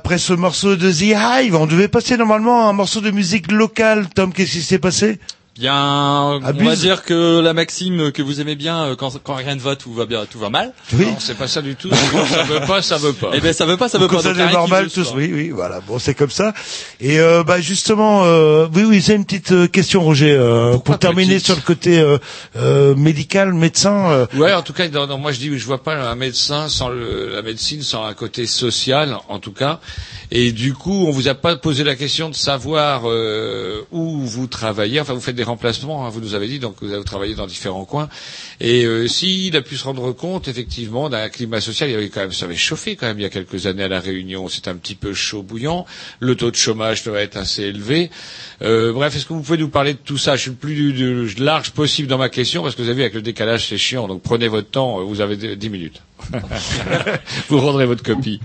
après 0.09 0.17
ce 0.17 0.33
morceau 0.33 0.75
de 0.75 0.91
The 0.91 1.13
Hive, 1.15 1.55
on 1.55 1.67
devait 1.67 1.87
passer 1.87 2.17
normalement 2.17 2.67
un 2.67 2.73
morceau 2.73 2.99
de 2.99 3.11
musique 3.11 3.51
locale. 3.51 4.09
Tom, 4.09 4.33
qu'est-ce 4.33 4.53
qui 4.53 4.61
s'est 4.63 4.79
passé? 4.79 5.19
Bien, 5.59 5.75
on 5.75 6.39
va 6.39 6.47
Abuse. 6.47 6.79
dire 6.79 7.03
que 7.03 7.41
la 7.41 7.53
maxime 7.53 8.13
que 8.13 8.21
vous 8.21 8.39
aimez 8.39 8.55
bien, 8.55 8.85
euh, 8.85 8.95
quand, 8.95 9.21
quand 9.21 9.35
rien 9.35 9.55
ne 9.55 9.59
va, 9.59 9.75
tout 9.75 9.91
va 9.93 10.05
bien, 10.05 10.25
tout 10.25 10.39
va 10.39 10.49
mal. 10.49 10.71
Oui. 10.93 11.05
Non, 11.07 11.17
c'est 11.19 11.37
pas 11.37 11.49
ça 11.49 11.61
du 11.61 11.75
tout. 11.75 11.89
ça 12.29 12.43
veut 12.43 12.61
pas, 12.65 12.81
ça 12.81 12.97
veut 12.97 13.11
pas. 13.11 13.31
Eh 13.33 13.41
ben, 13.41 13.51
ça 13.51 13.65
veut 13.65 13.75
pas, 13.75 13.89
ça 13.89 13.97
veut 13.97 14.07
Quand 14.07 14.17
pas. 14.17 14.23
ça 14.23 14.31
rien 14.31 14.45
est 14.45 14.47
qui 14.49 14.53
normal, 14.55 14.89
tous, 14.89 15.11
oui, 15.15 15.29
oui, 15.33 15.49
voilà. 15.49 15.81
Bon, 15.81 15.99
c'est 15.99 16.13
comme 16.13 16.29
ça. 16.29 16.53
Et 17.01 17.19
euh, 17.19 17.43
bah 17.43 17.59
justement, 17.59 18.23
euh, 18.23 18.67
oui, 18.73 18.83
oui, 18.83 19.01
c'est 19.01 19.15
une 19.15 19.25
petite 19.25 19.51
euh, 19.51 19.67
question, 19.67 20.01
Roger, 20.01 20.31
euh, 20.31 20.77
pour 20.77 20.97
terminer 20.97 21.33
petite 21.35 21.45
sur 21.47 21.55
le 21.55 21.61
côté 21.61 21.99
euh, 21.99 22.17
euh, 22.55 22.95
médical, 22.95 23.53
médecin. 23.53 24.11
euh, 24.11 24.25
Ouais, 24.35 24.53
en 24.53 24.61
tout 24.61 24.71
cas, 24.73 24.87
moi 25.17 25.33
je 25.33 25.39
dis, 25.39 25.57
je 25.59 25.65
vois 25.65 25.83
pas 25.83 25.95
un 25.95 26.15
médecin 26.15 26.69
sans 26.69 26.87
le- 26.87 27.31
la 27.33 27.41
médecine, 27.41 27.81
sans 27.81 28.05
un 28.05 28.13
côté 28.13 28.45
social, 28.47 29.17
en 29.27 29.39
tout 29.39 29.51
cas. 29.51 29.81
Et 30.31 30.51
du 30.53 30.73
coup, 30.73 31.05
on 31.07 31.11
vous 31.11 31.27
a 31.27 31.33
pas 31.33 31.55
posé 31.57 31.83
la 31.83 31.95
question 31.95 32.29
de 32.29 32.35
savoir 32.35 33.01
euh, 33.09 33.81
où 33.91 34.19
vous 34.21 34.47
travaillez. 34.47 35.01
Enfin, 35.01 35.13
vous 35.13 35.19
faites 35.21 35.35
des 35.35 35.43
remplacements, 35.49 36.05
hein, 36.05 36.09
vous 36.09 36.21
nous 36.21 36.33
avez 36.35 36.47
dit, 36.47 36.59
donc 36.59 36.75
vous 36.81 36.93
avez 36.93 37.03
travaillé 37.03 37.35
dans 37.35 37.45
différents 37.47 37.85
coins. 37.85 38.07
Et 38.61 38.85
euh, 38.85 39.07
s'il 39.07 39.55
a 39.57 39.61
pu 39.61 39.75
se 39.75 39.83
rendre 39.83 40.11
compte, 40.13 40.47
effectivement, 40.47 41.09
d'un 41.09 41.27
climat 41.29 41.59
social, 41.61 41.89
il 41.89 41.93
y 41.93 41.95
avait 41.95 42.09
quand 42.09 42.21
même, 42.21 42.31
ça 42.31 42.45
avait 42.45 42.55
chauffé 42.55 42.95
quand 42.95 43.07
même 43.07 43.19
il 43.19 43.23
y 43.23 43.25
a 43.25 43.29
quelques 43.29 43.65
années 43.65 43.83
à 43.83 43.87
la 43.87 43.99
Réunion. 43.99 44.47
C'est 44.47 44.67
un 44.67 44.75
petit 44.75 44.95
peu 44.95 45.13
chaud 45.13 45.41
bouillant. 45.43 45.85
Le 46.19 46.35
taux 46.35 46.51
de 46.51 46.55
chômage 46.55 47.03
doit 47.03 47.19
être 47.21 47.37
assez 47.37 47.63
élevé. 47.63 48.09
Euh, 48.61 48.93
bref, 48.93 49.15
est-ce 49.15 49.25
que 49.25 49.33
vous 49.33 49.41
pouvez 49.41 49.57
nous 49.57 49.69
parler 49.69 49.93
de 49.93 49.99
tout 50.03 50.17
ça? 50.17 50.35
Je 50.35 50.41
suis 50.43 50.51
le 50.51 50.55
plus 50.57 51.35
large 51.39 51.71
possible 51.71 52.07
dans 52.07 52.17
ma 52.17 52.29
question 52.29 52.63
parce 52.63 52.75
que 52.75 52.81
vous 52.81 52.87
avez 52.89 52.95
vu 52.97 53.01
avec 53.01 53.13
le 53.15 53.21
décalage 53.21 53.67
c'est 53.67 53.77
chiant. 53.77 54.07
Donc 54.07 54.21
prenez 54.21 54.47
votre 54.47 54.69
temps. 54.69 55.03
Vous 55.03 55.21
avez 55.21 55.35
d- 55.35 55.55
10 55.55 55.69
minutes. 55.69 56.01
vous 57.49 57.59
rendrez 57.59 57.85
votre 57.85 58.03
copie. 58.03 58.39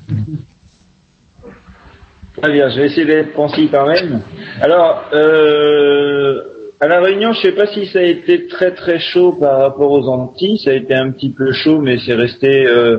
Très 2.43 2.53
bien, 2.53 2.69
je 2.71 2.81
vais 2.81 2.87
essayer 2.87 3.07
d'être 3.07 3.33
concis 3.33 3.69
quand 3.71 3.87
même. 3.87 4.21
Alors, 4.61 5.05
euh, 5.13 6.43
à 6.85 6.89
la 6.89 7.01
Réunion, 7.01 7.33
je 7.33 7.41
sais 7.41 7.53
pas 7.53 7.67
si 7.67 7.87
ça 7.87 8.01
a 8.01 8.03
été 8.03 8.47
très 8.47 8.73
très 8.73 8.99
chaud 8.99 9.33
par 9.33 9.59
rapport 9.59 9.91
aux 9.91 10.07
Antilles. 10.07 10.59
Ça 10.59 10.71
a 10.71 10.75
été 10.75 10.95
un 10.95 11.11
petit 11.13 11.31
peu 11.31 11.51
chaud, 11.53 11.81
mais 11.81 11.97
c'est 12.05 12.13
resté 12.15 12.67
euh, 12.67 12.99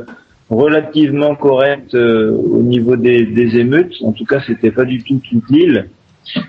relativement 0.50 1.36
correct 1.36 1.94
euh, 1.94 2.32
au 2.32 2.64
niveau 2.64 2.96
des, 2.96 3.28
des 3.28 3.60
émeutes. 3.60 3.94
En 4.04 4.12
tout 4.12 4.26
cas, 4.26 4.40
c'était 4.48 4.72
pas 4.72 4.86
du 4.86 5.04
tout 5.04 5.22
toute 5.30 5.48
l'île. 5.52 5.90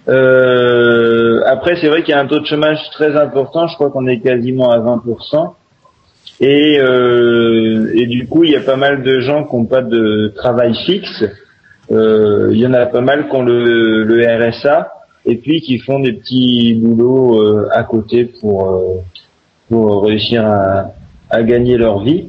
Euh, 0.09 1.43
après, 1.45 1.77
c'est 1.79 1.89
vrai 1.89 2.03
qu'il 2.03 2.13
y 2.13 2.15
a 2.15 2.21
un 2.21 2.27
taux 2.27 2.41
de 2.41 2.47
chômage 2.47 2.79
très 2.93 3.15
important. 3.15 3.67
Je 3.67 3.75
crois 3.75 3.91
qu'on 3.91 4.07
est 4.07 4.21
quasiment 4.21 4.71
à 4.71 4.79
20%. 4.79 5.53
Et, 6.41 6.79
euh, 6.81 7.93
et 7.95 8.07
du 8.07 8.27
coup, 8.27 8.45
il 8.45 8.53
y 8.53 8.57
a 8.57 8.61
pas 8.61 8.77
mal 8.77 9.03
de 9.03 9.21
gens 9.21 9.45
qui 9.45 9.57
n'ont 9.57 9.67
pas 9.67 9.83
de 9.83 10.33
travail 10.35 10.75
fixe. 10.87 11.23
Euh, 11.93 12.49
Il 12.53 12.59
y 12.59 12.67
en 12.67 12.73
a 12.73 12.87
pas 12.87 13.03
mal 13.03 13.29
qui 13.29 13.37
ont 13.37 13.43
le, 13.45 14.05
le 14.05 14.25
RSA 14.25 14.95
et 15.27 15.36
puis 15.36 15.61
qui 15.61 15.78
font 15.78 15.98
des 15.98 16.12
petits 16.12 16.74
boulots 16.74 17.43
euh, 17.43 17.69
à 17.73 17.82
côté 17.82 18.24
pour 18.40 18.70
euh, 18.70 19.03
pour 19.69 20.05
réussir 20.05 20.47
à, 20.47 20.93
à 21.31 21.43
gagner 21.43 21.77
leur 21.77 22.01
vie. 22.03 22.28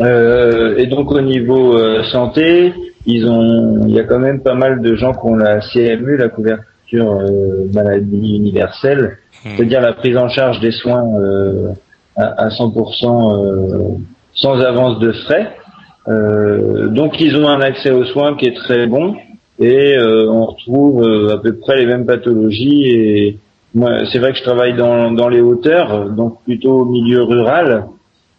Euh, 0.00 0.76
et 0.76 0.86
donc 0.86 1.10
au 1.10 1.20
niveau 1.20 1.76
euh, 1.76 2.02
santé, 2.04 2.72
ils 3.06 3.26
ont, 3.26 3.86
il 3.86 3.94
y 3.94 3.98
a 3.98 4.04
quand 4.04 4.18
même 4.18 4.40
pas 4.42 4.54
mal 4.54 4.80
de 4.80 4.94
gens 4.94 5.12
qui 5.12 5.24
ont 5.24 5.36
la 5.36 5.60
CMU, 5.60 6.16
la 6.16 6.28
couverture 6.28 7.12
euh, 7.12 7.66
maladie 7.72 8.36
universelle, 8.36 9.18
c'est-à-dire 9.42 9.80
la 9.80 9.94
prise 9.94 10.16
en 10.16 10.28
charge 10.28 10.60
des 10.60 10.70
soins 10.70 11.02
euh, 11.18 11.68
à, 12.16 12.44
à 12.44 12.48
100% 12.48 12.74
euh, 13.32 13.78
sans 14.34 14.60
avance 14.60 14.98
de 14.98 15.12
frais. 15.12 15.56
Euh, 16.08 16.88
donc 16.88 17.20
ils 17.20 17.36
ont 17.36 17.48
un 17.48 17.60
accès 17.60 17.90
aux 17.90 18.04
soins 18.04 18.36
qui 18.36 18.46
est 18.46 18.56
très 18.56 18.86
bon 18.86 19.14
et 19.60 19.96
euh, 19.96 20.28
on 20.28 20.46
retrouve 20.46 21.02
euh, 21.02 21.34
à 21.34 21.38
peu 21.38 21.54
près 21.56 21.76
les 21.76 21.86
mêmes 21.86 22.06
pathologies 22.06 22.84
et 22.88 23.38
moi 23.74 24.06
c'est 24.10 24.18
vrai 24.18 24.32
que 24.32 24.38
je 24.38 24.42
travaille 24.42 24.74
dans, 24.74 25.12
dans 25.12 25.28
les 25.28 25.40
hauteurs 25.40 26.10
donc 26.10 26.42
plutôt 26.44 26.80
au 26.80 26.84
milieu 26.86 27.22
rural 27.22 27.86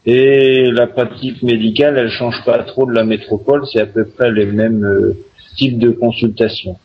et 0.06 0.72
la 0.72 0.88
pratique 0.88 1.44
médicale 1.44 1.98
elle 1.98 2.10
change 2.10 2.44
pas 2.46 2.60
trop 2.64 2.86
de 2.86 2.94
la 2.94 3.04
métropole 3.04 3.64
c'est 3.72 3.80
à 3.80 3.86
peu 3.86 4.06
près 4.06 4.32
les 4.32 4.46
mêmes 4.46 4.84
euh, 4.84 5.14
types 5.56 5.78
de 5.78 5.92
consultations 5.92 6.78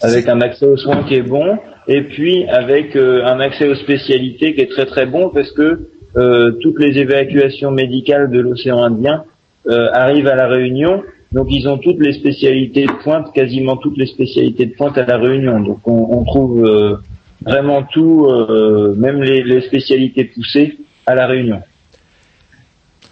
avec 0.00 0.28
un 0.28 0.40
accès 0.40 0.66
aux 0.66 0.76
soins 0.76 1.02
qui 1.02 1.16
est 1.16 1.22
bon 1.22 1.58
et 1.88 2.02
puis 2.02 2.46
avec 2.48 2.96
euh, 2.96 3.24
un 3.24 3.40
accès 3.40 3.68
aux 3.68 3.74
spécialités 3.74 4.54
qui 4.54 4.60
est 4.60 4.70
très 4.70 4.86
très 4.86 5.06
bon 5.06 5.30
parce 5.30 5.50
que 5.52 5.88
euh, 6.16 6.52
toutes 6.60 6.78
les 6.80 6.98
évacuations 6.98 7.70
médicales 7.70 8.30
de 8.30 8.40
l'océan 8.40 8.82
Indien 8.82 9.24
euh, 9.68 9.88
arrivent 9.92 10.26
à 10.26 10.34
la 10.34 10.48
Réunion. 10.48 11.02
Donc 11.32 11.46
ils 11.50 11.68
ont 11.68 11.78
toutes 11.78 12.00
les 12.00 12.12
spécialités 12.12 12.86
de 12.86 12.92
pointe, 13.04 13.32
quasiment 13.32 13.76
toutes 13.76 13.96
les 13.96 14.06
spécialités 14.06 14.66
de 14.66 14.74
pointe 14.74 14.98
à 14.98 15.04
la 15.04 15.16
Réunion. 15.16 15.60
Donc 15.60 15.86
on, 15.86 16.18
on 16.18 16.24
trouve 16.24 16.64
euh, 16.64 16.96
vraiment 17.42 17.84
tout, 17.84 18.26
euh, 18.26 18.94
même 18.96 19.22
les, 19.22 19.42
les 19.42 19.60
spécialités 19.60 20.24
poussées 20.24 20.78
à 21.06 21.14
la 21.14 21.26
Réunion. 21.26 21.62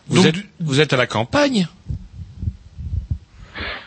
Vous 0.09 0.27
êtes, 0.27 0.37
vous 0.59 0.81
êtes 0.81 0.93
à 0.93 0.97
la 0.97 1.07
campagne? 1.07 1.67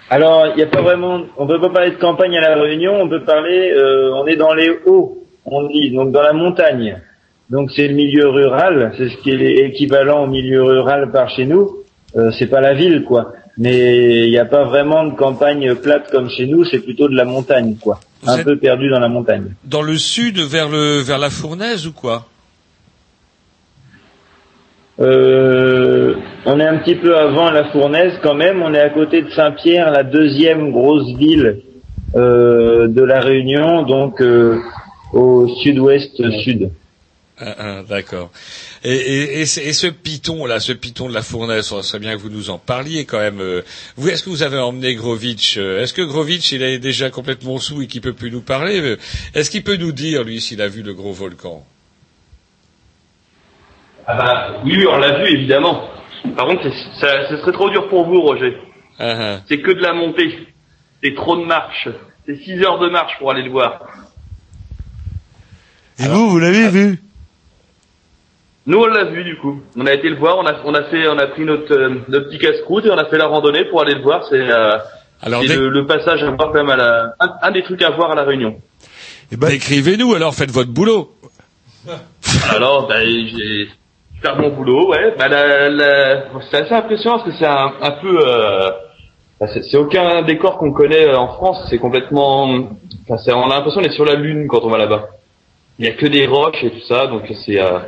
Alors, 0.09 0.47
il 0.47 0.55
n'y 0.57 0.63
a 0.63 0.67
pas 0.67 0.81
vraiment, 0.81 1.21
on 1.37 1.47
peut 1.47 1.59
pas 1.59 1.69
parler 1.69 1.91
de 1.91 1.95
campagne 1.95 2.37
à 2.37 2.41
la 2.41 2.61
Réunion, 2.61 3.01
on 3.01 3.09
peut 3.09 3.23
parler, 3.23 3.71
euh, 3.71 4.13
on 4.13 4.27
est 4.27 4.35
dans 4.35 4.53
les 4.53 4.69
hauts, 4.85 5.23
on 5.45 5.67
dit, 5.67 5.91
donc 5.91 6.11
dans 6.11 6.21
la 6.21 6.33
montagne. 6.33 7.01
Donc 7.49 7.71
c'est 7.71 7.87
le 7.87 7.95
milieu 7.95 8.27
rural, 8.29 8.93
c'est 8.97 9.09
ce 9.09 9.17
qui 9.17 9.31
est 9.31 9.65
équivalent 9.67 10.23
au 10.23 10.27
milieu 10.27 10.63
rural 10.63 11.11
par 11.11 11.29
chez 11.29 11.45
nous. 11.45 11.77
Euh, 12.15 12.31
c'est 12.37 12.47
pas 12.47 12.61
la 12.61 12.73
ville, 12.73 13.03
quoi. 13.03 13.33
Mais 13.57 14.25
il 14.25 14.29
n'y 14.29 14.37
a 14.37 14.45
pas 14.45 14.63
vraiment 14.63 15.05
de 15.05 15.15
campagne 15.15 15.75
plate 15.75 16.09
comme 16.11 16.29
chez 16.29 16.47
nous, 16.47 16.65
c'est 16.65 16.79
plutôt 16.79 17.07
de 17.07 17.15
la 17.15 17.25
montagne, 17.25 17.75
quoi. 17.81 17.99
Vous 18.21 18.31
Un 18.31 18.43
peu 18.43 18.57
perdu 18.57 18.89
dans 18.89 18.99
la 18.99 19.09
montagne. 19.09 19.53
Dans 19.63 19.81
le 19.81 19.97
sud, 19.97 20.39
vers 20.39 20.69
le 20.69 20.99
vers 20.99 21.17
la 21.17 21.29
Fournaise 21.29 21.87
ou 21.87 21.91
quoi? 21.91 22.27
Euh, 24.99 26.13
on 26.45 26.59
est 26.59 26.67
un 26.67 26.77
petit 26.77 26.95
peu 26.95 27.17
avant 27.17 27.49
la 27.49 27.65
Fournaise 27.71 28.13
quand 28.21 28.35
même. 28.35 28.61
On 28.61 28.73
est 28.73 28.79
à 28.79 28.89
côté 28.89 29.23
de 29.23 29.29
Saint-Pierre, 29.31 29.91
la 29.91 30.03
deuxième 30.03 30.71
grosse 30.71 31.15
ville 31.17 31.61
euh, 32.15 32.87
de 32.87 33.01
la 33.01 33.19
Réunion, 33.19 33.83
donc 33.83 34.21
euh, 34.21 34.59
au 35.13 35.47
sud-ouest 35.63 36.21
sud. 36.43 36.71
Ah, 37.43 37.55
ah, 37.57 37.83
D'accord. 37.87 38.29
Et, 38.83 38.93
et, 38.93 39.41
et, 39.41 39.45
ce- 39.47 39.59
et 39.59 39.73
ce 39.73 39.87
piton 39.87 40.45
là, 40.45 40.59
ce 40.59 40.73
piton 40.73 41.09
de 41.09 41.13
la 41.13 41.23
Fournaise, 41.23 41.65
ça 41.67 41.81
serait 41.81 41.97
bien 41.99 42.15
que 42.15 42.21
vous 42.21 42.29
nous 42.29 42.51
en 42.51 42.59
parliez 42.59 43.05
quand 43.05 43.17
même. 43.19 43.39
euh. 43.41 43.63
Vous, 43.97 44.09
est-ce 44.09 44.23
que 44.23 44.29
vous 44.29 44.43
avez 44.43 44.59
emmené 44.59 44.93
Grovitch 44.95 45.57
euh, 45.57 45.81
Est-ce 45.81 45.93
que 45.93 46.03
Grovitch, 46.03 46.51
il 46.51 46.61
est 46.61 46.77
déjà 46.77 47.09
complètement 47.09 47.57
sous 47.57 47.81
et 47.81 47.87
qu'il 47.87 48.01
peut 48.01 48.13
plus 48.13 48.29
nous 48.29 48.41
parler 48.41 48.79
euh, 48.79 48.97
Est-ce 49.33 49.49
qu'il 49.49 49.63
peut 49.63 49.77
nous 49.77 49.91
dire 49.91 50.23
lui 50.23 50.39
s'il 50.39 50.61
a 50.61 50.67
vu 50.67 50.83
le 50.83 50.93
gros 50.93 51.13
volcan? 51.13 51.65
Ah 54.07 54.15
bah, 54.15 54.61
oui, 54.63 54.75
oui, 54.77 54.85
on 54.87 54.97
l'a 54.97 55.17
vu, 55.23 55.33
évidemment. 55.35 55.89
Par 56.35 56.45
contre, 56.47 56.63
c'est- 56.63 56.99
ça, 56.99 57.27
ce 57.29 57.37
serait 57.37 57.51
trop 57.53 57.69
dur 57.69 57.89
pour 57.89 58.05
vous, 58.05 58.21
Roger. 58.21 58.55
Ah, 58.99 59.39
C'est 59.47 59.59
que 59.61 59.71
de 59.71 59.79
la 59.81 59.93
montée. 59.93 60.37
C'est 61.03 61.15
trop 61.15 61.35
de 61.37 61.45
marche. 61.45 61.87
C'est 62.27 62.35
6 62.43 62.61
heures 62.63 62.77
de 62.79 62.89
marche 62.89 63.13
pour 63.17 63.31
aller 63.31 63.41
le 63.43 63.49
voir. 63.49 63.81
Et 65.99 66.03
vous, 66.07 66.29
vous 66.29 66.39
l'avez 66.39 66.69
vu? 66.69 66.99
Nous, 68.71 68.77
on 68.79 68.85
l'a 68.85 69.03
vu, 69.03 69.25
du 69.25 69.35
coup. 69.37 69.59
On 69.75 69.85
a 69.85 69.91
été 69.93 70.07
le 70.07 70.15
voir, 70.15 70.37
on 70.37 70.45
a, 70.45 70.53
on 70.63 70.73
a 70.73 70.83
fait, 70.83 71.05
on 71.09 71.17
a 71.17 71.27
pris 71.27 71.43
notre, 71.43 71.73
euh, 71.73 71.89
notre 72.07 72.29
petit 72.29 72.37
casse-croûte 72.37 72.85
et 72.85 72.89
on 72.89 72.97
a 72.97 73.03
fait 73.05 73.17
la 73.17 73.27
randonnée 73.27 73.65
pour 73.65 73.81
aller 73.81 73.95
le 73.95 74.01
voir. 74.01 74.23
C'est, 74.29 74.39
euh, 74.39 74.77
Alors, 75.21 75.41
c'est 75.41 75.49
dès- 75.49 75.55
le, 75.57 75.67
le 75.69 75.85
passage 75.85 76.23
à 76.23 76.27
voir 76.31 76.51
quand 76.53 76.63
même 76.63 76.69
à 76.69 76.77
la, 76.77 77.13
un, 77.19 77.33
un 77.41 77.51
des 77.51 77.63
trucs 77.63 77.81
à 77.83 77.89
voir 77.89 78.11
à 78.11 78.15
la 78.15 78.23
Réunion. 78.23 78.55
Décrivez-nous 79.29 80.13
alors, 80.15 80.33
faites 80.33 80.51
votre 80.51 80.69
boulot. 80.71 81.11
Alors, 82.55 82.87
bah, 82.87 83.03
j'ai 83.05 83.67
faire 84.21 84.37
mon 84.37 84.49
boulot, 84.49 84.91
ouais. 84.91 85.15
Bah, 85.17 85.27
la, 85.27 85.69
la... 85.69 86.23
c'est 86.49 86.57
assez 86.61 86.73
impressionnant 86.73 87.17
parce 87.17 87.29
que 87.29 87.35
c'est 87.37 87.45
un, 87.47 87.73
un 87.81 87.91
peu, 88.01 88.19
euh... 88.25 88.69
bah, 89.39 89.47
c'est 89.49 89.77
aucun 89.77 90.21
décor 90.21 90.57
qu'on 90.57 90.71
connaît 90.71 91.07
euh, 91.09 91.17
en 91.17 91.27
France. 91.29 91.57
C'est 91.69 91.77
complètement, 91.79 92.43
enfin, 93.03 93.17
c'est- 93.17 93.33
on 93.33 93.49
a 93.49 93.55
l'impression 93.55 93.81
d'être 93.81 93.93
sur 93.93 94.05
la 94.05 94.15
lune 94.15 94.47
quand 94.47 94.61
on 94.63 94.69
va 94.69 94.77
là-bas. 94.77 95.07
Il 95.79 95.85
y 95.85 95.89
a 95.89 95.93
que 95.93 96.05
des 96.05 96.25
roches 96.27 96.63
et 96.63 96.69
tout 96.69 96.85
ça, 96.87 97.07
donc 97.07 97.23
c'est, 97.45 97.59
euh, 97.59 97.79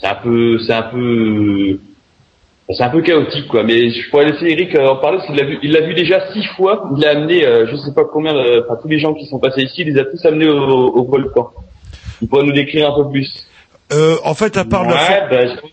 c'est 0.00 0.06
un 0.08 0.14
peu, 0.16 0.58
c'est 0.60 0.72
un 0.72 0.82
peu, 0.82 1.78
c'est 2.70 2.82
un 2.82 2.90
peu 2.90 3.00
chaotique 3.02 3.48
quoi. 3.48 3.62
Mais 3.64 3.90
je 3.90 4.10
pourrais 4.10 4.26
laisser 4.30 4.46
Eric 4.46 4.74
euh, 4.74 4.88
en 4.88 4.96
parler 4.96 5.18
parce 5.18 5.28
qu'il 5.28 5.36
l'a 5.36 5.44
vu, 5.46 5.58
il 5.62 5.72
l'a 5.72 5.80
vu 5.80 5.94
déjà 5.94 6.32
six 6.32 6.44
fois. 6.56 6.88
Il 6.96 7.04
a 7.04 7.10
amené, 7.10 7.44
euh, 7.46 7.66
je 7.70 7.76
sais 7.76 7.92
pas 7.94 8.04
combien, 8.04 8.32
de- 8.34 8.64
enfin 8.64 8.78
tous 8.80 8.88
les 8.88 8.98
gens 8.98 9.14
qui 9.14 9.26
sont 9.26 9.38
passés 9.38 9.62
ici, 9.62 9.82
il 9.82 9.92
les 9.94 10.00
a 10.00 10.04
tous 10.04 10.24
amenés 10.26 10.48
au, 10.48 10.56
au 10.88 11.04
volcan. 11.04 11.50
Il 12.20 12.28
pourrait 12.28 12.44
nous 12.44 12.52
décrire 12.52 12.90
un 12.92 12.94
peu 13.02 13.08
plus. 13.10 13.28
Euh, 13.92 14.16
en 14.24 14.34
fait, 14.34 14.56
à 14.56 14.64
part 14.64 14.82
la 14.84 14.90
Ouais, 14.94 15.22
bah, 15.30 15.46
je- 15.46 15.68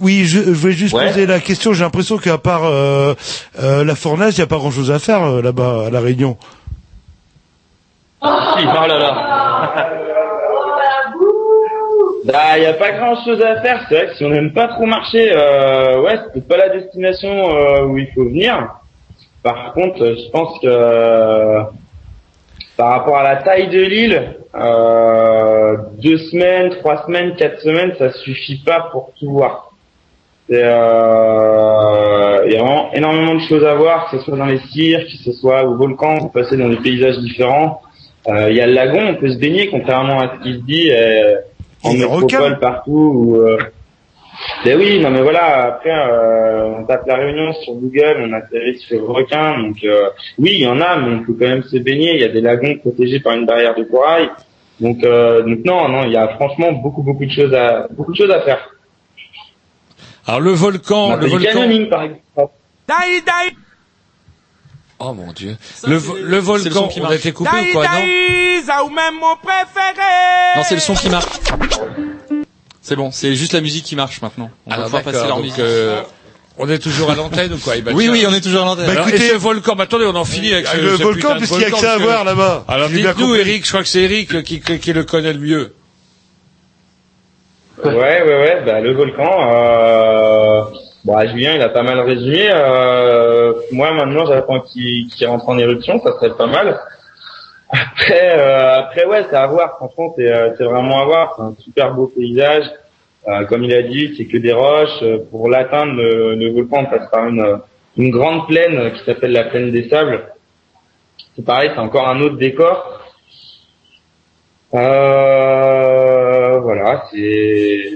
Oui, 0.00 0.24
je, 0.24 0.40
je 0.42 0.50
voulais 0.50 0.72
juste 0.72 0.92
Ouais. 0.94 1.06
poser 1.06 1.24
la 1.26 1.38
question. 1.38 1.72
J'ai 1.72 1.84
l'impression 1.84 2.18
qu'à 2.18 2.36
part 2.38 2.64
euh, 2.64 3.14
euh, 3.62 3.84
la 3.84 3.94
Fournaise, 3.94 4.36
il 4.36 4.40
n'y 4.40 4.44
a 4.44 4.46
pas 4.48 4.56
grand-chose 4.56 4.90
à 4.90 4.98
faire 4.98 5.22
euh, 5.22 5.40
là-bas 5.42 5.84
à 5.86 5.90
la 5.90 6.00
Réunion. 6.00 6.36
Si, 8.22 8.28
oh 8.28 8.86
là 8.88 8.98
là. 8.98 10.13
Bah, 12.24 12.58
y 12.58 12.64
a 12.64 12.72
pas 12.72 12.92
grand 12.92 13.22
chose 13.22 13.42
à 13.42 13.60
faire, 13.60 13.84
c'est 13.86 13.96
vrai 13.96 14.06
que 14.06 14.14
si 14.14 14.24
on 14.24 14.30
n'aime 14.30 14.54
pas 14.54 14.68
trop 14.68 14.86
marcher, 14.86 15.30
euh, 15.30 16.00
ouais, 16.00 16.18
c'est 16.32 16.48
pas 16.48 16.56
la 16.56 16.70
destination 16.70 17.28
euh, 17.28 17.84
où 17.84 17.98
il 17.98 18.06
faut 18.14 18.24
venir. 18.24 18.76
Par 19.42 19.74
contre, 19.74 19.98
je 19.98 20.30
pense 20.30 20.58
que 20.60 20.66
euh, 20.66 21.64
par 22.78 22.88
rapport 22.92 23.18
à 23.18 23.24
la 23.24 23.36
taille 23.42 23.68
de 23.68 23.80
l'île, 23.80 24.36
euh, 24.54 25.76
deux 26.02 26.16
semaines, 26.16 26.70
trois 26.78 27.04
semaines, 27.04 27.34
quatre 27.36 27.60
semaines, 27.60 27.92
ça 27.98 28.10
suffit 28.10 28.62
pas 28.64 28.88
pour 28.90 29.12
tout 29.20 29.30
voir. 29.30 29.72
Euh, 30.50 32.42
il 32.46 32.52
y 32.52 32.56
a 32.56 32.62
vraiment 32.62 32.90
énormément 32.94 33.34
de 33.34 33.40
choses 33.40 33.66
à 33.66 33.74
voir, 33.74 34.08
que 34.08 34.16
ce 34.16 34.24
soit 34.24 34.38
dans 34.38 34.46
les 34.46 34.60
cirques, 34.72 35.08
que 35.08 35.18
ce 35.24 35.32
soit 35.32 35.64
au 35.64 35.76
volcan, 35.76 36.16
on 36.22 36.28
peut 36.28 36.40
passer 36.40 36.56
dans 36.56 36.70
des 36.70 36.76
paysages 36.76 37.18
différents. 37.18 37.82
Euh, 38.28 38.50
Il 38.50 38.56
y 38.56 38.62
a 38.62 38.66
le 38.66 38.72
lagon, 38.72 39.08
on 39.08 39.14
peut 39.16 39.30
se 39.30 39.36
baigner, 39.36 39.68
contrairement 39.68 40.20
à 40.20 40.36
ce 40.36 40.42
qui 40.42 40.54
se 40.54 40.60
dit 40.60 40.90
euh, 40.90 41.36
en 41.84 41.94
métropole 41.94 42.58
partout. 42.58 43.12
Où, 43.14 43.36
euh, 43.36 43.58
ben 44.64 44.78
oui, 44.78 45.00
non 45.00 45.10
mais 45.10 45.22
voilà, 45.22 45.66
après 45.66 45.90
euh, 45.90 46.78
on 46.78 46.84
tape 46.84 47.06
la 47.06 47.16
réunion 47.16 47.52
sur 47.52 47.74
Google, 47.74 48.16
on 48.28 48.32
atterrit 48.32 48.78
sur 48.78 48.98
le 48.98 49.06
requin, 49.06 49.60
donc 49.60 49.76
euh, 49.84 50.08
oui, 50.38 50.50
il 50.54 50.60
y 50.60 50.66
en 50.66 50.80
a, 50.80 50.96
mais 50.96 51.16
on 51.16 51.24
peut 51.24 51.34
quand 51.38 51.48
même 51.48 51.62
se 51.62 51.76
baigner, 51.76 52.14
il 52.14 52.20
y 52.20 52.24
a 52.24 52.28
des 52.28 52.40
lagons 52.40 52.76
protégés 52.78 53.20
par 53.20 53.34
une 53.34 53.46
barrière 53.46 53.74
de 53.74 53.84
corail. 53.84 54.30
Donc, 54.80 55.04
euh, 55.04 55.42
donc 55.42 55.64
non, 55.64 55.88
non, 55.88 56.04
il 56.04 56.12
y 56.12 56.16
a 56.16 56.28
franchement 56.28 56.72
beaucoup 56.72 57.02
beaucoup 57.02 57.24
de 57.24 57.30
choses 57.30 57.54
à 57.54 57.86
beaucoup 57.90 58.12
de 58.12 58.16
choses 58.16 58.30
à 58.30 58.40
faire. 58.40 58.70
Alors 60.26 60.40
le 60.40 60.50
volcan, 60.50 61.12
a 61.12 61.16
le 61.16 61.26
volcan. 61.26 61.52
canyoning 61.52 61.88
par 61.88 62.02
exemple. 62.02 62.52
Oh 65.00 65.12
mon 65.12 65.32
dieu. 65.32 65.56
Le, 65.86 65.96
vo- 65.96 66.14
le 66.16 66.22
le 66.22 66.38
volcan, 66.38 66.88
qui 66.88 67.00
on 67.00 67.06
a 67.06 67.14
été 67.16 67.32
coupé 67.32 67.50
ou 67.50 67.72
quoi, 67.72 67.86
non 67.88 68.04
ou 68.86 68.90
même 68.90 69.14
mon 69.20 69.36
préféré. 69.36 70.56
Non, 70.56 70.62
c'est 70.66 70.74
le 70.76 70.80
son 70.80 70.94
qui 70.94 71.08
marche. 71.10 71.26
C'est 72.80 72.96
bon, 72.96 73.10
c'est 73.10 73.34
juste 73.34 73.52
la 73.52 73.60
musique 73.60 73.84
qui 73.84 73.96
marche 73.96 74.20
maintenant. 74.22 74.50
On 74.66 74.70
va 74.70 74.76
Alors, 74.76 74.86
pouvoir 74.86 75.02
passer 75.02 75.26
leur 75.26 75.38
musique. 75.40 75.58
euh, 75.58 76.02
on 76.58 76.68
est 76.68 76.78
toujours 76.78 77.10
à 77.10 77.14
l'antenne 77.14 77.52
ou 77.52 77.58
quoi 77.58 77.76
Eh 77.76 77.82
ben, 77.82 77.94
Oui, 77.94 78.08
oui, 78.10 78.24
on 78.28 78.32
est 78.32 78.40
toujours 78.40 78.62
à 78.62 78.64
l'antenne. 78.66 78.86
Bah, 78.86 78.94
et 78.94 79.08
écoutez- 79.08 79.28
ce 79.30 79.34
volcan, 79.36 79.74
bah, 79.74 79.84
attendez, 79.84 80.04
on 80.06 80.14
en 80.14 80.24
finit 80.24 80.52
avec 80.54 80.66
ce, 80.66 80.76
le 80.76 80.96
ce 80.96 81.02
volcan, 81.02 81.36
puisqu'il 81.36 81.60
y 81.62 81.64
a 81.64 81.70
que 81.70 81.78
ça 81.78 81.94
à 81.94 81.98
voir 81.98 82.24
là-bas. 82.24 82.64
Alors 82.68 82.88
dites-nous. 82.88 83.34
Eric, 83.34 83.64
je 83.64 83.68
crois 83.70 83.82
que 83.82 83.88
c'est 83.88 84.02
Eric 84.02 84.42
qui, 84.44 84.60
qui, 84.60 84.78
qui 84.78 84.92
le 84.92 85.04
connaît 85.04 85.32
le 85.32 85.40
mieux. 85.40 85.74
Ouais, 87.84 87.92
ouais, 87.92 88.22
ouais, 88.22 88.62
bah, 88.64 88.80
le 88.80 88.92
volcan, 88.94 89.30
euh, 89.52 90.62
bon, 91.04 91.20
Julien, 91.28 91.54
il 91.56 91.62
a 91.62 91.68
pas 91.68 91.82
mal 91.82 92.00
résumé, 92.00 92.48
euh, 92.52 93.52
moi, 93.72 93.92
maintenant, 93.92 94.26
j'attends 94.26 94.60
qu'il 94.60 95.08
qu'il 95.08 95.26
rentre 95.26 95.48
en 95.48 95.58
éruption, 95.58 96.00
ça 96.02 96.12
serait 96.14 96.36
pas 96.36 96.46
mal. 96.46 96.78
Après, 97.70 98.38
euh, 98.38 98.78
après, 98.80 99.04
ouais, 99.06 99.24
c'est 99.28 99.36
à 99.36 99.46
voir, 99.46 99.76
franchement, 99.76 100.14
c'est 100.16 100.28
euh, 100.32 100.54
c'est 100.56 100.64
vraiment 100.64 101.00
à 101.00 101.04
voir, 101.04 101.34
c'est 101.36 101.42
un 101.42 101.54
super 101.64 101.94
beau 101.94 102.06
paysage, 102.16 102.64
Euh, 103.26 103.46
comme 103.46 103.64
il 103.64 103.72
a 103.72 103.82
dit, 103.82 104.14
c'est 104.16 104.26
que 104.26 104.36
des 104.36 104.52
roches, 104.52 105.00
Euh, 105.02 105.18
pour 105.30 105.48
l'atteindre, 105.48 105.94
le, 105.94 106.34
le 106.34 106.52
volcan, 106.52 106.84
passe 106.84 107.08
par 107.10 107.26
une, 107.26 107.58
une 107.96 108.10
grande 108.10 108.46
plaine 108.46 108.92
qui 108.92 109.02
s'appelle 109.06 109.32
la 109.32 109.44
plaine 109.44 109.70
des 109.72 109.88
sables. 109.88 110.18
C'est 111.34 111.44
pareil, 111.44 111.70
c'est 111.74 111.80
encore 111.80 112.06
un 112.08 112.20
autre 112.20 112.36
décor. 112.36 112.76
Euh, 114.74 116.58
voilà, 116.60 117.04
c'est- 117.10 117.93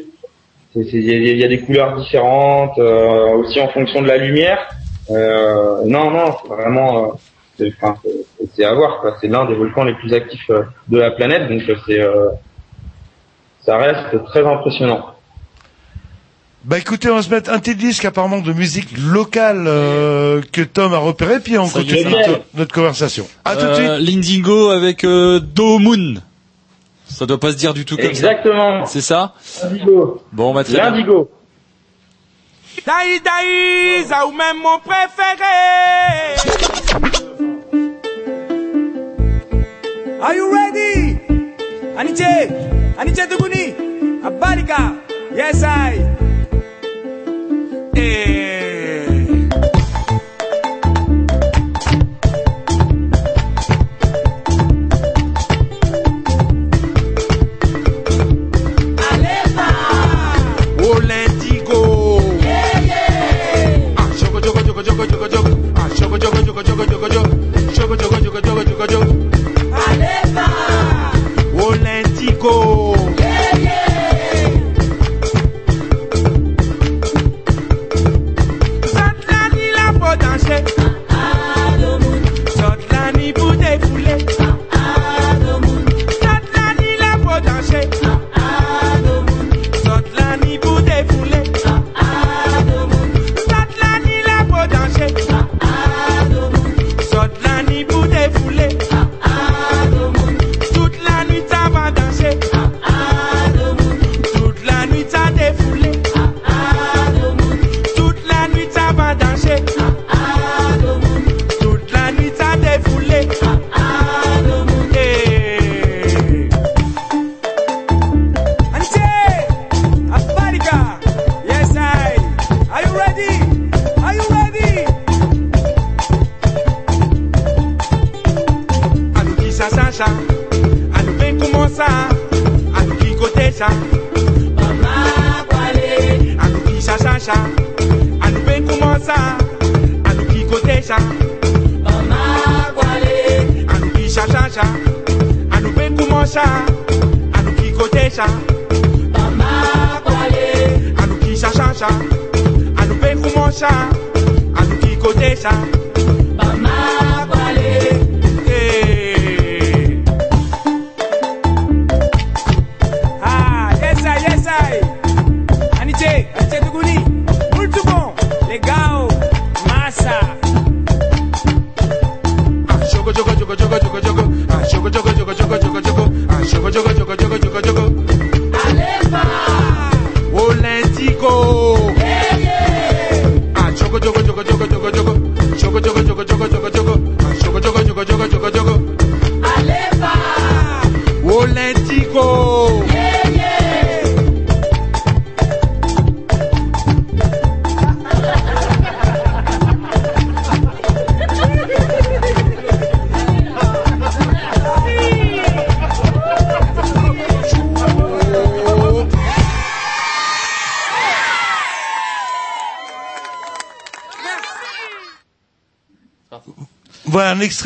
il 0.92 1.04
y, 1.04 1.10
a- 1.10 1.32
il 1.32 1.38
y 1.38 1.44
a 1.44 1.48
des 1.48 1.60
couleurs 1.60 1.96
différentes, 1.96 2.78
euh, 2.78 3.30
aussi 3.36 3.60
en 3.60 3.68
fonction 3.68 4.02
de 4.02 4.08
la 4.08 4.16
lumière. 4.18 4.58
Euh, 5.10 5.82
non, 5.86 6.10
non, 6.10 6.34
c'est 6.42 6.48
vraiment, 6.54 7.04
euh, 7.04 7.08
c'est 7.58 7.72
enfin, 7.80 7.96
à 8.64 8.74
voir. 8.74 9.02
C'est 9.20 9.28
l'un 9.28 9.44
des 9.46 9.54
volcans 9.54 9.84
les 9.84 9.94
plus 9.94 10.12
actifs 10.14 10.50
euh, 10.50 10.62
de 10.88 10.98
la 10.98 11.10
planète, 11.12 11.48
donc 11.48 11.62
c'est, 11.86 12.00
ça 13.64 13.76
reste 13.78 14.24
très 14.26 14.46
impressionnant. 14.46 15.06
Bah 16.64 16.76
écoutez, 16.78 17.08
on 17.10 17.14
va 17.16 17.22
se 17.22 17.30
mettre 17.30 17.50
un 17.50 17.60
petit 17.60 17.74
disque 17.76 18.04
apparemment 18.04 18.40
de 18.40 18.52
musique 18.52 18.88
locale 18.98 19.64
euh, 19.66 20.42
que 20.52 20.60
Tom 20.60 20.92
a 20.92 20.98
repéré, 20.98 21.40
puis 21.40 21.56
on 21.56 21.68
continue 21.68 22.04
notre, 22.04 22.40
notre 22.54 22.74
conversation. 22.74 23.26
À 23.44 23.56
tout 23.56 23.66
de 23.66 23.74
suite. 23.74 23.90
L'Indigo 24.00 24.68
avec 24.70 25.04
euh, 25.04 25.40
Do 25.40 25.78
Moon. 25.78 26.16
Ça 27.08 27.26
doit 27.26 27.40
pas 27.40 27.50
se 27.52 27.56
dire 27.56 27.74
du 27.74 27.84
tout 27.84 27.96
comme 27.96 28.04
Exactement. 28.06 28.84
ça. 28.84 28.92
C'est 28.92 29.00
ça 29.00 29.34
L'indigo. 29.64 30.22
Bon, 30.32 30.52
bah 30.54 30.62
très 30.64 30.74
bien. 30.74 30.90
L'indigo. 30.90 31.30
Daï 32.86 33.20
daï, 33.20 34.04
ça 34.06 34.24
ou 34.26 34.30
même 34.30 34.58
mon 34.62 34.78
préféré. 34.78 35.44
Are 40.20 40.34
you 40.34 40.50
ready? 40.50 41.16
Aniche, 41.96 42.48
Aniche 42.98 43.28
Duguni, 43.28 43.74
Abalika, 44.24 44.92
yes 45.34 45.62
I. 45.62 45.98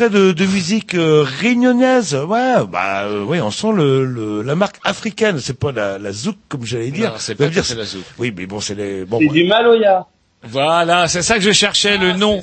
extrait 0.03 0.19
de, 0.19 0.31
de 0.31 0.45
musique 0.45 0.95
euh, 0.95 1.23
réunionnaise. 1.39 2.15
Ouais, 2.15 2.55
bah 2.69 3.03
euh, 3.03 3.23
ouais, 3.23 3.41
on 3.41 3.51
sent 3.51 3.71
le, 3.73 4.05
le- 4.05 4.41
la 4.41 4.55
marque 4.55 4.77
africaine. 4.83 5.39
C'est 5.39 5.57
pas 5.59 5.71
la, 5.71 5.97
la 5.97 6.11
zouk 6.11 6.35
comme 6.49 6.65
j'allais 6.65 6.91
dire. 6.91 7.11
Non, 7.11 7.15
c'est 7.17 7.35
pas 7.35 7.47
dire 7.47 7.65
fait 7.65 7.75
la 7.75 7.85
zouk. 7.85 8.03
Oui, 8.17 8.33
mais 8.35 8.45
bon, 8.45 8.59
c'est 8.59 8.75
les. 8.75 9.05
Bon, 9.05 9.19
C'est 9.19 9.27
du 9.27 9.45
Maloya. 9.45 10.05
Voilà, 10.45 11.07
c'est 11.07 11.21
ça 11.21 11.35
que 11.35 11.41
je 11.41 11.51
cherchais, 11.51 11.97
le 11.97 12.13
nom. 12.13 12.41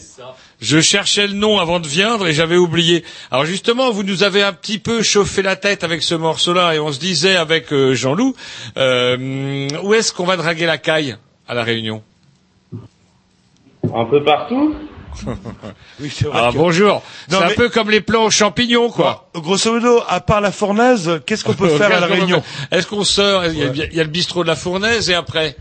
Je 0.62 0.81
cherchais 0.81 1.27
le 1.27 1.35
nom 1.35 1.59
avant 1.59 1.81
de 1.81 1.87
viendre 1.87 2.27
et 2.28 2.32
j'avais 2.32 2.57
oublié. 2.57 3.05
Alors 3.31 3.45
justement, 3.45 3.91
vous 3.91 4.03
nous 4.05 4.23
avez 4.23 4.43
un 4.43 4.53
petit 4.55 4.78
peu 4.78 5.03
chauffé 5.03 5.43
la 5.43 5.57
tête 5.57 5.85
avec 5.85 6.03
ce 6.03 6.15
morceau-là 6.15 6.74
et 6.74 6.78
on 6.78 6.93
se 6.93 6.99
disait 6.99 7.37
avec 7.37 7.73
euh, 7.73 7.95
Jean-Loup, 7.95 8.35
euh, 8.78 9.69
où 9.82 9.93
est-ce 9.95 10.12
qu'on 10.15 10.24
va 10.24 10.37
draguer 10.37 10.65
la 10.66 10.78
caille 10.78 11.16
à 11.49 11.55
la 11.55 11.62
Réunion? 11.62 12.03
Un 13.95 14.05
peu 14.07 14.23
partout. 14.23 14.74
Oui, 16.01 16.09
c'est 16.11 16.27
vrai. 16.27 16.41
Ah 16.43 16.51
que- 16.53 16.57
bonjour. 16.59 17.03
Non, 17.31 17.39
c'est 17.39 17.45
un 17.45 17.55
peu 17.57 17.69
comme 17.69 17.91
les 17.91 18.01
plans 18.01 18.24
aux 18.24 18.31
champignons, 18.31 18.91
quoi. 18.91 19.28
Grosso 19.35 19.73
modo, 19.73 20.01
à 20.09 20.20
part 20.20 20.41
la 20.41 20.51
fournaise, 20.53 21.20
qu'est-ce 21.27 21.45
qu'on 21.45 21.55
peut 21.65 21.69
faire 21.69 21.95
à 21.97 22.01
la 22.01 22.07
Réunion 22.07 22.43
Est-ce 22.70 22.87
qu'on 22.87 23.05
sort 23.05 23.45
il 23.47 23.59
y, 23.59 23.62
a, 23.62 23.66
il 23.87 23.95
y 23.95 24.01
a 24.01 24.05
le 24.05 24.09
bistrot 24.11 24.43
de 24.43 24.49
la 24.49 24.57
Fournaise 24.57 25.11
et 25.11 25.15
après 25.15 25.57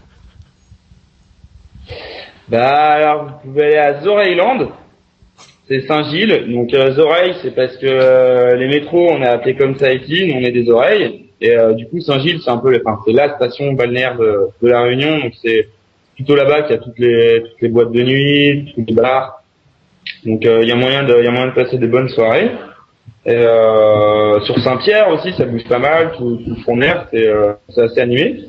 Bah 2.47 2.67
alors 2.93 3.25
vous 3.43 3.49
pouvez 3.51 3.63
aller 3.65 3.77
à 3.77 4.01
Zoreilland, 4.03 4.69
c'est 5.67 5.85
Saint-Gilles. 5.87 6.45
Donc 6.51 6.73
euh, 6.73 6.93
Zoreille 6.95 7.35
c'est 7.41 7.53
parce 7.55 7.77
que 7.77 7.85
euh, 7.85 8.55
les 8.55 8.67
métros 8.67 9.11
on 9.11 9.21
a 9.21 9.29
appelé 9.29 9.55
comme 9.55 9.77
ça 9.77 9.93
ici, 9.93 10.25
nous 10.27 10.39
on 10.41 10.43
est 10.43 10.51
des 10.51 10.69
oreilles. 10.69 11.25
Et 11.41 11.55
euh, 11.55 11.73
du 11.73 11.87
coup 11.87 12.01
Saint-Gilles 12.01 12.41
c'est 12.43 12.49
un 12.49 12.57
peu, 12.57 12.75
enfin 12.85 12.99
c'est 13.05 13.13
la 13.13 13.35
station 13.35 13.73
balnéaire 13.73 14.17
de, 14.17 14.47
de 14.61 14.67
la 14.67 14.81
Réunion, 14.81 15.19
donc 15.19 15.33
c'est 15.43 15.69
plutôt 16.15 16.35
là-bas 16.35 16.63
qu'il 16.63 16.71
y 16.75 16.79
a 16.79 16.81
toutes 16.81 16.97
les 16.99 17.43
toutes 17.43 17.61
les 17.61 17.69
boîtes 17.69 17.91
de 17.91 18.01
nuit, 18.01 18.71
tous 18.75 18.83
les 18.87 18.93
bars. 18.95 19.38
Donc 20.25 20.45
euh, 20.45 20.59
il 20.61 20.69
y 20.69 20.71
a 20.71 20.75
moyen 20.75 21.03
de 21.03 21.15
il 21.17 21.25
y 21.25 21.27
a 21.27 21.31
moyen 21.31 21.47
de 21.47 21.53
passer 21.53 21.77
des 21.77 21.87
bonnes 21.87 22.09
soirées. 22.09 22.51
Et 23.25 23.35
euh, 23.35 24.39
sur 24.41 24.57
Saint-Pierre 24.59 25.09
aussi 25.09 25.33
ça 25.33 25.45
bouge 25.45 25.65
pas 25.67 25.79
mal, 25.79 26.13
tout, 26.17 26.37
tout 26.37 26.55
le 26.55 26.61
front 26.61 26.77
de 26.77 26.85
c'est 27.11 27.27
euh, 27.27 27.53
assez 27.77 27.99
animé. 27.99 28.45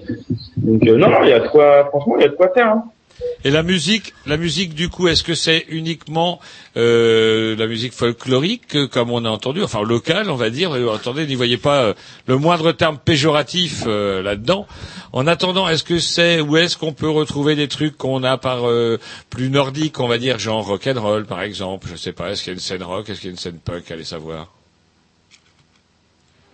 Donc 0.56 0.86
euh, 0.86 0.96
non 0.96 1.10
non 1.10 1.22
il 1.22 1.30
y 1.30 1.32
a 1.32 1.40
de 1.40 1.48
quoi 1.48 1.86
franchement 1.86 2.16
il 2.18 2.22
y 2.22 2.26
a 2.26 2.28
de 2.28 2.36
quoi 2.36 2.52
faire. 2.54 2.68
Hein. 2.68 2.84
Et 3.42 3.50
la 3.50 3.62
musique, 3.62 4.12
la 4.26 4.36
musique 4.36 4.74
du 4.74 4.90
coup, 4.90 5.08
est-ce 5.08 5.22
que 5.22 5.34
c'est 5.34 5.64
uniquement 5.68 6.40
euh, 6.76 7.56
la 7.56 7.66
musique 7.66 7.94
folklorique, 7.94 8.76
euh, 8.76 8.86
comme 8.86 9.10
on 9.10 9.24
a 9.24 9.30
entendu, 9.30 9.62
enfin 9.62 9.82
locale, 9.82 10.30
on 10.30 10.36
va 10.36 10.50
dire. 10.50 10.76
Euh, 10.76 10.94
attendez, 10.94 11.26
n'y 11.26 11.34
voyez 11.34 11.56
pas 11.56 11.94
le 12.26 12.36
moindre 12.36 12.72
terme 12.72 12.98
péjoratif 12.98 13.86
là-dedans. 13.86 14.66
En 15.12 15.26
attendant, 15.26 15.68
est-ce 15.68 15.84
que 15.84 15.98
c'est 15.98 16.40
où 16.40 16.56
est-ce 16.56 16.76
qu'on 16.76 16.92
peut 16.92 17.08
retrouver 17.08 17.56
des 17.56 17.68
trucs 17.68 17.96
qu'on 17.96 18.22
a 18.24 18.36
par 18.36 18.64
plus 19.30 19.50
nordique, 19.50 20.00
on 20.00 20.08
va 20.08 20.18
dire, 20.18 20.38
genre 20.38 20.66
rock 20.66 20.86
and 20.86 21.00
roll 21.00 21.24
par 21.24 21.42
exemple. 21.42 21.88
Je 21.90 21.96
sais 21.96 22.12
pas. 22.12 22.30
Est-ce 22.30 22.42
qu'il 22.42 22.50
y 22.50 22.54
a 22.54 22.54
une 22.54 22.60
scène 22.60 22.82
rock, 22.82 23.08
est-ce 23.08 23.20
qu'il 23.20 23.28
y 23.28 23.30
a 23.30 23.32
une 23.32 23.38
scène 23.38 23.58
punk, 23.58 23.90
allez 23.90 24.04
savoir. 24.04 24.59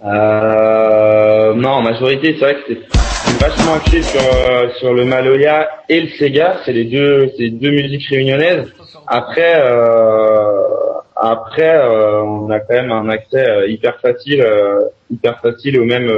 Euh, 0.04 1.54
non, 1.54 1.70
en 1.70 1.82
majorité, 1.82 2.34
c'est 2.38 2.44
vrai 2.44 2.54
que 2.54 2.60
c'est 2.68 3.42
vachement 3.42 3.74
axé 3.74 4.02
sur 4.02 4.20
euh, 4.20 4.68
sur 4.78 4.92
le 4.92 5.04
Maloya 5.04 5.68
et 5.88 6.02
le 6.02 6.08
Sega. 6.08 6.58
C'est 6.64 6.72
les 6.72 6.84
deux, 6.84 7.32
c'est 7.36 7.48
deux 7.48 7.70
musiques 7.70 8.06
réunionnaises. 8.08 8.72
Après, 9.06 9.54
euh, 9.56 10.62
après, 11.16 11.76
euh, 11.76 12.20
on 12.22 12.50
a 12.50 12.60
quand 12.60 12.74
même 12.74 12.92
un 12.92 13.08
accès 13.08 13.48
euh, 13.48 13.68
hyper 13.68 13.98
facile, 14.00 14.42
euh, 14.42 14.80
hyper 15.10 15.40
facile 15.40 15.80
aux 15.80 15.84
mêmes 15.84 16.12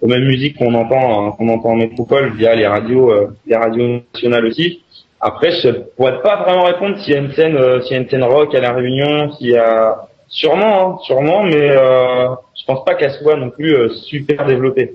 aux 0.00 0.06
mêmes 0.06 0.24
musiques 0.24 0.56
qu'on 0.56 0.72
entend 0.74 1.32
qu'on 1.32 1.48
entend 1.50 1.70
en 1.70 1.76
métropole 1.76 2.32
via 2.34 2.54
les 2.54 2.66
radios, 2.66 3.12
les 3.46 3.56
radios 3.56 4.00
nationales 4.14 4.46
aussi. 4.46 4.82
Après, 5.20 5.50
je 5.50 5.68
pourrais 5.94 6.22
pas 6.22 6.36
vraiment 6.36 6.64
répondre 6.64 6.98
s'il 7.00 7.12
y 7.12 7.16
a 7.16 7.20
une 7.20 7.32
scène, 7.32 7.58
s'il 7.82 7.92
y 7.92 7.98
a 7.98 8.02
une 8.02 8.08
scène 8.08 8.24
rock 8.24 8.54
à 8.54 8.60
la 8.60 8.72
Réunion, 8.72 9.30
s'il 9.32 9.50
y 9.50 9.56
a 9.58 10.08
sûrement, 10.30 10.94
hein, 10.94 10.98
sûrement, 11.04 11.42
mais 11.42 11.70
euh, 11.70 12.28
je 12.58 12.64
pense 12.66 12.84
pas 12.84 12.94
qu'elle 12.94 13.12
soit 13.12 13.36
non 13.36 13.50
plus 13.50 13.74
euh, 13.74 13.88
super 14.08 14.46
développée. 14.46 14.94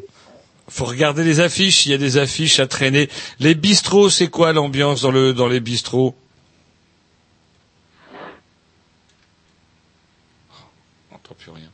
Faut 0.68 0.86
regarder 0.86 1.24
les 1.24 1.42
affiches. 1.42 1.86
Il 1.86 1.92
y 1.92 1.96
a 1.96 2.00
des 2.00 2.18
affiches 2.18 2.60
à 2.60 2.66
traîner. 2.66 3.08
Les 3.40 3.54
bistrots, 3.54 4.10
c'est 4.10 4.30
quoi 4.30 4.52
l'ambiance 4.52 5.04
dans 5.04 5.12
le 5.12 5.32
dans 5.34 5.48
les 5.48 5.60
bistrots? 5.60 6.16
On 11.12 11.14
n'entend 11.14 11.36
plus 11.38 11.52
rien. 11.52 11.70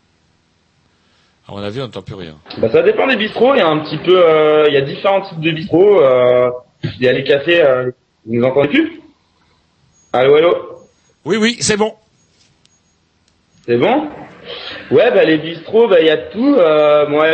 À 1.48 1.54
mon 1.54 1.60
avis, 1.60 1.80
on 1.80 1.84
n'entend 1.84 2.02
plus 2.02 2.16
rien. 2.16 2.36
Bah, 2.58 2.70
ça 2.70 2.82
dépend 2.82 3.08
des 3.08 3.16
bistrots. 3.16 3.56
Il 3.56 3.60
y 3.60 3.62
a 3.62 3.68
un 3.68 3.80
petit 3.80 3.98
peu, 4.00 4.28
euh, 4.28 4.66
il 4.68 4.74
y 4.74 4.78
a 4.78 4.82
différents 4.82 5.22
types 5.22 5.40
de 5.40 5.52
bistrots. 5.52 6.02
Euh, 6.02 6.50
il 6.84 7.02
y 7.02 7.08
a 7.08 7.14
les 7.14 7.24
cafés. 7.24 7.62
Euh, 7.62 7.92
vous 8.26 8.36
nous 8.36 8.44
entendez 8.44 8.68
plus? 8.68 9.02
Allô, 10.12 10.36
allô? 10.36 10.56
Oui, 11.24 11.38
oui, 11.38 11.58
c'est 11.62 11.78
bon. 11.78 11.94
C'est 13.66 13.78
bon? 13.78 14.10
Ouais, 14.90 15.12
bah 15.12 15.24
les 15.24 15.38
bistrots, 15.38 15.88
bah 15.88 16.00
il 16.00 16.08
y 16.08 16.10
a 16.10 16.18
tout. 16.18 16.56
Euh, 16.56 17.08
moi, 17.08 17.28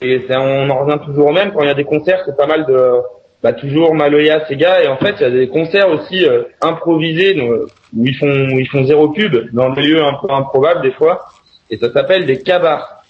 et 0.00 0.24
on 0.30 0.70
en 0.70 0.78
revient 0.84 1.04
toujours 1.04 1.28
au 1.28 1.32
même. 1.32 1.52
Quand 1.52 1.62
il 1.62 1.66
y 1.66 1.70
a 1.70 1.74
des 1.74 1.84
concerts, 1.84 2.22
c'est 2.24 2.36
pas 2.36 2.46
mal 2.46 2.64
de, 2.66 3.00
bah 3.42 3.52
toujours 3.52 3.94
Maloya, 3.94 4.46
Sega, 4.46 4.82
et 4.82 4.88
en 4.88 4.96
fait 4.96 5.16
il 5.18 5.22
y 5.22 5.26
a 5.26 5.30
des 5.30 5.48
concerts 5.48 5.88
aussi 5.88 6.24
euh, 6.24 6.42
improvisés 6.60 7.34
donc, 7.34 7.70
où 7.96 8.06
ils 8.06 8.16
font, 8.16 8.26
où 8.26 8.58
ils 8.58 8.68
font 8.68 8.84
zéro 8.84 9.10
pub 9.10 9.52
dans 9.52 9.70
des 9.70 9.82
lieux 9.82 10.04
un 10.04 10.14
peu 10.14 10.32
improbables 10.32 10.82
des 10.82 10.92
fois, 10.92 11.26
et 11.70 11.76
ça 11.76 11.92
s'appelle 11.92 12.26
des 12.26 12.42
cabars. 12.42 13.02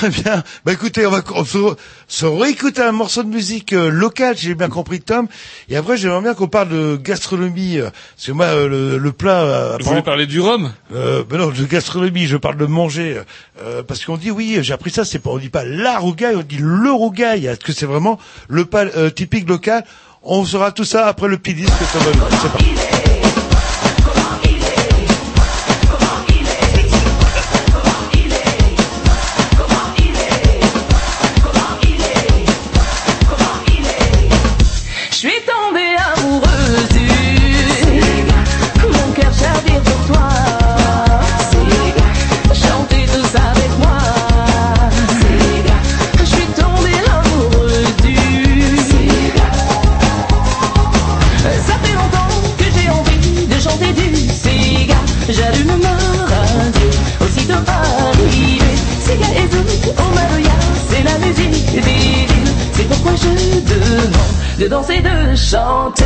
Très 0.00 0.08
bien. 0.08 0.42
Bah 0.64 0.72
écoutez, 0.72 1.04
on 1.06 1.10
va 1.10 1.20
on 1.34 1.44
se, 1.44 1.58
se 2.08 2.24
réécouter 2.24 2.80
un 2.80 2.92
morceau 2.92 3.22
de 3.22 3.28
musique 3.28 3.74
euh, 3.74 3.90
locale, 3.90 4.34
j'ai 4.34 4.54
bien 4.54 4.70
compris 4.70 5.02
Tom. 5.02 5.28
Et 5.68 5.76
après, 5.76 5.98
j'aimerais 5.98 6.22
bien 6.22 6.32
qu'on 6.32 6.48
parle 6.48 6.70
de 6.70 6.96
gastronomie. 6.96 7.76
euh, 7.78 7.90
parce 8.16 8.26
que 8.28 8.32
moi, 8.32 8.46
euh, 8.46 8.66
le, 8.66 8.96
le 8.96 9.12
plat... 9.12 9.42
euh, 9.42 9.76
Vous 9.78 9.90
voulez 9.90 10.00
parler 10.00 10.26
du 10.26 10.40
rhum? 10.40 10.72
Euh, 10.94 11.22
ben 11.28 11.36
non, 11.36 11.48
de 11.48 11.64
gastronomie, 11.66 12.24
je 12.26 12.38
parle 12.38 12.56
de 12.56 12.64
manger. 12.64 13.20
Euh, 13.62 13.82
parce 13.82 14.06
qu'on 14.06 14.16
dit, 14.16 14.30
oui, 14.30 14.60
j'ai 14.62 14.72
appris 14.72 14.90
ça, 14.90 15.04
c'est 15.04 15.18
pas, 15.18 15.28
on 15.28 15.36
dit 15.36 15.50
pas 15.50 15.66
la 15.66 15.98
rougaille, 15.98 16.34
on 16.36 16.42
dit 16.42 16.56
le 16.58 16.90
rougaille. 16.90 17.44
Est-ce 17.44 17.60
que 17.60 17.74
c'est 17.74 17.84
vraiment 17.84 18.18
le 18.48 18.64
plat 18.64 18.86
euh, 18.96 19.10
typique 19.10 19.46
local? 19.46 19.84
On 20.22 20.46
saura 20.46 20.72
tout 20.72 20.84
ça 20.84 21.08
après 21.08 21.28
le 21.28 21.36
petit 21.36 21.52
disque 21.52 21.74
que 21.78 21.92
Tom 21.92 22.20
va 22.20 22.99
arrivé 58.20 58.70
Sega 59.04 59.26
et 59.36 59.46
au 59.46 60.04
C'est 60.88 61.02
la 61.02 61.18
musique 61.18 61.72
des 61.72 61.80
villes 61.80 62.52
C'est 62.72 62.88
pourquoi 62.88 63.12
je 63.16 63.28
demande 63.28 64.30
de 64.58 64.68
danser, 64.68 65.00
de 65.00 65.34
chanter. 65.34 66.04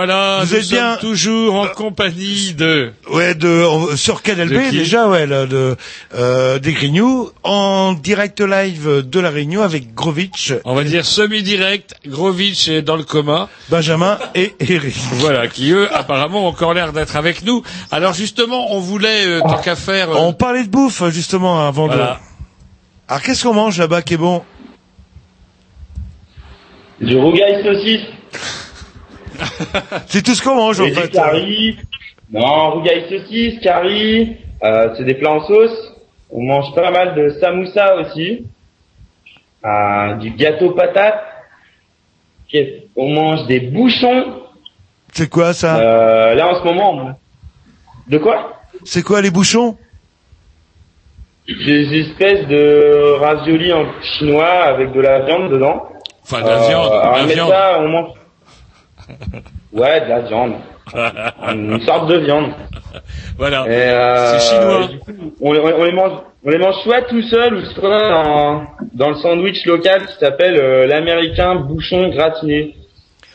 Voilà, 0.00 0.38
Vous 0.44 0.54
nous 0.54 0.60
êtes 0.60 0.64
sommes 0.64 0.78
bien- 0.78 0.96
toujours 0.96 1.54
en 1.56 1.66
compagnie 1.66 2.54
de... 2.54 2.90
Ouais, 3.10 3.34
de 3.34 3.48
on- 3.68 3.94
sur 3.96 4.22
Canal 4.22 4.48
B 4.48 4.70
déjà, 4.70 5.06
ouais, 5.08 5.26
là, 5.26 5.44
de 5.44 5.76
euh, 6.14 6.58
des 6.58 6.72
Grignoux 6.72 7.28
en 7.42 7.92
direct 7.92 8.40
live 8.40 9.02
de 9.06 9.20
la 9.20 9.28
Réunion 9.28 9.60
avec 9.60 9.92
Grovitch, 9.94 10.54
On 10.64 10.74
va 10.74 10.84
dire 10.84 11.04
semi-direct, 11.04 11.96
Grovitch 12.06 12.66
est 12.68 12.80
dans 12.80 12.96
le 12.96 13.02
coma. 13.02 13.50
Benjamin 13.68 14.18
et 14.34 14.54
Eric. 14.58 14.94
Voilà, 15.16 15.48
qui 15.48 15.70
eux, 15.70 15.86
apparemment, 15.94 16.44
ont 16.46 16.48
encore 16.48 16.72
l'air 16.72 16.94
d'être 16.94 17.16
avec 17.16 17.44
nous. 17.44 17.62
Alors 17.90 18.14
justement, 18.14 18.72
on 18.74 18.80
voulait, 18.80 19.26
euh, 19.26 19.40
tant 19.40 19.58
qu'à 19.58 19.76
faire... 19.76 20.12
euh, 20.12 20.14
On 20.20 20.32
parlait 20.32 20.64
de 20.64 20.70
bouffe 20.70 21.02
justement 21.10 21.66
avant 21.68 21.88
Voilà. 21.88 22.04
de. 22.04 23.12
Alors 23.12 23.20
qu'est-ce 23.22 23.42
qu'on 23.42 23.52
mange 23.52 23.76
là-bas 23.78 24.00
qui 24.00 24.14
est 24.14 24.16
bon? 24.16 24.42
Du 27.02 27.18
rougail 27.18 27.62
saucisse 27.62 28.06
C'est 30.06 30.22
tout 30.22 30.34
ce 30.34 30.42
qu'on 30.42 30.54
mange 30.56 30.80
en 30.80 30.84
et 30.84 30.90
du 30.90 30.96
fait. 30.96 31.08
curry. 31.10 31.78
Non, 32.30 32.70
rougail 32.72 33.06
saucisse, 33.08 33.60
curry. 33.60 34.36
Euh, 34.62 34.94
c'est 34.96 35.04
des 35.04 35.14
plats 35.14 35.32
en 35.32 35.46
sauce. 35.46 35.92
On 36.30 36.42
mange 36.42 36.74
pas 36.74 36.90
mal 36.90 37.14
de 37.14 37.30
samoussa 37.40 37.96
aussi. 37.96 38.46
Euh, 39.64 40.14
du 40.14 40.30
gâteau 40.30 40.70
patate. 40.72 41.18
Qu'est-ce- 42.48 42.86
On 42.96 43.08
mange 43.12 43.46
des 43.46 43.60
bouchons. 43.60 44.42
C'est 45.12 45.28
quoi 45.28 45.52
ça? 45.52 45.76
Euh, 45.78 46.34
là 46.34 46.48
en 46.48 46.54
ce 46.60 46.64
moment. 46.64 46.92
on- 46.94 47.14
De 48.10 48.18
quoi? 48.18 48.60
C'est 48.84 49.02
quoi 49.02 49.20
les 49.20 49.30
bouchons? 49.30 49.76
Des 51.48 51.98
espèces 52.00 52.46
de 52.46 53.16
raviolis 53.18 53.72
en 53.72 53.86
chinois 54.02 54.48
avec 54.64 54.92
de 54.92 55.00
la 55.00 55.20
viande 55.26 55.50
dedans. 55.50 55.82
Enfin, 56.22 56.42
de 56.42 56.48
la 56.48 56.68
viande, 56.68 56.90
de 56.90 56.94
la 56.94 57.00
alors, 57.00 57.26
mais 57.26 57.34
viande. 57.34 57.50
ça, 57.50 57.76
on 57.80 57.88
mange. 57.88 58.10
Ouais, 59.72 60.00
de 60.00 60.08
la 60.08 60.20
viande. 60.20 60.54
Une 61.48 61.80
sorte 61.82 62.10
de 62.10 62.18
viande. 62.18 62.52
Voilà. 63.38 63.64
Euh, 63.68 64.38
C'est 64.38 64.56
chinois. 64.56 64.88
coup, 65.04 65.34
on, 65.40 65.52
les 65.52 65.92
mange, 65.92 66.20
on 66.44 66.50
les 66.50 66.58
mange 66.58 66.74
soit 66.82 67.02
tout 67.02 67.22
seul 67.22 67.54
ou 67.54 67.64
soit 67.66 68.08
dans, 68.10 68.64
dans 68.92 69.10
le 69.10 69.14
sandwich 69.16 69.64
local 69.66 70.06
qui 70.06 70.16
s'appelle 70.18 70.56
euh, 70.56 70.86
l'américain 70.86 71.54
bouchon 71.54 72.08
gratiné. 72.08 72.74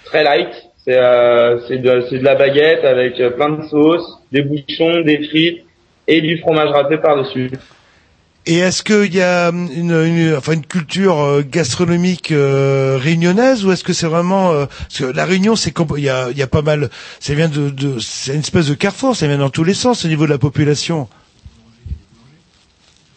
Très 0.06 0.24
light. 0.24 0.50
C'est 0.84 0.98
euh, 0.98 1.58
de, 1.70 2.18
de 2.18 2.24
la 2.24 2.36
baguette 2.36 2.84
avec 2.84 3.20
euh, 3.20 3.32
plein 3.32 3.50
de 3.50 3.64
sauces, 3.64 4.20
des 4.32 4.44
bouchons, 4.44 5.02
des 5.02 5.28
frites 5.28 5.64
et 6.08 6.22
du 6.22 6.38
fromage 6.40 6.70
râpé 6.70 6.98
par-dessus. 6.98 7.50
Et 8.48 8.60
est-ce 8.60 8.84
qu'il 8.84 9.14
y 9.16 9.22
a 9.22 9.50
hum, 9.50 9.70
une, 9.74 9.92
une, 9.92 10.36
enfin 10.36 10.54
une 10.54 10.66
culture 10.66 11.20
euh, 11.20 11.42
gastronomique 11.44 12.32
euh, 12.32 12.98
réunionnaise 13.02 13.66
ou 13.66 13.72
est-ce 13.72 13.84
que 13.84 13.94
c'est 13.94 14.06
vraiment 14.06 14.52
euh, 14.52 14.66
parce 14.68 15.00
que 15.00 15.06
la 15.06 15.26
Réunion 15.26 15.56
c'est 15.56 15.74
il 15.98 16.04
y 16.04 16.10
a, 16.10 16.30
y 16.30 16.44
a 16.44 16.48
pas 16.48 16.62
mal 16.62 16.90
ça 17.20 17.34
vient 17.34 17.48
de, 17.50 17.70
de 17.72 17.98
c'est 18.00 18.34
une 18.34 18.42
espèce 18.42 18.68
de 18.68 18.76
carrefour 18.76 19.16
ça 19.16 19.28
vient 19.28 19.40
dans 19.40 19.50
tous 19.50 19.64
les 19.64 19.74
sens 19.74 20.06
au 20.06 20.08
niveau 20.08 20.26
de 20.26 20.32
la 20.32 20.38
population. 20.38 21.08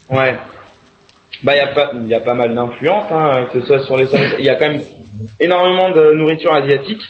Ouais. 0.09 0.39
Bah 1.45 1.55
il 1.55 1.59
y 1.59 1.61
a 1.61 1.75
pas 1.75 1.91
il 1.95 2.09
y 2.09 2.15
a 2.15 2.21
pas 2.21 2.35
mal 2.35 2.55
d'influences 2.55 3.13
hein, 3.13 3.49
que 3.53 3.61
ce 3.61 3.67
soit 3.67 3.85
sur 3.85 3.99
les 3.99 4.09
il 4.39 4.45
y 4.47 4.49
a 4.49 4.55
quand 4.55 4.69
même 4.71 4.83
énormément 5.39 5.91
de 5.91 6.15
nourriture 6.15 6.55
asiatique. 6.55 7.03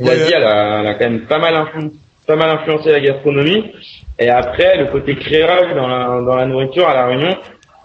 L'Asie 0.00 0.32
elle, 0.34 0.44
a, 0.44 0.80
elle 0.80 0.86
a 0.86 0.94
quand 0.94 1.10
même 1.10 1.26
pas 1.26 1.38
mal 1.38 1.54
influ- 1.54 1.92
pas 2.26 2.36
mal 2.36 2.50
influencé 2.50 2.92
la 2.92 3.00
gastronomie 3.00 3.72
et 4.18 4.28
après 4.28 4.78
le 4.78 4.86
côté 4.86 5.16
créole 5.16 5.74
dans 5.74 5.88
la 5.88 6.20
dans 6.22 6.36
la 6.36 6.46
nourriture 6.46 6.88
à 6.88 6.94
la 6.94 7.06
Réunion 7.06 7.36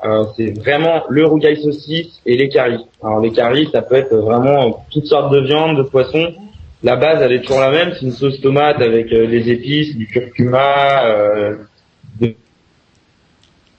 euh, 0.06 0.24
c'est 0.38 0.58
vraiment 0.58 1.04
le 1.10 1.26
rougail 1.26 1.62
saucisse 1.62 2.22
et 2.26 2.38
les 2.38 2.48
caries. 2.48 2.86
Alors 3.04 3.20
les 3.20 3.32
caries 3.32 3.70
ça 3.72 3.82
peut 3.82 3.96
être 3.96 4.16
vraiment 4.16 4.86
toutes 4.92 5.08
sortes 5.08 5.34
de 5.34 5.42
viandes, 5.42 5.78
de 5.78 5.84
poissons. 5.84 6.34
La 6.84 6.96
base 6.96 7.22
elle 7.22 7.34
est 7.34 7.42
toujours 7.42 7.60
la 7.60 7.72
même, 7.72 7.92
c'est 7.94 8.06
une 8.06 8.14
sauce 8.14 8.40
tomate 8.40 8.82
avec 8.82 9.12
euh, 9.12 9.28
des 9.28 9.50
épices, 9.50 9.96
du 9.98 10.08
curcuma, 10.08 11.06
euh, 11.06 11.58
de 12.22 12.34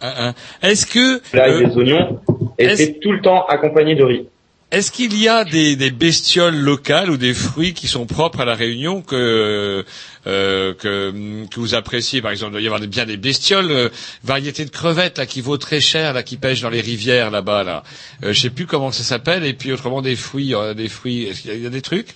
Hein, 0.02 0.12
hein. 0.18 0.34
Est-ce 0.62 0.86
que 0.86 1.20
l'ail, 1.36 1.62
euh, 1.62 1.66
des 1.66 1.76
oignons, 1.76 2.20
et 2.58 2.74
c'est 2.76 3.00
tout 3.00 3.12
le 3.12 3.20
temps 3.20 3.44
accompagné 3.46 3.94
de 3.94 4.04
riz. 4.04 4.26
Est-ce 4.70 4.92
qu'il 4.92 5.20
y 5.20 5.28
a 5.28 5.44
des, 5.44 5.74
des 5.74 5.90
bestioles 5.90 6.54
locales 6.56 7.10
ou 7.10 7.16
des 7.16 7.34
fruits 7.34 7.74
qui 7.74 7.88
sont 7.88 8.06
propres 8.06 8.40
à 8.40 8.44
la 8.44 8.54
Réunion 8.54 9.02
que 9.02 9.84
euh, 10.26 10.74
que, 10.74 11.44
que 11.48 11.60
vous 11.60 11.74
appréciez? 11.74 12.22
Par 12.22 12.30
exemple, 12.30 12.50
il 12.50 12.52
doit 12.52 12.60
y 12.62 12.66
avoir 12.66 12.80
bien 12.80 13.04
des 13.04 13.16
bestioles, 13.16 13.70
euh, 13.70 13.88
variétés 14.22 14.64
de 14.64 14.70
crevettes 14.70 15.18
là 15.18 15.26
qui 15.26 15.40
vaut 15.40 15.56
très 15.56 15.80
cher 15.80 16.12
là, 16.12 16.22
qui 16.22 16.36
pêchent 16.36 16.60
dans 16.62 16.70
les 16.70 16.80
rivières 16.80 17.30
là-bas 17.32 17.64
là. 17.64 17.82
Euh, 18.24 18.32
je 18.32 18.40
sais 18.40 18.50
plus 18.50 18.66
comment 18.66 18.92
ça 18.92 19.02
s'appelle. 19.02 19.44
Et 19.44 19.54
puis 19.54 19.72
autrement 19.72 20.02
des 20.02 20.14
fruits, 20.16 20.54
euh, 20.54 20.72
des 20.74 20.88
fruits. 20.88 21.24
Est-ce 21.24 21.42
qu'il 21.42 21.60
y 21.62 21.66
a- 21.66 21.70
des 21.70 21.82
trucs? 21.82 22.14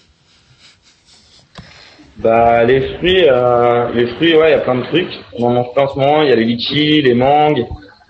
Bah 2.19 2.63
les 2.63 2.97
fruits, 2.99 3.25
euh, 3.29 3.93
les 3.95 4.07
fruits, 4.15 4.37
ouais, 4.37 4.51
il 4.51 4.53
y 4.53 4.55
a 4.55 4.61
plein 4.61 4.77
de 4.77 4.85
trucs. 4.87 5.11
On 5.33 5.57
en 5.57 5.67
en 5.77 5.89
ce 5.93 5.99
moment. 5.99 6.23
Il 6.23 6.29
y 6.29 6.33
a 6.33 6.37
les 6.37 6.45
litchis, 6.45 7.03
les 7.03 7.15
mangues, 7.15 7.65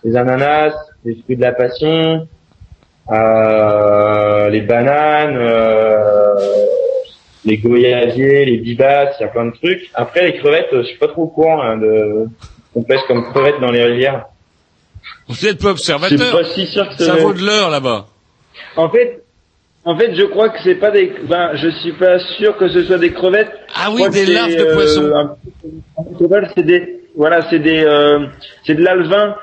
les 0.04 0.14
ananas, 0.16 0.74
les 1.06 1.16
fruits 1.22 1.36
de 1.36 1.40
la 1.42 1.52
passion, 1.52 2.28
les 3.10 4.60
bananes, 4.62 5.36
euh, 5.36 6.34
les 7.44 7.58
goyaviers, 7.58 8.44
les 8.46 8.58
bibasses. 8.58 9.16
Il 9.20 9.24
y 9.24 9.26
a 9.26 9.28
plein 9.28 9.46
de 9.46 9.52
trucs. 9.52 9.90
Après 9.94 10.24
les 10.24 10.38
crevettes, 10.38 10.68
euh, 10.72 10.82
je 10.82 10.88
suis 10.88 10.98
pas 10.98 11.08
trop 11.08 11.22
au 11.24 11.28
courant 11.28 11.62
hein, 11.62 11.76
de 11.76 12.26
qu'on 12.72 12.82
pêche 12.82 13.02
comme 13.06 13.24
crevettes 13.32 13.60
dans 13.60 13.70
les 13.70 13.84
rivières. 13.84 14.26
Vous 15.28 15.46
êtes 15.46 15.60
pas 15.62 15.74
Je 15.76 15.82
suis 15.82 15.92
observateur. 15.92 16.32
pas 16.38 16.44
si 16.44 16.66
sûr 16.66 16.88
que 16.88 17.02
Ça 17.02 17.16
vaut 17.16 17.32
de 17.32 17.44
l'heure 17.44 17.70
là-bas. 17.70 18.06
En 18.76 18.88
fait, 18.88 19.22
en 19.84 19.96
fait, 19.98 20.14
je 20.14 20.22
crois 20.24 20.48
que 20.48 20.58
c'est 20.64 20.76
pas 20.76 20.90
des. 20.90 21.12
Ben, 21.28 21.50
je 21.54 21.68
suis 21.68 21.92
pas 21.92 22.18
sûr 22.38 22.56
que 22.56 22.68
ce 22.68 22.84
soit 22.84 22.98
des 22.98 23.12
crevettes. 23.12 23.52
Ah 23.74 23.90
oui, 23.92 24.08
des 24.10 24.26
larves 24.26 24.56
de 24.56 24.64
euh, 24.64 24.74
poisson. 24.74 25.12
un 25.14 26.04
total, 26.18 26.50
c'est 26.56 26.64
des. 26.64 27.00
Voilà, 27.16 27.48
c'est 27.50 27.58
des. 27.58 27.84
euh, 27.84 28.26
c'est 28.66 28.74
de 28.74 28.82
l'alvin 28.82 29.36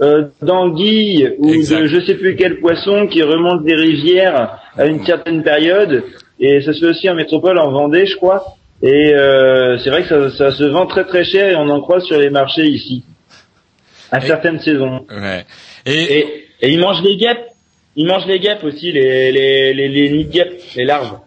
euh, 0.00 0.28
d'anguille 0.42 1.34
ou 1.38 1.52
Exact. 1.52 1.80
de 1.80 1.86
je 1.86 2.00
sais 2.06 2.14
plus 2.14 2.36
quel 2.36 2.60
poisson 2.60 3.06
qui 3.06 3.22
remonte 3.22 3.64
des 3.64 3.74
rivières 3.74 4.58
à 4.76 4.86
une 4.86 5.04
certaine 5.04 5.42
période. 5.42 6.04
Et 6.40 6.60
ça 6.62 6.72
se 6.72 6.80
fait 6.80 6.86
aussi 6.86 7.10
en 7.10 7.14
métropole, 7.14 7.58
en 7.58 7.70
Vendée, 7.72 8.06
je 8.06 8.16
crois. 8.16 8.56
Et 8.80 9.12
euh, 9.12 9.76
c'est 9.78 9.90
vrai 9.90 10.02
que 10.02 10.08
ça, 10.08 10.30
ça 10.30 10.52
se 10.52 10.64
vend 10.64 10.86
très 10.86 11.04
très 11.04 11.24
cher 11.24 11.50
et 11.50 11.56
on 11.56 11.68
en 11.68 11.80
croise 11.80 12.04
sur 12.04 12.18
les 12.18 12.30
marchés 12.30 12.66
ici 12.66 13.04
à 14.10 14.20
certaines 14.20 14.60
saisons. 14.60 15.04
Ouais. 15.10 15.44
Et, 15.84 16.26
et, 16.60 16.68
ils 16.70 16.78
mangent 16.78 17.02
les 17.02 17.16
guêpes. 17.16 17.46
Ils 17.96 18.06
mangent 18.06 18.26
les 18.26 18.38
guêpes 18.38 18.62
aussi, 18.62 18.92
les 18.92 19.32
les 19.32 19.74
les, 19.74 19.88
les 19.88 20.10
nids 20.10 20.24
de 20.26 20.30
guêpes, 20.30 20.62
les 20.76 20.84
larves. 20.84 21.18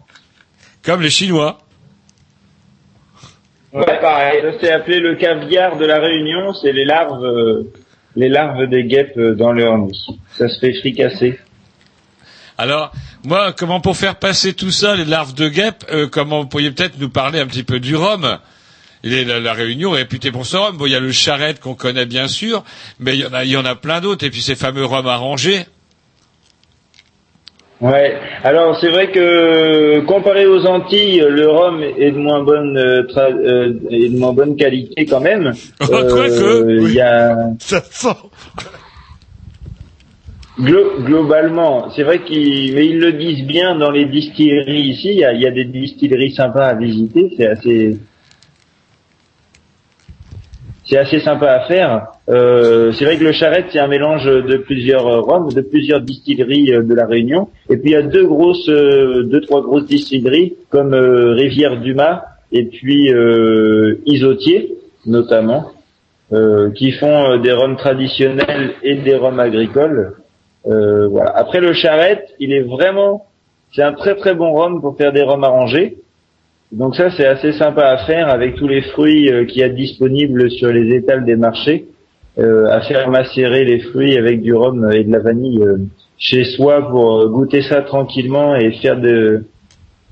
Comme 0.82 1.02
les 1.02 1.10
Chinois. 1.10 1.58
Ouais, 3.72 3.84
pareil. 4.00 4.40
Ça 4.42 4.58
c'est 4.60 4.70
appelé 4.72 5.00
le 5.00 5.16
caviar 5.16 5.76
de 5.76 5.84
la 5.84 5.98
Réunion. 5.98 6.52
C'est 6.54 6.72
les 6.72 6.84
larves, 6.84 7.24
euh, 7.24 7.64
les 8.16 8.28
larves 8.28 8.68
des 8.68 8.84
guêpes 8.84 9.16
euh, 9.16 9.34
dans 9.34 9.52
leur 9.52 9.78
nid. 9.78 10.06
Ça 10.36 10.48
se 10.48 10.58
fait 10.58 10.74
fricasser. 10.74 11.38
Alors, 12.58 12.92
moi, 13.24 13.52
comment 13.52 13.80
pour 13.80 13.96
faire 13.96 14.16
passer 14.16 14.52
tout 14.52 14.70
ça, 14.70 14.94
les 14.94 15.04
larves 15.04 15.34
de 15.34 15.48
guêpes, 15.48 15.84
euh, 15.90 16.06
comment 16.08 16.40
vous 16.40 16.46
pourriez 16.46 16.70
peut-être 16.70 16.98
nous 16.98 17.08
parler 17.08 17.40
un 17.40 17.46
petit 17.46 17.64
peu 17.64 17.80
du 17.80 17.96
rhum? 17.96 18.38
La, 19.04 19.40
la 19.40 19.52
Réunion 19.52 19.94
est 19.94 19.98
réputée 19.98 20.30
pour 20.30 20.46
son 20.46 20.62
rhum. 20.62 20.76
Bon, 20.76 20.86
il 20.86 20.92
y 20.92 20.94
a 20.94 21.00
le 21.00 21.10
charrette 21.10 21.60
qu'on 21.60 21.74
connaît 21.74 22.06
bien 22.06 22.28
sûr, 22.28 22.62
mais 23.00 23.16
il 23.16 23.20
y 23.20 23.26
en 23.26 23.32
a, 23.32 23.44
il 23.44 23.50
y 23.50 23.56
en 23.56 23.64
a 23.64 23.74
plein 23.74 24.00
d'autres. 24.00 24.24
Et 24.24 24.30
puis 24.30 24.42
ces 24.42 24.54
fameux 24.54 24.84
rhums 24.84 25.08
arrangés. 25.08 25.66
Ouais. 27.82 28.14
Alors 28.44 28.78
c'est 28.80 28.90
vrai 28.90 29.10
que 29.10 30.00
comparé 30.06 30.46
aux 30.46 30.64
Antilles, 30.66 31.24
le 31.28 31.48
rhum 31.48 31.82
est 31.82 32.12
de 32.12 32.16
moins 32.16 32.42
bonne 32.44 32.76
euh, 32.78 33.02
tra- 33.02 33.34
euh, 33.34 33.74
est 33.90 34.08
de 34.08 34.16
moins 34.18 34.32
bonne 34.32 34.54
qualité 34.56 35.04
quand 35.04 35.20
même. 35.20 35.52
Euh, 35.90 36.08
Quoique, 36.08 36.80
il 36.88 36.94
y 36.94 37.00
a 37.00 37.36
Ça 37.58 37.80
sent. 37.82 38.08
Glo- 40.60 41.02
globalement, 41.04 41.90
c'est 41.96 42.02
vrai 42.02 42.20
qu'ils, 42.22 42.74
mais 42.74 42.86
ils 42.86 42.98
le 43.00 43.12
disent 43.14 43.44
bien 43.46 43.74
dans 43.74 43.90
les 43.90 44.04
distilleries 44.04 44.82
ici. 44.90 45.08
Il 45.08 45.18
y 45.18 45.24
a, 45.24 45.32
il 45.32 45.40
y 45.40 45.46
a 45.46 45.50
des 45.50 45.64
distilleries 45.64 46.34
sympas 46.34 46.66
à 46.66 46.74
visiter. 46.74 47.30
C'est 47.36 47.46
assez, 47.46 47.96
c'est 50.84 50.98
assez 50.98 51.20
sympa 51.20 51.46
à 51.46 51.60
faire. 51.66 52.06
Euh, 52.28 52.92
c'est 52.92 53.04
vrai 53.04 53.16
que 53.16 53.24
le 53.24 53.32
charrette, 53.32 53.66
c'est 53.70 53.78
un 53.78 53.86
mélange 53.86 54.24
de 54.24 54.56
plusieurs 54.56 55.06
euh, 55.06 55.20
rhums, 55.20 55.52
de 55.52 55.60
plusieurs 55.60 56.00
distilleries 56.00 56.72
euh, 56.72 56.82
de 56.82 56.94
la 56.94 57.06
Réunion. 57.06 57.48
Et 57.70 57.76
puis 57.76 57.90
il 57.90 57.92
y 57.92 57.96
a 57.96 58.02
deux 58.02 58.26
grosses, 58.26 58.68
euh, 58.68 59.22
deux 59.24 59.40
trois 59.40 59.62
grosses 59.62 59.86
distilleries 59.86 60.56
comme 60.70 60.92
euh, 60.94 61.32
Rivière 61.32 61.80
Dumas 61.80 62.24
et 62.50 62.64
puis 62.66 63.12
euh, 63.12 64.00
Isotier 64.06 64.74
notamment, 65.06 65.72
qui 66.76 66.92
font 66.92 67.36
des 67.38 67.50
rhums 67.50 67.76
traditionnels 67.76 68.74
et 68.84 68.94
des 68.94 69.16
rhums 69.16 69.40
agricoles. 69.40 70.14
Voilà. 70.64 71.32
Après 71.34 71.60
le 71.60 71.72
charrette, 71.72 72.28
il 72.38 72.52
est 72.52 72.62
vraiment, 72.62 73.26
c'est 73.74 73.82
un 73.82 73.94
très 73.94 74.14
très 74.14 74.34
bon 74.34 74.52
rhum 74.52 74.80
pour 74.80 74.96
faire 74.96 75.12
des 75.12 75.22
rhums 75.22 75.42
arrangés. 75.42 75.96
Donc 76.72 76.96
ça 76.96 77.10
c'est 77.16 77.26
assez 77.26 77.52
sympa 77.52 77.86
à 77.86 78.06
faire 78.06 78.28
avec 78.28 78.56
tous 78.56 78.66
les 78.66 78.80
fruits 78.80 79.30
euh, 79.30 79.44
qu'il 79.44 79.60
y 79.60 79.64
a 79.64 79.68
disponibles 79.68 80.50
sur 80.50 80.72
les 80.72 80.94
étals 80.96 81.24
des 81.24 81.36
marchés, 81.36 81.84
euh, 82.38 82.70
à 82.70 82.80
faire 82.80 83.10
macérer 83.10 83.64
les 83.64 83.80
fruits 83.80 84.16
avec 84.16 84.40
du 84.40 84.54
rhum 84.54 84.90
et 84.90 85.04
de 85.04 85.12
la 85.12 85.18
vanille 85.18 85.62
euh, 85.62 85.76
chez 86.16 86.44
soi 86.44 86.88
pour 86.88 87.20
euh, 87.20 87.28
goûter 87.28 87.62
ça 87.62 87.82
tranquillement 87.82 88.56
et 88.56 88.72
faire 88.80 88.98
de 88.98 89.44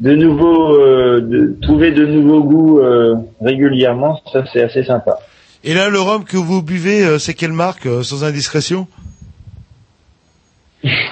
de 0.00 0.14
nouveaux, 0.14 0.74
euh, 0.76 1.20
de 1.20 1.56
trouver 1.60 1.92
de 1.92 2.06
nouveaux 2.06 2.42
goûts 2.42 2.80
euh, 2.80 3.16
régulièrement. 3.42 4.18
Ça, 4.32 4.44
c'est 4.50 4.62
assez 4.62 4.82
sympa. 4.82 5.18
Et 5.62 5.74
là, 5.74 5.90
le 5.90 6.00
rhum 6.00 6.24
que 6.24 6.38
vous 6.38 6.62
buvez, 6.62 7.18
c'est 7.18 7.34
quelle 7.34 7.52
marque, 7.52 7.86
sans 8.02 8.24
indiscrétion? 8.24 8.86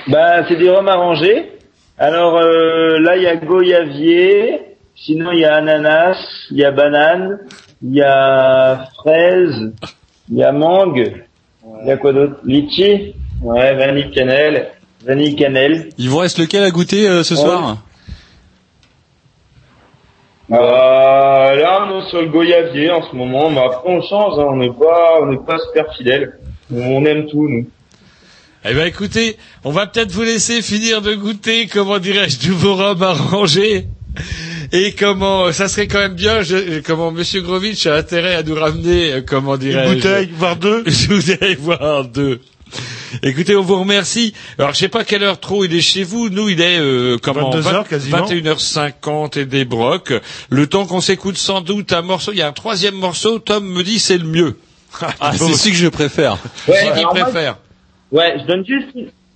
Bah, 0.09 0.47
c'est 0.49 0.57
des 0.57 0.70
rhums 0.70 0.89
arrangés. 0.89 1.51
Alors 1.99 2.39
euh, 2.39 2.99
là, 2.99 3.16
il 3.16 3.25
y 3.25 3.27
a 3.27 3.37
goyavier. 3.37 4.68
Sinon, 5.05 5.33
il 5.33 5.41
y 5.41 5.45
a 5.45 5.57
ananas, 5.57 6.16
il 6.51 6.59
y 6.59 6.65
a 6.65 6.70
banane, 6.70 7.39
il 7.83 7.95
y 7.95 8.03
a 8.03 8.89
fraise, 9.01 9.73
il 10.31 10.37
y 10.37 10.43
a 10.43 10.53
mangue. 10.53 11.25
Il 11.83 11.89
y 11.89 11.91
a 11.91 11.97
quoi 11.97 12.12
d'autre? 12.12 12.37
Litchi? 12.45 13.15
Ouais, 13.43 13.75
vanille 13.75 14.11
cannelle. 14.11 14.73
Vanille 15.07 15.37
cannelle. 15.37 15.91
Il 15.99 16.09
vous 16.11 16.19
reste 16.19 16.39
lequel 16.39 16.65
à 16.65 16.70
goûter 16.70 17.09
euh, 17.09 17.23
ce 17.23 17.35
Ouais. 17.35 17.41
soir 17.41 17.79
Euh, 20.51 20.57
là, 20.57 21.87
on 21.87 22.01
est 22.01 22.09
sur 22.09 22.23
le 22.23 22.29
goyavier 22.29 22.91
en 22.91 23.03
ce 23.09 23.15
moment, 23.15 23.51
mais 23.51 23.61
après 23.61 23.83
on 23.91 24.01
change, 24.03 24.39
hein, 24.39 24.47
on 24.49 24.57
n'est 24.57 24.73
pas, 24.73 25.20
on 25.20 25.27
n'est 25.27 25.45
pas 25.45 25.59
super 25.59 25.95
fidèle. 25.95 26.39
On 26.73 27.05
aime 27.05 27.27
tout, 27.27 27.47
nous. 27.49 27.66
Eh 28.65 28.75
ben 28.75 28.87
écoutez, 28.87 29.37
on 29.65 29.70
va 29.70 29.87
peut-être 29.87 30.11
vous 30.11 30.23
laisser 30.23 30.62
finir 30.62 31.03
de 31.03 31.15
goûter, 31.15 31.66
comment 31.66 31.99
dirais-je, 31.99 32.39
du 32.39 32.51
vos 32.51 32.75
rhum 32.75 33.03
arrangé. 33.03 33.87
Et 34.73 34.93
comment, 34.93 35.51
ça 35.53 35.69
serait 35.69 35.86
quand 35.86 35.99
même 35.99 36.15
bien, 36.15 36.43
je- 36.43 36.81
comment 36.81 37.11
Monsieur 37.11 37.40
Grovitch 37.40 37.86
a 37.86 37.97
intérêt 37.97 38.35
à 38.35 38.43
nous 38.43 38.55
ramener, 38.55 39.12
euh, 39.12 39.20
comment 39.27 39.57
dirais-je. 39.57 39.95
bouteille, 39.95 40.31
voire 40.36 40.57
deux. 40.57 40.85
Je 40.86 41.09
voudrais 41.12 41.55
voir 41.55 42.05
deux. 42.05 42.40
Écoutez, 43.23 43.57
on 43.57 43.62
vous 43.62 43.81
remercie. 43.81 44.35
Alors, 44.59 44.74
je 44.74 44.78
sais 44.81 44.89
pas 44.89 45.03
quelle 45.03 45.23
heure 45.23 45.40
trop 45.40 45.65
il 45.65 45.74
est 45.74 45.81
chez 45.81 46.03
vous. 46.03 46.28
Nous, 46.28 46.51
il 46.51 46.61
est 46.61 46.78
euh, 46.78 47.16
comment 47.23 47.51
22 47.51 47.66
heures, 47.69 47.73
20 47.85 47.89
quasiment. 47.89 48.27
21h50 48.27 49.39
et 49.39 49.47
des 49.47 49.65
brocs. 49.65 50.12
Le 50.51 50.66
temps 50.66 50.85
qu'on 50.85 51.01
s'écoute 51.01 51.39
sans 51.39 51.62
doute 51.62 51.95
un 51.95 52.03
morceau. 52.03 52.32
Il 52.32 52.39
y 52.39 52.43
a 52.43 52.49
un 52.49 52.53
troisième 52.53 52.95
morceau. 52.97 53.39
Tom 53.39 53.66
me 53.66 53.82
dit 53.82 53.99
c'est 53.99 54.19
le 54.19 54.27
mieux. 54.27 54.59
Ah, 55.20 55.32
c'est 55.32 55.55
celui 55.55 55.70
que 55.73 55.77
je 55.78 55.89
préfère. 55.89 56.32
Ouais, 56.66 56.74
c'est 56.78 56.93
qui 56.93 56.99
alors 56.99 57.15
moi, 57.15 57.24
préfère. 57.24 57.57
Ouais, 58.12 58.35
je 58.40 58.47
donne 58.47 58.65
juste, 58.66 58.89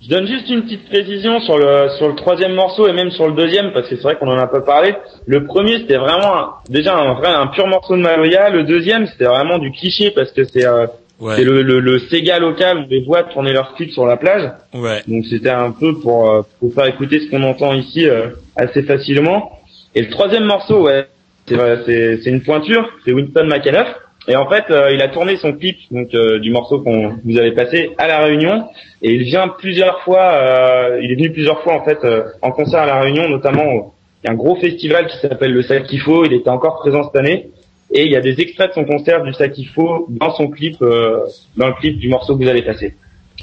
je 0.03 0.09
donne 0.09 0.27
juste 0.27 0.49
une 0.51 0.63
petite 0.63 0.89
précision 0.89 1.41
sur 1.41 1.59
le 1.59 1.89
sur 1.99 2.09
le 2.09 2.15
troisième 2.17 2.55
morceau 2.55 2.89
et 2.89 2.93
même 2.93 3.11
sur 3.13 3.29
le 3.29 3.35
deuxième 3.35 3.73
parce 3.73 3.89
que 3.89 3.97
c'est 3.97 4.03
vrai 4.03 4.17
qu'on 4.17 4.29
en 4.29 4.39
a 4.39 4.47
pas 4.49 4.61
parlé. 4.61 4.95
Le 5.27 5.45
premier 5.45 5.79
c'était 5.79 5.97
vraiment 5.97 6.37
un- 6.37 6.51
déjà 6.69 6.97
un 6.97 7.15
vrai 7.15 7.29
un 7.29 7.47
pur 7.49 7.67
morceau 7.69 7.97
de 7.97 8.03
Maria. 8.03 8.51
Le 8.51 8.65
deuxième 8.65 9.07
c'était 9.07 9.27
vraiment 9.27 9.59
du 9.59 9.71
cliché 9.71 10.11
parce 10.11 10.33
que 10.33 10.45
c'est 10.45 10.67
euh, 10.67 10.87
Ouais. 11.21 11.37
c'est 11.37 11.45
le, 11.45 11.63
le 11.63 11.79
le 11.79 12.01
Sega 12.01 12.41
local 12.41 12.79
on 12.79 12.89
les 12.89 13.05
voit 13.05 13.23
tourner 13.23 13.53
leurs 13.53 13.75
clips 13.77 13.93
sur 13.93 14.07
la 14.07 14.17
plage. 14.17 14.51
Ouais. 14.75 15.03
Donc 15.07 15.25
c'était 15.31 15.51
un 15.51 15.71
peu 15.71 16.01
pour 16.01 16.29
euh, 16.29 16.43
pour 16.59 16.75
faire 16.75 16.87
écouter 16.87 17.21
ce 17.21 17.31
qu'on 17.31 17.45
entend 17.45 17.73
ici 17.75 18.09
euh, 18.09 18.31
assez 18.57 18.83
facilement. 18.83 19.61
Et 19.95 20.03
le 20.03 20.11
troisième 20.11 20.45
morceau 20.45 20.83
ouais 20.83 21.07
c'est 21.47 22.19
c'est 22.23 22.31
une 22.31 22.43
pointure, 22.43 22.89
c'est 23.05 23.13
Winston 23.13 23.45
McAnuff. 23.47 23.87
Et 24.29 24.37
en 24.37 24.49
fait, 24.49 24.65
euh, 24.71 24.93
il 24.93 25.03
a 25.03 25.09
tourné 25.09 25.37
son 25.37 25.53
clip 25.53 25.79
donc 25.91 26.15
euh, 26.15 26.39
du 26.39 26.51
morceau 26.51 26.81
qu'on 26.81 27.15
vous 27.25 27.39
avez 27.39 27.53
passé 27.53 27.91
à 27.99 28.07
la 28.07 28.21
Réunion 28.21 28.65
et 29.03 29.11
il 29.13 29.23
vient 29.25 29.49
plusieurs 29.49 30.01
fois. 30.03 30.33
euh, 30.35 31.01
il 31.03 31.11
est 31.11 31.17
venu 31.17 31.33
plusieurs 31.33 31.61
fois 31.63 31.75
en 31.75 31.85
fait 31.85 31.99
euh, 32.05 32.23
en 32.41 32.53
concert 32.53 32.81
à 32.83 32.87
la 32.87 33.01
Réunion, 33.01 33.29
notamment 33.29 33.65
au- 33.65 33.93
il 34.23 34.29
y 34.29 34.31
a 34.31 34.33
un 34.33 34.37
gros 34.37 34.55
festival 34.55 35.09
qui 35.09 35.19
s'appelle 35.19 35.53
le 35.53 35.63
Sakifo. 35.63 36.25
Il 36.25 36.33
était 36.35 36.51
encore 36.51 36.77
présent 36.79 37.03
cette 37.03 37.17
année 37.17 37.49
et 37.93 38.05
il 38.05 38.13
y 38.13 38.17
a 38.17 38.21
des 38.21 38.41
extraits 38.41 38.69
de 38.71 38.75
son 38.75 38.85
concert 38.85 39.25
du 39.25 39.33
Sakifo 39.35 40.07
dans 40.11 40.31
son 40.33 40.47
clip, 40.49 40.77
euh, 40.83 41.19
dans 41.57 41.67
le 41.67 41.75
clip 41.75 41.99
du 41.99 42.09
morceau 42.09 42.37
que 42.39 42.45
vous 42.45 42.49
allez 42.49 42.63
passer. 42.63 42.95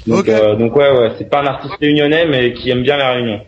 Donc, 0.06 0.28
euh, 0.30 0.54
donc 0.56 0.74
ouais, 0.76 0.90
ouais, 0.90 1.10
c'est 1.18 1.28
pas 1.28 1.42
un 1.42 1.46
artiste 1.46 1.74
réunionnais 1.78 2.24
mais 2.26 2.54
qui 2.54 2.70
aime 2.70 2.82
bien 2.82 2.96
la 2.96 3.12
Réunion. 3.12 3.40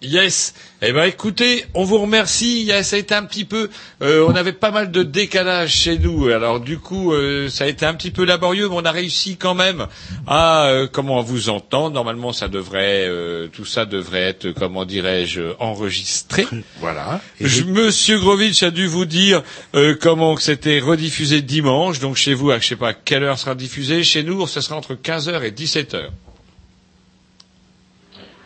Yes. 0.00 0.54
Eh 0.80 0.92
ben 0.92 1.04
écoutez, 1.06 1.64
on 1.74 1.82
vous 1.82 1.98
remercie. 1.98 2.70
Ça 2.84 2.94
a 2.94 2.98
été 3.00 3.16
un 3.16 3.24
petit 3.24 3.44
peu, 3.44 3.68
euh, 4.00 4.24
on 4.28 4.36
avait 4.36 4.52
pas 4.52 4.70
mal 4.70 4.92
de 4.92 5.02
décalage 5.02 5.74
chez 5.74 5.98
nous. 5.98 6.28
Alors 6.28 6.60
du 6.60 6.78
coup, 6.78 7.12
euh, 7.12 7.48
ça 7.48 7.64
a 7.64 7.66
été 7.66 7.84
un 7.84 7.94
petit 7.94 8.12
peu 8.12 8.24
laborieux, 8.24 8.68
mais 8.68 8.76
on 8.76 8.84
a 8.84 8.92
réussi 8.92 9.36
quand 9.36 9.54
même 9.54 9.88
à 10.28 10.66
euh, 10.66 10.86
comment 10.86 11.20
vous 11.22 11.48
entendre. 11.48 11.94
Normalement, 11.94 12.32
ça 12.32 12.46
devrait, 12.46 13.06
euh, 13.08 13.48
tout 13.48 13.64
ça 13.64 13.86
devrait 13.86 14.20
être, 14.22 14.52
comment 14.52 14.84
dirais-je, 14.84 15.40
enregistré. 15.58 16.46
Voilà. 16.80 17.20
Je- 17.40 17.64
Monsieur 17.64 18.18
Grovitch 18.20 18.62
a 18.62 18.70
dû 18.70 18.86
vous 18.86 19.04
dire 19.04 19.42
euh, 19.74 19.96
comment 20.00 20.36
que 20.36 20.42
c'était 20.42 20.78
rediffusé 20.78 21.42
dimanche. 21.42 21.98
Donc 21.98 22.14
chez 22.14 22.34
vous, 22.34 22.52
à 22.52 22.60
je 22.60 22.68
sais 22.68 22.76
pas 22.76 22.94
quelle 22.94 23.24
heure 23.24 23.38
sera 23.38 23.56
diffusé. 23.56 24.04
Chez 24.04 24.22
nous, 24.22 24.46
ce 24.46 24.60
sera 24.60 24.76
entre 24.76 24.94
15h 24.94 25.42
et 25.42 25.50
17h. 25.50 26.04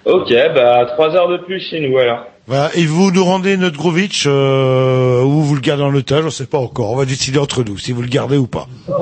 Ok, 0.04 0.32
bah 0.54 0.86
trois 0.86 1.14
heures 1.14 1.28
de 1.28 1.36
plus 1.38 1.60
chez 1.60 1.80
nous 1.80 1.96
alors. 1.98 2.26
Voilà. 2.48 2.70
Et 2.74 2.84
vous 2.86 3.12
nous 3.12 3.24
rendez 3.24 3.56
notre 3.56 3.76
Grovitch, 3.78 4.24
euh, 4.26 5.22
ou 5.22 5.42
vous 5.42 5.54
le 5.54 5.60
gardez 5.60 5.84
en 5.84 5.94
otage, 5.94 6.24
on 6.26 6.30
sait 6.30 6.46
pas 6.46 6.58
encore. 6.58 6.90
On 6.90 6.96
va 6.96 7.04
décider 7.04 7.38
entre 7.38 7.62
nous 7.62 7.78
si 7.78 7.92
vous 7.92 8.02
le 8.02 8.08
gardez 8.08 8.36
ou 8.36 8.46
pas. 8.48 8.66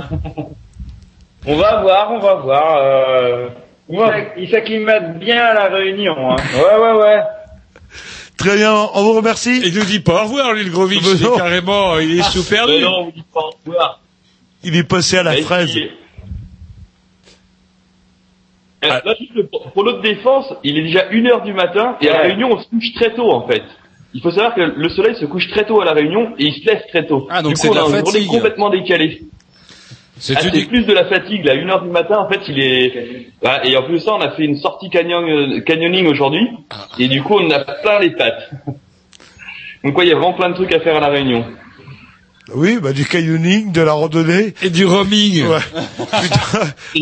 On 1.47 1.57
va 1.57 1.81
voir, 1.81 2.13
on 2.13 2.19
va 2.19 2.35
voir. 2.35 2.77
Euh... 2.83 3.49
Il 3.89 3.99
s'ac- 3.99 4.33
Il 4.37 4.51
s'acclimate 4.51 5.19
bien 5.19 5.43
à 5.43 5.55
la 5.55 5.69
Réunion. 5.75 6.15
Hein. 6.33 6.37
Ouais, 6.55 6.79
ouais, 6.79 6.99
ouais. 7.01 7.21
Très 8.37 8.57
bien, 8.57 8.75
on 8.95 9.03
vous 9.05 9.15
remercie. 9.15 9.59
Il 9.65 9.75
nous 9.75 9.85
dit 9.87 10.01
pas 10.01 10.21
au 10.21 10.25
revoir, 10.25 10.53
lui, 10.53 10.65
le 10.65 10.71
Grovitch. 10.71 11.03
Carrément, 11.37 11.99
il 11.99 12.21
est 12.21 12.23
sous 12.25 12.45
perdu. 12.45 12.75
Mais 12.75 12.81
non, 12.83 12.91
on 13.01 13.05
vous 13.07 13.13
dit 13.13 13.25
pas 13.33 13.41
au 13.41 13.51
revoir. 13.67 14.01
Il 14.63 14.77
est 14.77 14.85
passé 14.85 15.17
à 15.17 15.23
la 15.23 15.31
Mais 15.33 15.41
fraise. 15.43 15.75
Euh, 18.85 18.89
Là, 18.89 19.15
juste 19.19 19.35
le- 19.35 19.47
pour, 19.47 19.85
notre 19.85 20.01
défense, 20.01 20.53
il 20.65 20.79
est 20.79 20.83
déjà 20.83 21.07
une 21.11 21.27
heure 21.27 21.43
du 21.43 21.53
matin 21.53 21.97
et 22.01 22.09
à 22.09 22.15
la. 22.15 22.21
Réunion, 22.23 22.49
on 22.53 22.59
se 22.61 22.69
couche 22.69 22.93
très 22.95 23.13
tôt 23.15 23.31
en 23.31 23.47
fait. 23.47 23.63
Il 24.15 24.23
faut 24.23 24.31
savoir 24.31 24.55
que 24.55 24.61
le 24.63 24.89
soleil 24.89 25.15
se 25.17 25.27
couche 25.27 25.49
très 25.51 25.65
tôt 25.65 25.81
à 25.81 25.85
la 25.85 25.93
Réunion 25.93 26.33
et 26.39 26.47
il 26.47 26.55
se 26.55 26.67
lève 26.67 26.83
très 26.89 27.07
tôt. 27.07 27.29
Ah, 27.31 27.43
donc 27.43 27.53
du 27.53 27.57
c'est 27.61 27.69
coup, 27.69 27.75
de 27.75 27.81
on 27.81 27.89
la 27.91 27.97
fatigue. 27.99 28.27
complètement 28.27 28.71
décalée. 28.71 29.23
C'est 30.17 30.35
Ah, 30.37 30.41
c'est 30.43 30.69
plus 30.69 30.85
de 30.85 30.93
la 30.93 31.07
fatigue, 31.07 31.45
là, 31.47 31.55
une 31.55 31.71
heure 31.71 31.83
du 31.83 31.89
matin, 31.89 32.19
en 32.19 32.29
fait, 32.29 32.41
il 32.49 32.59
est, 32.59 33.29
Ah, 33.45 33.61
et 33.65 33.75
en 33.77 33.83
plus 33.85 33.95
de 33.95 33.99
ça, 34.01 34.13
on 34.15 34.21
a 34.21 34.31
fait 34.33 34.45
une 34.45 34.57
sortie 34.57 34.91
canyon, 34.91 35.25
euh, 35.29 35.61
canyoning 35.61 36.07
aujourd'hui, 36.09 36.47
et 36.99 37.09
du 37.09 37.23
coup, 37.23 37.37
on 37.39 37.51
a 37.51 37.61
plein 37.61 38.01
les 38.01 38.11
pattes. 38.11 38.51
Donc, 39.85 39.97
ouais, 39.97 40.05
il 40.07 40.09
y 40.11 40.13
a 40.13 40.17
vraiment 40.17 40.35
plein 40.35 40.51
de 40.51 40.55
trucs 40.55 40.75
à 40.75 40.81
faire 40.81 40.97
à 40.97 41.01
la 41.01 41.09
Réunion. 41.09 41.45
Oui, 42.55 42.79
bah 42.83 42.93
du 42.93 43.05
canyoning, 43.05 43.73
de 43.73 43.81
la 43.81 43.93
randonnée. 43.93 44.55
Et 44.63 44.71
du 44.71 44.85
roaming. 44.87 45.47
Ouais. 45.47 45.59
Putain. 46.23 46.61
Ouais. 46.97 47.01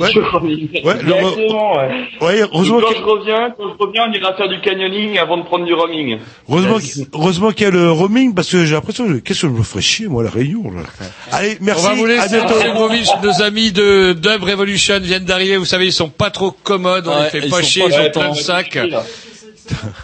Ouais, 0.85 1.03
le 1.03 1.12
re- 1.12 1.33
Exactement, 1.33 1.73
ouais. 1.77 1.89
Ouais, 2.20 2.41
heureusement 2.43 2.81
Donc, 2.81 2.91
quand 2.95 2.99
je 2.99 3.05
reviens, 3.05 3.55
quand 3.57 3.65
je 3.69 3.85
reviens, 3.85 4.03
on 4.09 4.12
ira 4.12 4.35
faire 4.37 4.49
du 4.49 4.61
canyoning 4.61 5.19
avant 5.19 5.39
de 5.39 5.43
prendre 5.45 5.65
du 5.65 5.75
roaming. 5.75 6.19
Heureusement, 6.49 6.79
qu'il- 6.79 7.07
heureusement 7.15 7.51
qu'il 7.53 7.65
y 7.65 7.66
a 7.66 7.70
le 7.70 7.91
roaming 7.91 8.35
parce 8.35 8.51
que 8.51 8.65
j'ai 8.65 8.75
l'impression 8.75 9.07
que 9.09 9.15
qu'est-ce 9.19 9.43
que 9.43 9.49
je 9.49 9.53
me 9.53 9.62
ferais 9.62 9.81
chier 9.83 10.07
moi 10.09 10.23
la 10.23 10.31
réunion 10.31 10.65
là. 10.70 10.83
Allez, 11.33 11.57
merci. 11.61 11.85
On 11.87 11.89
va 11.89 11.95
vous 11.95 12.05
à 12.05 12.09
laisser, 12.09 12.39
Grovitch. 12.75 13.09
Nos 13.23 13.43
amis 13.43 13.73
de 13.73 14.12
Dub 14.12 14.43
Revolution 14.43 14.99
viennent 15.01 15.25
d'arriver. 15.25 15.57
Vous 15.57 15.65
savez, 15.65 15.87
ils 15.87 15.93
sont 15.93 16.09
pas 16.11 16.31
trop 16.31 16.51
commodes. 16.51 17.07
On 17.09 17.11
Ouais, 17.16 17.25
les 17.25 17.31
fait 17.31 17.41
ils 17.45 17.51
pas 17.51 17.62
sont 17.62 17.69
chier. 17.69 17.83
pas 17.83 17.89
Ils 17.89 18.07
ont 18.07 18.11
plein 18.11 18.31
de 18.33 18.37
sacs. 18.37 18.79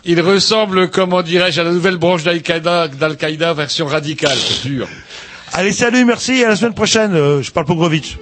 Ils 0.04 0.20
ressemblent, 0.20 0.90
comment 0.90 1.22
dirais-je, 1.22 1.58
à 1.60 1.64
la 1.64 1.70
nouvelle 1.72 1.96
branche 1.96 2.22
d'Al-Qaïda, 2.22 2.88
d'Al-Qaïda 2.88 3.54
version 3.54 3.86
radicale. 3.86 4.36
C'est 4.36 4.68
dur. 4.68 4.86
Allez, 5.56 5.70
salut, 5.70 6.04
merci 6.04 6.32
et 6.32 6.44
à 6.44 6.48
la 6.48 6.56
semaine 6.56 6.74
prochaine. 6.74 7.14
Euh, 7.14 7.40
je 7.40 7.52
parle 7.52 7.64
pour 7.64 7.76
Grovitch. 7.76 8.18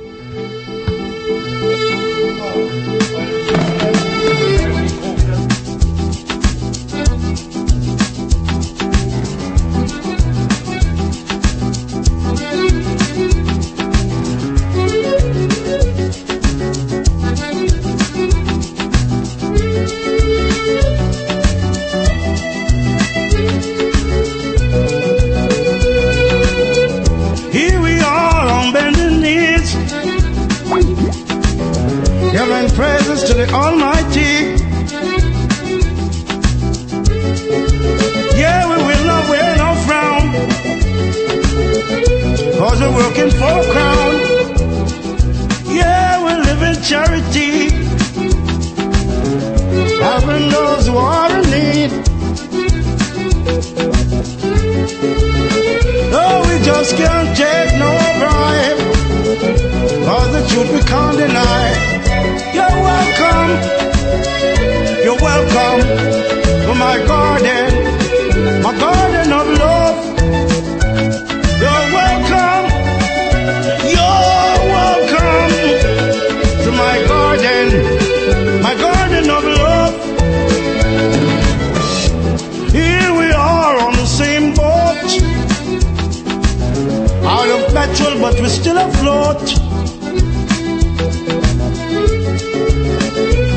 Still 88.30 88.78
afloat. 88.78 89.42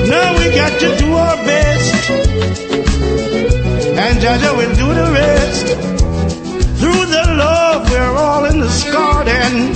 Now 0.10 0.38
we 0.40 0.46
got 0.56 0.80
to 0.80 0.98
do 0.98 1.14
our 1.14 1.38
best, 1.46 2.10
and 4.04 4.20
Jaja 4.20 4.58
will 4.58 4.76
do 4.76 4.88
the 5.02 5.12
rest. 5.14 5.68
Through 6.80 7.06
the 7.16 7.26
love, 7.38 7.90
we're 7.92 8.16
all 8.18 8.46
in 8.46 8.60
this 8.60 8.84
garden. 8.92 9.76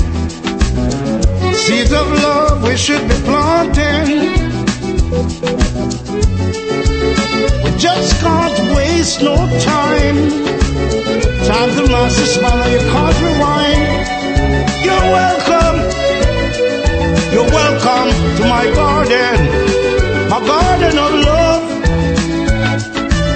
Seeds 1.53 1.93
of 1.93 2.07
love 2.23 2.63
we 2.63 2.75
should 2.75 3.07
be 3.07 3.15
planting. 3.29 4.07
We 7.63 7.71
just 7.77 8.19
can't 8.21 8.75
waste 8.75 9.21
no 9.21 9.35
time. 9.59 10.17
Time 11.45 11.69
to 11.77 11.91
master 11.91 12.25
smile, 12.25 12.71
you 12.71 12.79
can't 12.91 13.21
rewind. 13.21 14.18
You're 14.85 15.07
welcome. 15.17 15.77
You're 17.33 17.51
welcome 17.51 18.09
to 18.37 18.43
my 18.55 18.65
garden, 18.73 19.37
my 20.29 20.39
garden 20.51 20.97
of 21.05 21.13
love. 21.29 21.63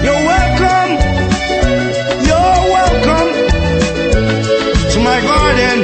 You're 0.06 0.24
welcome. 0.32 0.92
You're 2.28 2.60
welcome 2.78 3.30
to 4.94 5.00
my 5.10 5.20
garden, 5.22 5.78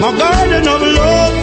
my 0.00 0.10
garden 0.18 0.68
of 0.68 0.82
love. 0.82 1.41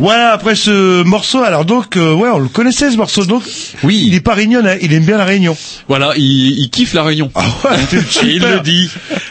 Voilà, 0.00 0.32
après 0.32 0.54
ce 0.54 1.02
morceau, 1.04 1.42
alors 1.42 1.64
donc, 1.66 1.96
euh, 1.96 2.14
ouais, 2.14 2.30
on 2.32 2.38
le 2.38 2.48
connaissait 2.48 2.90
ce 2.90 2.96
morceau, 2.96 3.26
donc. 3.26 3.42
Oui. 3.82 4.02
Il 4.06 4.14
est 4.14 4.20
pas 4.20 4.34
réunionnais, 4.34 4.78
il 4.80 4.92
aime 4.94 5.04
bien 5.04 5.18
la 5.18 5.24
Réunion. 5.26 5.56
Voilà, 5.88 6.14
il, 6.16 6.58
il 6.58 6.70
kiffe 6.70 6.94
la 6.94 7.02
Réunion. 7.02 7.30
Ah 7.34 7.44
ouais, 7.64 7.76
Et 8.22 8.26
il 8.36 8.42
le 8.42 8.60
dit. 8.60 8.88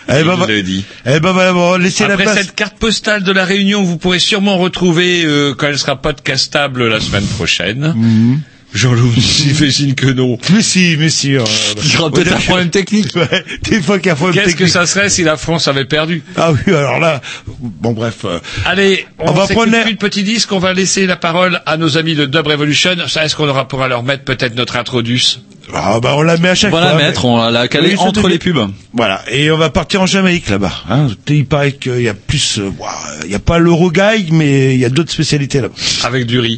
Eh 0.07 0.23
ben, 0.23 0.33
il 0.33 0.39
va- 0.39 0.45
le 0.45 0.61
dit. 0.63 0.85
Eh 1.05 1.19
ben, 1.19 1.31
voilà, 1.31 1.53
bon, 1.53 1.75
laissez 1.77 2.05
la 2.05 2.13
Après 2.13 2.25
place. 2.25 2.37
cette 2.37 2.55
carte 2.55 2.77
postale 2.77 3.23
de 3.23 3.31
la 3.31 3.45
Réunion, 3.45 3.81
vous 3.83 3.97
pourrez 3.97 4.19
sûrement 4.19 4.57
retrouver 4.57 5.23
euh, 5.25 5.55
quand 5.57 5.67
elle 5.67 5.79
sera 5.79 5.95
podcastable 5.95 6.87
la 6.87 6.99
semaine 6.99 7.25
prochaine. 7.25 7.93
Mhm. 7.95 8.39
Jean-Loup 8.39 8.39
il 8.75 9.53
fait 9.55 9.71
signe 9.71 9.93
que 9.95 10.07
non. 10.07 10.37
Mais 10.53 10.61
si, 10.61 10.95
mais 10.99 11.09
si. 11.09 11.35
euh, 11.35 11.43
Il 11.83 11.93
y 11.93 11.97
aura 11.97 12.11
peut-être 12.11 12.33
un 12.35 12.39
problème 12.39 12.69
technique. 12.69 13.07
Ouais, 13.15 13.43
des 13.63 13.81
fois 13.81 13.97
qu'il 13.97 14.07
y 14.07 14.09
a 14.09 14.13
un 14.13 14.15
problème 14.15 14.43
Qu'est-ce 14.43 14.55
que 14.55 14.67
ça 14.67 14.85
serait 14.85 15.09
si 15.09 15.23
la 15.23 15.35
France 15.37 15.67
avait 15.67 15.85
perdu? 15.85 16.23
Ah 16.37 16.51
oui, 16.51 16.73
alors 16.73 16.99
là, 16.99 17.21
bon 17.59 17.91
bref. 17.93 18.17
euh, 18.25 18.39
Allez, 18.65 19.05
on, 19.17 19.29
On 19.29 19.33
va 19.33 19.47
prendre- 19.47 19.81
plus 19.83 19.93
de 19.93 19.97
petits 19.97 20.23
disques, 20.23 20.51
on 20.51 20.59
va 20.59 20.73
laisser 20.73 21.05
la 21.07 21.15
parole 21.15 21.61
à 21.65 21.77
nos 21.77 21.97
amis 21.97 22.15
de 22.15 22.25
Dub 22.25 22.45
Revolution. 22.47 22.91
Ça, 23.07 23.25
est-ce 23.25 23.35
qu'on 23.35 23.47
aura 23.49 23.67
pourra 23.67 23.87
leur 23.87 24.03
mettre 24.03 24.23
peut-être 24.23 24.55
notre 24.55 24.75
introduce? 24.77 25.41
Ah 25.71 25.99
bah 26.01 26.13
on 26.17 26.23
la 26.23 26.35
met 26.37 26.49
à 26.49 26.55
chaque 26.55 26.73
On 26.73 26.77
va 26.77 26.81
fois. 26.81 26.91
la 26.93 26.97
mais- 26.97 27.03
mettre, 27.09 27.25
on 27.25 27.37
va 27.37 27.51
la 27.51 27.67
caler 27.67 27.89
Oui, 27.89 27.95
entre 27.99 28.27
les 28.27 28.39
pubs. 28.39 28.57
Voilà, 28.93 29.21
et 29.31 29.51
on 29.51 29.57
va 29.57 29.69
partir 29.69 30.01
en 30.01 30.07
Jamaïque 30.07 30.49
là-bas. 30.49 30.71
Hein. 30.89 31.09
Il 31.27 31.45
paraît 31.45 31.73
qu'il 31.73 32.01
y 32.01 32.09
a 32.09 32.15
plus, 32.15 32.57
euh, 32.57 32.71
il 33.25 33.31
y 33.31 33.35
a 33.35 33.39
pas 33.39 33.59
l'Euroguay, 33.59 34.25
mais 34.31 34.73
il 34.73 34.79
y 34.79 34.85
a 34.85 34.89
d'autres 34.89 35.11
spécialités 35.11 35.61
là-bas. 35.61 35.75
Avec 36.05 36.25
du 36.25 36.39
riz. 36.39 36.57